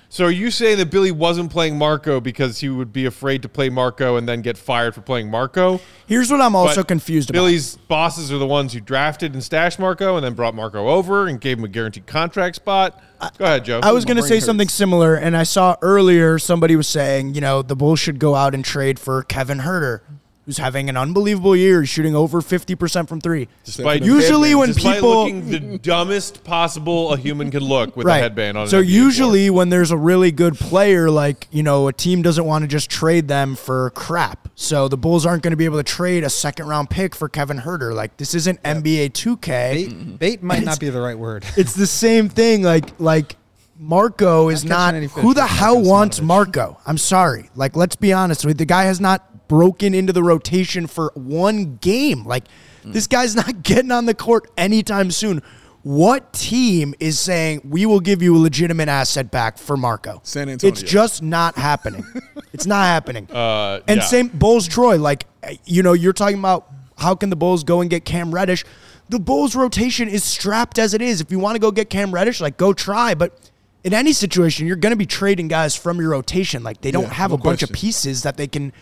So 0.10 0.26
are 0.26 0.32
you 0.32 0.52
saying 0.52 0.78
that 0.78 0.90
Billy 0.92 1.12
wasn't 1.12 1.52
playing 1.52 1.78
Marco 1.78 2.20
because 2.20 2.60
he 2.60 2.70
would 2.70 2.94
be 2.94 3.06
afraid 3.06 3.42
to 3.42 3.50
play 3.50 3.70
Marco 3.70 4.16
and 4.16 4.28
then 4.28 4.42
get 4.42 4.58
fired 4.58 4.96
for 4.96 5.02
playing 5.02 5.30
Marco? 5.30 5.82
Here's 6.08 6.32
what 6.32 6.42
I'm 6.42 6.56
also 6.56 6.82
But 6.82 6.88
confused 6.88 7.30
about. 7.30 7.40
Billy's 7.40 7.76
bosses 7.76 8.32
are 8.32 8.38
the 8.38 8.48
ones 8.48 8.74
who 8.74 8.80
drafted 8.80 9.34
and 9.34 9.44
stashed 9.44 9.80
Marco 9.80 10.16
and 10.16 10.24
then 10.24 10.34
brought 10.34 10.56
Marco 10.56 10.88
over 10.88 11.28
and 11.28 11.42
gave 11.42 11.58
him 11.58 11.66
a 11.66 11.68
guaranteed 11.68 12.06
contract 12.06 12.56
spot. 12.56 13.02
Go 13.38 13.46
ahead, 13.46 13.66
Joe. 13.66 13.80
I 13.82 13.92
was 13.92 14.06
going 14.06 14.18
to 14.18 14.24
say 14.24 14.36
hurts. 14.36 14.46
something 14.46 14.68
similar, 14.68 15.16
and 15.16 15.36
I 15.36 15.44
saw 15.44 15.76
earlier 15.82 16.38
somebody 16.38 16.76
was 16.76 16.88
saying, 16.88 17.34
you 17.34 17.42
know, 17.42 17.62
the 17.62 17.76
Bulls 17.76 18.00
should 18.00 18.20
go 18.20 18.36
out 18.36 18.54
and 18.54 18.64
trade 18.64 19.00
for 19.00 19.24
Kevin 19.24 19.60
Huerter, 19.60 20.02
who's 20.46 20.58
having 20.58 20.90
an 20.90 20.96
unbelievable 20.98 21.56
year, 21.56 21.82
He's 21.82 21.90
shooting 21.90 22.16
over 22.16 22.42
50% 22.42 23.08
from 23.08 23.20
three. 23.20 23.48
Despite 23.64 24.04
Usually 24.04 24.54
when 24.56 24.70
despite 24.70 24.96
people- 24.96 25.24
looking 25.24 25.50
the 25.50 25.78
dumbest 25.80 26.44
possible 26.44 27.14
a 27.14 27.18
human 27.18 27.50
can 27.52 27.64
look 27.64 27.98
with 27.98 28.06
a 28.08 28.14
headband 28.14 28.58
on. 28.58 28.68
So 28.68 28.78
an 28.80 28.86
NBA 28.86 28.90
usually 28.90 29.50
when 29.50 29.70
there's 29.70 29.92
a 29.92 29.98
really 29.98 30.32
good 30.32 30.56
player, 30.56 31.10
like, 31.10 31.48
you 31.52 31.64
know, 31.64 31.88
a 31.88 31.94
team 31.94 32.22
doesn't 32.22 32.46
want 32.46 32.62
to 32.64 32.68
just 32.68 32.90
trade 32.90 33.28
them 33.28 33.56
for 33.56 33.90
crap. 33.92 34.48
So 34.56 34.88
the 34.88 34.98
Bulls 34.98 35.26
aren't 35.26 35.42
going 35.44 35.52
to 35.52 35.58
be 35.58 35.66
able 35.66 35.78
to 35.78 35.84
trade 35.84 36.24
a 36.24 36.30
second 36.30 36.68
round 36.68 36.90
pick 36.90 37.16
for 37.16 37.28
Kevin 37.28 37.58
Huerter. 37.60 37.94
Like, 37.94 38.16
this 38.18 38.34
isn't 38.36 38.62
NBA 38.64 39.10
2K. 39.14 39.40
Bait, 39.74 40.20
bait 40.20 40.44
might 40.44 40.64
not 40.64 40.80
be 40.80 40.90
the 40.90 41.02
right 41.02 41.18
word. 41.18 41.44
it's 41.58 41.74
the 41.74 41.88
same 41.88 42.30
thing. 42.30 42.62
Like 42.64 43.00
like 43.00 43.36
Marco 43.78 44.50
is 44.50 44.64
Not 44.64 44.70
not. 44.70 44.86
catching 44.86 44.98
any 44.98 45.08
fish 45.08 45.22
Who 45.24 45.34
the 45.34 45.46
hell 45.46 45.82
wants 45.82 46.22
Marco? 46.22 46.78
I'm 46.86 46.98
sorry. 46.98 47.50
Like 47.56 47.76
let's 47.76 47.96
be 47.96 48.14
honest. 48.14 48.44
The 48.48 48.66
guy 48.66 48.84
has 48.84 49.02
not 49.02 49.28
broken 49.48 49.94
into 49.94 50.14
the 50.14 50.24
rotation 50.24 50.88
for 50.88 51.12
one 51.16 51.78
game. 51.78 52.24
Like 52.26 52.46
this 52.84 53.08
guy's 53.08 53.36
not 53.36 53.64
getting 53.64 53.92
on 53.92 54.06
the 54.06 54.14
court 54.14 54.50
anytime 54.58 55.12
soon. 55.12 55.42
What 55.84 56.34
team 56.34 56.96
is 57.00 57.20
saying 57.20 57.62
we 57.64 57.86
will 57.86 58.00
give 58.00 58.24
you 58.24 58.36
a 58.36 58.40
legitimate 58.40 58.88
asset 58.90 59.30
back 59.30 59.60
for 59.60 59.78
Marco? 59.78 60.20
San 60.24 60.50
Antonio. 60.50 60.72
It's 60.72 60.82
just 60.82 61.22
not 61.22 61.56
happening. 61.58 62.04
it's 62.54 62.66
not 62.66 62.86
happening. 62.86 63.30
Uh, 63.32 63.82
And 63.88 63.98
yeah. 64.00 64.04
same 64.06 64.28
Bulls 64.30 64.68
Troy, 64.68 64.98
like 64.98 65.26
you 65.66 65.84
know, 65.84 65.94
you're 65.94 66.14
talking 66.14 66.40
about 66.40 66.68
how 66.98 67.14
can 67.14 67.30
the 67.30 67.36
Bulls 67.36 67.64
go 67.64 67.82
and 67.82 67.90
get 67.90 68.04
Cam 68.04 68.34
Reddish? 68.34 68.66
The 69.10 69.20
Bulls 69.20 69.56
rotation 69.56 70.10
is 70.10 70.24
strapped 70.24 70.80
as 70.80 70.96
it 70.96 71.02
is. 71.04 71.22
If 71.22 71.30
you 71.30 71.38
want 71.38 71.54
to 71.56 71.60
go 71.60 71.70
get 71.70 71.92
Cam 71.92 72.12
Reddish, 72.12 72.42
like 72.42 72.58
go 72.58 72.74
try, 72.74 73.14
but 73.14 73.38
in 73.84 73.94
any 73.94 74.14
situation, 74.14 74.66
you're 74.66 74.78
going 74.78 74.94
to 74.94 74.98
be 74.98 75.06
trading 75.06 75.48
guys 75.48 75.76
from 75.76 76.00
your 76.02 76.10
rotation. 76.10 76.64
Like 76.64 76.82
they 76.82 76.90
don't 76.90 77.04
Yeah, 77.04 77.14
have 77.14 77.30
no 77.30 77.36
a 77.36 77.38
bunch 77.38 77.62
of 77.62 77.72
pieces 77.72 78.24
that 78.24 78.38
they 78.38 78.48
can 78.48 78.74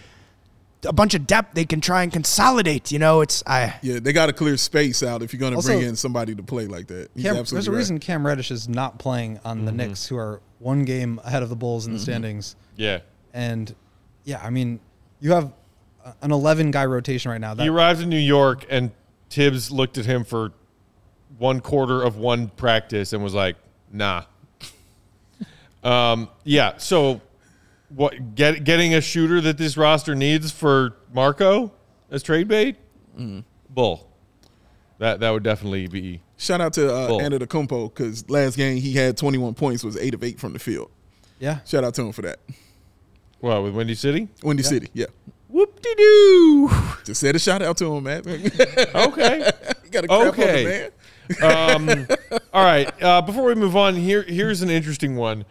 a 0.86 0.94
bunch 0.94 1.14
of 1.14 1.26
depth 1.28 1.54
they 1.56 1.66
can 1.66 1.82
try 1.82 2.04
and 2.04 2.12
consolidate, 2.12 2.92
you 2.92 3.00
know, 3.00 3.22
it's 3.22 3.44
I 3.46 3.76
Yeah, 3.82 4.00
they 4.00 4.14
got 4.14 4.28
to 4.28 4.34
clear 4.34 4.58
space 4.58 5.04
out 5.04 5.22
if 5.22 5.34
you're 5.34 5.40
going 5.40 5.56
to 5.56 5.62
bring 5.62 5.82
in 5.82 5.96
somebody 5.96 6.36
to 6.36 6.44
play 6.44 6.68
like 6.68 6.88
that. 6.88 7.10
He's 7.16 7.24
Cam, 7.24 7.36
there's 7.36 7.68
a 7.68 7.72
right. 7.72 7.78
reason 7.78 8.00
Cam 8.00 8.26
Reddish 8.26 8.52
is 8.52 8.68
not 8.68 9.00
playing 9.00 9.40
on 9.46 9.66
the 9.66 9.72
Knicks, 9.72 10.08
who 10.08 10.18
are 10.18 10.42
one 10.60 10.86
game 10.86 11.20
ahead 11.24 11.44
of 11.44 11.50
the 11.50 11.56
Bulls 11.56 11.88
in 11.88 11.94
the 11.94 12.00
standings. 12.00 12.56
yeah. 12.76 13.00
And 13.34 13.74
yeah, 14.26 14.40
I 14.44 14.50
mean, 14.52 14.80
you 15.20 15.32
have 15.32 15.52
an 16.22 16.32
11 16.32 16.72
guy 16.72 16.86
rotation 16.86 17.32
right 17.32 17.42
now. 17.42 17.54
That, 17.54 17.64
He 17.64 17.70
arrived 17.70 18.02
in 18.02 18.10
New 18.10 18.18
York, 18.18 18.66
and 18.70 18.92
Thibs 19.30 19.72
looked 19.72 19.98
at 19.98 20.06
him 20.06 20.24
for 20.24 20.52
one 21.38 21.60
quarter 21.60 22.04
of 22.04 22.18
one 22.18 22.50
practice 22.50 23.14
and 23.14 23.24
was 23.24 23.34
like, 23.34 23.56
"Nah." 23.92 24.24
um, 25.84 26.30
yeah. 26.44 26.78
So, 26.78 27.22
what? 27.96 28.36
Get, 28.36 28.64
getting 28.64 28.94
a 28.94 29.02
shooter 29.02 29.42
that 29.42 29.58
this 29.58 29.78
roster 29.78 30.16
needs 30.16 30.52
for 30.52 30.96
Marco 31.14 31.72
as 32.12 32.24
trade 32.24 32.48
bait? 32.48 32.78
Mm-hmm. 33.18 33.40
Bull. 33.70 34.10
That 35.00 35.20
that 35.20 35.32
would 35.32 35.44
definitely 35.44 35.88
be. 35.88 36.22
Shout 36.38 36.62
out 36.62 36.74
to 36.74 36.94
uh, 36.94 37.08
Bull. 37.08 37.20
Antetokounmpo 37.20 37.94
because 37.94 38.30
last 38.30 38.58
game 38.58 38.78
he 38.78 38.94
had 38.94 39.18
21 39.18 39.54
points, 39.54 39.84
was 39.84 39.98
eight 39.98 40.14
of 40.14 40.24
eight 40.24 40.40
from 40.40 40.54
the 40.54 40.60
field. 40.60 40.92
Yeah. 41.40 41.60
Shout 41.66 41.84
out 41.84 41.94
to 41.96 42.02
him 42.04 42.12
for 42.12 42.22
that. 42.22 42.40
Well, 43.42 43.64
with 43.64 43.74
Windy 43.74 43.96
City. 43.96 44.30
Windy 44.44 44.64
City, 44.64 44.90
yeah. 44.94 45.08
Whoop 45.50 45.82
de 45.82 45.96
doo. 45.96 46.70
Just 47.04 47.20
said 47.20 47.36
a 47.36 47.40
shout 47.40 47.62
out 47.62 47.78
to 47.78 47.94
him, 47.94 48.04
man. 48.04 48.24
Okay. 48.96 49.52
you 49.84 49.90
got 49.92 50.02
to 50.02 50.08
crap 50.08 50.28
Okay. 50.30 50.90
on 51.36 51.86
the 51.86 51.96
man. 51.96 52.02
Um, 52.02 52.08
all 52.54 52.64
right. 52.64 53.04
Uh, 53.04 53.22
before 53.22 53.44
we 53.46 53.56
move 53.56 53.76
on, 53.76 53.96
here 53.96 54.24
here's 54.24 54.62
an 54.62 54.70
interesting 54.70 55.16
one. 55.16 55.46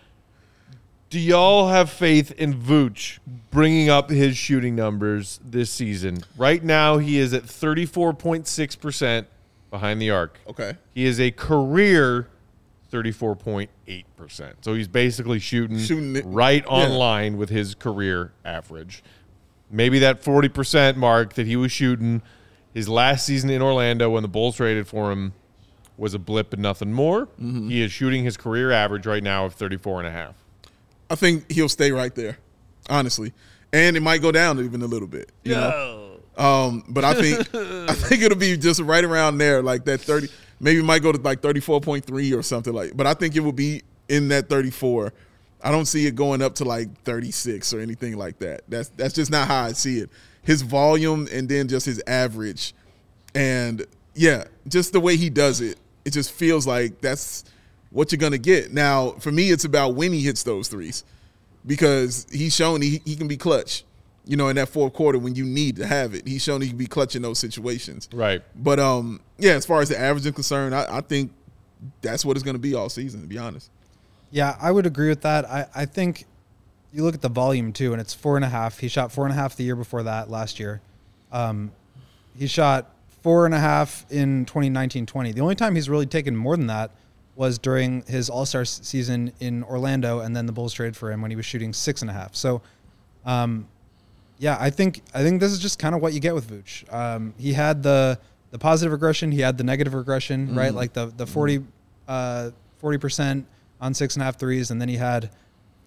Do 1.12 1.20
y'all 1.20 1.68
have 1.68 1.90
faith 1.90 2.32
in 2.38 2.54
Vooch 2.54 3.18
bringing 3.50 3.90
up 3.90 4.08
his 4.08 4.34
shooting 4.34 4.74
numbers 4.74 5.40
this 5.44 5.70
season? 5.70 6.24
Right 6.38 6.64
now, 6.64 6.96
he 6.96 7.18
is 7.18 7.34
at 7.34 7.42
34.6% 7.42 9.26
behind 9.70 10.00
the 10.00 10.10
arc. 10.10 10.40
Okay. 10.48 10.78
He 10.94 11.04
is 11.04 11.20
a 11.20 11.30
career 11.30 12.28
34.8%. 12.90 14.54
So 14.62 14.72
he's 14.72 14.88
basically 14.88 15.38
shooting, 15.38 15.78
Shooting 15.78 16.32
right 16.32 16.64
on 16.64 16.92
yeah. 16.92 16.96
line 16.96 17.36
with 17.36 17.50
his 17.50 17.74
career 17.74 18.32
average. 18.42 19.04
Maybe 19.70 19.98
that 19.98 20.22
40% 20.22 20.96
mark 20.96 21.34
that 21.34 21.46
he 21.46 21.56
was 21.56 21.70
shooting 21.70 22.22
his 22.72 22.88
last 22.88 23.26
season 23.26 23.50
in 23.50 23.60
Orlando 23.60 24.08
when 24.08 24.22
the 24.22 24.30
Bulls 24.30 24.56
traded 24.56 24.88
for 24.88 25.12
him 25.12 25.34
was 25.98 26.14
a 26.14 26.18
blip 26.18 26.54
and 26.54 26.62
nothing 26.62 26.90
more. 26.90 27.26
Mm-hmm. 27.26 27.68
He 27.68 27.82
is 27.82 27.92
shooting 27.92 28.24
his 28.24 28.38
career 28.38 28.70
average 28.70 29.06
right 29.06 29.22
now 29.22 29.44
of 29.44 29.52
34 29.52 29.98
and 29.98 30.08
a 30.08 30.10
half. 30.10 30.41
I 31.12 31.14
think 31.14 31.52
he'll 31.52 31.68
stay 31.68 31.92
right 31.92 32.14
there, 32.14 32.38
honestly, 32.88 33.34
and 33.70 33.98
it 33.98 34.00
might 34.00 34.22
go 34.22 34.32
down 34.32 34.58
even 34.64 34.80
a 34.80 34.86
little 34.86 35.06
bit. 35.06 35.30
You 35.44 35.52
know, 35.52 36.16
um, 36.38 36.84
but 36.88 37.04
I 37.04 37.12
think 37.12 37.54
I 37.54 37.92
think 37.92 38.22
it'll 38.22 38.38
be 38.38 38.56
just 38.56 38.80
right 38.80 39.04
around 39.04 39.36
there, 39.36 39.62
like 39.62 39.84
that 39.84 40.00
thirty. 40.00 40.28
Maybe 40.58 40.80
it 40.80 40.84
might 40.84 41.02
go 41.02 41.12
to 41.12 41.20
like 41.20 41.42
thirty 41.42 41.60
four 41.60 41.82
point 41.82 42.06
three 42.06 42.32
or 42.32 42.42
something 42.42 42.72
like. 42.72 42.96
But 42.96 43.06
I 43.06 43.12
think 43.12 43.36
it 43.36 43.40
will 43.40 43.52
be 43.52 43.82
in 44.08 44.28
that 44.28 44.48
thirty 44.48 44.70
four. 44.70 45.12
I 45.62 45.70
don't 45.70 45.84
see 45.84 46.06
it 46.06 46.16
going 46.16 46.40
up 46.40 46.54
to 46.56 46.64
like 46.64 46.88
thirty 47.02 47.30
six 47.30 47.74
or 47.74 47.80
anything 47.80 48.16
like 48.16 48.38
that. 48.38 48.62
That's 48.66 48.88
that's 48.88 49.12
just 49.12 49.30
not 49.30 49.48
how 49.48 49.64
I 49.64 49.72
see 49.72 49.98
it. 49.98 50.08
His 50.42 50.62
volume 50.62 51.28
and 51.30 51.46
then 51.46 51.68
just 51.68 51.84
his 51.84 52.02
average, 52.06 52.74
and 53.34 53.84
yeah, 54.14 54.44
just 54.66 54.94
the 54.94 55.00
way 55.00 55.16
he 55.16 55.28
does 55.28 55.60
it, 55.60 55.76
it 56.06 56.14
just 56.14 56.32
feels 56.32 56.66
like 56.66 57.02
that's 57.02 57.44
what 57.92 58.10
you're 58.10 58.18
gonna 58.18 58.38
get. 58.38 58.72
Now, 58.72 59.10
for 59.12 59.30
me, 59.30 59.50
it's 59.50 59.64
about 59.64 59.94
when 59.94 60.12
he 60.12 60.20
hits 60.20 60.42
those 60.42 60.68
threes, 60.68 61.04
because 61.66 62.26
he's 62.32 62.54
shown 62.54 62.82
he, 62.82 63.00
he 63.04 63.16
can 63.16 63.28
be 63.28 63.36
clutch. 63.36 63.84
You 64.24 64.36
know, 64.36 64.48
in 64.48 64.56
that 64.56 64.68
fourth 64.68 64.92
quarter 64.92 65.18
when 65.18 65.34
you 65.34 65.44
need 65.44 65.76
to 65.76 65.86
have 65.86 66.14
it, 66.14 66.26
he's 66.26 66.42
shown 66.42 66.60
he 66.60 66.68
can 66.68 66.76
be 66.76 66.86
clutch 66.86 67.16
in 67.16 67.22
those 67.22 67.40
situations. 67.40 68.08
Right. 68.12 68.42
But 68.54 68.78
um, 68.78 69.20
yeah, 69.36 69.52
as 69.52 69.66
far 69.66 69.80
as 69.80 69.88
the 69.88 69.98
average 69.98 70.24
is 70.24 70.32
concerned, 70.32 70.74
I, 70.74 70.98
I 70.98 71.00
think 71.00 71.32
that's 72.02 72.24
what 72.24 72.36
it's 72.36 72.44
gonna 72.44 72.58
be 72.58 72.74
all 72.74 72.88
season. 72.88 73.20
To 73.22 73.26
be 73.26 73.38
honest. 73.38 73.70
Yeah, 74.30 74.56
I 74.60 74.70
would 74.70 74.86
agree 74.86 75.08
with 75.08 75.22
that. 75.22 75.44
I, 75.44 75.66
I 75.74 75.84
think 75.84 76.24
you 76.92 77.02
look 77.02 77.14
at 77.14 77.20
the 77.20 77.28
volume 77.28 77.72
too, 77.72 77.92
and 77.92 78.00
it's 78.00 78.14
four 78.14 78.36
and 78.36 78.44
a 78.44 78.48
half. 78.48 78.78
He 78.78 78.88
shot 78.88 79.12
four 79.12 79.24
and 79.24 79.32
a 79.32 79.36
half 79.36 79.56
the 79.56 79.64
year 79.64 79.76
before 79.76 80.02
that 80.04 80.30
last 80.30 80.58
year. 80.58 80.80
Um, 81.30 81.72
he 82.38 82.46
shot 82.46 82.94
four 83.22 83.44
and 83.44 83.54
a 83.54 83.58
half 83.58 84.06
in 84.10 84.44
2019 84.46 85.04
20. 85.06 85.32
The 85.32 85.40
only 85.40 85.54
time 85.54 85.74
he's 85.74 85.88
really 85.88 86.06
taken 86.06 86.36
more 86.36 86.56
than 86.56 86.66
that 86.68 86.92
was 87.34 87.58
during 87.58 88.02
his 88.02 88.28
All 88.28 88.44
Star 88.46 88.64
season 88.64 89.32
in 89.40 89.64
Orlando, 89.64 90.20
and 90.20 90.36
then 90.36 90.46
the 90.46 90.52
Bulls 90.52 90.72
traded 90.74 90.96
for 90.96 91.10
him 91.10 91.22
when 91.22 91.30
he 91.30 91.36
was 91.36 91.46
shooting 91.46 91.72
six 91.72 92.02
and 92.02 92.10
a 92.10 92.14
half. 92.14 92.34
So, 92.34 92.62
um, 93.24 93.68
yeah, 94.38 94.56
I 94.60 94.70
think 94.70 95.02
I 95.14 95.22
think 95.22 95.40
this 95.40 95.52
is 95.52 95.58
just 95.58 95.78
kind 95.78 95.94
of 95.94 96.02
what 96.02 96.12
you 96.12 96.20
get 96.20 96.34
with 96.34 96.50
Vooch. 96.50 96.92
Um, 96.92 97.34
he 97.38 97.52
had 97.52 97.82
the 97.82 98.18
the 98.50 98.58
positive 98.58 98.92
regression, 98.92 99.32
he 99.32 99.40
had 99.40 99.56
the 99.56 99.64
negative 99.64 99.94
regression, 99.94 100.54
right? 100.54 100.74
Like 100.74 100.92
the 100.92 101.06
the 101.06 101.26
40 101.26 101.64
uh, 102.08 102.50
40% 102.82 103.44
on 103.80 103.94
six 103.94 104.16
and 104.16 104.22
a 104.22 104.24
half 104.24 104.38
threes, 104.38 104.70
and 104.70 104.80
then 104.80 104.88
he 104.88 104.96
had 104.96 105.30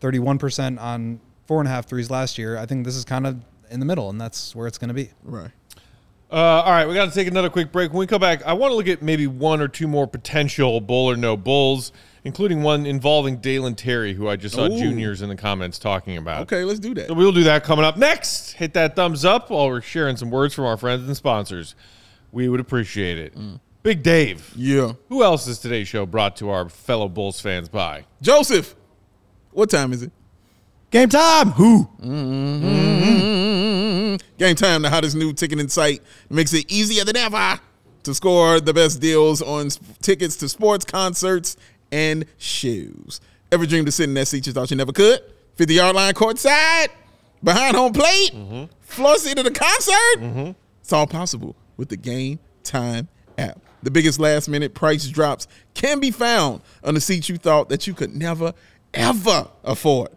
31% 0.02 0.80
on 0.82 1.20
four 1.46 1.60
and 1.60 1.68
a 1.68 1.72
half 1.72 1.88
threes 1.88 2.10
last 2.10 2.38
year. 2.38 2.58
I 2.58 2.66
think 2.66 2.86
this 2.86 2.96
is 2.96 3.06
kind 3.06 3.28
of 3.28 3.38
in 3.70 3.80
the 3.80 3.86
middle, 3.86 4.10
and 4.10 4.20
that's 4.20 4.56
where 4.56 4.68
it's 4.68 4.78
going 4.78 4.88
to 4.88 4.94
be. 4.94 5.10
Right. 5.24 5.52
Uh, 6.36 6.64
all 6.66 6.72
right, 6.74 6.86
we 6.86 6.94
got 6.94 7.06
to 7.06 7.16
take 7.16 7.30
another 7.30 7.50
quick 7.50 7.72
break. 7.72 7.92
When 7.92 8.00
we 8.00 8.08
come 8.08 8.20
back, 8.20 8.44
I 8.46 8.52
want 8.52 8.72
to 8.72 8.76
look 8.76 8.90
at 8.90 9.02
maybe 9.02 9.26
one 9.26 9.62
or 9.62 9.70
two 9.70 9.88
more 9.88 10.06
potential 10.06 10.82
bull 10.82 11.10
or 11.10 11.16
no 11.16 11.38
bulls, 11.38 11.94
including 12.26 12.62
one 12.62 12.86
involving 12.86 13.38
Dalen 13.38 13.76
Terry, 13.76 14.14
who 14.14 14.28
I 14.28 14.36
just 14.36 14.54
saw 14.54 14.66
Ooh. 14.66 14.78
juniors 14.78 15.22
in 15.22 15.30
the 15.30 15.38
comments 15.38 15.80
talking 15.80 16.18
about. 16.18 16.42
Okay, 16.42 16.66
let's 16.66 16.82
do 16.82 16.94
that. 16.96 17.08
So 17.08 17.14
we'll 17.14 17.32
do 17.32 17.46
that 17.46 17.64
coming 17.64 17.86
up 17.86 17.96
next. 17.96 18.52
Hit 18.52 18.74
that 18.74 18.98
thumbs 18.98 19.24
up 19.24 19.50
while 19.50 19.70
we're 19.70 19.80
sharing 19.80 20.18
some 20.18 20.30
words 20.30 20.54
from 20.54 20.66
our 20.66 20.76
friends 20.76 21.08
and 21.08 21.16
sponsors. 21.16 21.74
We 22.34 22.50
would 22.50 22.60
appreciate 22.60 23.18
it. 23.18 23.34
Mm. 23.34 23.62
Big 23.82 24.04
Dave. 24.04 24.52
Yeah, 24.58 24.92
Who 25.08 25.24
else 25.24 25.48
is 25.48 25.60
today's 25.60 25.88
show 25.88 26.06
brought 26.06 26.36
to 26.38 26.50
our 26.50 26.68
fellow 26.68 27.08
Bulls 27.08 27.40
fans 27.40 27.70
by? 27.70 28.08
Joseph. 28.22 28.76
What 29.52 29.70
time 29.70 29.94
is 29.94 30.04
it? 30.04 30.12
Game 30.92 31.08
time. 31.08 31.52
Who? 31.52 31.86
Mm-hmm. 32.02 32.66
Mm-hmm. 32.66 33.55
Game 34.38 34.56
time, 34.56 34.82
the 34.82 34.90
hottest 34.90 35.16
new 35.16 35.32
ticketing 35.32 35.70
site, 35.70 36.02
makes 36.30 36.54
it 36.54 36.70
easier 36.72 37.06
than 37.06 37.16
ever 37.16 37.60
to 38.04 38.14
score 38.14 38.60
the 38.60 38.74
best 38.74 39.00
deals 39.00 39.42
on 39.42 39.70
tickets 40.02 40.36
to 40.38 40.50
sports, 40.50 40.84
concerts, 40.84 41.56
and 41.92 42.26
shows. 42.38 43.22
Ever 43.52 43.66
dreamed 43.66 43.88
of 43.88 43.94
sitting 43.94 44.12
in 44.12 44.16
that 44.16 44.28
seat 44.28 44.46
you 44.48 44.54
thought 44.54 44.72
you 44.72 44.78
never 44.78 44.92
could? 44.92 45.20
50 45.56 45.74
yard 45.74 45.96
line 45.96 46.14
courtside, 46.14 46.88
behind 47.44 47.78
home 47.78 47.94
plate, 47.94 48.32
mm-hmm. 48.34 48.66
floor 48.82 49.18
seat 49.18 49.40
at 49.40 49.48
a 49.48 49.52
concert? 49.52 50.18
Mm-hmm. 50.18 50.52
It's 50.82 50.92
all 50.92 51.08
possible 51.08 51.56
with 51.78 51.90
the 51.90 51.98
Game 51.98 52.40
Time 52.64 53.08
app. 53.38 53.60
The 53.84 53.92
biggest 53.92 54.20
last 54.20 54.50
minute 54.50 54.74
price 54.74 55.08
drops 55.08 55.48
can 55.74 56.00
be 56.00 56.12
found 56.12 56.62
on 56.84 56.94
the 56.94 57.02
seats 57.02 57.30
you 57.30 57.38
thought 57.38 57.70
that 57.70 57.88
you 57.88 57.94
could 57.94 58.16
never, 58.16 58.54
ever 58.94 59.48
afford. 59.64 60.10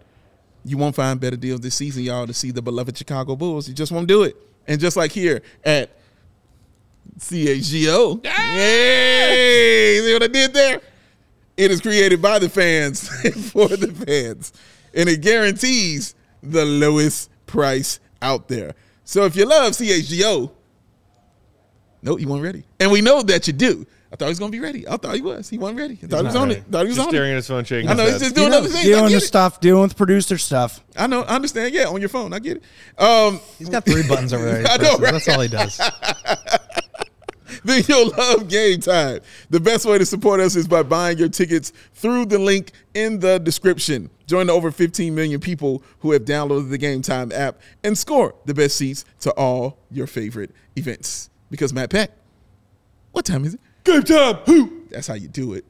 You 0.64 0.76
won't 0.76 0.94
find 0.94 1.18
better 1.20 1.36
deals 1.36 1.60
this 1.60 1.74
season, 1.74 2.02
y'all, 2.02 2.26
to 2.26 2.34
see 2.34 2.50
the 2.50 2.62
beloved 2.62 2.96
Chicago 2.96 3.36
Bulls. 3.36 3.68
You 3.68 3.74
just 3.74 3.92
won't 3.92 4.08
do 4.08 4.22
it. 4.22 4.36
And 4.66 4.80
just 4.80 4.96
like 4.96 5.12
here 5.12 5.42
at 5.64 5.90
CHGO, 7.18 8.24
yay! 8.24 10.00
See 10.04 10.12
what 10.12 10.22
I 10.22 10.26
did 10.26 10.52
there? 10.52 10.80
It 11.56 11.70
is 11.70 11.80
created 11.80 12.22
by 12.22 12.38
the 12.38 12.48
fans 12.48 13.08
for 13.50 13.68
the 13.68 13.92
fans, 13.92 14.52
and 14.94 15.08
it 15.08 15.20
guarantees 15.22 16.14
the 16.42 16.64
lowest 16.64 17.30
price 17.46 17.98
out 18.22 18.46
there. 18.46 18.74
So 19.04 19.24
if 19.24 19.34
you 19.34 19.44
love 19.46 19.72
CHGO, 19.72 20.52
no, 22.02 22.16
you 22.16 22.28
weren't 22.28 22.44
ready, 22.44 22.64
and 22.78 22.92
we 22.92 23.00
know 23.00 23.22
that 23.22 23.48
you 23.48 23.52
do. 23.52 23.86
I 24.10 24.16
thought 24.16 24.24
he 24.26 24.30
was 24.30 24.38
gonna 24.38 24.50
be 24.52 24.60
ready. 24.60 24.88
I 24.88 24.96
thought 24.96 25.14
he 25.16 25.20
was. 25.20 25.50
He 25.50 25.58
wasn't 25.58 25.80
ready. 25.80 25.98
I 26.02 26.06
thought 26.06 26.20
he 26.20 26.24
was 26.26 26.36
on 26.36 26.48
ready. 26.48 26.60
it. 26.60 26.64
Thought 26.70 26.80
he 26.82 26.86
was 26.88 26.96
Just 26.96 27.06
on 27.08 27.12
staring 27.12 27.28
it. 27.30 27.32
at 27.32 27.36
his 27.36 27.46
phone, 27.48 27.64
shaking 27.64 27.90
I 27.90 27.94
know 27.94 28.04
his 28.04 28.12
he's 28.14 28.22
just 28.22 28.36
doing 28.36 28.52
other 28.54 28.68
things. 28.68 28.78
I 28.78 28.82
Dealing 28.84 29.08
get 29.08 29.14
with 29.16 29.22
it. 29.22 29.26
stuff, 29.26 29.60
dealing 29.60 29.82
with 29.82 29.96
producer 29.96 30.38
stuff. 30.38 30.82
I 30.96 31.06
know, 31.06 31.22
I 31.22 31.34
understand. 31.34 31.74
Yeah, 31.74 31.88
on 31.88 32.00
your 32.00 32.08
phone, 32.08 32.32
I 32.32 32.38
get 32.38 32.56
it. 32.58 32.62
Um, 33.02 33.38
He's 33.58 33.68
got 33.68 33.84
three 33.84 34.06
buttons 34.08 34.32
over 34.32 34.44
there. 34.44 34.64
I 34.70 34.76
know, 34.78 34.96
right? 34.96 35.12
That's 35.12 35.28
all 35.28 35.40
he 35.40 35.48
does. 35.48 35.78
then 37.64 37.82
you'll 37.88 38.08
love 38.16 38.48
Game 38.48 38.80
Time. 38.80 39.20
The 39.50 39.60
best 39.60 39.84
way 39.84 39.98
to 39.98 40.06
support 40.06 40.40
us 40.40 40.56
is 40.56 40.66
by 40.68 40.82
buying 40.82 41.18
your 41.18 41.28
tickets 41.28 41.72
through 41.94 42.26
the 42.26 42.38
link 42.38 42.72
in 42.94 43.18
the 43.20 43.38
description. 43.38 44.10
Join 44.26 44.46
the 44.46 44.52
over 44.52 44.70
15 44.70 45.14
million 45.14 45.40
people 45.40 45.82
who 46.00 46.12
have 46.12 46.24
downloaded 46.24 46.70
the 46.70 46.78
Game 46.78 47.02
Time 47.02 47.30
app 47.32 47.58
and 47.84 47.96
score 47.96 48.34
the 48.46 48.54
best 48.54 48.76
seats 48.76 49.04
to 49.20 49.32
all 49.32 49.78
your 49.90 50.06
favorite 50.06 50.50
events. 50.76 51.30
Because 51.50 51.72
Matt 51.72 51.90
Peck, 51.90 52.10
what 53.12 53.24
time 53.24 53.44
is 53.44 53.54
it? 53.54 53.60
Game 53.88 54.02
time. 54.02 54.36
Who? 54.46 54.82
That's 54.90 55.06
how 55.06 55.14
you 55.14 55.28
do 55.28 55.54
it. 55.54 55.64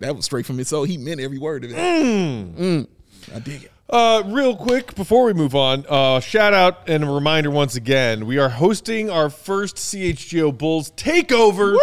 That 0.00 0.16
was 0.16 0.24
straight 0.24 0.46
from 0.46 0.58
his 0.58 0.68
soul. 0.68 0.84
He 0.84 0.96
meant 0.96 1.20
every 1.20 1.38
word 1.38 1.64
of 1.64 1.70
it. 1.72 1.76
Mm. 1.76 2.86
I 3.34 3.38
dig 3.38 3.64
it. 3.64 3.72
Uh, 3.90 4.22
real 4.26 4.54
quick 4.54 4.94
before 4.94 5.24
we 5.24 5.32
move 5.32 5.52
on, 5.56 5.84
uh, 5.88 6.20
shout 6.20 6.54
out 6.54 6.88
and 6.88 7.02
a 7.02 7.06
reminder 7.10 7.50
once 7.50 7.74
again: 7.74 8.24
we 8.24 8.38
are 8.38 8.48
hosting 8.48 9.10
our 9.10 9.28
first 9.28 9.74
CHGO 9.76 10.56
Bulls 10.56 10.92
takeover 10.92 11.76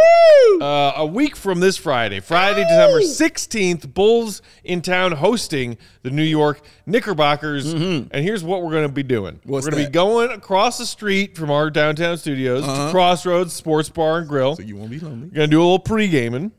uh, 0.62 0.94
a 0.96 1.06
week 1.06 1.36
from 1.36 1.60
this 1.60 1.76
Friday, 1.76 2.22
Friday, 2.22 2.64
December 2.64 3.02
sixteenth. 3.02 3.94
Bulls 3.94 4.42
in 4.64 4.82
town 4.82 5.12
hosting 5.12 5.78
the 6.04 6.10
New 6.10 6.24
York 6.24 6.62
Knickerbockers, 6.86 7.74
and 7.74 8.10
here's 8.14 8.42
what 8.42 8.64
we're 8.64 8.72
going 8.72 8.88
to 8.88 8.94
be 8.94 9.04
doing: 9.04 9.36
Mm-hmm. 9.36 9.52
What's 9.52 9.66
we're 9.66 9.72
going 9.72 9.84
to 9.84 9.92
be? 9.92 9.98
Uh-huh. 10.00 10.06
going 10.08 10.32
across 10.32 10.78
the 10.78 10.86
street 10.86 11.36
from 11.38 11.52
our 11.52 11.70
downtown 11.70 12.18
studios 12.18 12.64
to 12.64 12.90
Crossroads 12.90 13.52
Sports 13.52 13.90
Bar 13.90 14.20
and 14.20 14.30
Grill. 14.30 14.56
So 14.56 14.62
you 14.64 14.78
won't 14.78 14.92
be 14.92 15.00
lonely. 15.02 15.28
We're 15.28 15.36
gonna 15.36 15.48
do 15.48 15.60
a 15.60 15.64
little 15.64 15.80
pre 15.80 16.08
gaming 16.08 16.52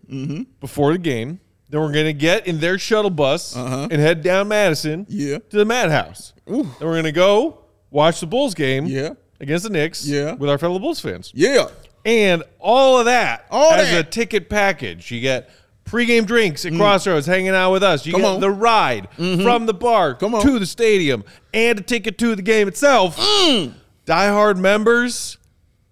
before 0.61 0.93
the 0.93 0.99
game. 0.99 1.41
Then 1.71 1.81
we're 1.81 1.93
gonna 1.93 2.13
get 2.15 2.47
in 2.47 2.61
their 2.61 2.79
shuttle 2.79 3.11
bus 3.11 3.55
and 3.57 3.93
head 3.93 4.23
down 4.23 4.49
Madison 4.49 5.07
Yeah. 5.09 5.39
to 5.51 5.57
the 5.57 5.65
Madhouse. 5.65 6.33
Then 6.47 6.71
we're 6.81 6.97
gonna 6.97 7.13
go 7.13 7.59
watch 7.91 8.21
the 8.21 8.27
Bulls 8.27 8.55
game 8.55 8.87
Yeah. 8.87 9.11
against 9.41 9.65
the 9.65 9.71
Knicks 9.71 10.07
Yeah. 10.07 10.35
with 10.35 10.49
our 10.51 10.59
fellow 10.59 10.79
Bulls 10.79 11.01
fans. 11.01 11.31
Yeah. 11.35 11.67
And 12.05 12.43
all 12.59 12.99
of 12.99 13.05
that 13.07 13.45
All 13.51 13.73
as 13.73 13.89
that. 13.91 14.07
a 14.07 14.09
ticket 14.09 14.49
package. 14.49 15.11
You 15.11 15.21
get 15.21 15.51
pregame 15.85 16.27
drinks 16.27 16.65
at 16.67 16.75
Crossroads 16.75 17.27
hanging 17.27 17.51
out 17.51 17.73
with 17.73 17.83
us. 17.83 18.05
You 18.07 18.13
Mm. 18.13 18.17
Come 18.17 18.23
get 18.23 18.29
on. 18.29 18.33
Mm-hmm. 18.35 18.41
the 18.43 18.51
ride 18.51 19.09
from 19.43 19.67
the 19.67 19.75
bar 19.75 20.15
to 20.15 20.59
the 20.59 20.67
stadium 20.67 21.25
and 21.55 21.79
a 21.79 21.83
ticket 21.83 22.19
to 22.19 22.35
the 22.37 22.43
game 22.43 22.69
itself. 22.69 23.17
Mm. 23.19 23.73
Die 24.05 24.29
hard 24.29 24.59
members, 24.59 25.38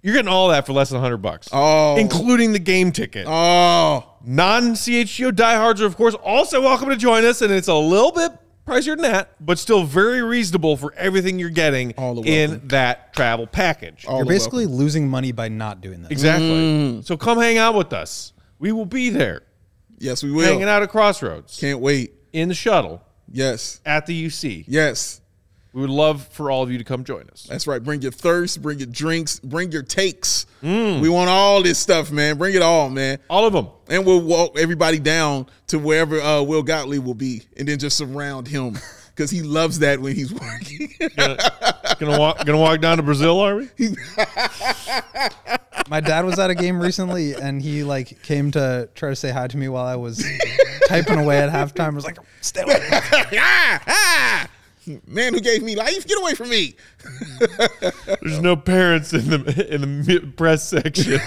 You're 0.06 0.14
getting 0.14 0.28
all 0.28 0.50
that 0.50 0.64
for 0.66 0.72
less 0.72 0.90
than 0.90 0.98
100 1.00 1.16
bucks. 1.16 1.48
Oh. 1.50 1.96
Including 1.96 2.52
the 2.52 2.60
game 2.60 2.92
ticket. 2.92 3.26
Oh, 3.28 4.08
Non 4.24 4.74
CHGO 4.74 5.34
diehards 5.34 5.82
are, 5.82 5.86
of 5.86 5.96
course, 5.96 6.14
also 6.14 6.62
welcome 6.62 6.90
to 6.90 6.96
join 6.96 7.24
us, 7.24 7.42
and 7.42 7.52
it's 7.52 7.66
a 7.66 7.74
little 7.74 8.12
bit 8.12 8.30
pricier 8.64 8.94
than 8.94 9.02
that, 9.02 9.34
but 9.44 9.58
still 9.58 9.82
very 9.82 10.22
reasonable 10.22 10.76
for 10.76 10.94
everything 10.94 11.40
you're 11.40 11.50
getting 11.50 11.92
All 11.98 12.22
in 12.24 12.68
that 12.68 13.14
travel 13.14 13.48
package. 13.48 14.04
All 14.06 14.18
You're 14.18 14.26
the 14.26 14.30
basically 14.30 14.66
losing 14.66 15.08
money 15.08 15.32
by 15.32 15.48
not 15.48 15.80
doing 15.80 16.02
this. 16.02 16.12
Exactly. 16.12 16.50
Mm. 16.50 17.04
So 17.04 17.16
come 17.16 17.38
hang 17.38 17.58
out 17.58 17.74
with 17.74 17.92
us. 17.92 18.32
We 18.60 18.70
will 18.70 18.86
be 18.86 19.10
there, 19.10 19.42
yes, 19.98 20.22
we 20.22 20.30
will. 20.30 20.44
hanging 20.44 20.68
out 20.68 20.84
at 20.84 20.88
Crossroads, 20.90 21.58
Can't 21.58 21.80
wait. 21.80 22.12
in 22.32 22.48
the 22.48 22.54
shuttle, 22.54 23.02
Yes, 23.28 23.80
at 23.84 24.06
the 24.06 24.26
UC. 24.26 24.66
yes. 24.68 25.20
We 25.76 25.82
would 25.82 25.90
love 25.90 26.26
for 26.28 26.50
all 26.50 26.62
of 26.62 26.70
you 26.70 26.78
to 26.78 26.84
come 26.84 27.04
join 27.04 27.28
us. 27.28 27.42
That's 27.42 27.66
right. 27.66 27.84
Bring 27.84 28.00
your 28.00 28.10
thirst, 28.10 28.62
bring 28.62 28.78
your 28.78 28.86
drinks, 28.86 29.40
bring 29.40 29.70
your 29.70 29.82
takes. 29.82 30.46
Mm. 30.62 31.02
We 31.02 31.10
want 31.10 31.28
all 31.28 31.62
this 31.62 31.78
stuff, 31.78 32.10
man. 32.10 32.38
Bring 32.38 32.54
it 32.54 32.62
all, 32.62 32.88
man. 32.88 33.18
All 33.28 33.46
of 33.46 33.52
them. 33.52 33.68
And 33.90 34.06
we'll 34.06 34.22
walk 34.22 34.58
everybody 34.58 34.98
down 34.98 35.48
to 35.66 35.78
wherever 35.78 36.18
uh, 36.18 36.40
Will 36.40 36.62
Gottlieb 36.62 37.04
will 37.04 37.12
be, 37.12 37.42
and 37.58 37.68
then 37.68 37.78
just 37.78 37.98
surround 37.98 38.48
him 38.48 38.78
because 39.14 39.30
he 39.30 39.42
loves 39.42 39.80
that 39.80 40.00
when 40.00 40.14
he's 40.14 40.32
working. 40.32 40.94
Gonna 41.98 42.18
walk, 42.18 42.46
gonna 42.46 42.56
walk 42.56 42.80
down 42.80 42.96
to 42.96 43.02
Brazil, 43.02 43.38
are 43.40 43.56
we? 43.56 43.68
My 45.88 46.00
dad 46.00 46.24
was 46.24 46.38
at 46.38 46.48
a 46.48 46.54
game 46.54 46.80
recently, 46.80 47.34
and 47.34 47.60
he 47.60 47.84
like 47.84 48.22
came 48.22 48.50
to 48.52 48.88
try 48.94 49.10
to 49.10 49.16
say 49.16 49.30
hi 49.30 49.46
to 49.46 49.56
me 49.58 49.68
while 49.68 49.84
I 49.84 49.96
was 49.96 50.24
typing 50.88 51.18
away 51.18 51.38
at 51.38 51.50
halftime. 51.50 51.92
I 51.92 51.96
was 51.96 52.04
like, 52.04 52.16
"Stay 52.40 52.62
away." 52.62 52.80
ah, 52.92 53.82
ah! 53.86 54.48
Man 55.06 55.34
who 55.34 55.40
gave 55.40 55.62
me 55.62 55.74
life, 55.74 56.06
get 56.06 56.18
away 56.20 56.34
from 56.34 56.48
me. 56.50 56.76
There's 58.22 58.40
no 58.40 58.54
parents 58.56 59.12
in 59.12 59.28
the 59.30 59.66
in 59.74 59.80
the 59.80 59.86
mi- 59.86 60.18
press 60.20 60.62
section. 60.68 61.20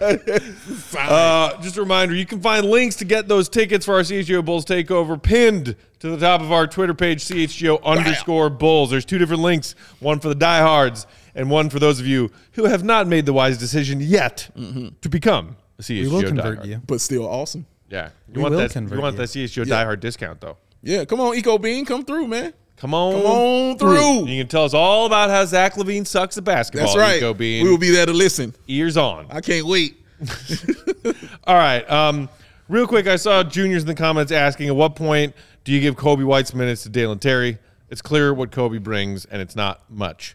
uh, 0.98 1.60
just 1.62 1.76
a 1.76 1.80
reminder: 1.80 2.14
you 2.14 2.26
can 2.26 2.40
find 2.40 2.66
links 2.66 2.96
to 2.96 3.04
get 3.04 3.28
those 3.28 3.48
tickets 3.48 3.86
for 3.86 3.94
our 3.94 4.00
CHGO 4.00 4.44
Bulls 4.44 4.64
takeover 4.64 5.20
pinned 5.22 5.76
to 6.00 6.10
the 6.10 6.18
top 6.18 6.40
of 6.40 6.52
our 6.52 6.66
Twitter 6.66 6.94
page, 6.94 7.24
CHGO 7.24 7.82
underscore 7.82 8.50
Bulls. 8.50 8.90
There's 8.90 9.04
two 9.04 9.18
different 9.18 9.42
links: 9.42 9.74
one 10.00 10.20
for 10.20 10.28
the 10.28 10.34
diehards 10.34 11.06
and 11.34 11.50
one 11.50 11.70
for 11.70 11.78
those 11.78 11.98
of 12.00 12.06
you 12.06 12.30
who 12.52 12.64
have 12.64 12.84
not 12.84 13.06
made 13.06 13.24
the 13.26 13.32
wise 13.32 13.56
decision 13.58 14.00
yet 14.00 14.50
to 14.54 15.08
become 15.08 15.56
a 15.78 15.82
CHGO 15.82 16.02
We 16.02 16.08
will 16.08 16.22
convert 16.22 16.60
diehard. 16.60 16.66
you. 16.66 16.82
But 16.86 17.00
still 17.00 17.26
awesome. 17.26 17.66
Yeah, 17.88 18.10
you 18.28 18.34
We 18.36 18.42
want 18.42 18.52
will 18.54 18.58
that? 18.68 18.74
You 18.74 19.00
want 19.00 19.14
you. 19.16 19.18
that 19.26 19.28
CHGO 19.28 19.66
Yeah. 19.66 19.84
diehard 19.84 20.00
discount 20.00 20.40
though? 20.40 20.56
Yeah, 20.82 21.04
come 21.04 21.20
on, 21.20 21.36
Eco 21.36 21.58
Bean, 21.58 21.84
come 21.84 22.04
through, 22.04 22.26
man. 22.26 22.52
Come 22.82 22.94
on, 22.94 23.12
Come 23.12 23.26
on 23.30 23.78
through. 23.78 24.26
You 24.26 24.40
can 24.42 24.48
tell 24.48 24.64
us 24.64 24.74
all 24.74 25.06
about 25.06 25.30
how 25.30 25.44
Zach 25.44 25.74
LaVine 25.74 26.04
sucks 26.04 26.36
at 26.36 26.42
basketball. 26.42 26.92
That's 26.92 27.22
right. 27.22 27.38
Bean. 27.38 27.62
We 27.62 27.70
will 27.70 27.78
be 27.78 27.90
there 27.90 28.06
to 28.06 28.12
listen. 28.12 28.56
ears 28.66 28.96
on. 28.96 29.28
I 29.30 29.40
can't 29.40 29.66
wait. 29.66 30.04
All 31.44 31.54
right. 31.54 31.88
Um, 31.88 32.28
real 32.68 32.88
quick, 32.88 33.06
I 33.06 33.14
saw 33.14 33.44
juniors 33.44 33.84
in 33.84 33.86
the 33.86 33.94
comments 33.94 34.32
asking, 34.32 34.66
at 34.66 34.74
what 34.74 34.96
point 34.96 35.32
do 35.62 35.70
you 35.70 35.80
give 35.80 35.94
Coby 35.94 36.24
White's 36.24 36.54
minutes 36.54 36.82
to 36.82 36.88
Dalen 36.88 37.20
Terry? 37.20 37.58
It's 37.88 38.02
clear 38.02 38.34
what 38.34 38.50
Coby 38.50 38.82
brings, 38.82 39.26
and 39.26 39.40
it's 39.40 39.54
not 39.54 39.88
much. 39.88 40.34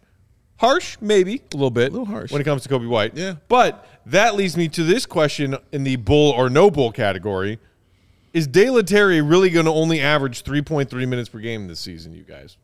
Harsh, 0.55 0.95
maybe 1.01 1.41
a 1.53 1.57
little 1.57 1.69
bit, 1.69 1.89
a 1.89 1.91
little 1.91 2.05
harsh. 2.05 2.31
when 2.31 2.39
it 2.39 2.45
comes 2.45 2.63
to 2.63 2.69
Coby 2.69 2.87
White. 2.87 3.13
Yeah. 3.13 3.35
But 3.49 3.85
that 4.05 4.35
leads 4.35 4.55
me 4.55 4.69
to 4.69 4.85
this 4.85 5.05
question 5.05 5.57
in 5.73 5.83
the 5.83 5.97
bull 5.97 6.31
or 6.31 6.49
no 6.49 6.71
bull 6.71 6.93
category: 6.93 7.59
Is 8.33 8.47
Dalen 8.47 8.85
Terry 8.85 9.21
really 9.21 9.49
going 9.49 9.65
to 9.65 9.71
only 9.71 9.99
average 10.01 10.43
three 10.43 10.61
point 10.61 10.89
three 10.89 11.05
minutes 11.05 11.29
per 11.29 11.39
game 11.39 11.67
this 11.67 11.79
season? 11.79 12.13
You 12.13 12.23
guys, 12.23 12.57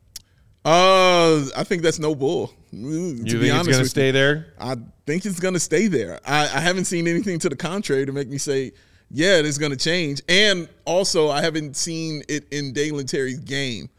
Uh, 0.65 1.45
I 1.55 1.63
think 1.63 1.81
that's 1.81 1.99
no 1.99 2.15
bull. 2.15 2.53
Mm, 2.73 3.17
you 3.19 3.23
to 3.25 3.29
think 3.31 3.41
be 3.41 3.47
it's 3.47 3.53
honest 3.53 3.69
going 3.69 3.83
to 3.83 3.89
stay 3.89 4.05
you. 4.07 4.11
there? 4.13 4.53
I 4.59 4.75
think 5.05 5.25
it's 5.25 5.39
going 5.39 5.53
to 5.55 5.59
stay 5.59 5.87
there. 5.87 6.19
I, 6.25 6.43
I 6.43 6.59
haven't 6.59 6.85
seen 6.85 7.07
anything 7.07 7.39
to 7.39 7.49
the 7.49 7.55
contrary 7.55 8.05
to 8.05 8.11
make 8.11 8.29
me 8.29 8.37
say, 8.37 8.71
yeah, 9.11 9.37
it 9.37 9.45
is 9.45 9.57
going 9.57 9.71
to 9.71 9.77
change. 9.77 10.21
And 10.29 10.67
also, 10.85 11.29
I 11.29 11.41
haven't 11.41 11.75
seen 11.75 12.23
it 12.29 12.47
in 12.51 12.73
Dalen 12.73 13.05
Terry's 13.07 13.39
game 13.39 13.89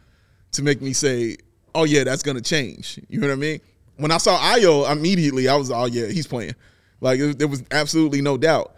to 0.53 0.63
make 0.63 0.81
me 0.81 0.93
say, 0.93 1.37
oh, 1.75 1.85
yeah, 1.85 2.05
that's 2.05 2.23
going 2.23 2.37
to 2.37 2.43
change. 2.43 2.99
You 3.09 3.21
know 3.21 3.29
what 3.29 3.35
I 3.35 3.37
mean? 3.37 3.61
When 3.97 4.11
I 4.11 4.19
saw 4.19 4.37
Ayo, 4.39 4.91
immediately 4.91 5.49
I 5.49 5.57
was, 5.57 5.71
oh, 5.71 5.85
yeah, 5.85 6.07
he's 6.07 6.27
playing. 6.27 6.55
Like, 7.01 7.21
there 7.21 7.47
was 7.49 7.63
absolutely 7.71 8.23
no 8.23 8.37
doubt. 8.37 8.74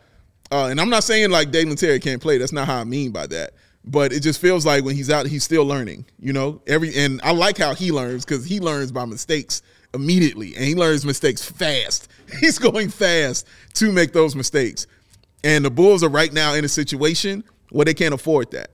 Uh, 0.51 0.66
and 0.66 0.80
I'm 0.80 0.90
not 0.90 1.05
saying 1.05 1.30
like 1.30 1.51
Dalen 1.51 1.76
Terry 1.76 2.01
can't 2.01 2.22
play. 2.22 2.38
That's 2.38 2.53
not 2.53 2.66
how 2.66 2.80
I 2.80 2.84
mean 2.84 3.11
by 3.11 3.26
that. 3.28 3.53
But 3.84 4.12
it 4.12 4.20
just 4.20 4.40
feels 4.40 4.66
like 4.66 4.84
when 4.84 4.97
he's 4.97 5.11
out, 5.11 5.26
he's 5.26 5.44
still 5.44 5.64
learning. 5.64 6.07
You 6.18 6.32
know, 6.32 6.61
every 6.66 6.97
and 6.97 7.20
I 7.22 7.32
like 7.32 7.57
how 7.59 7.74
he 7.74 7.92
learns 7.92 8.24
because 8.24 8.44
he 8.44 8.59
learns 8.59 8.90
by 8.90 9.05
mistakes 9.05 9.62
immediately, 9.94 10.55
and 10.57 10.64
he 10.64 10.74
learns 10.74 11.05
mistakes 11.05 11.44
fast. 11.44 12.09
He's 12.40 12.59
going 12.59 12.88
fast 12.88 13.47
to 13.74 13.92
make 13.92 14.12
those 14.12 14.34
mistakes. 14.34 14.88
And 15.44 15.64
the 15.64 15.70
Bulls 15.70 16.03
are 16.03 16.09
right 16.09 16.32
now 16.32 16.55
in 16.55 16.64
a 16.64 16.68
situation 16.68 17.44
where 17.70 17.84
they 17.84 17.94
can't 17.94 18.12
afford 18.12 18.51
that 18.51 18.70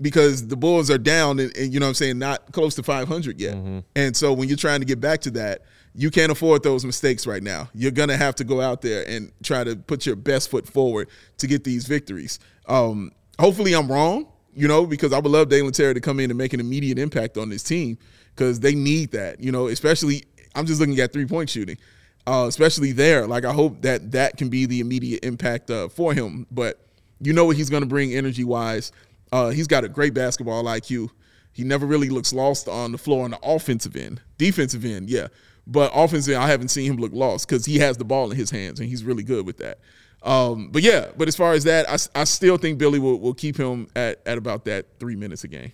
because 0.00 0.46
the 0.46 0.56
Bulls 0.56 0.90
are 0.90 0.98
down 0.98 1.40
and, 1.40 1.54
and, 1.56 1.74
you 1.74 1.80
know 1.80 1.86
what 1.86 1.90
I'm 1.90 1.94
saying, 1.94 2.18
not 2.20 2.52
close 2.52 2.76
to 2.76 2.84
500 2.84 3.40
yet. 3.40 3.54
And 3.96 4.16
so 4.16 4.32
when 4.32 4.46
you're 4.48 4.56
trying 4.56 4.80
to 4.80 4.86
get 4.86 5.00
back 5.00 5.20
to 5.22 5.30
that, 5.32 5.62
you 5.94 6.10
can't 6.10 6.32
afford 6.32 6.62
those 6.62 6.84
mistakes 6.84 7.26
right 7.26 7.42
now. 7.42 7.68
You're 7.72 7.92
to 7.92 8.16
have 8.16 8.34
to 8.36 8.44
go 8.44 8.60
out 8.60 8.82
there 8.82 9.08
and 9.08 9.32
try 9.42 9.62
to 9.62 9.76
put 9.76 10.06
your 10.06 10.16
best 10.16 10.50
foot 10.50 10.66
forward 10.66 11.08
to 11.38 11.46
get 11.46 11.64
these 11.64 11.86
victories. 11.86 12.40
Um, 12.66 13.12
hopefully 13.38 13.74
I'm 13.74 13.90
wrong, 13.90 14.26
you 14.54 14.66
know, 14.66 14.86
because 14.86 15.12
I 15.12 15.18
would 15.18 15.30
love 15.30 15.48
Dalen 15.48 15.72
Terry 15.72 15.94
to 15.94 16.00
come 16.00 16.18
in 16.18 16.30
and 16.30 16.38
make 16.38 16.52
an 16.52 16.60
immediate 16.60 16.98
impact 16.98 17.38
on 17.38 17.48
this 17.48 17.62
team 17.62 17.96
because 18.34 18.60
they 18.60 18.74
need 18.74 19.12
that, 19.12 19.40
you 19.40 19.52
know, 19.52 19.68
especially 19.68 20.24
I'm 20.54 20.66
just 20.66 20.80
looking 20.80 20.98
at 21.00 21.12
three 21.12 21.26
point 21.26 21.50
shooting. 21.50 21.78
Uh, 22.26 22.46
especially 22.48 22.92
there, 22.92 23.26
like 23.26 23.44
I 23.44 23.52
hope 23.52 23.82
that 23.82 24.12
that 24.12 24.38
can 24.38 24.48
be 24.48 24.64
the 24.64 24.80
immediate 24.80 25.22
impact 25.24 25.70
uh, 25.70 25.88
for 25.88 26.14
him. 26.14 26.46
But 26.50 26.80
you 27.20 27.34
know 27.34 27.44
what 27.44 27.56
he's 27.56 27.68
going 27.68 27.82
to 27.82 27.88
bring 27.88 28.14
energy 28.14 28.44
wise. 28.44 28.92
Uh, 29.30 29.50
he's 29.50 29.66
got 29.66 29.84
a 29.84 29.90
great 29.90 30.14
basketball 30.14 30.64
IQ. 30.64 31.10
He 31.52 31.64
never 31.64 31.84
really 31.84 32.08
looks 32.08 32.32
lost 32.32 32.66
on 32.66 32.92
the 32.92 32.98
floor 32.98 33.24
on 33.24 33.32
the 33.32 33.38
offensive 33.42 33.94
end. 33.94 34.22
Defensive 34.38 34.86
end, 34.86 35.10
yeah. 35.10 35.28
But 35.66 35.92
offensive 35.94 36.34
end, 36.34 36.42
I 36.42 36.48
haven't 36.48 36.68
seen 36.68 36.90
him 36.92 36.98
look 36.98 37.12
lost 37.12 37.48
because 37.48 37.64
he 37.64 37.78
has 37.78 37.96
the 37.96 38.04
ball 38.04 38.30
in 38.30 38.36
his 38.36 38.50
hands 38.50 38.80
and 38.80 38.88
he's 38.88 39.02
really 39.04 39.22
good 39.22 39.46
with 39.46 39.58
that. 39.58 39.78
Um, 40.22 40.70
but 40.70 40.82
yeah, 40.82 41.10
but 41.16 41.28
as 41.28 41.36
far 41.36 41.52
as 41.52 41.64
that, 41.64 41.88
I, 41.88 42.20
I 42.20 42.24
still 42.24 42.56
think 42.56 42.78
Billy 42.78 42.98
will, 42.98 43.18
will 43.18 43.34
keep 43.34 43.58
him 43.58 43.88
at, 43.94 44.20
at 44.26 44.38
about 44.38 44.64
that 44.64 44.86
three 44.98 45.16
minutes 45.16 45.44
a 45.44 45.48
game. 45.48 45.72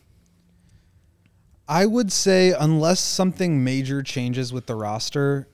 I 1.69 1.87
would 1.87 2.11
say 2.11 2.53
unless 2.59 2.99
something 2.99 3.63
major 3.63 4.03
changes 4.03 4.53
with 4.53 4.67
the 4.67 4.75
roster, 4.75 5.47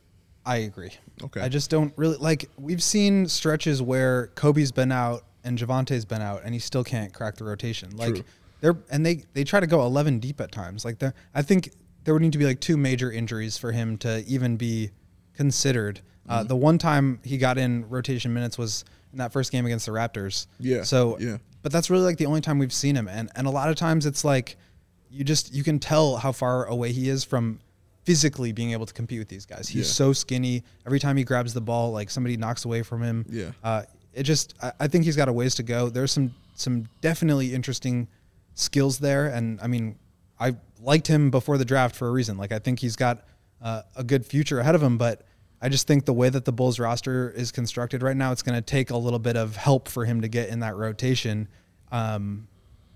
I 0.46 0.58
agree. 0.58 0.92
Okay. 1.22 1.42
I 1.42 1.50
just 1.50 1.68
don't 1.68 1.92
really 1.96 2.16
like. 2.16 2.48
We've 2.56 2.82
seen 2.82 3.28
stretches 3.28 3.82
where 3.82 4.28
Coby's 4.28 4.72
been 4.72 4.92
out 4.92 5.24
and 5.44 5.58
Javonte's 5.58 6.06
been 6.06 6.22
out, 6.22 6.42
and 6.44 6.54
he 6.54 6.58
still 6.60 6.84
can't 6.84 7.12
crack 7.12 7.36
the 7.36 7.44
rotation. 7.44 7.94
Like 7.96 8.14
True. 8.14 8.24
they're 8.60 8.76
and 8.90 9.04
they 9.04 9.24
they 9.34 9.44
try 9.44 9.60
to 9.60 9.66
go 9.66 9.82
eleven 9.82 10.18
deep 10.18 10.40
at 10.40 10.52
times. 10.52 10.84
Like 10.86 10.98
they 10.98 11.10
I 11.34 11.42
think 11.42 11.72
there 12.06 12.14
would 12.14 12.22
need 12.22 12.32
to 12.32 12.38
be 12.38 12.46
like 12.46 12.60
two 12.60 12.76
major 12.78 13.10
injuries 13.12 13.58
for 13.58 13.72
him 13.72 13.98
to 13.98 14.24
even 14.26 14.56
be 14.56 14.90
considered. 15.34 16.00
Uh, 16.28 16.38
Mm-hmm. 16.38 16.48
the 16.48 16.56
one 16.56 16.78
time 16.78 17.20
he 17.24 17.36
got 17.36 17.58
in 17.58 17.88
rotation 17.88 18.32
minutes 18.34 18.56
was 18.58 18.84
in 19.12 19.18
that 19.18 19.32
first 19.32 19.52
game 19.52 19.64
against 19.66 19.86
the 19.86 19.92
Raptors. 19.92 20.46
Yeah, 20.58 20.82
So 20.82 21.18
yeah. 21.20 21.36
but 21.62 21.70
that's 21.72 21.88
really 21.90 22.02
like 22.04 22.16
the 22.16 22.26
only 22.26 22.40
time 22.40 22.58
we've 22.58 22.72
seen 22.72 22.96
him, 22.96 23.06
and 23.08 23.30
and 23.36 23.46
a 23.46 23.50
lot 23.50 23.68
of 23.68 23.76
times 23.76 24.06
it's 24.06 24.24
like 24.24 24.56
you 25.10 25.22
just 25.24 25.52
you 25.54 25.62
can 25.62 25.78
tell 25.78 26.16
how 26.16 26.32
far 26.32 26.64
away 26.66 26.90
he 26.92 27.08
is 27.08 27.22
from 27.24 27.60
physically 28.04 28.50
being 28.52 28.70
able 28.72 28.86
to 28.86 28.94
compete 28.94 29.18
with 29.20 29.28
these 29.28 29.46
guys. 29.46 29.68
He's 29.68 29.86
Yeah. 29.88 29.92
so 29.92 30.12
skinny. 30.12 30.62
Every 30.84 30.98
time 31.00 31.16
he 31.16 31.24
grabs 31.24 31.52
the 31.54 31.60
ball, 31.60 31.90
like 31.92 32.10
somebody 32.10 32.36
knocks 32.36 32.64
away 32.64 32.82
from 32.82 33.02
him. 33.02 33.24
Yeah. 33.28 33.50
Uh, 33.62 33.82
it 34.12 34.22
just 34.24 34.54
I, 34.62 34.72
I 34.80 34.88
think 34.88 35.04
he's 35.04 35.16
got 35.16 35.28
a 35.28 35.32
ways 35.32 35.54
to 35.56 35.62
go. 35.62 35.88
There's 35.90 36.12
some 36.12 36.34
some 36.54 36.86
definitely 37.02 37.54
interesting 37.54 38.08
skills 38.54 38.98
there, 38.98 39.26
and 39.28 39.60
I 39.60 39.66
mean 39.68 39.96
I 40.40 40.56
liked 40.80 41.06
him 41.06 41.30
before 41.30 41.58
the 41.58 41.64
draft 41.64 41.96
for 41.96 42.08
a 42.08 42.10
reason. 42.10 42.36
Like 42.36 42.52
I 42.52 42.58
think 42.58 42.80
he's 42.80 42.96
got 42.96 43.24
uh, 43.62 43.82
a 43.94 44.04
good 44.04 44.26
future 44.26 44.60
ahead 44.60 44.74
of 44.74 44.82
him, 44.82 44.98
but. 44.98 45.22
I 45.58 45.70
just 45.70 45.86
think 45.86 46.04
the 46.04 46.12
way 46.12 46.28
that 46.28 46.44
the 46.44 46.52
Bulls 46.52 46.78
roster 46.78 47.30
is 47.30 47.50
constructed 47.50 48.02
right 48.02 48.14
now, 48.14 48.30
it's 48.30 48.42
going 48.42 48.56
to 48.56 48.62
take 48.62 48.90
a 48.90 48.96
little 48.96 49.18
bit 49.18 49.38
of 49.38 49.56
help 49.56 49.88
for 49.88 50.04
him 50.04 50.20
to 50.20 50.28
get 50.28 50.50
in 50.50 50.60
that 50.60 50.76
rotation. 50.76 51.48
Um, 51.90 52.46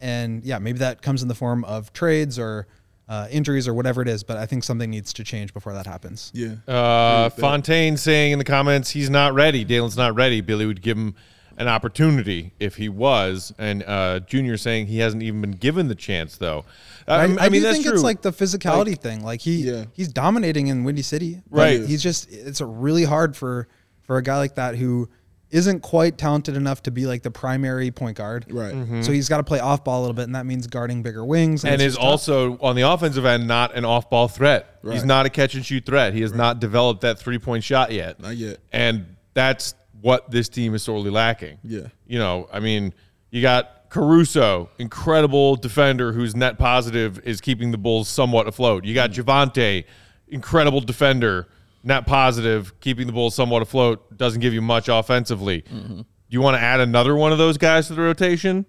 and 0.01 0.45
yeah, 0.45 0.59
maybe 0.59 0.79
that 0.81 1.01
comes 1.03 1.23
in 1.23 1.29
the 1.29 1.35
form 1.35 1.65
of 1.65 1.93
trades 1.93 2.39
or 2.39 2.67
uh, 3.09 3.29
injuries 3.31 3.67
or 3.67 3.75
whatever 3.75 4.03
it 4.03 4.09
is. 4.09 4.23
But 4.23 4.37
I 4.37 4.47
think 4.47 4.65
something 4.65 4.91
needs 4.91 5.13
to 5.15 5.25
change 5.25 5.53
before 5.53 5.73
that 5.73 5.87
happens. 5.87 6.31
Yeah. 6.35 6.57
Uh, 6.69 7.31
Fontaine 7.31 7.97
saying 7.97 8.33
in 8.33 8.39
the 8.39 8.45
comments 8.45 8.91
he's 8.91 9.11
not 9.11 9.35
ready. 9.35 9.65
Dalen's 9.65 9.97
not 9.97 10.15
ready. 10.15 10.41
Billy 10.41 10.67
would 10.67 10.83
give 10.83 10.97
him 10.97 11.15
an 11.61 11.69
opportunity 11.69 12.53
if 12.59 12.77
he 12.77 12.89
was, 12.89 13.53
and 13.59 13.85
uh, 13.87 14.21
Junior 14.21 14.57
saying 14.57 14.87
he 14.87 14.99
hasn't 14.99 15.23
even 15.23 15.43
been 15.43 15.53
given 15.53 15.89
the 15.89 15.95
chance 15.95 16.39
though. 16.39 16.65
Uh, 17.07 17.13
I, 17.13 17.23
I, 17.23 17.27
mean 17.27 17.53
do 17.53 17.61
that's 17.61 17.75
think 17.77 17.85
true. 17.87 17.95
it's 17.95 18.03
like 18.03 18.23
the 18.23 18.33
physicality 18.33 18.99
thing. 18.99 19.23
Like 19.23 19.43
he 19.43 19.57
Yeah. 19.71 19.85
he's 19.93 20.09
dominating 20.09 20.69
in 20.69 20.85
Windy 20.85 21.03
City. 21.03 21.43
Right. 21.51 21.85
He's 21.85 22.03
just 22.03 22.33
it's 22.33 22.61
a 22.61 22.67
really 22.67 23.05
hard 23.05 23.37
for 23.37 23.69
for 24.03 24.17
a 24.17 24.23
guy 24.23 24.39
like 24.39 24.55
that 24.55 24.77
who 24.77 25.11
isn't 25.51 25.81
quite 25.81 26.17
talented 26.17 26.57
enough 26.57 26.83
to 26.85 26.91
be 26.91 27.07
like 27.07 27.23
the 27.23 27.31
primary 27.31 27.91
point 27.91 28.17
guard. 28.17 28.47
Right. 28.49 29.05
So 29.05 29.13
he's 29.13 29.29
got 29.29 29.39
to 29.39 29.43
play 29.43 29.59
off 29.61 29.85
ball 29.85 30.01
a 30.01 30.03
little 30.03 30.15
bit, 30.15 30.23
and 30.25 30.35
that 30.37 30.47
means 30.47 30.67
guarding 30.67 31.03
bigger 31.03 31.25
wings. 31.25 31.65
and 31.65 31.75
it's 31.75 31.83
is 31.83 31.93
just 31.95 32.01
tough. 32.01 32.11
also 32.11 32.59
on 32.61 32.75
the 32.77 32.83
offensive 32.83 33.25
end 33.27 33.47
not 33.49 33.75
an 33.75 33.85
off-ball 33.85 34.29
threat. 34.29 34.79
He's 34.89 35.05
not 35.05 35.27
a 35.27 35.31
catch 35.31 35.55
and 35.55 35.67
shoot 35.67 35.85
threat. 35.85 36.15
He 36.15 36.23
has 36.23 36.33
not 36.33 36.61
developed 36.61 37.03
that 37.03 37.19
three-point 37.19 37.65
shot 37.65 37.91
yet. 37.93 38.21
Not 38.21 38.37
yet. 38.37 38.59
And 38.73 39.17
that's 39.35 39.75
what 40.01 40.31
this 40.31 40.49
team 40.49 40.75
is 40.75 40.83
sorely 40.83 41.11
lacking. 41.11 41.59
Yeah. 41.63 41.89
You 42.07 42.19
know, 42.19 42.49
I 42.53 42.61
mean, 42.61 42.95
you 43.31 43.43
got 43.43 43.89
Caruso, 43.91 44.71
incredible 44.79 45.57
defender 45.57 46.13
who's 46.13 46.35
net 46.37 46.59
positive, 46.59 47.19
is 47.25 47.41
keeping 47.41 47.71
the 47.71 47.79
Bulls 47.79 48.09
somewhat 48.09 48.47
afloat. 48.47 48.85
You 48.85 48.95
got 48.95 49.11
mm. 49.11 49.23
Javonte, 49.23 49.85
incredible 50.29 50.81
defender, 50.81 51.49
net 51.83 52.07
positive, 52.07 52.79
keeping 52.81 53.07
the 53.07 53.13
Bulls 53.13 53.35
somewhat 53.35 53.63
afloat, 53.63 54.17
doesn't 54.17 54.41
give 54.41 54.55
you 54.55 54.63
much 54.63 54.89
offensively. 54.89 55.63
Mm-hmm. 55.63 55.97
Do 55.97 56.05
you 56.29 56.41
want 56.41 56.57
to 56.57 56.61
add 56.61 56.81
another 56.81 57.17
one 57.17 57.33
of 57.33 57.39
those 57.39 57.59
guys 57.59 57.89
to 57.89 57.95
the 57.95 58.03
rotation? 58.03 58.65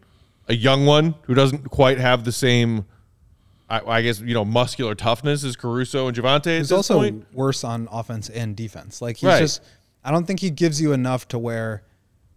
A 0.47 0.55
young 0.55 0.85
one 0.85 1.13
who 1.23 1.35
doesn't 1.35 1.69
quite 1.69 1.99
have 1.99 2.23
the 2.23 2.31
same, 2.31 2.85
I, 3.69 3.81
I 3.81 4.01
guess, 4.01 4.19
you 4.19 4.33
know, 4.33 4.43
muscular 4.43 4.95
toughness 4.95 5.43
as 5.43 5.55
Caruso 5.55 6.07
and 6.07 6.17
Javonte 6.17 6.57
He's 6.57 6.69
this 6.69 6.75
also 6.75 6.95
point? 6.95 7.27
worse 7.31 7.63
on 7.63 7.87
offense 7.91 8.27
and 8.29 8.55
defense. 8.55 9.01
Like 9.01 9.17
he's 9.17 9.27
Right. 9.27 9.39
just, 9.39 9.61
I 10.03 10.11
don't 10.11 10.25
think 10.25 10.39
he 10.39 10.49
gives 10.49 10.81
you 10.81 10.93
enough 10.93 11.27
to 11.29 11.39
where 11.39 11.83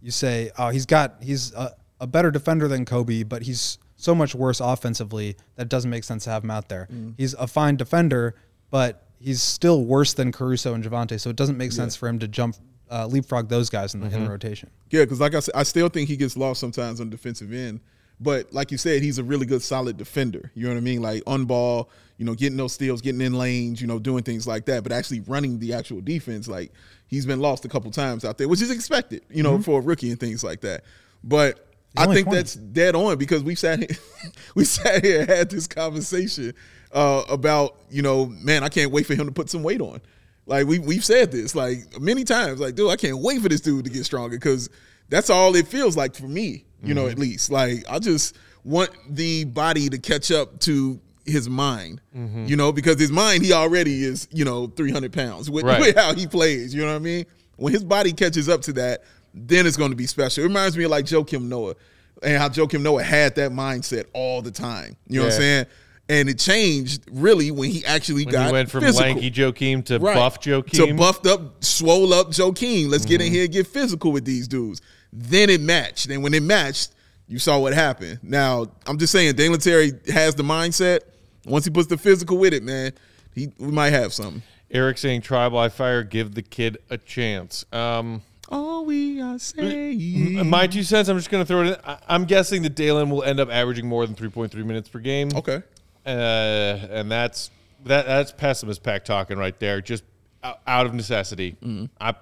you 0.01 0.11
say, 0.11 0.51
oh, 0.57 0.69
he's 0.69 0.85
got, 0.85 1.15
he's 1.21 1.53
a, 1.53 1.71
a 1.99 2.07
better 2.07 2.31
defender 2.31 2.67
than 2.67 2.85
Coby, 2.85 3.27
but 3.27 3.41
he's 3.43 3.79
so 3.95 4.13
much 4.13 4.35
worse 4.35 4.59
offensively 4.59 5.35
that 5.55 5.63
it 5.63 5.69
doesn't 5.69 5.89
make 5.89 6.03
sense 6.03 6.25
to 6.25 6.29
have 6.29 6.43
him 6.43 6.51
out 6.51 6.69
there. 6.69 6.87
He's 7.17 7.33
a 7.33 7.47
fine 7.47 7.75
defender, 7.75 8.35
but 8.69 9.07
he's 9.19 9.41
still 9.41 9.83
worse 9.85 10.13
than 10.13 10.31
Caruso 10.31 10.73
and 10.73 10.83
Javonte, 10.83 11.19
so 11.19 11.29
it 11.29 11.35
doesn't 11.35 11.57
make 11.57 11.71
sense 11.71 11.95
for 11.95 12.07
him 12.07 12.19
to 12.19 12.27
jump, 12.27 12.55
uh, 12.91 13.07
leapfrog 13.07 13.49
those 13.49 13.69
guys 13.69 13.93
in 13.95 14.01
the, 14.01 14.07
in 14.07 14.23
the 14.25 14.29
rotation. 14.29 14.69
Yeah, 14.91 15.03
because 15.03 15.19
like 15.19 15.33
I 15.33 15.39
said, 15.39 15.55
I 15.55 15.63
still 15.63 15.89
think 15.89 16.09
he 16.09 16.17
gets 16.17 16.37
lost 16.37 16.59
sometimes 16.59 17.01
on 17.01 17.09
the 17.09 17.15
defensive 17.15 17.51
end. 17.51 17.79
But 18.19 18.53
like 18.53 18.71
you 18.71 18.77
said, 18.77 19.03
he's 19.03 19.17
a 19.17 19.23
really 19.25 19.45
good, 19.45 19.61
solid 19.61 19.97
defender. 19.97 20.49
You 20.55 20.63
know 20.63 20.69
what 20.69 20.77
I 20.77 20.81
mean? 20.81 21.01
Like 21.01 21.23
on 21.27 21.45
ball, 21.45 21.89
you 22.17 22.25
know, 22.25 22.33
getting 22.33 22.55
those 22.55 22.71
steals, 22.71 23.01
getting 23.01 23.19
in 23.19 23.33
lanes, 23.33 23.81
you 23.81 23.87
know, 23.87 23.99
doing 23.99 24.23
things 24.23 24.47
like 24.47 24.65
that. 24.67 24.83
But 24.83 24.93
actually 24.93 25.19
running 25.21 25.59
the 25.59 25.73
actual 25.73 25.99
defense, 25.99 26.47
like 26.47 26.71
he's 27.15 27.25
been 27.25 27.39
lost 27.39 27.65
a 27.65 27.69
couple 27.69 27.89
times 27.91 28.25
out 28.25 28.37
there, 28.37 28.47
which 28.47 28.61
is 28.61 28.69
expected, 28.69 29.23
you 29.29 29.41
know, 29.41 29.61
for 29.61 29.79
a 29.79 29.81
rookie 29.81 30.11
and 30.11 30.19
things 30.19 30.43
like 30.43 30.61
that. 30.61 30.83
But 31.23 31.67
I 31.97 32.05
think 32.05 32.27
20. 32.27 32.35
that's 32.37 32.55
dead 32.55 32.95
on 32.95 33.17
because 33.17 33.43
we 33.43 33.55
sat 33.55 33.79
here, 33.79 33.97
we 34.55 34.65
sat 34.65 35.03
here 35.03 35.21
and 35.21 35.29
had 35.29 35.49
this 35.49 35.67
conversation 35.67 36.53
uh, 36.91 37.23
about, 37.29 37.77
you 37.89 38.01
know, 38.01 38.25
man, 38.25 38.63
I 38.63 38.69
can't 38.69 38.91
wait 38.91 39.05
for 39.05 39.15
him 39.15 39.25
to 39.25 39.31
put 39.31 39.49
some 39.49 39.63
weight 39.63 39.81
on. 39.81 40.01
Like 40.45 40.67
we 40.67 40.77
we've 40.77 41.03
said 41.03 41.31
this 41.31 41.55
like 41.55 41.99
many 41.99 42.23
times. 42.23 42.59
Like, 42.59 42.75
dude, 42.75 42.91
I 42.91 42.97
can't 42.97 43.17
wait 43.19 43.41
for 43.41 43.49
this 43.49 43.61
dude 43.61 43.85
to 43.85 43.91
get 43.91 44.05
stronger 44.05 44.35
because 44.35 44.69
that's 45.09 45.31
all 45.31 45.55
it 45.55 45.67
feels 45.67 45.97
like 45.97 46.13
for 46.15 46.27
me. 46.27 46.65
You 46.83 46.93
know, 46.93 47.07
at 47.07 47.17
least 47.17 47.49
like 47.49 47.83
I 47.89 47.97
just 47.97 48.37
want 48.63 48.91
the 49.09 49.45
body 49.45 49.89
to 49.89 49.97
catch 49.97 50.31
up 50.31 50.59
to 50.59 50.99
his 51.25 51.49
mind. 51.49 52.01
You 52.13 52.55
know, 52.55 52.71
because 52.71 52.99
his 52.99 53.11
mind 53.11 53.43
he 53.43 53.51
already 53.53 54.03
is 54.03 54.27
you 54.31 54.45
know 54.45 54.67
three 54.67 54.91
hundred 54.91 55.13
pounds 55.13 55.49
with, 55.49 55.63
Right. 55.65 55.79
with 55.81 55.95
how 55.95 56.13
he 56.13 56.27
plays. 56.27 56.73
You 56.73 56.81
know 56.81 56.87
what 56.87 56.95
I 56.95 56.99
mean? 56.99 57.25
When 57.57 57.71
his 57.73 57.83
body 57.83 58.11
catches 58.13 58.47
up 58.49 58.61
to 58.63 58.73
that, 58.73 59.03
then 59.33 59.65
it's 59.67 59.77
going 59.77 59.91
to 59.91 59.97
be 59.97 60.05
special. 60.07 60.43
It 60.43 60.47
reminds 60.47 60.77
me 60.77 60.83
of 60.85 60.91
like 60.91 61.05
Joakim 61.05 61.43
Noah 61.43 61.75
and 62.23 62.37
how 62.37 62.49
Joakim 62.49 62.81
Noah 62.81 63.03
had 63.03 63.35
that 63.35 63.51
mindset 63.51 64.05
all 64.13 64.41
the 64.41 64.51
time. 64.51 64.95
You 65.07 65.19
know 65.19 65.25
what 65.27 65.33
I'm 65.33 65.39
saying? 65.39 65.65
And 66.07 66.29
it 66.29 66.37
changed 66.37 67.03
really 67.11 67.49
when 67.51 67.71
he 67.71 67.83
actually 67.85 68.25
When 68.25 68.31
got 68.33 68.45
he 68.47 68.51
went 68.53 68.69
from 68.69 68.81
physical. 68.83 69.01
lanky 69.13 69.31
Joakim 69.31 69.83
to 69.85 69.97
Right. 69.99 70.15
buff 70.15 70.39
To 70.41 70.61
Joakim. 70.61 70.97
buffed 70.97 71.25
up, 71.25 71.63
swole 71.63 72.13
up 72.13 72.29
Joakim. 72.29 72.89
Let's 72.89 73.05
get 73.05 73.21
in 73.21 73.27
Mm-hmm. 73.27 73.33
here 73.33 73.43
and 73.45 73.53
get 73.53 73.67
physical 73.67 74.11
with 74.11 74.23
these 74.23 74.47
dudes. 74.47 74.81
Then 75.11 75.49
it 75.49 75.61
matched. 75.61 76.09
And 76.09 76.21
when 76.21 76.33
it 76.35 76.43
matched, 76.43 76.91
you 77.27 77.39
saw 77.39 77.57
what 77.57 77.73
happened. 77.73 78.19
Now, 78.21 78.67
I'm 78.85 78.99
just 78.99 79.11
saying, 79.11 79.33
Dalen 79.35 79.59
Terry 79.59 79.93
has 80.13 80.35
the 80.35 80.43
mindset. 80.43 80.99
Once 81.45 81.65
he 81.65 81.71
puts 81.71 81.87
the 81.87 81.97
physical 81.97 82.37
with 82.37 82.53
it, 82.53 82.63
man, 82.63 82.91
he 83.33 83.51
we 83.59 83.67
might 83.71 83.91
have 83.93 84.13
something. 84.13 84.41
Eric 84.71 84.97
saying 84.97 85.21
tribal 85.21 85.57
I 85.59 85.69
fire, 85.69 86.03
give 86.03 86.33
the 86.33 86.41
kid 86.41 86.77
a 86.89 86.97
chance. 86.97 87.65
Um, 87.71 88.23
All 88.49 88.85
we 88.85 89.21
are 89.21 89.37
saying. 89.37 90.49
my 90.49 90.67
two 90.67 90.83
cents. 90.83 91.07
I'm 91.07 91.17
just 91.17 91.29
going 91.29 91.43
to 91.43 91.47
throw 91.47 91.61
it 91.61 91.67
in. 91.67 91.75
I, 91.85 91.97
I'm 92.07 92.25
guessing 92.25 92.63
that 92.63 92.75
Dalen 92.75 93.09
will 93.09 93.23
end 93.23 93.39
up 93.39 93.49
averaging 93.49 93.87
more 93.87 94.05
than 94.05 94.15
3.3 94.15 94.53
minutes 94.65 94.89
per 94.89 94.99
game. 94.99 95.29
Okay. 95.35 95.61
uh, 96.05 96.09
and 96.09 97.11
that's 97.11 97.51
that. 97.85 98.05
That's 98.05 98.31
pessimist 98.31 98.81
pack 98.83 99.05
talking 99.05 99.37
right 99.37 99.57
there. 99.59 99.81
Just 99.81 100.03
out, 100.43 100.85
of 100.85 100.93
necessity. 100.93 101.55
I 101.99 102.15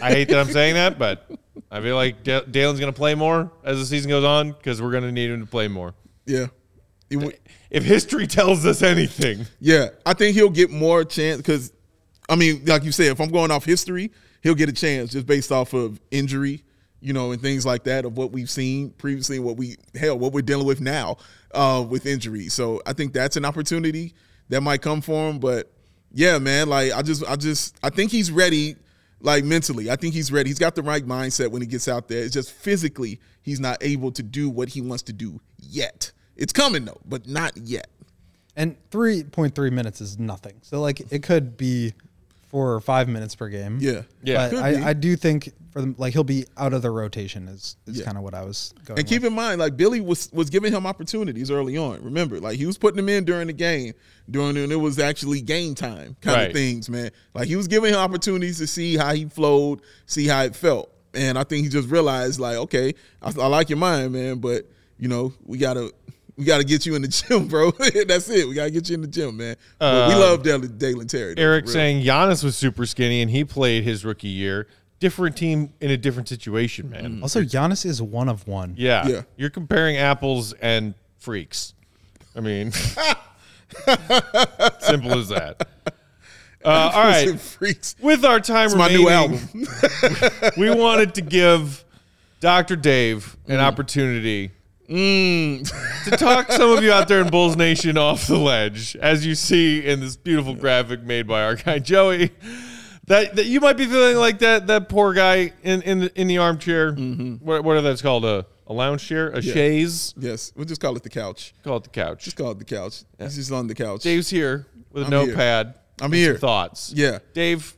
I 0.00 0.10
hate 0.10 0.28
that 0.28 0.38
I'm 0.38 0.52
saying 0.52 0.74
that, 0.74 0.98
but 0.98 1.30
I 1.70 1.80
feel 1.80 1.96
like 1.96 2.22
Da- 2.24 2.42
Dalen's 2.42 2.80
going 2.80 2.92
to 2.92 2.96
play 2.96 3.14
more 3.14 3.50
as 3.64 3.78
the 3.78 3.86
season 3.86 4.08
goes 4.10 4.24
on 4.24 4.52
because 4.52 4.82
we're 4.82 4.90
going 4.90 5.04
to 5.04 5.12
need 5.12 5.30
him 5.30 5.40
to 5.40 5.46
play 5.46 5.68
more. 5.68 5.94
Yeah. 6.32 6.46
W- 7.10 7.36
If 7.70 7.84
history 7.84 8.26
tells 8.26 8.64
us 8.64 8.82
anything, 8.82 9.46
Yeah, 9.60 9.88
I 10.06 10.14
think 10.14 10.34
he'll 10.34 10.48
get 10.50 10.70
more 10.70 11.04
chance 11.04 11.36
because, 11.38 11.72
I 12.28 12.36
mean, 12.36 12.64
like 12.64 12.84
you 12.84 12.92
said, 12.92 13.08
if 13.08 13.20
I'm 13.20 13.30
going 13.30 13.50
off 13.50 13.64
history, 13.64 14.10
he'll 14.42 14.54
get 14.54 14.68
a 14.68 14.72
chance 14.72 15.12
just 15.12 15.26
based 15.26 15.52
off 15.52 15.74
of 15.74 16.00
injury, 16.10 16.64
you 17.00 17.12
know, 17.12 17.32
and 17.32 17.40
things 17.42 17.66
like 17.66 17.84
that 17.84 18.04
of 18.06 18.16
what 18.16 18.32
we've 18.32 18.48
seen 18.50 18.90
previously, 18.90 19.38
what 19.38 19.56
we 19.56 19.76
hell, 19.94 20.18
what 20.18 20.32
we're 20.32 20.40
dealing 20.42 20.66
with 20.66 20.80
now 20.80 21.16
uh, 21.52 21.84
with 21.86 22.06
injury. 22.06 22.48
So 22.48 22.80
I 22.86 22.92
think 22.94 23.12
that's 23.12 23.36
an 23.36 23.44
opportunity 23.44 24.14
that 24.48 24.62
might 24.62 24.80
come 24.80 25.00
for 25.02 25.28
him. 25.28 25.38
But 25.38 25.70
yeah, 26.14 26.38
man, 26.38 26.68
like 26.70 26.92
I 26.92 27.02
just, 27.02 27.24
I 27.28 27.36
just, 27.36 27.76
I 27.82 27.90
think 27.90 28.10
he's 28.10 28.30
ready. 28.30 28.76
Like 29.24 29.44
mentally, 29.44 29.88
I 29.88 29.94
think 29.94 30.14
he's 30.14 30.32
ready. 30.32 30.50
He's 30.50 30.58
got 30.58 30.74
the 30.74 30.82
right 30.82 31.06
mindset 31.06 31.52
when 31.52 31.62
he 31.62 31.68
gets 31.68 31.86
out 31.86 32.08
there. 32.08 32.24
It's 32.24 32.32
just 32.34 32.50
physically, 32.50 33.20
he's 33.42 33.60
not 33.60 33.78
able 33.80 34.10
to 34.12 34.22
do 34.22 34.50
what 34.50 34.68
he 34.70 34.80
wants 34.80 35.04
to 35.04 35.12
do 35.12 35.40
yet. 35.58 36.10
It's 36.42 36.52
coming 36.52 36.84
though, 36.84 37.00
but 37.06 37.26
not 37.28 37.56
yet. 37.56 37.86
And 38.56 38.76
3.3 38.90 39.72
minutes 39.72 40.00
is 40.00 40.18
nothing. 40.18 40.54
So, 40.62 40.80
like, 40.80 41.00
it 41.10 41.22
could 41.22 41.56
be 41.56 41.94
four 42.48 42.74
or 42.74 42.80
five 42.80 43.08
minutes 43.08 43.34
per 43.34 43.48
game. 43.48 43.78
Yeah. 43.80 44.02
Yeah. 44.22 44.50
But 44.50 44.58
I, 44.62 44.88
I 44.90 44.92
do 44.92 45.16
think 45.16 45.50
for 45.70 45.80
them, 45.80 45.94
like, 45.96 46.12
he'll 46.12 46.22
be 46.22 46.44
out 46.58 46.74
of 46.74 46.82
the 46.82 46.90
rotation, 46.90 47.48
is, 47.48 47.76
is 47.86 47.98
Yeah. 48.00 48.04
kind 48.04 48.18
of 48.18 48.24
what 48.24 48.34
I 48.34 48.44
was 48.44 48.74
going 48.84 48.98
And 48.98 49.08
keep 49.08 49.24
in 49.24 49.32
mind, 49.32 49.58
like 49.58 49.74
Billy 49.78 50.02
was 50.02 50.28
was 50.34 50.50
giving 50.50 50.70
him 50.70 50.86
opportunities 50.86 51.50
early 51.50 51.78
on. 51.78 52.02
Remember, 52.04 52.40
like 52.40 52.58
he 52.58 52.66
was 52.66 52.76
putting 52.76 52.98
him 52.98 53.08
in 53.08 53.24
during 53.24 53.46
the 53.46 53.54
game, 53.54 53.94
during 54.30 54.58
and 54.58 54.70
it 54.70 54.76
was 54.76 54.98
actually 54.98 55.40
game 55.40 55.74
time 55.74 56.16
kind 56.20 56.36
Right. 56.36 56.46
of 56.48 56.52
things, 56.52 56.90
man. 56.90 57.10
Like 57.34 57.48
he 57.48 57.56
was 57.56 57.68
giving 57.68 57.94
him 57.94 58.00
opportunities 58.00 58.58
to 58.58 58.66
see 58.66 58.98
how 58.98 59.14
he 59.14 59.24
flowed, 59.24 59.80
see 60.04 60.26
how 60.26 60.42
it 60.42 60.54
felt. 60.54 60.90
And 61.14 61.38
I 61.38 61.44
think 61.44 61.64
he 61.64 61.70
just 61.70 61.88
realized, 61.88 62.38
like, 62.38 62.56
okay, 62.58 62.94
I, 63.22 63.28
I 63.28 63.46
like 63.46 63.70
your 63.70 63.78
mind, 63.78 64.12
man, 64.12 64.40
but 64.40 64.66
you 64.98 65.08
know, 65.08 65.32
we 65.46 65.56
gotta 65.56 65.90
we 66.36 66.44
gotta 66.44 66.64
get 66.64 66.86
you 66.86 66.94
in 66.94 67.02
the 67.02 67.08
gym, 67.08 67.46
bro. 67.48 67.70
That's 68.06 68.28
it. 68.30 68.48
We 68.48 68.54
gotta 68.54 68.70
get 68.70 68.88
you 68.88 68.94
in 68.94 69.00
the 69.02 69.06
gym, 69.08 69.36
man. 69.36 69.56
But 69.78 70.08
we 70.08 70.14
love 70.14 70.42
Dalen, 70.42 70.78
Dalen 70.78 71.06
Terry. 71.08 71.34
though, 71.34 71.42
Uh, 71.42 71.44
Eric 71.46 71.68
saying 71.68 72.04
Giannis 72.04 72.42
was 72.44 72.56
super 72.56 72.86
skinny 72.86 73.20
and 73.22 73.30
he 73.30 73.44
played 73.44 73.84
his 73.84 74.04
rookie 74.04 74.28
year. 74.28 74.66
Different 75.00 75.36
team 75.36 75.72
in 75.80 75.90
a 75.90 75.96
different 75.96 76.28
situation, 76.28 76.88
man. 76.88 77.20
Also, 77.22 77.42
Giannis 77.42 77.84
is 77.84 78.00
one 78.00 78.28
of 78.28 78.46
one. 78.46 78.74
Yeah. 78.78 79.06
Yeah. 79.08 79.22
You're 79.36 79.50
comparing 79.50 79.96
apples 79.96 80.52
and 80.54 80.94
freaks. 81.18 81.74
I 82.36 82.40
mean, 82.40 82.70
simple 84.80 85.18
as 85.18 85.28
that. 85.28 85.66
Uh, 86.64 86.68
all 86.94 87.02
right. 87.02 87.38
freaks. 87.40 87.96
With 88.00 88.24
our 88.24 88.38
time 88.38 88.66
It's 88.66 88.74
my 88.76 88.86
remaining, 88.86 89.04
new 89.04 89.10
album. 89.10 89.40
we 90.56 90.70
wanted 90.70 91.14
to 91.16 91.20
give 91.20 91.84
Dr. 92.40 92.76
Dave 92.76 93.36
an 93.48 93.56
Mm. 93.58 93.62
opportunity 93.62 94.52
to 94.92 96.16
talk 96.16 96.52
some 96.52 96.76
of 96.76 96.84
you 96.84 96.92
out 96.92 97.08
there 97.08 97.20
in 97.20 97.30
Bulls 97.30 97.56
Nation 97.56 97.96
off 97.96 98.26
the 98.26 98.38
ledge, 98.38 98.96
as 98.96 99.24
you 99.24 99.34
see 99.34 99.86
in 99.86 100.00
this 100.00 100.16
beautiful 100.16 100.54
graphic 100.54 101.02
made 101.02 101.26
by 101.26 101.42
our 101.42 101.56
guy 101.56 101.78
Joey. 101.78 102.30
That, 103.06 103.34
that 103.36 103.46
you 103.46 103.60
might 103.60 103.76
be 103.76 103.86
feeling 103.86 104.16
like 104.16 104.38
that 104.38 104.68
that 104.68 104.88
poor 104.88 105.12
guy 105.12 105.52
in 105.62 105.82
in 105.82 105.98
the, 106.00 106.20
in 106.20 106.28
the 106.28 106.38
armchair. 106.38 106.92
Mm-hmm. 106.92 107.44
What 107.44 107.64
what 107.64 107.76
are 107.76 107.82
that's 107.82 108.02
called 108.02 108.24
a 108.24 108.46
a 108.66 108.72
lounge 108.72 109.06
chair, 109.06 109.28
a 109.30 109.42
chaise. 109.42 110.14
Yes, 110.16 110.52
we'll 110.56 110.64
just 110.66 110.80
call 110.80 110.96
it 110.96 111.02
the 111.02 111.10
couch. 111.10 111.54
Call 111.64 111.78
it 111.78 111.84
the 111.84 111.90
couch. 111.90 112.24
Just 112.24 112.36
call 112.36 112.52
it 112.52 112.58
the 112.58 112.64
couch. 112.64 113.02
He's 113.18 113.36
just 113.36 113.52
on 113.52 113.66
the 113.66 113.74
couch. 113.74 114.02
Dave's 114.02 114.30
here 114.30 114.66
with 114.92 115.02
a 115.02 115.06
I'm 115.06 115.12
here. 115.12 115.26
notepad. 115.26 115.74
I'm 116.00 116.06
and 116.06 116.14
here. 116.14 116.36
Thoughts. 116.36 116.92
Yeah. 116.94 117.18
Dave, 117.34 117.76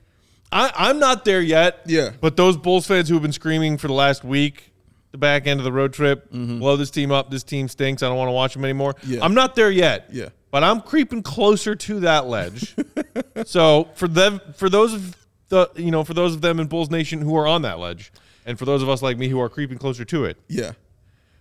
I, 0.52 0.72
I'm 0.74 0.98
not 0.98 1.24
there 1.24 1.40
yet. 1.40 1.80
Yeah. 1.86 2.10
But 2.20 2.36
those 2.36 2.56
Bulls 2.56 2.86
fans 2.86 3.08
who 3.08 3.14
have 3.14 3.22
been 3.22 3.32
screaming 3.32 3.76
for 3.76 3.88
the 3.88 3.94
last 3.94 4.24
week, 4.24 4.72
the 5.14 5.18
back 5.18 5.46
end 5.46 5.60
of 5.60 5.64
the 5.64 5.70
road 5.70 5.92
trip, 5.92 6.28
blow 6.32 6.76
this 6.76 6.90
team 6.90 7.12
up. 7.12 7.30
This 7.30 7.44
team 7.44 7.68
stinks. 7.68 8.02
I 8.02 8.08
don't 8.08 8.16
want 8.16 8.26
to 8.30 8.32
watch 8.32 8.52
them 8.54 8.64
anymore. 8.64 8.94
Mm-hmm. 8.94 9.12
Yeah. 9.12 9.24
I'm 9.24 9.32
not 9.32 9.54
there 9.54 9.70
yet. 9.70 10.08
Yeah. 10.10 10.30
But 10.50 10.64
I'm 10.64 10.80
creeping 10.80 11.22
closer 11.22 11.76
to 11.76 12.00
that 12.00 12.26
ledge. 12.26 12.74
so 13.46 13.88
for 13.94 14.08
them, 14.08 14.40
for 14.56 14.68
those 14.68 14.92
of 14.92 15.16
the, 15.50 15.70
you 15.76 15.92
know, 15.92 16.02
for 16.02 16.14
those 16.14 16.34
of 16.34 16.40
them 16.40 16.58
in 16.58 16.66
Bulls 16.66 16.90
Nation 16.90 17.20
who 17.20 17.36
are 17.36 17.46
on 17.46 17.62
that 17.62 17.78
ledge, 17.78 18.12
and 18.44 18.58
for 18.58 18.64
those 18.64 18.82
of 18.82 18.88
us 18.88 19.02
like 19.02 19.16
me 19.16 19.28
who 19.28 19.40
are 19.40 19.48
creeping 19.48 19.78
closer 19.78 20.04
to 20.04 20.24
it, 20.24 20.36
Yeah. 20.48 20.72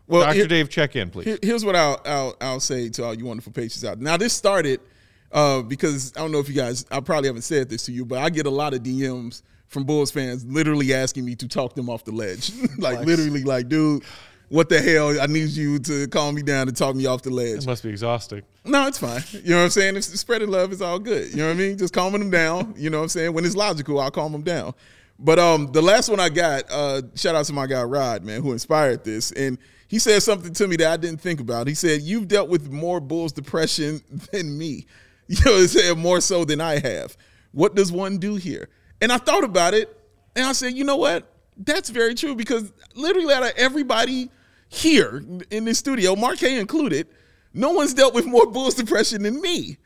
Well, 0.06 0.22
Dr. 0.22 0.36
here- 0.36 0.48
Dave, 0.48 0.70
check 0.70 0.96
in, 0.96 1.10
please. 1.10 1.26
Here- 1.26 1.40
here's 1.42 1.66
what 1.66 1.76
I'll, 1.76 2.00
I'll 2.06 2.36
I'll 2.40 2.60
say 2.60 2.90
to 2.90 3.06
all 3.06 3.14
you 3.16 3.26
wonderful 3.26 3.54
patients 3.54 3.84
out. 3.84 4.00
Now 4.00 4.18
this 4.18 4.34
started 4.34 4.82
uh, 5.32 5.64
because 5.64 6.14
I 6.16 6.20
don't 6.20 6.32
know 6.32 6.40
if 6.40 6.48
you 6.48 6.54
guys 6.54 6.86
I 6.92 7.00
probably 7.00 7.28
haven't 7.28 7.42
said 7.42 7.70
this 7.70 7.84
to 7.86 7.92
you, 7.92 8.06
but 8.06 8.20
I 8.20 8.30
get 8.30 8.46
a 8.46 8.52
lot 8.52 8.76
of 8.76 8.84
DMs 8.84 9.42
from 9.74 9.84
Bulls 9.84 10.12
fans 10.12 10.46
literally 10.46 10.94
asking 10.94 11.26
me 11.26 11.36
to 11.36 11.48
talk 11.48 11.76
them 11.76 11.90
off 11.90 12.06
the 12.06 12.12
ledge. 12.12 12.52
like 12.78 13.00
literally, 13.00 13.44
like, 13.44 13.68
dude, 13.68 14.04
what 14.50 14.70
the 14.70 14.80
hell? 14.80 15.20
I 15.20 15.26
need 15.26 15.50
you 15.50 15.80
to 15.80 16.08
calm 16.08 16.36
me 16.36 16.44
down 16.44 16.68
and 16.68 16.78
talk 16.78 16.96
me 16.96 17.06
off 17.06 17.24
the 17.24 17.32
ledge. 17.32 17.64
It 17.64 17.66
must 17.66 17.84
be 17.84 17.90
exhausting. 17.90 18.44
No, 18.64 18.88
it's 18.88 19.00
fine. 19.00 19.24
You 19.32 19.52
know 19.52 19.58
what 19.58 19.64
I'm 19.64 19.70
saying? 19.72 19.96
If 19.96 20.04
spreading 20.04 20.50
love 20.50 20.72
is 20.72 20.82
all 20.82 21.00
good. 21.00 21.32
You 21.32 21.38
know 21.38 21.48
what 21.48 21.56
I 21.56 21.58
mean? 21.58 21.78
Just 21.78 21.94
calming 21.94 22.20
them 22.20 22.30
down. 22.30 22.76
You 22.78 22.90
know 22.90 23.00
what 23.00 23.04
I'm 23.04 23.10
saying? 23.10 23.34
When 23.34 23.46
it's 23.46 23.56
logical, 23.56 24.00
I'll 24.00 24.12
calm 24.12 24.32
them 24.32 24.44
down. 24.44 24.74
But 25.20 25.40
um, 25.40 25.72
the 25.72 25.82
last 25.82 26.10
one 26.10 26.20
I 26.20 26.30
got, 26.30 26.66
uh, 26.70 27.02
shout 27.16 27.36
out 27.36 27.46
to 27.46 27.54
my 27.54 27.68
guy 27.68 27.84
Rod, 27.84 28.24
man, 28.24 28.42
who 28.42 28.52
inspired 28.52 29.04
this, 29.04 29.32
and 29.32 29.58
he 29.88 30.00
said 30.00 30.22
something 30.22 30.54
to 30.54 30.68
me 30.68 30.76
that 30.78 30.92
I 30.92 30.98
didn't 30.98 31.22
think 31.22 31.40
about. 31.40 31.68
He 31.68 31.76
said, 31.76 32.02
"You've 32.02 32.28
dealt 32.28 32.50
with 32.50 32.72
more 32.72 33.00
Bulls 33.00 33.32
depression 33.32 34.02
than 34.32 34.58
me. 34.58 34.86
You 35.28 35.38
know, 35.46 35.58
he 35.58 35.68
said 35.68 35.98
more 35.98 36.20
so 36.20 36.44
than 36.44 36.60
I 36.60 36.80
have. 36.80 37.16
What 37.54 37.76
does 37.76 37.94
one 37.94 38.18
do 38.18 38.36
here?" 38.36 38.68
And 39.04 39.12
I 39.12 39.18
thought 39.18 39.43
about 39.43 39.74
it, 39.74 39.95
and 40.34 40.45
I 40.45 40.54
said, 40.54 40.76
"You 40.76 40.86
know 40.86 40.95
what? 40.95 41.30
That's 41.58 41.89
very 41.89 42.16
true 42.16 42.36
because 42.36 42.72
literally 42.95 43.34
out 43.34 43.43
of 43.43 43.51
everybody 43.58 44.32
here 44.70 45.22
in 45.51 45.66
this 45.66 45.78
studio, 45.78 46.16
Mark 46.16 46.39
Hay 46.39 46.58
included, 46.58 47.08
no 47.54 47.72
one's 47.72 47.93
dealt 47.93 48.14
with 48.14 48.26
more 48.26 48.45
Bulls 48.45 48.76
depression 48.76 49.24
than 49.24 49.41
me." 49.41 49.78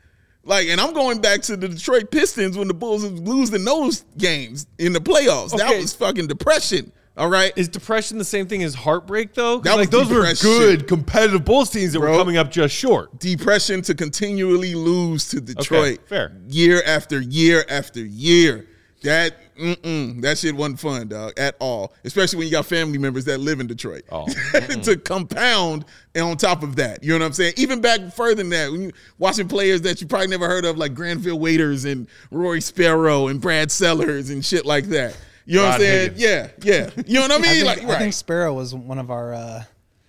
Like, 0.44 0.68
and 0.68 0.80
I'm 0.80 0.94
going 0.94 1.20
back 1.20 1.42
to 1.42 1.56
the 1.56 1.68
Detroit 1.68 2.12
Pistons 2.12 2.56
when 2.56 2.68
the 2.68 2.74
Bulls 2.74 3.02
was 3.02 3.20
losing 3.20 3.64
those 3.64 4.04
games 4.16 4.68
in 4.78 4.92
the 4.92 5.00
playoffs. 5.00 5.50
That 5.56 5.76
was 5.76 5.94
fucking 5.94 6.28
depression. 6.28 6.92
All 7.16 7.28
right. 7.28 7.52
Is 7.56 7.66
depression 7.66 8.18
the 8.18 8.24
same 8.24 8.46
thing 8.46 8.62
as 8.62 8.76
heartbreak 8.76 9.34
though? 9.34 9.58
That 9.58 9.72
like 9.72 9.90
was 9.90 10.08
those 10.08 10.08
were 10.08 10.32
good 10.40 10.86
competitive 10.86 11.44
Bulls 11.44 11.70
teams 11.70 11.92
that 11.92 11.98
were 12.00 12.16
coming 12.16 12.36
up 12.36 12.52
just 12.52 12.72
short. 12.72 13.18
depression 13.18 13.82
to 13.82 13.94
continually 13.94 14.76
lose 14.76 15.28
to 15.30 15.40
Detroit 15.40 16.02
fair. 16.06 16.36
year 16.48 16.80
after 16.86 17.20
year 17.20 17.64
after 17.68 18.04
year. 18.04 18.68
That 19.02 19.54
mm-mm, 19.56 20.20
that 20.22 20.38
shit 20.38 20.56
wasn't 20.56 20.80
fun, 20.80 21.08
dog, 21.08 21.38
at 21.38 21.56
all. 21.60 21.92
Especially 22.04 22.38
when 22.38 22.46
you 22.48 22.52
got 22.52 22.66
family 22.66 22.98
members 22.98 23.24
that 23.26 23.38
live 23.38 23.60
in 23.60 23.66
Detroit. 23.68 24.02
Oh. 24.10 24.26
to 24.82 24.96
compound 24.96 25.84
and 26.14 26.24
on 26.24 26.36
top 26.36 26.62
of 26.64 26.76
that, 26.76 27.04
you 27.04 27.10
know 27.10 27.20
what 27.20 27.26
I'm 27.26 27.32
saying? 27.32 27.54
Even 27.56 27.80
back 27.80 28.12
further 28.12 28.36
than 28.36 28.50
that, 28.50 28.72
when 28.72 28.82
you 28.82 28.92
watching 29.18 29.46
players 29.46 29.82
that 29.82 30.00
you 30.00 30.08
probably 30.08 30.28
never 30.28 30.48
heard 30.48 30.64
of, 30.64 30.78
like 30.78 30.94
Granville 30.94 31.38
Waiters 31.38 31.84
and 31.84 32.08
Rory 32.30 32.60
Sparrow 32.60 33.28
and 33.28 33.40
Brad 33.40 33.70
Sellers 33.70 34.30
and 34.30 34.44
shit 34.44 34.66
like 34.66 34.86
that. 34.86 35.16
You 35.46 35.56
know 35.56 35.62
what 35.62 35.74
I'm 35.74 35.80
saying? 35.80 36.14
Higgins. 36.14 36.20
Yeah, 36.20 36.50
yeah. 36.62 36.90
You 37.06 37.14
know 37.14 37.20
what 37.22 37.30
I 37.30 37.34
I 37.34 37.38
mean? 37.38 37.64
think, 37.64 37.66
like, 37.66 37.96
I 37.96 37.98
think 38.00 38.12
Sparrow 38.12 38.52
was 38.52 38.74
one 38.74 38.98
of 38.98 39.10
our 39.10 39.32
uh, 39.32 39.64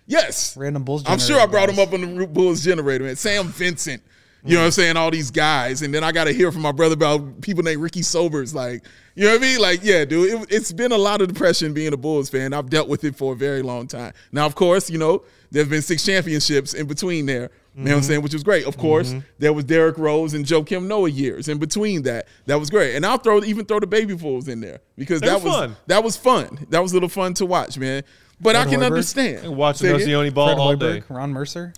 yes. 0.06 0.58
random 0.58 0.84
Bulls. 0.84 1.04
I'm 1.08 1.18
sure 1.18 1.38
I 1.38 1.46
generator 1.46 1.52
brought 1.52 1.70
him 1.70 1.80
up 1.80 1.94
on 1.94 2.02
the 2.02 2.08
Root 2.08 2.34
Bulls 2.34 2.64
generator, 2.64 3.06
man. 3.06 3.16
Sam 3.16 3.48
Vincent. 3.48 4.04
You 4.44 4.56
know 4.56 4.62
what 4.62 4.66
I'm 4.68 4.72
saying? 4.72 4.98
All 4.98 5.12
these 5.12 5.32
guys. 5.32 5.82
And 5.82 5.94
then 5.94 6.04
I 6.04 6.12
got 6.12 6.26
to 6.26 6.32
hear 6.32 6.52
from 6.52 6.62
my 6.62 6.72
brother 6.72 6.94
about 6.94 7.42
people 7.42 7.64
named 7.64 7.82
Ricky 7.82 8.02
Sobers. 8.02 8.56
Like, 8.56 8.86
you 9.16 9.26
know 9.26 9.32
what 9.32 9.40
I 9.40 9.42
mean? 9.42 9.60
Like, 9.60 9.82
yeah, 9.84 10.06
dude, 10.06 10.34
it, 10.34 10.48
it's 10.50 10.72
been 10.72 10.94
a 10.94 10.98
lot 10.98 11.22
of 11.22 11.28
depression 11.28 11.74
being 11.74 11.92
a 11.92 11.98
Bulls 11.98 12.30
fan. 12.30 12.54
I've 12.54 12.70
dealt 12.70 12.88
with 12.88 13.04
it 13.04 13.16
for 13.16 13.34
a 13.34 13.36
very 13.36 13.62
long 13.62 13.88
time. 13.88 14.14
Now, 14.32 14.46
of 14.46 14.56
course, 14.56 14.90
you 14.90 14.98
know, 14.98 15.24
there 15.52 15.64
have 15.64 15.70
been 15.70 15.82
six 15.82 16.06
championships 16.06 16.74
in 16.74 16.88
between 16.88 17.26
there. 17.26 17.50
You 17.76 17.86
know 17.86 17.92
what 17.92 17.96
I'm 17.96 18.02
mm-hmm. 18.02 18.08
saying? 18.08 18.22
Which 18.24 18.34
was 18.34 18.44
great. 18.44 18.66
Of 18.66 18.78
course, 18.78 19.12
mm-hmm. 19.12 19.20
there 19.38 19.54
was 19.54 19.64
Derrick 19.64 19.98
Rose 19.98 20.34
and 20.34 20.46
Joakim 20.46 20.88
Noah 20.88 21.10
years 21.10 21.48
in 21.48 21.60
between 21.60 22.02
that. 22.04 22.28
That 22.46 22.60
was 22.60 22.70
great. 22.70 22.96
And 22.96 23.06
I'll 23.06 23.18
throw 23.18 23.42
even 23.44 23.66
throw 23.66 23.80
the 23.80 23.88
baby 23.88 24.18
fools 24.18 24.50
in 24.50 24.60
there 24.60 24.80
because 24.98 25.22
They 25.22 25.28
that 25.28 25.42
was 25.42 25.54
fun. 25.54 25.78
that 25.88 26.04
was 26.04 26.18
fun. 26.18 26.68
That 26.72 26.82
was 26.82 26.92
a 26.92 26.96
little 26.96 27.08
fun 27.08 27.36
to 27.36 27.46
watch, 27.46 27.78
man. 27.78 28.04
But 28.42 28.56
I 28.56 28.66
can 28.66 28.80
Hoiberg. 28.80 28.86
understand. 28.86 29.56
Watching 29.56 29.88
Say 29.88 29.96
again? 29.96 30.08
Oceani 30.08 30.34
ball 30.34 30.48
Fred 30.48 30.60
all 30.60 30.76
Hoiberg, 30.76 31.00
day. 31.08 31.14
Ron 31.14 31.32
Mercer. 31.32 31.74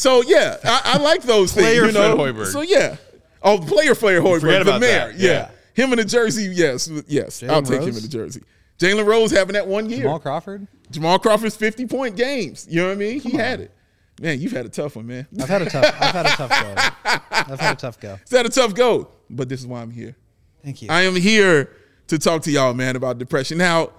So 0.00 0.22
yeah, 0.22 0.56
I, 0.64 0.94
I 0.94 0.98
like 0.98 1.22
those 1.22 1.52
things. 1.52 1.66
Player 1.66 1.84
You 1.84 1.92
know? 1.92 2.16
Fred 2.16 2.34
Hoiberg. 2.34 2.46
So 2.46 2.62
yeah. 2.62 2.96
Oh, 3.42 3.58
player 3.58 3.94
Fred 3.94 4.22
Hoiberg, 4.22 4.40
forget 4.40 4.64
the 4.64 4.70
about 4.70 4.80
mayor. 4.80 5.12
that, 5.12 5.18
Yeah. 5.18 5.50
yeah. 5.76 5.84
him 5.84 5.92
in 5.92 5.98
the 5.98 6.04
jersey. 6.06 6.44
Yes, 6.54 6.90
yes. 7.06 7.42
I'll 7.42 7.60
Jalen 7.62 7.68
take 7.68 7.80
him 7.82 7.88
in 7.96 8.02
the 8.02 8.08
jersey. 8.08 8.42
Jalen 8.78 9.04
Rose 9.06 9.30
having 9.30 9.52
that 9.54 9.66
one 9.66 9.90
year. 9.90 10.00
Jamal 10.04 10.18
Crawford. 10.18 10.66
Jamal 10.90 11.18
Crawford's 11.18 11.54
fifty 11.54 11.86
point 11.86 12.16
games. 12.16 12.66
You 12.70 12.80
know 12.80 12.86
what 12.88 12.92
I 12.92 12.96
mean? 12.96 13.20
he 13.20 13.30
had 13.32 13.60
it. 13.60 13.72
Man, 14.20 14.40
you've 14.40 14.52
had 14.52 14.64
a 14.66 14.70
tough 14.70 14.96
one, 14.96 15.06
man. 15.06 15.26
I've 15.40 15.48
had 15.48 15.62
a 15.62 15.68
tough. 15.70 15.84
I've 15.84 16.12
had 16.14 16.26
a 16.26 16.28
tough 16.30 16.50
go. 16.50 17.20
I've 17.30 17.60
had 17.60 17.72
a 17.76 17.80
tough 17.80 18.00
go. 18.00 18.18
It's 18.22 18.30
had 18.30 18.46
a 18.46 18.50
tough 18.50 18.74
go, 18.74 19.08
but 19.28 19.48
this 19.50 19.60
is 19.60 19.66
why 19.66 19.82
I'm 19.82 19.90
here. 19.90 20.16
Thank 20.64 20.80
you. 20.82 20.88
I 20.90 21.02
am 21.02 21.14
here 21.14 21.70
to 22.08 22.18
talk 22.18 22.42
to 22.42 22.50
y'all, 22.50 22.72
man, 22.74 22.96
about 22.96 23.18
depression. 23.18 23.58
Now, 23.58 23.90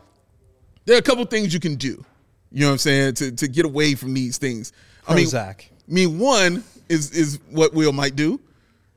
there 0.85 0.95
are 0.95 0.99
a 0.99 1.03
couple 1.03 1.23
things 1.25 1.53
you 1.53 1.59
can 1.59 1.75
do. 1.75 2.03
You 2.51 2.61
know 2.61 2.67
what 2.67 2.71
I'm 2.73 2.77
saying? 2.79 3.13
To 3.15 3.31
to 3.31 3.47
get 3.47 3.65
away 3.65 3.93
from 3.95 4.13
these 4.15 4.37
things. 4.39 4.73
I 5.07 5.15
mean, 5.15 5.25
Prozac. 5.27 5.65
I 5.89 5.93
mean, 5.93 6.19
one 6.19 6.63
is 6.89 7.11
is 7.11 7.39
what 7.49 7.73
Will 7.73 7.91
might 7.93 8.15
do, 8.15 8.39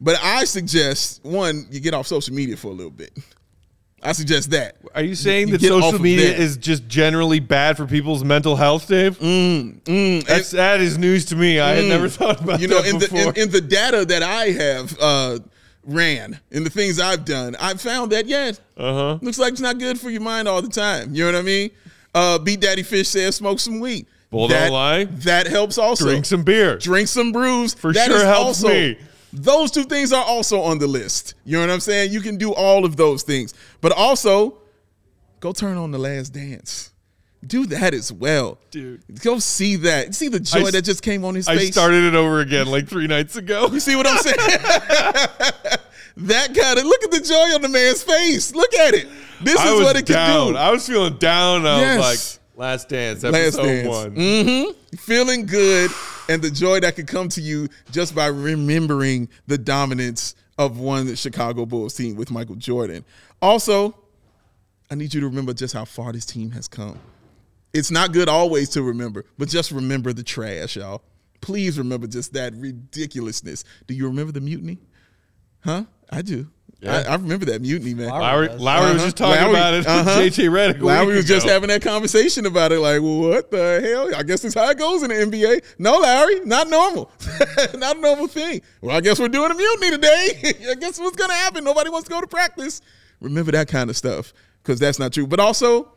but 0.01 0.17
I 0.23 0.45
suggest 0.45 1.25
one 1.25 1.67
you 1.71 1.81
get 1.81 1.95
off 1.95 2.07
social 2.07 2.35
media 2.35 2.57
for 2.57 2.69
a 2.69 2.75
little 2.75 2.91
bit. 2.91 3.17
I 4.03 4.13
suggest 4.13 4.51
that. 4.51 4.77
Are 4.95 5.03
you 5.03 5.15
saying 5.15 5.49
You 5.49 5.57
that 5.57 5.67
social 5.67 5.99
media 5.99 6.29
that. 6.33 6.39
is 6.39 6.59
just 6.59 6.87
generally 6.87 7.41
bad 7.41 7.79
for 7.79 7.87
people's 7.87 8.23
mental 8.23 8.55
health, 8.55 8.87
Dave? 8.87 9.19
Mm, 9.19 10.27
That's, 10.27 10.51
that 10.51 10.83
is 10.83 10.99
news 10.99 11.25
to 11.27 11.37
me. 11.37 11.59
I 11.59 11.71
had 11.71 11.87
never 11.87 12.11
thought 12.11 12.39
about 12.43 12.61
you 12.61 12.69
know, 12.69 12.83
that 12.83 12.91
in 12.91 12.99
the 12.99 13.09
before. 13.09 13.33
in, 13.33 13.45
in 13.45 13.51
the 13.51 13.63
data 13.63 14.05
that 14.05 14.23
I 14.23 14.51
have 14.51 14.95
uh, 15.01 15.39
ran 15.85 16.39
in 16.51 16.65
the 16.65 16.71
things 16.71 17.01
I've 17.01 17.25
done, 17.25 17.57
I've 17.59 17.81
found 17.81 18.13
that 18.13 18.27
yeah, 18.27 18.53
Uh-huh. 18.77 19.19
looks 19.23 19.39
like 19.39 19.53
it's 19.53 19.63
not 19.63 19.79
good 19.79 19.99
for 19.99 20.11
your 20.11 20.21
mind 20.21 20.49
all 20.49 20.61
the 20.61 20.69
time. 20.69 21.15
You 21.15 21.25
know 21.25 21.33
what 21.33 21.39
I 21.39 21.43
mean? 21.43 21.71
Uh, 22.15 22.39
Beat 22.39 22.61
Daddy 22.61 22.83
Fish 22.83 23.09
says 23.09 23.37
smoke 23.37 23.59
some 23.59 23.81
weed. 23.81 24.07
Bull 24.35 24.49
that, 24.49 24.65
don't 24.65 24.73
lie. 24.73 25.05
That 25.05 25.47
helps 25.47 25.79
also. 25.79 26.05
Drink 26.05 26.25
some 26.27 26.43
beer. 26.43 26.77
Drink 26.79 27.09
some 27.09 27.33
brews. 27.33 27.75
For 27.75 27.93
That 27.93 28.07
sure 28.09 28.25
helps 28.25 28.63
also, 28.63 28.69
me. 28.69 28.99
Those 29.33 29.71
two 29.71 29.85
things 29.85 30.13
are 30.13 30.25
also 30.25 30.61
on 30.61 30.79
the 30.79 30.87
list. 30.87 31.35
You 31.45 31.57
know 31.57 31.61
what 31.67 31.71
I'm 31.73 31.81
saying? 31.81 32.13
You 32.13 32.21
can 32.21 32.37
do 32.37 32.53
all 32.53 32.85
of 32.85 32.97
those 32.97 33.23
things, 33.25 33.53
but 33.81 33.91
also 33.93 34.59
go 35.41 35.53
turn 35.53 35.77
on 35.77 35.91
the 35.91 35.99
Last 35.99 36.31
Dance. 36.31 36.91
Do 37.47 37.67
that 37.67 37.93
as 37.93 38.11
well, 38.11 38.59
Dude. 38.71 39.03
Go 39.21 39.39
see 39.39 39.77
that. 39.77 40.15
See 40.15 40.29
the 40.29 40.41
joy 40.41 40.69
I 40.69 40.71
that 40.71 40.83
just 40.83 41.03
came 41.03 41.25
on 41.27 41.35
his 41.35 41.47
I 41.47 41.57
face. 41.57 41.69
I 41.69 41.71
started 41.73 42.05
it 42.05 42.15
over 42.15 42.41
again 42.41 42.69
like 42.69 42.89
three 42.89 43.07
nights 43.07 43.37
ago. 43.37 43.69
You 43.71 43.81
see 43.81 43.97
what 43.97 44.07
I'm 44.07 44.17
saying? 44.19 44.37
that 46.17 46.55
kind 46.55 46.79
of 46.79 46.85
look 46.87 47.03
at 47.05 47.11
the 47.11 47.21
joy 47.21 47.55
on 47.55 47.61
the 47.63 47.69
man's 47.69 48.03
face. 48.03 48.55
Look 48.55 48.73
at 48.75 48.95
it. 48.95 49.09
This 49.43 49.59
I 49.59 49.75
is 49.75 49.83
what 49.83 49.97
it 49.97 50.07
down. 50.07 50.45
can 50.47 50.53
do. 50.55 50.59
I 50.59 50.71
was 50.71 50.87
feeling 50.87 51.17
down. 51.19 51.67
I 51.67 51.81
Yes. 51.81 51.99
was 51.99 52.39
like, 52.39 52.41
Last 52.57 52.89
Dance, 52.89 53.23
Last 53.23 53.35
episode 53.35 53.63
Dance. 53.67 53.89
one. 53.89 54.17
Mm-hmm. 54.17 54.97
Feeling 54.97 55.47
good 55.47 55.91
and 56.29 56.41
the 56.41 56.51
joy 56.51 56.81
that 56.81 56.97
could 56.97 57.07
come 57.07 57.29
to 57.31 57.41
you 57.41 57.69
just 57.91 58.15
by 58.15 58.27
remembering 58.27 59.29
the 59.47 59.59
dominance 59.59 60.35
of 60.59 60.79
one 60.79 61.15
Chicago 61.17 61.67
Bulls 61.67 61.95
team 61.95 62.17
with 62.17 62.31
Michael 62.31 62.55
Jordan. 62.55 63.05
Also, 63.43 63.97
I 64.91 64.95
need 64.95 65.13
you 65.13 65.21
to 65.21 65.29
remember 65.29 65.53
just 65.53 65.75
how 65.75 65.85
far 65.85 66.13
this 66.13 66.25
team 66.25 66.51
has 66.53 66.69
come. 66.69 66.99
It's 67.73 67.91
not 67.91 68.13
good 68.13 68.29
always 68.29 68.69
to 68.71 68.83
remember, 68.83 69.25
but 69.37 69.49
just 69.49 69.73
remember 69.73 70.13
the 70.13 70.23
trash, 70.23 70.77
y'all. 70.77 71.03
Please 71.41 71.77
remember 71.77 72.07
just 72.07 72.33
that 72.35 72.55
ridiculousness. 72.55 73.65
Do 73.87 73.95
you 73.95 74.07
remember 74.07 74.33
the 74.33 74.41
mutiny? 74.41 74.79
Huh? 75.61 75.85
I 76.09 76.23
do. 76.23 76.49
Yeah. 76.81 77.05
I, 77.09 77.13
I 77.13 77.15
remember 77.15 77.47
that 77.47 77.63
mutiny, 77.63 77.95
man. 77.95 78.09
Lowry, 78.09 78.49
does. 78.49 78.61
Lowry 78.61 78.93
was 78.93 78.97
Uh-huh. 78.97 79.05
just 79.07 79.17
talking 79.17 79.41
Lowry- 79.41 79.51
about 79.51 79.75
it 79.75 79.87
uh-huh. 79.87 80.11
JJ 80.21 80.51
Redick. 80.51 80.81
a 80.81 80.85
Lowry 80.85 81.07
week 81.07 81.17
was 81.17 81.25
just 81.27 81.47
having 81.49 81.69
that 81.69 81.81
conversation 81.83 82.45
about 82.47 82.73
it, 82.73 82.81
like, 82.81 83.01
well, 83.01 83.21
what 83.21 83.51
the 83.51 83.81
hell? 83.83 84.15
I 84.15 84.23
guess 84.23 84.43
that's 84.43 84.55
how 84.55 84.69
it 84.71 84.79
goes 84.79 85.03
in 85.03 85.09
the 85.09 85.15
NBA. 85.15 85.65
No, 85.79 85.99
Larry, 85.99 86.41
not 86.45 86.69
normal. 86.69 87.11
not 87.79 87.97
a 87.97 88.01
normal 88.01 88.27
thing. 88.27 88.61
Well, 88.83 88.95
I 88.97 89.01
guess 89.01 89.19
we're 89.19 89.29
doing 89.29 89.51
a 89.51 89.55
mutiny 89.55 89.91
today. 89.93 90.55
I 90.71 90.75
guess 90.75 90.99
what's 90.99 91.17
going 91.17 91.31
to 91.31 91.37
happen? 91.37 91.65
Nobody 91.65 91.91
wants 91.91 92.09
to 92.09 92.15
go 92.15 92.21
to 92.21 92.27
practice. 92.27 92.83
Remember 93.21 93.53
that 93.53 93.69
kind 93.69 93.89
of 93.89 93.97
stuff 93.97 94.33
because 94.63 94.79
that's 94.79 94.99
not 94.99 95.13
true. 95.13 95.27
But 95.27 95.41
also, 95.41 95.91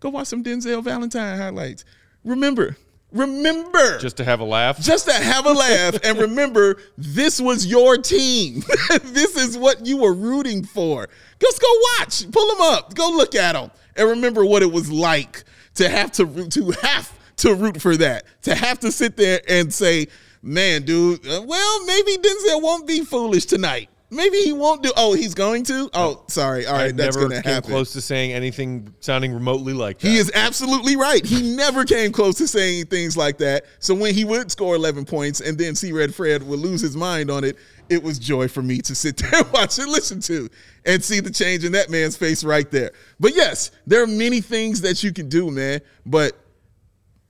go 0.00 0.10
watch 0.10 0.28
some 0.28 0.44
Denzel 0.44 0.84
Valentine 0.84 1.36
highlights. 1.38 1.84
Remember, 2.22 2.76
remember 3.18 3.98
just 3.98 4.16
to 4.18 4.24
have 4.24 4.40
a 4.40 4.44
laugh. 4.44 4.78
just 4.78 5.06
to 5.06 5.12
have 5.12 5.46
a 5.46 5.52
laugh 5.52 5.98
and 6.04 6.18
remember 6.28 6.76
this 6.96 7.40
was 7.40 7.66
your 7.66 7.96
team. 7.96 8.62
this 9.04 9.36
is 9.36 9.56
what 9.56 9.86
you 9.86 9.98
were 9.98 10.14
rooting 10.14 10.64
for. 10.64 11.08
Just 11.40 11.60
go 11.60 11.68
watch, 11.98 12.30
pull 12.30 12.46
them 12.48 12.60
up, 12.60 12.94
go 12.94 13.10
look 13.10 13.34
at 13.34 13.52
them, 13.52 13.70
and 13.96 14.08
remember 14.08 14.44
what 14.44 14.62
it 14.62 14.72
was 14.72 14.90
like 14.90 15.44
to 15.74 15.88
have 15.88 16.12
to 16.12 16.24
root, 16.24 16.52
to 16.52 16.70
have 16.82 17.12
to 17.36 17.54
root 17.54 17.80
for 17.80 17.96
that, 17.96 18.24
to 18.42 18.54
have 18.54 18.80
to 18.80 18.90
sit 18.90 19.16
there 19.16 19.40
and 19.48 19.72
say, 19.72 20.08
"Man, 20.42 20.82
dude, 20.82 21.26
uh, 21.26 21.42
well, 21.46 21.84
maybe 21.84 22.16
Denzel 22.16 22.62
won't 22.62 22.86
be 22.86 23.04
foolish 23.04 23.44
tonight. 23.44 23.90
Maybe 24.08 24.38
he 24.38 24.52
won't 24.52 24.84
do. 24.84 24.92
Oh, 24.96 25.14
he's 25.14 25.34
going 25.34 25.64
to. 25.64 25.90
Oh, 25.92 26.22
sorry. 26.28 26.64
All 26.64 26.76
I 26.76 26.92
that's 26.92 27.16
never 27.16 27.28
going 27.28 27.42
to 27.42 27.42
came 27.42 27.54
happen. 27.54 27.70
close 27.70 27.92
to 27.94 28.00
saying 28.00 28.32
anything 28.32 28.94
sounding 29.00 29.32
remotely 29.32 29.72
like 29.72 29.98
that. 29.98 30.08
He 30.08 30.16
is 30.16 30.30
absolutely 30.32 30.94
right. 30.94 31.24
He 31.26 31.42
never 31.56 31.84
came 31.84 32.12
close 32.12 32.36
to 32.36 32.46
saying 32.46 32.86
things 32.86 33.16
like 33.16 33.38
that. 33.38 33.64
So 33.80 33.96
when 33.96 34.14
he 34.14 34.24
would 34.24 34.50
score 34.52 34.76
11 34.76 35.06
points 35.06 35.40
and 35.40 35.58
then 35.58 35.74
see 35.74 35.90
Red 35.90 36.14
Fred 36.14 36.44
would 36.44 36.60
lose 36.60 36.80
his 36.80 36.96
mind 36.96 37.32
on 37.32 37.42
it, 37.42 37.56
it 37.88 38.00
was 38.00 38.20
joy 38.20 38.46
for 38.46 38.62
me 38.62 38.78
to 38.82 38.94
sit 38.94 39.16
there 39.30 39.40
and 39.42 39.52
watch 39.52 39.78
and 39.80 39.90
listen 39.90 40.20
to 40.20 40.48
and 40.84 41.02
see 41.02 41.18
the 41.18 41.30
change 41.30 41.64
in 41.64 41.72
that 41.72 41.90
man's 41.90 42.16
face 42.16 42.44
right 42.44 42.70
there. 42.70 42.92
But 43.18 43.34
yes, 43.34 43.72
there 43.88 44.04
are 44.04 44.08
many 44.08 44.40
things 44.40 44.82
that 44.82 45.02
you 45.02 45.12
can 45.12 45.28
do, 45.28 45.50
man. 45.50 45.80
But 46.04 46.36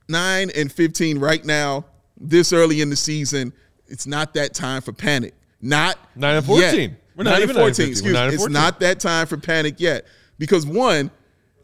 9 0.09 0.51
and 0.55 0.71
15 0.71 1.17
right 1.17 1.43
now, 1.43 1.85
this 2.19 2.53
early 2.53 2.81
in 2.81 2.91
the 2.91 2.95
season, 2.95 3.51
it's 3.87 4.05
not 4.05 4.35
that 4.35 4.53
time 4.53 4.81
for 4.83 4.93
panic. 4.93 5.33
Not 5.61 5.97
9 6.15 6.35
and 6.35 6.47
yet. 6.47 6.71
14. 6.71 6.97
We're 7.15 7.23
not 7.23 7.31
9 7.31 7.41
even 7.41 7.55
and 7.55 7.59
14, 7.59 7.73
15. 7.73 7.89
excuse 7.89 8.13
We're 8.13 8.19
9 8.19 8.29
me. 8.29 8.35
It's 8.35 8.49
not 8.49 8.79
that 8.79 8.99
time 8.99 9.27
for 9.27 9.37
panic 9.37 9.79
yet. 9.79 10.05
because 10.37 10.65
one, 10.65 11.11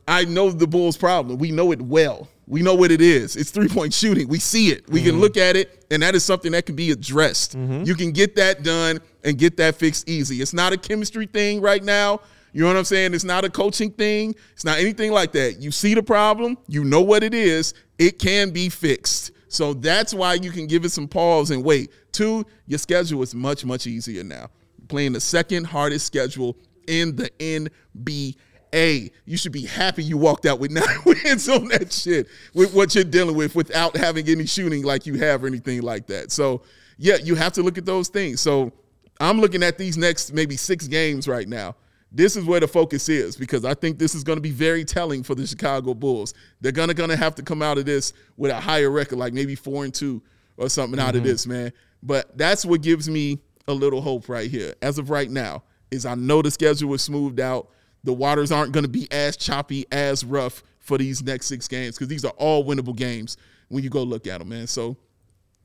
I 0.08 0.26
know 0.26 0.52
the 0.52 0.68
Bulls' 0.68 0.98
problem. 0.98 1.38
We 1.38 1.52
know 1.52 1.72
it 1.72 1.82
well. 1.82 2.28
We 2.48 2.62
know 2.62 2.76
what 2.76 2.92
it 2.92 3.02
is. 3.02 3.36
It's 3.38 3.52
three 3.52 3.70
point 3.70 3.94
shooting. 3.94 4.28
We 4.28 4.40
see 4.40 4.70
it. 4.70 4.90
We 4.90 5.02
can 5.02 5.12
mm-hmm. 5.12 5.22
look 5.22 5.38
at 5.38 5.56
it, 5.56 5.86
and 5.92 6.04
that 6.04 6.14
is 6.14 6.26
something 6.26 6.52
that 6.52 6.66
can 6.66 6.76
be 6.76 6.92
addressed. 6.92 7.58
Mm-hmm. 7.58 7.84
You 7.84 7.96
can 7.96 8.12
get 8.12 8.36
that 8.36 8.64
done 8.64 9.00
and 9.24 9.38
get 9.38 9.56
that 9.58 9.76
fixed 9.76 10.10
easy. 10.10 10.42
It's 10.42 10.54
not 10.54 10.74
a 10.74 10.78
chemistry 10.78 11.26
thing 11.26 11.62
right 11.62 11.84
now. 11.84 12.20
You 12.52 12.62
know 12.62 12.68
what 12.68 12.78
I'm 12.78 12.84
saying? 12.84 13.14
It's 13.14 13.24
not 13.24 13.46
a 13.46 13.50
coaching 13.50 13.92
thing. 13.92 14.36
It's 14.52 14.66
not 14.66 14.78
anything 14.78 15.12
like 15.12 15.32
that. 15.32 15.60
You 15.60 15.72
see 15.72 15.94
the 15.94 16.04
problem. 16.04 16.58
You 16.68 16.84
know 16.84 17.02
what 17.02 17.24
it 17.24 17.34
is. 17.34 17.74
It 17.98 18.20
can 18.20 18.52
be 18.52 18.70
fixed. 18.70 19.32
So 19.48 19.74
that's 19.74 20.14
why 20.14 20.36
you 20.36 20.52
can 20.52 20.68
give 20.68 20.84
it 20.84 20.92
some 20.92 21.08
pause 21.08 21.50
and 21.50 21.64
wait. 21.64 21.92
Two, 22.14 22.46
your 22.68 22.80
schedule 22.80 23.22
is 23.24 23.36
much, 23.36 23.66
much 23.66 23.88
easier 23.88 24.24
now. 24.24 24.50
Playing 24.88 25.14
the 25.14 25.20
second 25.20 25.66
hardest 25.66 26.06
schedule 26.06 26.56
in 26.88 27.16
the 27.16 27.30
NBA. 27.40 29.12
You 29.26 29.38
should 29.38 29.52
be 29.52 29.66
happy 29.66 30.04
you 30.04 30.18
walked 30.18 30.46
out 30.46 30.60
with 30.60 30.72
nine 30.72 31.00
wins 31.06 31.50
on 31.50 31.68
that 31.70 31.92
shit 31.92 32.28
with 32.54 32.74
what 32.74 32.96
you're 32.96 33.04
dealing 33.04 33.36
with 33.36 33.56
without 33.56 33.98
having 33.98 34.28
any 34.30 34.46
shooting 34.46 34.84
like 34.84 35.06
you 35.06 35.16
have 35.16 35.44
or 35.44 35.48
anything 35.48 35.82
like 35.82 36.08
that. 36.08 36.32
So, 36.32 36.62
yeah, 36.98 37.18
you 37.18 37.36
have 37.36 37.54
to 37.54 37.64
look 37.64 37.78
at 37.78 37.86
those 37.86 38.08
things. 38.08 38.40
So, 38.40 38.72
I'm 39.20 39.40
looking 39.40 39.64
at 39.64 39.78
these 39.78 39.98
next 39.98 40.34
maybe 40.34 40.56
six 40.56 40.88
games 40.88 41.28
right 41.28 41.48
now. 41.48 41.76
This 42.12 42.36
is 42.36 42.46
where 42.46 42.60
the 42.60 42.68
focus 42.68 43.10
is 43.10 43.36
because 43.36 43.66
I 43.66 43.74
think 43.74 43.98
this 43.98 44.14
is 44.14 44.24
going 44.24 44.38
to 44.38 44.42
be 44.42 44.52
very 44.52 44.86
telling 44.86 45.24
for 45.24 45.34
the 45.34 45.48
Chicago 45.48 45.96
Bulls. 45.96 46.36
They're 46.62 46.72
gonna 46.72 46.94
gonna 46.94 47.16
have 47.16 47.34
to 47.36 47.42
come 47.42 47.64
out 47.64 47.80
of 47.80 47.86
this 47.86 48.14
with 48.38 48.52
a 48.52 48.60
higher 48.60 48.92
record, 48.92 49.18
like 49.18 49.34
maybe 49.34 49.56
four 49.56 49.84
and 49.84 49.94
two 49.94 50.22
or 50.58 50.70
something 50.70 51.00
out 51.00 51.16
of 51.16 51.22
mm-hmm. 51.22 51.30
this, 51.30 51.48
man. 51.48 51.74
But 52.04 52.38
that's 52.38 52.66
what 52.66 52.82
gives 52.82 53.10
me 53.10 53.40
a 53.68 53.74
little 53.74 54.02
hope 54.02 54.28
right 54.28 54.52
here. 54.52 54.76
As 54.82 55.00
of 55.00 55.10
right 55.10 55.32
now, 55.32 55.64
is 55.90 56.06
I 56.06 56.16
know 56.16 56.42
the 56.42 56.52
schedule 56.52 56.90
was 56.90 57.02
smoothed 57.02 57.40
out. 57.40 57.70
The 58.04 58.14
waters 58.14 58.52
aren't 58.52 58.74
going 58.74 58.84
to 58.84 58.90
be 58.90 59.08
as 59.12 59.38
choppy, 59.38 59.86
as 59.92 60.26
rough 60.26 60.62
for 60.80 60.98
these 60.98 61.24
next 61.24 61.46
six 61.46 61.68
games 61.68 61.96
because 61.96 62.10
these 62.10 62.26
are 62.26 62.34
all 62.38 62.66
winnable 62.66 62.96
games 62.96 63.38
when 63.70 63.84
you 63.84 63.90
go 63.90 64.04
look 64.04 64.28
at 64.28 64.40
them, 64.40 64.50
man. 64.50 64.68
So, 64.68 64.98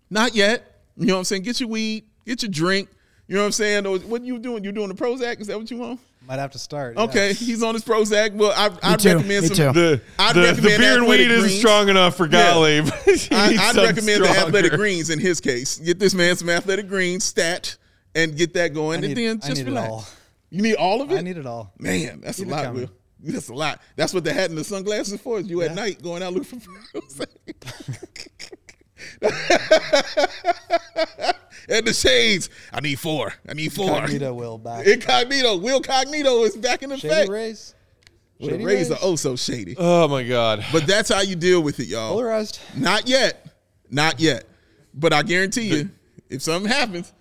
not 0.08 0.34
yet. 0.34 0.82
You 0.96 1.06
know 1.06 1.14
what 1.14 1.18
I'm 1.18 1.24
saying? 1.24 1.42
Get 1.42 1.60
your 1.60 1.68
weed, 1.68 2.04
get 2.24 2.42
your 2.42 2.50
drink. 2.50 2.88
You 3.28 3.34
know 3.34 3.42
what 3.42 3.46
I'm 3.46 3.52
saying? 3.52 3.86
Or 3.86 3.98
what 3.98 4.24
you 4.24 4.38
doing? 4.38 4.64
You 4.64 4.72
doing 4.72 4.88
the 4.88 4.94
Prozac? 4.94 5.38
Is 5.40 5.46
that 5.48 5.58
what 5.58 5.70
you 5.70 5.76
want? 5.76 6.00
Might 6.26 6.38
have 6.38 6.50
to 6.52 6.58
start. 6.58 6.96
yeah. 6.96 7.02
Okay, 7.04 7.32
he's 7.34 7.62
on 7.62 7.74
his 7.74 7.84
Prozac. 7.84 8.32
Well, 8.34 8.52
I, 8.56 8.70
I'd 8.82 8.98
too, 9.00 9.16
recommend 9.16 9.42
me 9.42 9.48
some. 9.48 9.72
too. 9.74 9.80
The, 9.80 10.00
I'd 10.18 10.34
the, 10.34 10.40
the 10.40 10.46
recommend 10.48 10.64
beer 10.78 10.94
and 10.94 11.02
Athletic 11.02 11.08
weed 11.28 11.30
isn't 11.30 11.50
strong 11.60 11.88
enough 11.90 12.16
for 12.16 12.26
Golly. 12.26 12.80
but 12.80 12.92
he 13.04 13.34
I, 13.34 13.44
I'd 13.48 13.56
something 13.74 13.84
recommend 13.84 14.24
the 14.24 14.28
athletic 14.30 14.72
greens 14.72 15.10
in 15.10 15.18
his 15.20 15.40
case. 15.40 15.78
Get 15.78 15.98
this 15.98 16.14
man 16.14 16.36
some 16.36 16.48
athletic 16.48 16.88
greens 16.88 17.24
stat 17.24 17.76
and 18.14 18.34
get 18.36 18.54
that 18.54 18.72
going, 18.74 19.00
I 19.00 19.06
and 19.06 19.14
need- 19.14 19.16
then 19.26 19.40
I 19.44 19.46
just 19.48 19.58
need 19.60 19.66
it 19.68 19.70
relax. 19.70 19.88
all. 19.90 20.06
You 20.50 20.62
need 20.62 20.76
all 20.76 21.02
of 21.02 21.12
it. 21.12 21.18
I 21.18 21.20
need 21.20 21.36
it 21.36 21.44
all. 21.46 21.72
Man, 21.78 22.22
that's 22.22 22.38
Keep 22.38 22.48
a 22.48 22.50
lot. 22.50 22.74
Will. 22.74 22.90
That's 23.20 23.48
a 23.50 23.54
lot. 23.54 23.82
That's 23.96 24.14
what 24.14 24.24
the 24.24 24.32
hat 24.32 24.48
and 24.48 24.58
the 24.58 24.64
sunglasses 24.64 25.20
for. 25.20 25.38
Is 25.40 25.48
you 25.50 25.60
at 25.62 25.74
night 25.74 26.02
going 26.02 26.22
out 26.22 26.32
looking 26.32 26.60
for 26.60 26.70
and 31.68 31.86
the 31.86 31.92
shades. 31.92 32.50
I 32.72 32.80
need 32.80 32.98
four. 32.98 33.32
I 33.48 33.54
need 33.54 33.72
four. 33.72 33.90
Cognito 33.90 34.34
will 34.34 34.58
back. 34.58 34.86
Incognito. 34.86 35.56
Will 35.58 35.80
Cognito 35.80 36.44
is 36.44 36.56
back 36.56 36.82
in 36.82 36.92
effect. 36.92 37.14
Shady 37.14 37.30
Rays. 37.30 37.74
Well, 38.38 38.50
the 38.50 38.54
Shady 38.54 38.64
Rays 38.64 38.90
are 38.90 38.94
Rays. 38.94 39.00
oh 39.02 39.16
so 39.16 39.36
shady. 39.36 39.74
Oh 39.78 40.08
my 40.08 40.22
God. 40.24 40.64
But 40.72 40.86
that's 40.86 41.12
how 41.12 41.20
you 41.20 41.36
deal 41.36 41.62
with 41.62 41.80
it, 41.80 41.86
y'all. 41.86 42.12
Polarized. 42.12 42.60
Not 42.76 43.08
yet. 43.08 43.46
Not 43.90 44.20
yet. 44.20 44.44
But 44.94 45.12
I 45.12 45.22
guarantee 45.22 45.68
you, 45.68 45.90
if 46.28 46.42
something 46.42 46.70
happens, 46.70 47.12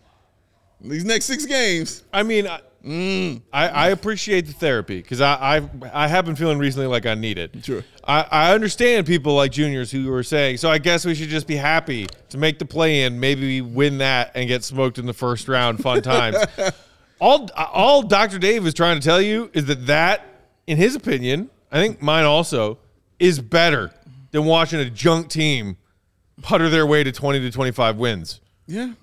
these 0.81 1.05
next 1.05 1.25
six 1.25 1.45
games, 1.45 2.03
I 2.13 2.23
mean, 2.23 2.47
I, 2.47 2.61
Mm. 2.85 3.41
I, 3.51 3.67
I 3.67 3.87
appreciate 3.89 4.47
the 4.47 4.53
therapy 4.53 5.01
because 5.01 5.19
I, 5.19 5.33
I 5.57 5.69
I 5.93 6.07
have 6.07 6.25
been 6.25 6.35
feeling 6.35 6.57
recently 6.57 6.87
like 6.87 7.05
I 7.05 7.15
need 7.15 7.37
it. 7.37 7.65
Sure. 7.65 7.83
I, 8.05 8.25
I 8.31 8.53
understand 8.53 9.05
people 9.05 9.35
like 9.35 9.51
juniors 9.51 9.91
who 9.91 10.11
are 10.13 10.23
saying, 10.23 10.57
so 10.57 10.69
I 10.69 10.77
guess 10.77 11.05
we 11.05 11.13
should 11.13 11.29
just 11.29 11.47
be 11.47 11.55
happy 11.55 12.07
to 12.29 12.37
make 12.37 12.59
the 12.59 12.65
play 12.65 13.01
in, 13.03 13.19
maybe 13.19 13.61
win 13.61 13.97
that 13.97 14.31
and 14.35 14.47
get 14.47 14.63
smoked 14.63 14.97
in 14.97 15.05
the 15.05 15.13
first 15.13 15.47
round. 15.47 15.81
Fun 15.81 16.01
times. 16.01 16.37
all 17.19 17.49
all 17.55 18.03
Dr. 18.03 18.39
Dave 18.39 18.65
is 18.65 18.73
trying 18.73 18.99
to 18.99 19.05
tell 19.05 19.21
you 19.21 19.49
is 19.53 19.65
that 19.65 19.87
that, 19.87 20.25
in 20.67 20.77
his 20.77 20.95
opinion, 20.95 21.49
I 21.71 21.81
think 21.81 22.01
mine 22.01 22.25
also, 22.25 22.77
is 23.19 23.41
better 23.41 23.91
than 24.31 24.45
watching 24.45 24.79
a 24.79 24.89
junk 24.89 25.29
team 25.29 25.77
putter 26.41 26.69
their 26.69 26.85
way 26.85 27.03
to 27.03 27.11
twenty 27.11 27.39
to 27.39 27.51
twenty 27.51 27.71
five 27.71 27.97
wins. 27.97 28.39
yeah. 28.67 28.93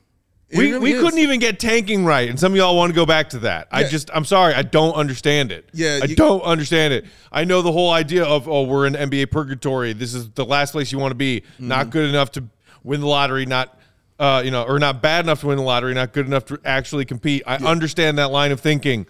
We, 0.55 0.71
really 0.71 0.81
we 0.81 0.93
is. 0.95 1.03
couldn't 1.03 1.19
even 1.19 1.41
get 1.41 1.59
tanking 1.59 2.05
right, 2.05 2.29
and 2.29 2.39
some 2.39 2.53
of 2.53 2.57
y'all 2.57 2.77
want 2.77 2.91
to 2.91 2.95
go 2.95 3.07
back 3.07 3.31
to 3.31 3.41
that. 3.41 3.69
I 3.73 3.85
just, 3.85 4.11
I'm 4.15 4.25
sorry, 4.25 4.55
I 4.55 4.63
don't 4.63 4.95
understand 4.95 5.53
it. 5.53 5.69
Yeah, 5.73 6.01
I 6.03 6.07
you- 6.07 6.17
don't 6.17 6.43
understand 6.43 6.95
it. 6.95 7.07
I 7.33 7.45
know 7.45 7.63
the 7.63 7.73
whole 7.73 7.91
idea 7.91 8.25
of, 8.25 8.49
oh, 8.49 8.63
we're 8.63 8.87
in 8.87 8.95
NBA 8.95 9.31
purgatory. 9.31 9.93
This 9.93 10.15
is 10.15 10.31
the 10.31 10.45
last 10.45 10.73
place 10.73 10.93
you 10.93 10.99
want 10.99 11.11
to 11.11 11.17
be. 11.17 11.41
Mm-hmm. 11.41 11.69
Not 11.69 11.91
good 11.91 12.09
enough 12.09 12.31
to 12.33 12.45
win 12.83 13.01
the 13.01 13.07
lottery. 13.07 13.47
Not, 13.47 13.79
uh, 14.19 14.43
you 14.45 14.51
know, 14.51 14.63
or 14.63 14.79
not 14.79 15.03
bad 15.03 15.25
enough 15.25 15.41
to 15.41 15.49
win 15.49 15.57
the 15.57 15.65
lottery. 15.65 15.95
Not 15.95 16.13
good 16.13 16.27
enough 16.27 16.45
to 16.47 16.61
actually 16.65 17.05
compete. 17.05 17.43
I 17.47 17.57
understand 17.57 18.19
that 18.19 18.31
line 18.31 18.53
of 18.53 18.61
thinking. 18.61 19.07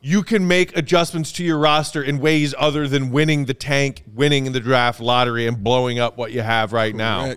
You 0.00 0.22
can 0.22 0.46
make 0.46 0.76
adjustments 0.76 1.32
to 1.32 1.44
your 1.44 1.58
roster 1.58 2.02
in 2.02 2.20
ways 2.20 2.54
other 2.56 2.86
than 2.86 3.10
winning 3.10 3.46
the 3.46 3.54
tank, 3.54 4.04
winning 4.14 4.52
the 4.52 4.60
draft 4.60 5.00
lottery, 5.00 5.48
and 5.48 5.64
blowing 5.64 5.98
up 5.98 6.16
what 6.16 6.30
you 6.30 6.40
have 6.40 6.72
right 6.72 6.94
now. 6.94 7.34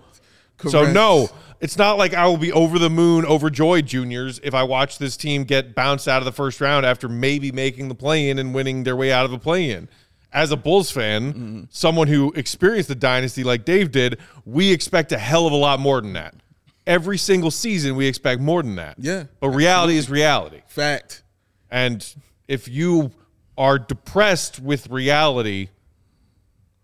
Correct. 0.62 0.72
So 0.72 0.92
no, 0.92 1.28
it's 1.60 1.76
not 1.76 1.98
like 1.98 2.14
I 2.14 2.26
will 2.26 2.36
be 2.38 2.50
over 2.52 2.78
the 2.78 2.90
moon, 2.90 3.24
overjoyed, 3.24 3.86
juniors, 3.86 4.40
if 4.42 4.54
I 4.54 4.62
watch 4.64 4.98
this 4.98 5.16
team 5.16 5.44
get 5.44 5.74
bounced 5.74 6.08
out 6.08 6.18
of 6.18 6.24
the 6.24 6.32
first 6.32 6.60
round 6.60 6.84
after 6.86 7.08
maybe 7.08 7.52
making 7.52 7.88
the 7.88 7.94
play-in 7.94 8.38
and 8.38 8.54
winning 8.54 8.82
their 8.84 8.96
way 8.96 9.12
out 9.12 9.24
of 9.24 9.30
the 9.30 9.38
play-in. 9.38 9.88
As 10.32 10.50
a 10.50 10.56
Bulls 10.56 10.90
fan, 10.90 11.32
Mm-hmm. 11.32 11.60
someone 11.70 12.08
who 12.08 12.32
experienced 12.32 12.88
the 12.88 12.94
dynasty 12.94 13.44
like 13.44 13.64
Dave 13.66 13.92
did, 13.92 14.18
we 14.46 14.72
expect 14.72 15.12
a 15.12 15.18
hell 15.18 15.46
of 15.46 15.52
a 15.52 15.56
lot 15.56 15.78
more 15.78 16.00
than 16.00 16.14
that. 16.14 16.34
Every 16.86 17.18
single 17.18 17.50
season, 17.50 17.94
we 17.96 18.06
expect 18.06 18.40
more 18.40 18.62
than 18.62 18.74
that. 18.76 18.96
Yeah, 18.98 19.24
but 19.40 19.50
reality 19.50 19.96
is 19.98 20.08
reality. 20.10 20.62
Fact. 20.66 21.22
And 21.70 22.04
if 22.48 22.66
you 22.66 23.12
are 23.58 23.78
depressed 23.78 24.58
with 24.58 24.88
reality, 24.88 25.68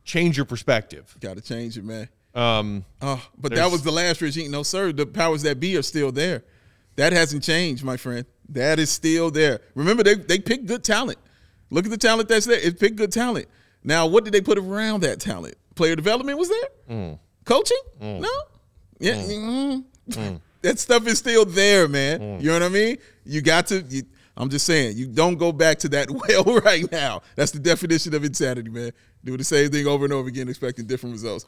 change 0.05 0.37
your 0.37 0.47
perspective. 0.47 1.17
Got 1.21 1.37
to 1.37 1.43
change 1.43 1.77
it, 1.79 1.85
man. 1.85 2.09
Um, 2.39 2.85
Oh, 3.03 3.25
but 3.37 3.55
that 3.55 3.71
was 3.71 3.83
the 3.83 3.91
last 3.91 4.21
regime. 4.21 4.51
No, 4.51 4.63
sir. 4.63 4.93
The 4.93 5.07
powers 5.07 5.43
that 5.43 5.59
be 5.61 5.77
are 5.77 5.83
still 5.83 6.13
there. 6.13 6.45
That 6.97 7.13
hasn't 7.13 7.43
changed, 7.43 7.85
my 7.85 7.97
friend. 7.97 8.25
That 8.49 8.79
is 8.79 8.91
still 8.91 9.31
there. 9.31 9.61
Remember, 9.75 10.03
they 10.03 10.15
they 10.15 10.39
picked 10.39 10.67
good 10.67 10.85
talent. 10.85 11.19
Look 11.71 11.85
at 11.85 11.91
the 11.91 11.99
talent 11.99 12.29
that's 12.29 12.47
there. 12.47 12.59
It 12.59 12.81
picked 12.81 12.97
good 12.97 13.13
talent. 13.13 13.47
Now, 13.85 14.07
what 14.07 14.25
did 14.25 14.33
they 14.33 14.41
put 14.41 14.59
around 14.59 15.01
that 15.03 15.21
talent? 15.21 15.55
Player 15.75 15.95
development 15.97 16.39
was 16.39 16.49
there. 16.49 16.69
Mm. 16.91 17.19
Coaching? 17.45 17.79
No. 18.01 18.29
Yeah. 18.99 19.23
mm. 19.23 19.85
that 20.63 20.79
stuff 20.79 21.07
is 21.07 21.19
still 21.19 21.45
there, 21.45 21.87
man. 21.89 22.21
Mm. 22.21 22.41
You 22.41 22.47
know 22.49 22.53
what 22.55 22.63
I 22.63 22.69
mean? 22.69 22.99
You 23.25 23.43
got 23.43 23.67
to. 23.69 23.83
You, 23.83 24.03
I'm 24.37 24.49
just 24.49 24.67
saying, 24.67 24.97
you 24.97 25.07
don't 25.07 25.37
go 25.37 25.51
back 25.53 25.79
to 25.81 25.89
that 25.91 26.11
well 26.29 26.61
right 26.61 26.91
now. 26.91 27.23
That's 27.37 27.51
the 27.53 27.59
definition 27.59 28.15
of 28.15 28.25
insanity, 28.25 28.71
man. 28.71 28.93
Do 29.25 29.37
the 29.37 29.45
same 29.45 29.71
thing 29.71 29.87
over 29.87 30.05
and 30.05 30.13
over 30.13 30.29
again, 30.29 30.49
expecting 30.49 30.87
different 30.87 31.13
results. 31.15 31.45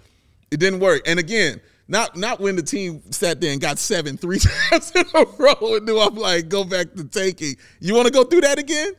It 0.51 0.59
didn't 0.61 0.80
work. 0.80 1.03
And 1.07 1.18
again, 1.18 1.61
not 1.88 2.16
not 2.16 2.40
when 2.40 2.57
the 2.57 2.62
team 2.62 3.03
sat 3.11 3.40
there 3.40 3.53
and 3.53 3.61
got 3.61 3.78
seven 3.78 4.16
three 4.16 4.38
times 4.70 4.92
in 4.94 5.05
a 5.14 5.24
row 5.38 5.76
and 5.76 5.86
knew 5.86 5.98
I'm 5.98 6.14
like, 6.14 6.48
go 6.48 6.64
back 6.64 6.94
to 6.94 7.05
taking. 7.05 7.57
You 7.80 7.94
want 7.94 8.07
to 8.07 8.12
go 8.12 8.24
through 8.24 8.42
that 8.42 8.59
again? 8.59 8.92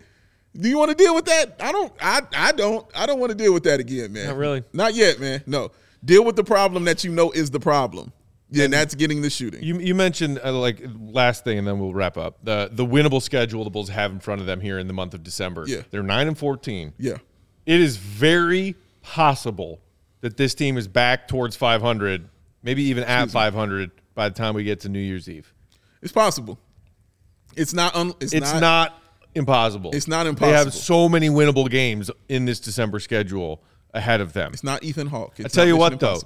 Do 0.58 0.68
you 0.68 0.78
want 0.78 0.89
to 0.89 0.95
deal 0.95 1.16
with 1.16 1.26
that? 1.26 1.56
I 1.62 1.72
don't. 1.72 1.93
I 2.02 2.22
I 2.36 2.52
don't. 2.52 2.86
I 2.95 3.06
don't 3.06 3.20
want 3.20 3.32
to 3.32 3.38
deal 3.38 3.54
with 3.54 3.64
that 3.64 3.80
again, 3.80 4.12
man. 4.12 4.28
Not 4.28 4.36
really. 4.38 4.64
Not 4.74 4.93
yet, 4.93 5.20
man. 5.20 5.41
No. 5.45 5.72
Deal 6.04 6.26
with 6.26 6.36
the 6.36 6.43
problem 6.43 6.84
that 6.86 7.04
you 7.04 7.12
know 7.12 7.32
is 7.32 7.52
the 7.52 7.60
problem. 7.60 8.12
Yeah, 8.54 8.66
and 8.66 8.74
that's 8.74 8.95
getting 8.95 9.22
the 9.22 9.30
shooting. 9.30 9.64
You, 9.64 9.80
you 9.80 9.95
mentioned 9.95 10.41
uh, 10.43 10.52
like 10.52 10.84
last 10.99 11.45
thing, 11.45 11.58
and 11.58 11.66
then 11.66 11.80
we'll 11.80 11.93
wrap 11.93 12.18
up 12.18 12.43
the 12.43 12.70
the 12.70 12.86
winnable 12.86 13.22
schedule 13.22 13.64
the 13.64 13.70
Bulls 13.70 13.88
have 13.88 14.12
in 14.12 14.20
front 14.20 14.41
of 14.41 14.47
them 14.47 14.60
here 14.60 14.78
in 14.78 14.88
the 14.88 14.93
month 14.93 15.14
of 15.14 15.24
December. 15.24 15.64
Yeah. 15.68 15.84
they're 15.89 16.04
nine 16.04 16.28
and 16.28 16.38
fourteen. 16.38 16.93
yeah. 16.97 17.18
It 17.66 17.80
is 17.80 17.95
very 17.95 18.76
possible 19.04 19.80
that 20.22 20.38
this 20.38 20.53
team 20.55 20.78
is 20.78 20.88
back 20.88 21.28
towards 21.28 21.55
five 21.55 21.82
hundred, 21.82 22.30
maybe 22.63 22.84
even 22.84 23.03
at 23.03 23.30
five 23.30 23.53
hundred 23.53 23.91
by 24.15 24.30
the 24.30 24.36
time 24.36 24.53
we 24.55 24.63
get 24.63 24.80
to 24.82 24.89
New 24.89 24.99
Year's 24.99 25.30
Eve. 25.30 25.53
It's 26.01 26.11
possible. 26.11 26.59
It's 27.55 27.74
not. 27.74 27.95
Un, 27.95 28.13
it's, 28.19 28.34
It's 28.34 28.53
not. 28.53 28.61
not, 28.61 28.97
impossible. 29.36 29.91
It's 29.93 30.07
not 30.07 30.26
impossible. 30.28 30.51
They 30.51 30.57
have 30.57 30.74
so 30.74 31.07
many 31.09 31.30
winnable 31.30 31.69
games 31.69 32.09
in 32.30 32.45
this 32.45 32.59
December 32.59 32.99
schedule 32.99 33.61
ahead 33.93 34.22
of 34.22 34.34
them. 34.34 34.51
It's 34.53 34.63
not 34.63 34.84
Ethan 34.84 35.07
Hawke. 35.07 35.34
I 35.43 35.47
tell 35.47 35.65
you 35.65 35.78
what, 35.78 35.99
though. 35.99 36.19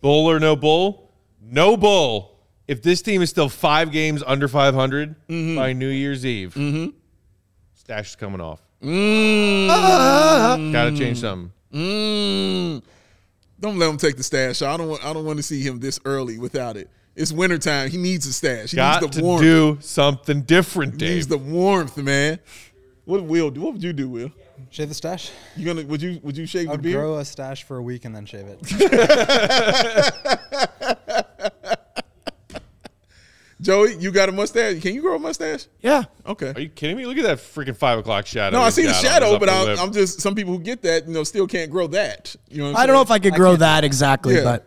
Bull 0.00 0.26
or 0.30 0.40
no 0.40 0.56
bull? 0.56 1.12
No 1.42 1.76
bull. 1.76 2.38
If 2.66 2.82
this 2.82 3.02
team 3.02 3.20
is 3.22 3.30
still 3.30 3.48
five 3.48 3.90
games 3.90 4.22
under 4.26 4.46
500 4.48 5.14
Mm-hmm. 5.28 5.56
by 5.56 5.72
New 5.72 5.88
Year's 5.88 6.24
Eve, 6.24 6.54
stash 7.74 8.10
is 8.10 8.16
coming 8.16 8.40
off. 8.40 8.60
Mm. 8.82 10.72
Got 10.72 10.90
to 10.90 10.96
change 10.96 11.20
something. 11.20 11.52
Mm. 11.72 12.82
Don't 13.60 13.78
let 13.78 13.90
him 13.90 13.96
take 13.96 14.16
the 14.16 14.22
stash. 14.22 14.62
I 14.62 14.76
don't 14.76 14.88
want. 14.88 15.04
I 15.04 15.12
don't 15.12 15.24
want 15.24 15.38
to 15.38 15.42
see 15.42 15.62
him 15.62 15.80
this 15.80 15.98
early 16.04 16.38
without 16.38 16.76
it. 16.76 16.88
It's 17.16 17.32
wintertime. 17.32 17.90
He 17.90 17.98
needs 17.98 18.26
a 18.26 18.32
stash. 18.32 18.70
He 18.70 18.76
Got 18.76 19.02
needs 19.02 19.16
the 19.16 19.20
to 19.20 19.26
warmth. 19.26 19.42
do 19.42 19.78
something 19.80 20.42
different, 20.42 21.00
he 21.00 21.08
needs 21.08 21.26
the 21.26 21.38
warmth, 21.38 21.96
man. 21.96 22.38
What 23.04 23.24
will 23.24 23.50
do? 23.50 23.60
What 23.60 23.72
would 23.74 23.82
you 23.82 23.92
do, 23.92 24.08
Will? 24.08 24.30
Shave 24.70 24.88
the 24.88 24.94
stash. 24.94 25.30
You 25.56 25.66
gonna 25.66 25.84
would 25.86 26.00
you 26.02 26.20
would 26.22 26.36
you 26.36 26.46
shave 26.46 26.68
I 26.68 26.72
the 26.72 26.74
would 26.78 26.82
beard? 26.82 27.00
grow 27.00 27.18
a 27.18 27.24
stash 27.24 27.64
for 27.64 27.78
a 27.78 27.82
week 27.82 28.04
and 28.04 28.14
then 28.14 28.26
shave 28.26 28.46
it. 28.46 28.60
Joey, 33.60 33.96
you 33.96 34.10
got 34.10 34.28
a 34.28 34.32
mustache? 34.32 34.80
Can 34.80 34.94
you 34.94 35.02
grow 35.02 35.16
a 35.16 35.18
mustache? 35.18 35.66
Yeah. 35.80 36.04
Okay. 36.26 36.52
Are 36.56 36.60
you 36.60 36.68
kidding 36.70 36.96
me? 36.96 37.04
Look 37.04 37.18
at 37.18 37.24
that 37.24 37.38
freaking 37.38 37.76
five 37.76 37.98
o'clock 37.98 38.26
shadow. 38.26 38.56
No, 38.56 38.62
I 38.62 38.70
see 38.70 38.82
the 38.82 38.88
got 38.88 38.96
on 38.96 39.02
his 39.04 39.10
shadow, 39.12 39.38
but 39.38 39.48
I'm. 39.50 39.78
I'm 39.78 39.92
just 39.92 40.20
some 40.20 40.34
people 40.34 40.54
who 40.54 40.60
get 40.60 40.82
that, 40.82 41.06
you 41.06 41.12
know, 41.12 41.24
still 41.24 41.46
can't 41.46 41.70
grow 41.70 41.86
that. 41.88 42.34
You 42.48 42.58
know, 42.58 42.64
what 42.64 42.70
I'm 42.70 42.76
I 42.76 42.86
don't 42.86 42.96
know 42.96 43.02
if? 43.02 43.10
I 43.10 43.18
could 43.18 43.34
grow 43.34 43.50
can't- 43.50 43.60
that 43.60 43.84
exactly, 43.84 44.36
Yeah. 44.36 44.44
but 44.44 44.66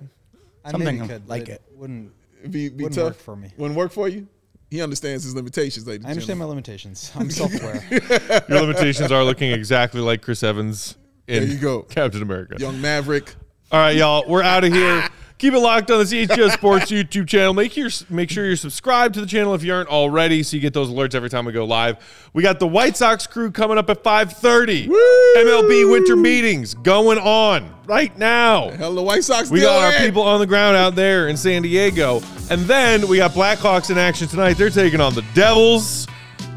I 0.64 0.72
Something 0.72 0.98
maybe 0.98 1.08
could, 1.08 1.28
like 1.28 1.50
it. 1.50 1.62
Wouldn't. 1.76 2.12
Be, 2.44 2.70
be 2.70 2.84
wouldn't 2.84 2.94
tough 2.94 3.04
work 3.06 3.18
for 3.18 3.36
me. 3.36 3.52
Wouldn't 3.58 3.78
work 3.78 3.92
for 3.92 4.08
you. 4.08 4.28
He 4.70 4.82
understands 4.82 5.24
his 5.24 5.34
limitations, 5.36 5.88
ladies. 5.88 6.06
I 6.06 6.10
understand 6.10 6.40
my 6.40 6.46
my. 6.46 6.50
limitations. 6.50 7.12
I'm 7.16 7.30
self-aware. 7.30 7.84
Your 8.50 8.62
limitations 8.62 9.12
are 9.12 9.24
looking 9.24 9.52
exactly 9.52 10.02
like 10.02 10.22
Chris 10.22 10.44
Evans 10.44 10.98
in 11.28 11.44
There 11.44 11.54
you 11.54 11.60
go. 11.60 11.84
Captain 11.84 12.22
America. 12.22 12.58
Young 12.60 12.82
Maverick. 12.82 13.34
All 13.72 13.80
right, 13.80 13.96
y'all, 13.96 14.24
we're 14.28 14.44
out 14.44 14.64
of 14.64 14.74
here. 14.74 15.08
Keep 15.44 15.56
it 15.56 15.60
locked 15.60 15.92
on 15.92 16.00
the 16.00 16.06
CHGO 16.06 16.52
Sports 16.52 16.90
YouTube 16.90 17.28
channel. 17.28 17.54
Make 17.54 17.76
your 17.76 17.90
make 18.10 18.30
sure 18.30 18.46
you're 18.46 18.56
subscribed 18.56 19.16
to 19.16 19.20
the 19.20 19.28
channel 19.28 19.54
if 19.54 19.62
you 19.62 19.74
aren't 19.74 19.90
already, 19.90 20.42
so 20.42 20.56
you 20.56 20.62
get 20.62 20.74
those 20.74 20.88
alerts 20.88 21.16
every 21.16 21.30
time 21.30 21.44
we 21.44 21.52
go 21.52 21.66
live. 21.66 21.98
We 22.32 22.42
got 22.44 22.60
the 22.62 22.68
White 22.68 22.96
Sox 22.96 23.28
crew 23.28 23.52
coming 23.52 23.78
up 23.78 23.90
at 23.90 24.06
5:30. 24.06 24.88
MLB 24.88 25.92
winter 25.92 26.16
meetings 26.16 26.74
going 26.76 27.18
on 27.18 27.76
right 27.86 28.18
now. 28.18 28.70
Hell, 28.70 28.96
the 28.96 29.02
White 29.04 29.26
Sox. 29.26 29.52
We 29.52 29.60
got 29.60 29.84
our 29.84 30.00
people 30.00 30.22
on 30.22 30.40
the 30.40 30.48
ground 30.48 30.78
out 30.78 30.96
there 30.96 31.28
in 31.28 31.36
San 31.36 31.64
Diego. 31.64 32.22
And 32.50 32.62
then 32.62 33.10
we 33.10 33.18
got 33.18 33.32
Blackhawks 33.32 33.90
in 33.90 33.98
action 33.98 34.30
tonight. 34.30 34.54
They're 34.54 34.70
taking 34.70 35.02
on 35.02 35.14
the 35.14 35.26
Devils. 35.34 36.08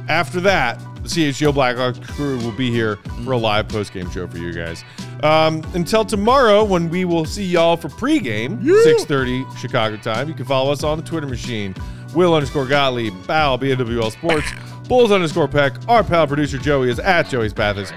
After 0.09 0.39
that, 0.43 0.80
the 1.09 1.28
CHGO 1.28 1.52
Blackhawks 1.52 2.02
crew 2.14 2.38
will 2.38 2.52
be 2.52 2.70
here 2.70 2.96
for 3.24 3.32
a 3.32 3.36
live 3.36 3.68
post-game 3.68 4.11
show 4.11 4.26
for 4.26 4.38
you 4.38 4.52
guys. 4.52 4.84
Um, 5.22 5.62
until 5.74 6.04
tomorrow, 6.04 6.64
when 6.64 6.88
we 6.88 7.04
will 7.04 7.24
see 7.24 7.44
y'all 7.44 7.76
for 7.76 7.88
pregame, 7.88 8.62
6.30 8.62 9.57
Chicago 9.57 9.96
time. 9.96 10.28
You 10.28 10.34
can 10.34 10.44
follow 10.44 10.72
us 10.72 10.82
on 10.82 10.98
the 10.98 11.04
Twitter 11.04 11.26
machine. 11.26 11.74
Will 12.14 12.34
underscore 12.34 12.66
Gottlieb, 12.66 13.12
Bow, 13.26 13.57
BNWL 13.57 14.11
Sports, 14.11 14.50
Bulls 14.88 15.11
underscore 15.11 15.48
Peck. 15.48 15.74
Our 15.88 16.02
pal 16.04 16.26
producer 16.26 16.59
Joey 16.59 16.90
is 16.90 16.98
at 16.98 17.28
Joey's 17.28 17.52
Pathis. 17.52 17.92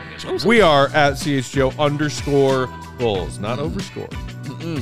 We 0.46 0.62
are 0.62 0.88
at 0.88 1.14
CHGO 1.14 1.78
underscore 1.80 2.68
Bulls, 2.98 3.40
not 3.40 3.60
overscore. 3.60 4.12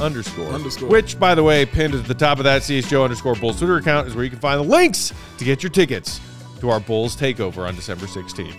Underscore. 0.02 0.48
Underscore. 0.48 0.90
Which, 0.90 1.20
by 1.20 1.36
the 1.36 1.44
way, 1.44 1.66
pinned 1.66 1.94
at 1.94 2.06
the 2.06 2.14
top 2.14 2.40
of 2.40 2.46
that 2.46 2.62
CHGO 2.64 3.04
underscore 3.04 3.36
Bulls 3.36 3.58
Twitter 3.58 3.78
account 3.78 4.08
is 4.08 4.16
where 4.16 4.24
you 4.24 4.30
can 4.30 4.40
find 4.40 4.60
the 4.60 4.68
links 4.68 5.14
to 5.38 5.46
get 5.46 5.62
your 5.62 5.70
tickets 5.70 6.20
to 6.60 6.70
our 6.70 6.80
Bulls 6.80 7.16
takeover 7.16 7.68
on 7.68 7.76
December 7.76 8.06
16th. 8.06 8.56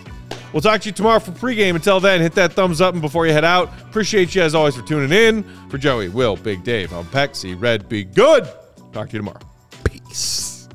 We'll 0.53 0.63
talk 0.63 0.81
to 0.83 0.89
you 0.89 0.93
tomorrow 0.93 1.19
for 1.19 1.33
pregame. 1.33 1.75
Until 1.75 2.01
then, 2.01 2.21
hit 2.21 2.35
that 2.35 2.55
thumbs 2.55 2.81
up 2.81 2.95
and 2.95 3.03
before 3.03 3.27
you 3.27 3.33
head 3.33 3.45
out, 3.45 3.71
appreciate 3.83 4.35
you 4.35 4.43
as 4.43 4.55
always 4.55 4.77
for 4.77 4.83
tuning 4.83 5.13
in. 5.13 5.43
For 5.69 5.79
Joey, 5.79 6.09
Will, 6.09 6.37
Big 6.37 6.65
Dave, 6.65 6.93
I'm 6.93 7.05
Pexy 7.07 7.61
Red. 7.61 7.89
Be 7.89 8.05
good. 8.05 8.49
Talk 8.93 9.11
to 9.11 9.13
you 9.13 9.19
tomorrow. 9.19 9.41
Peace. 9.85 10.69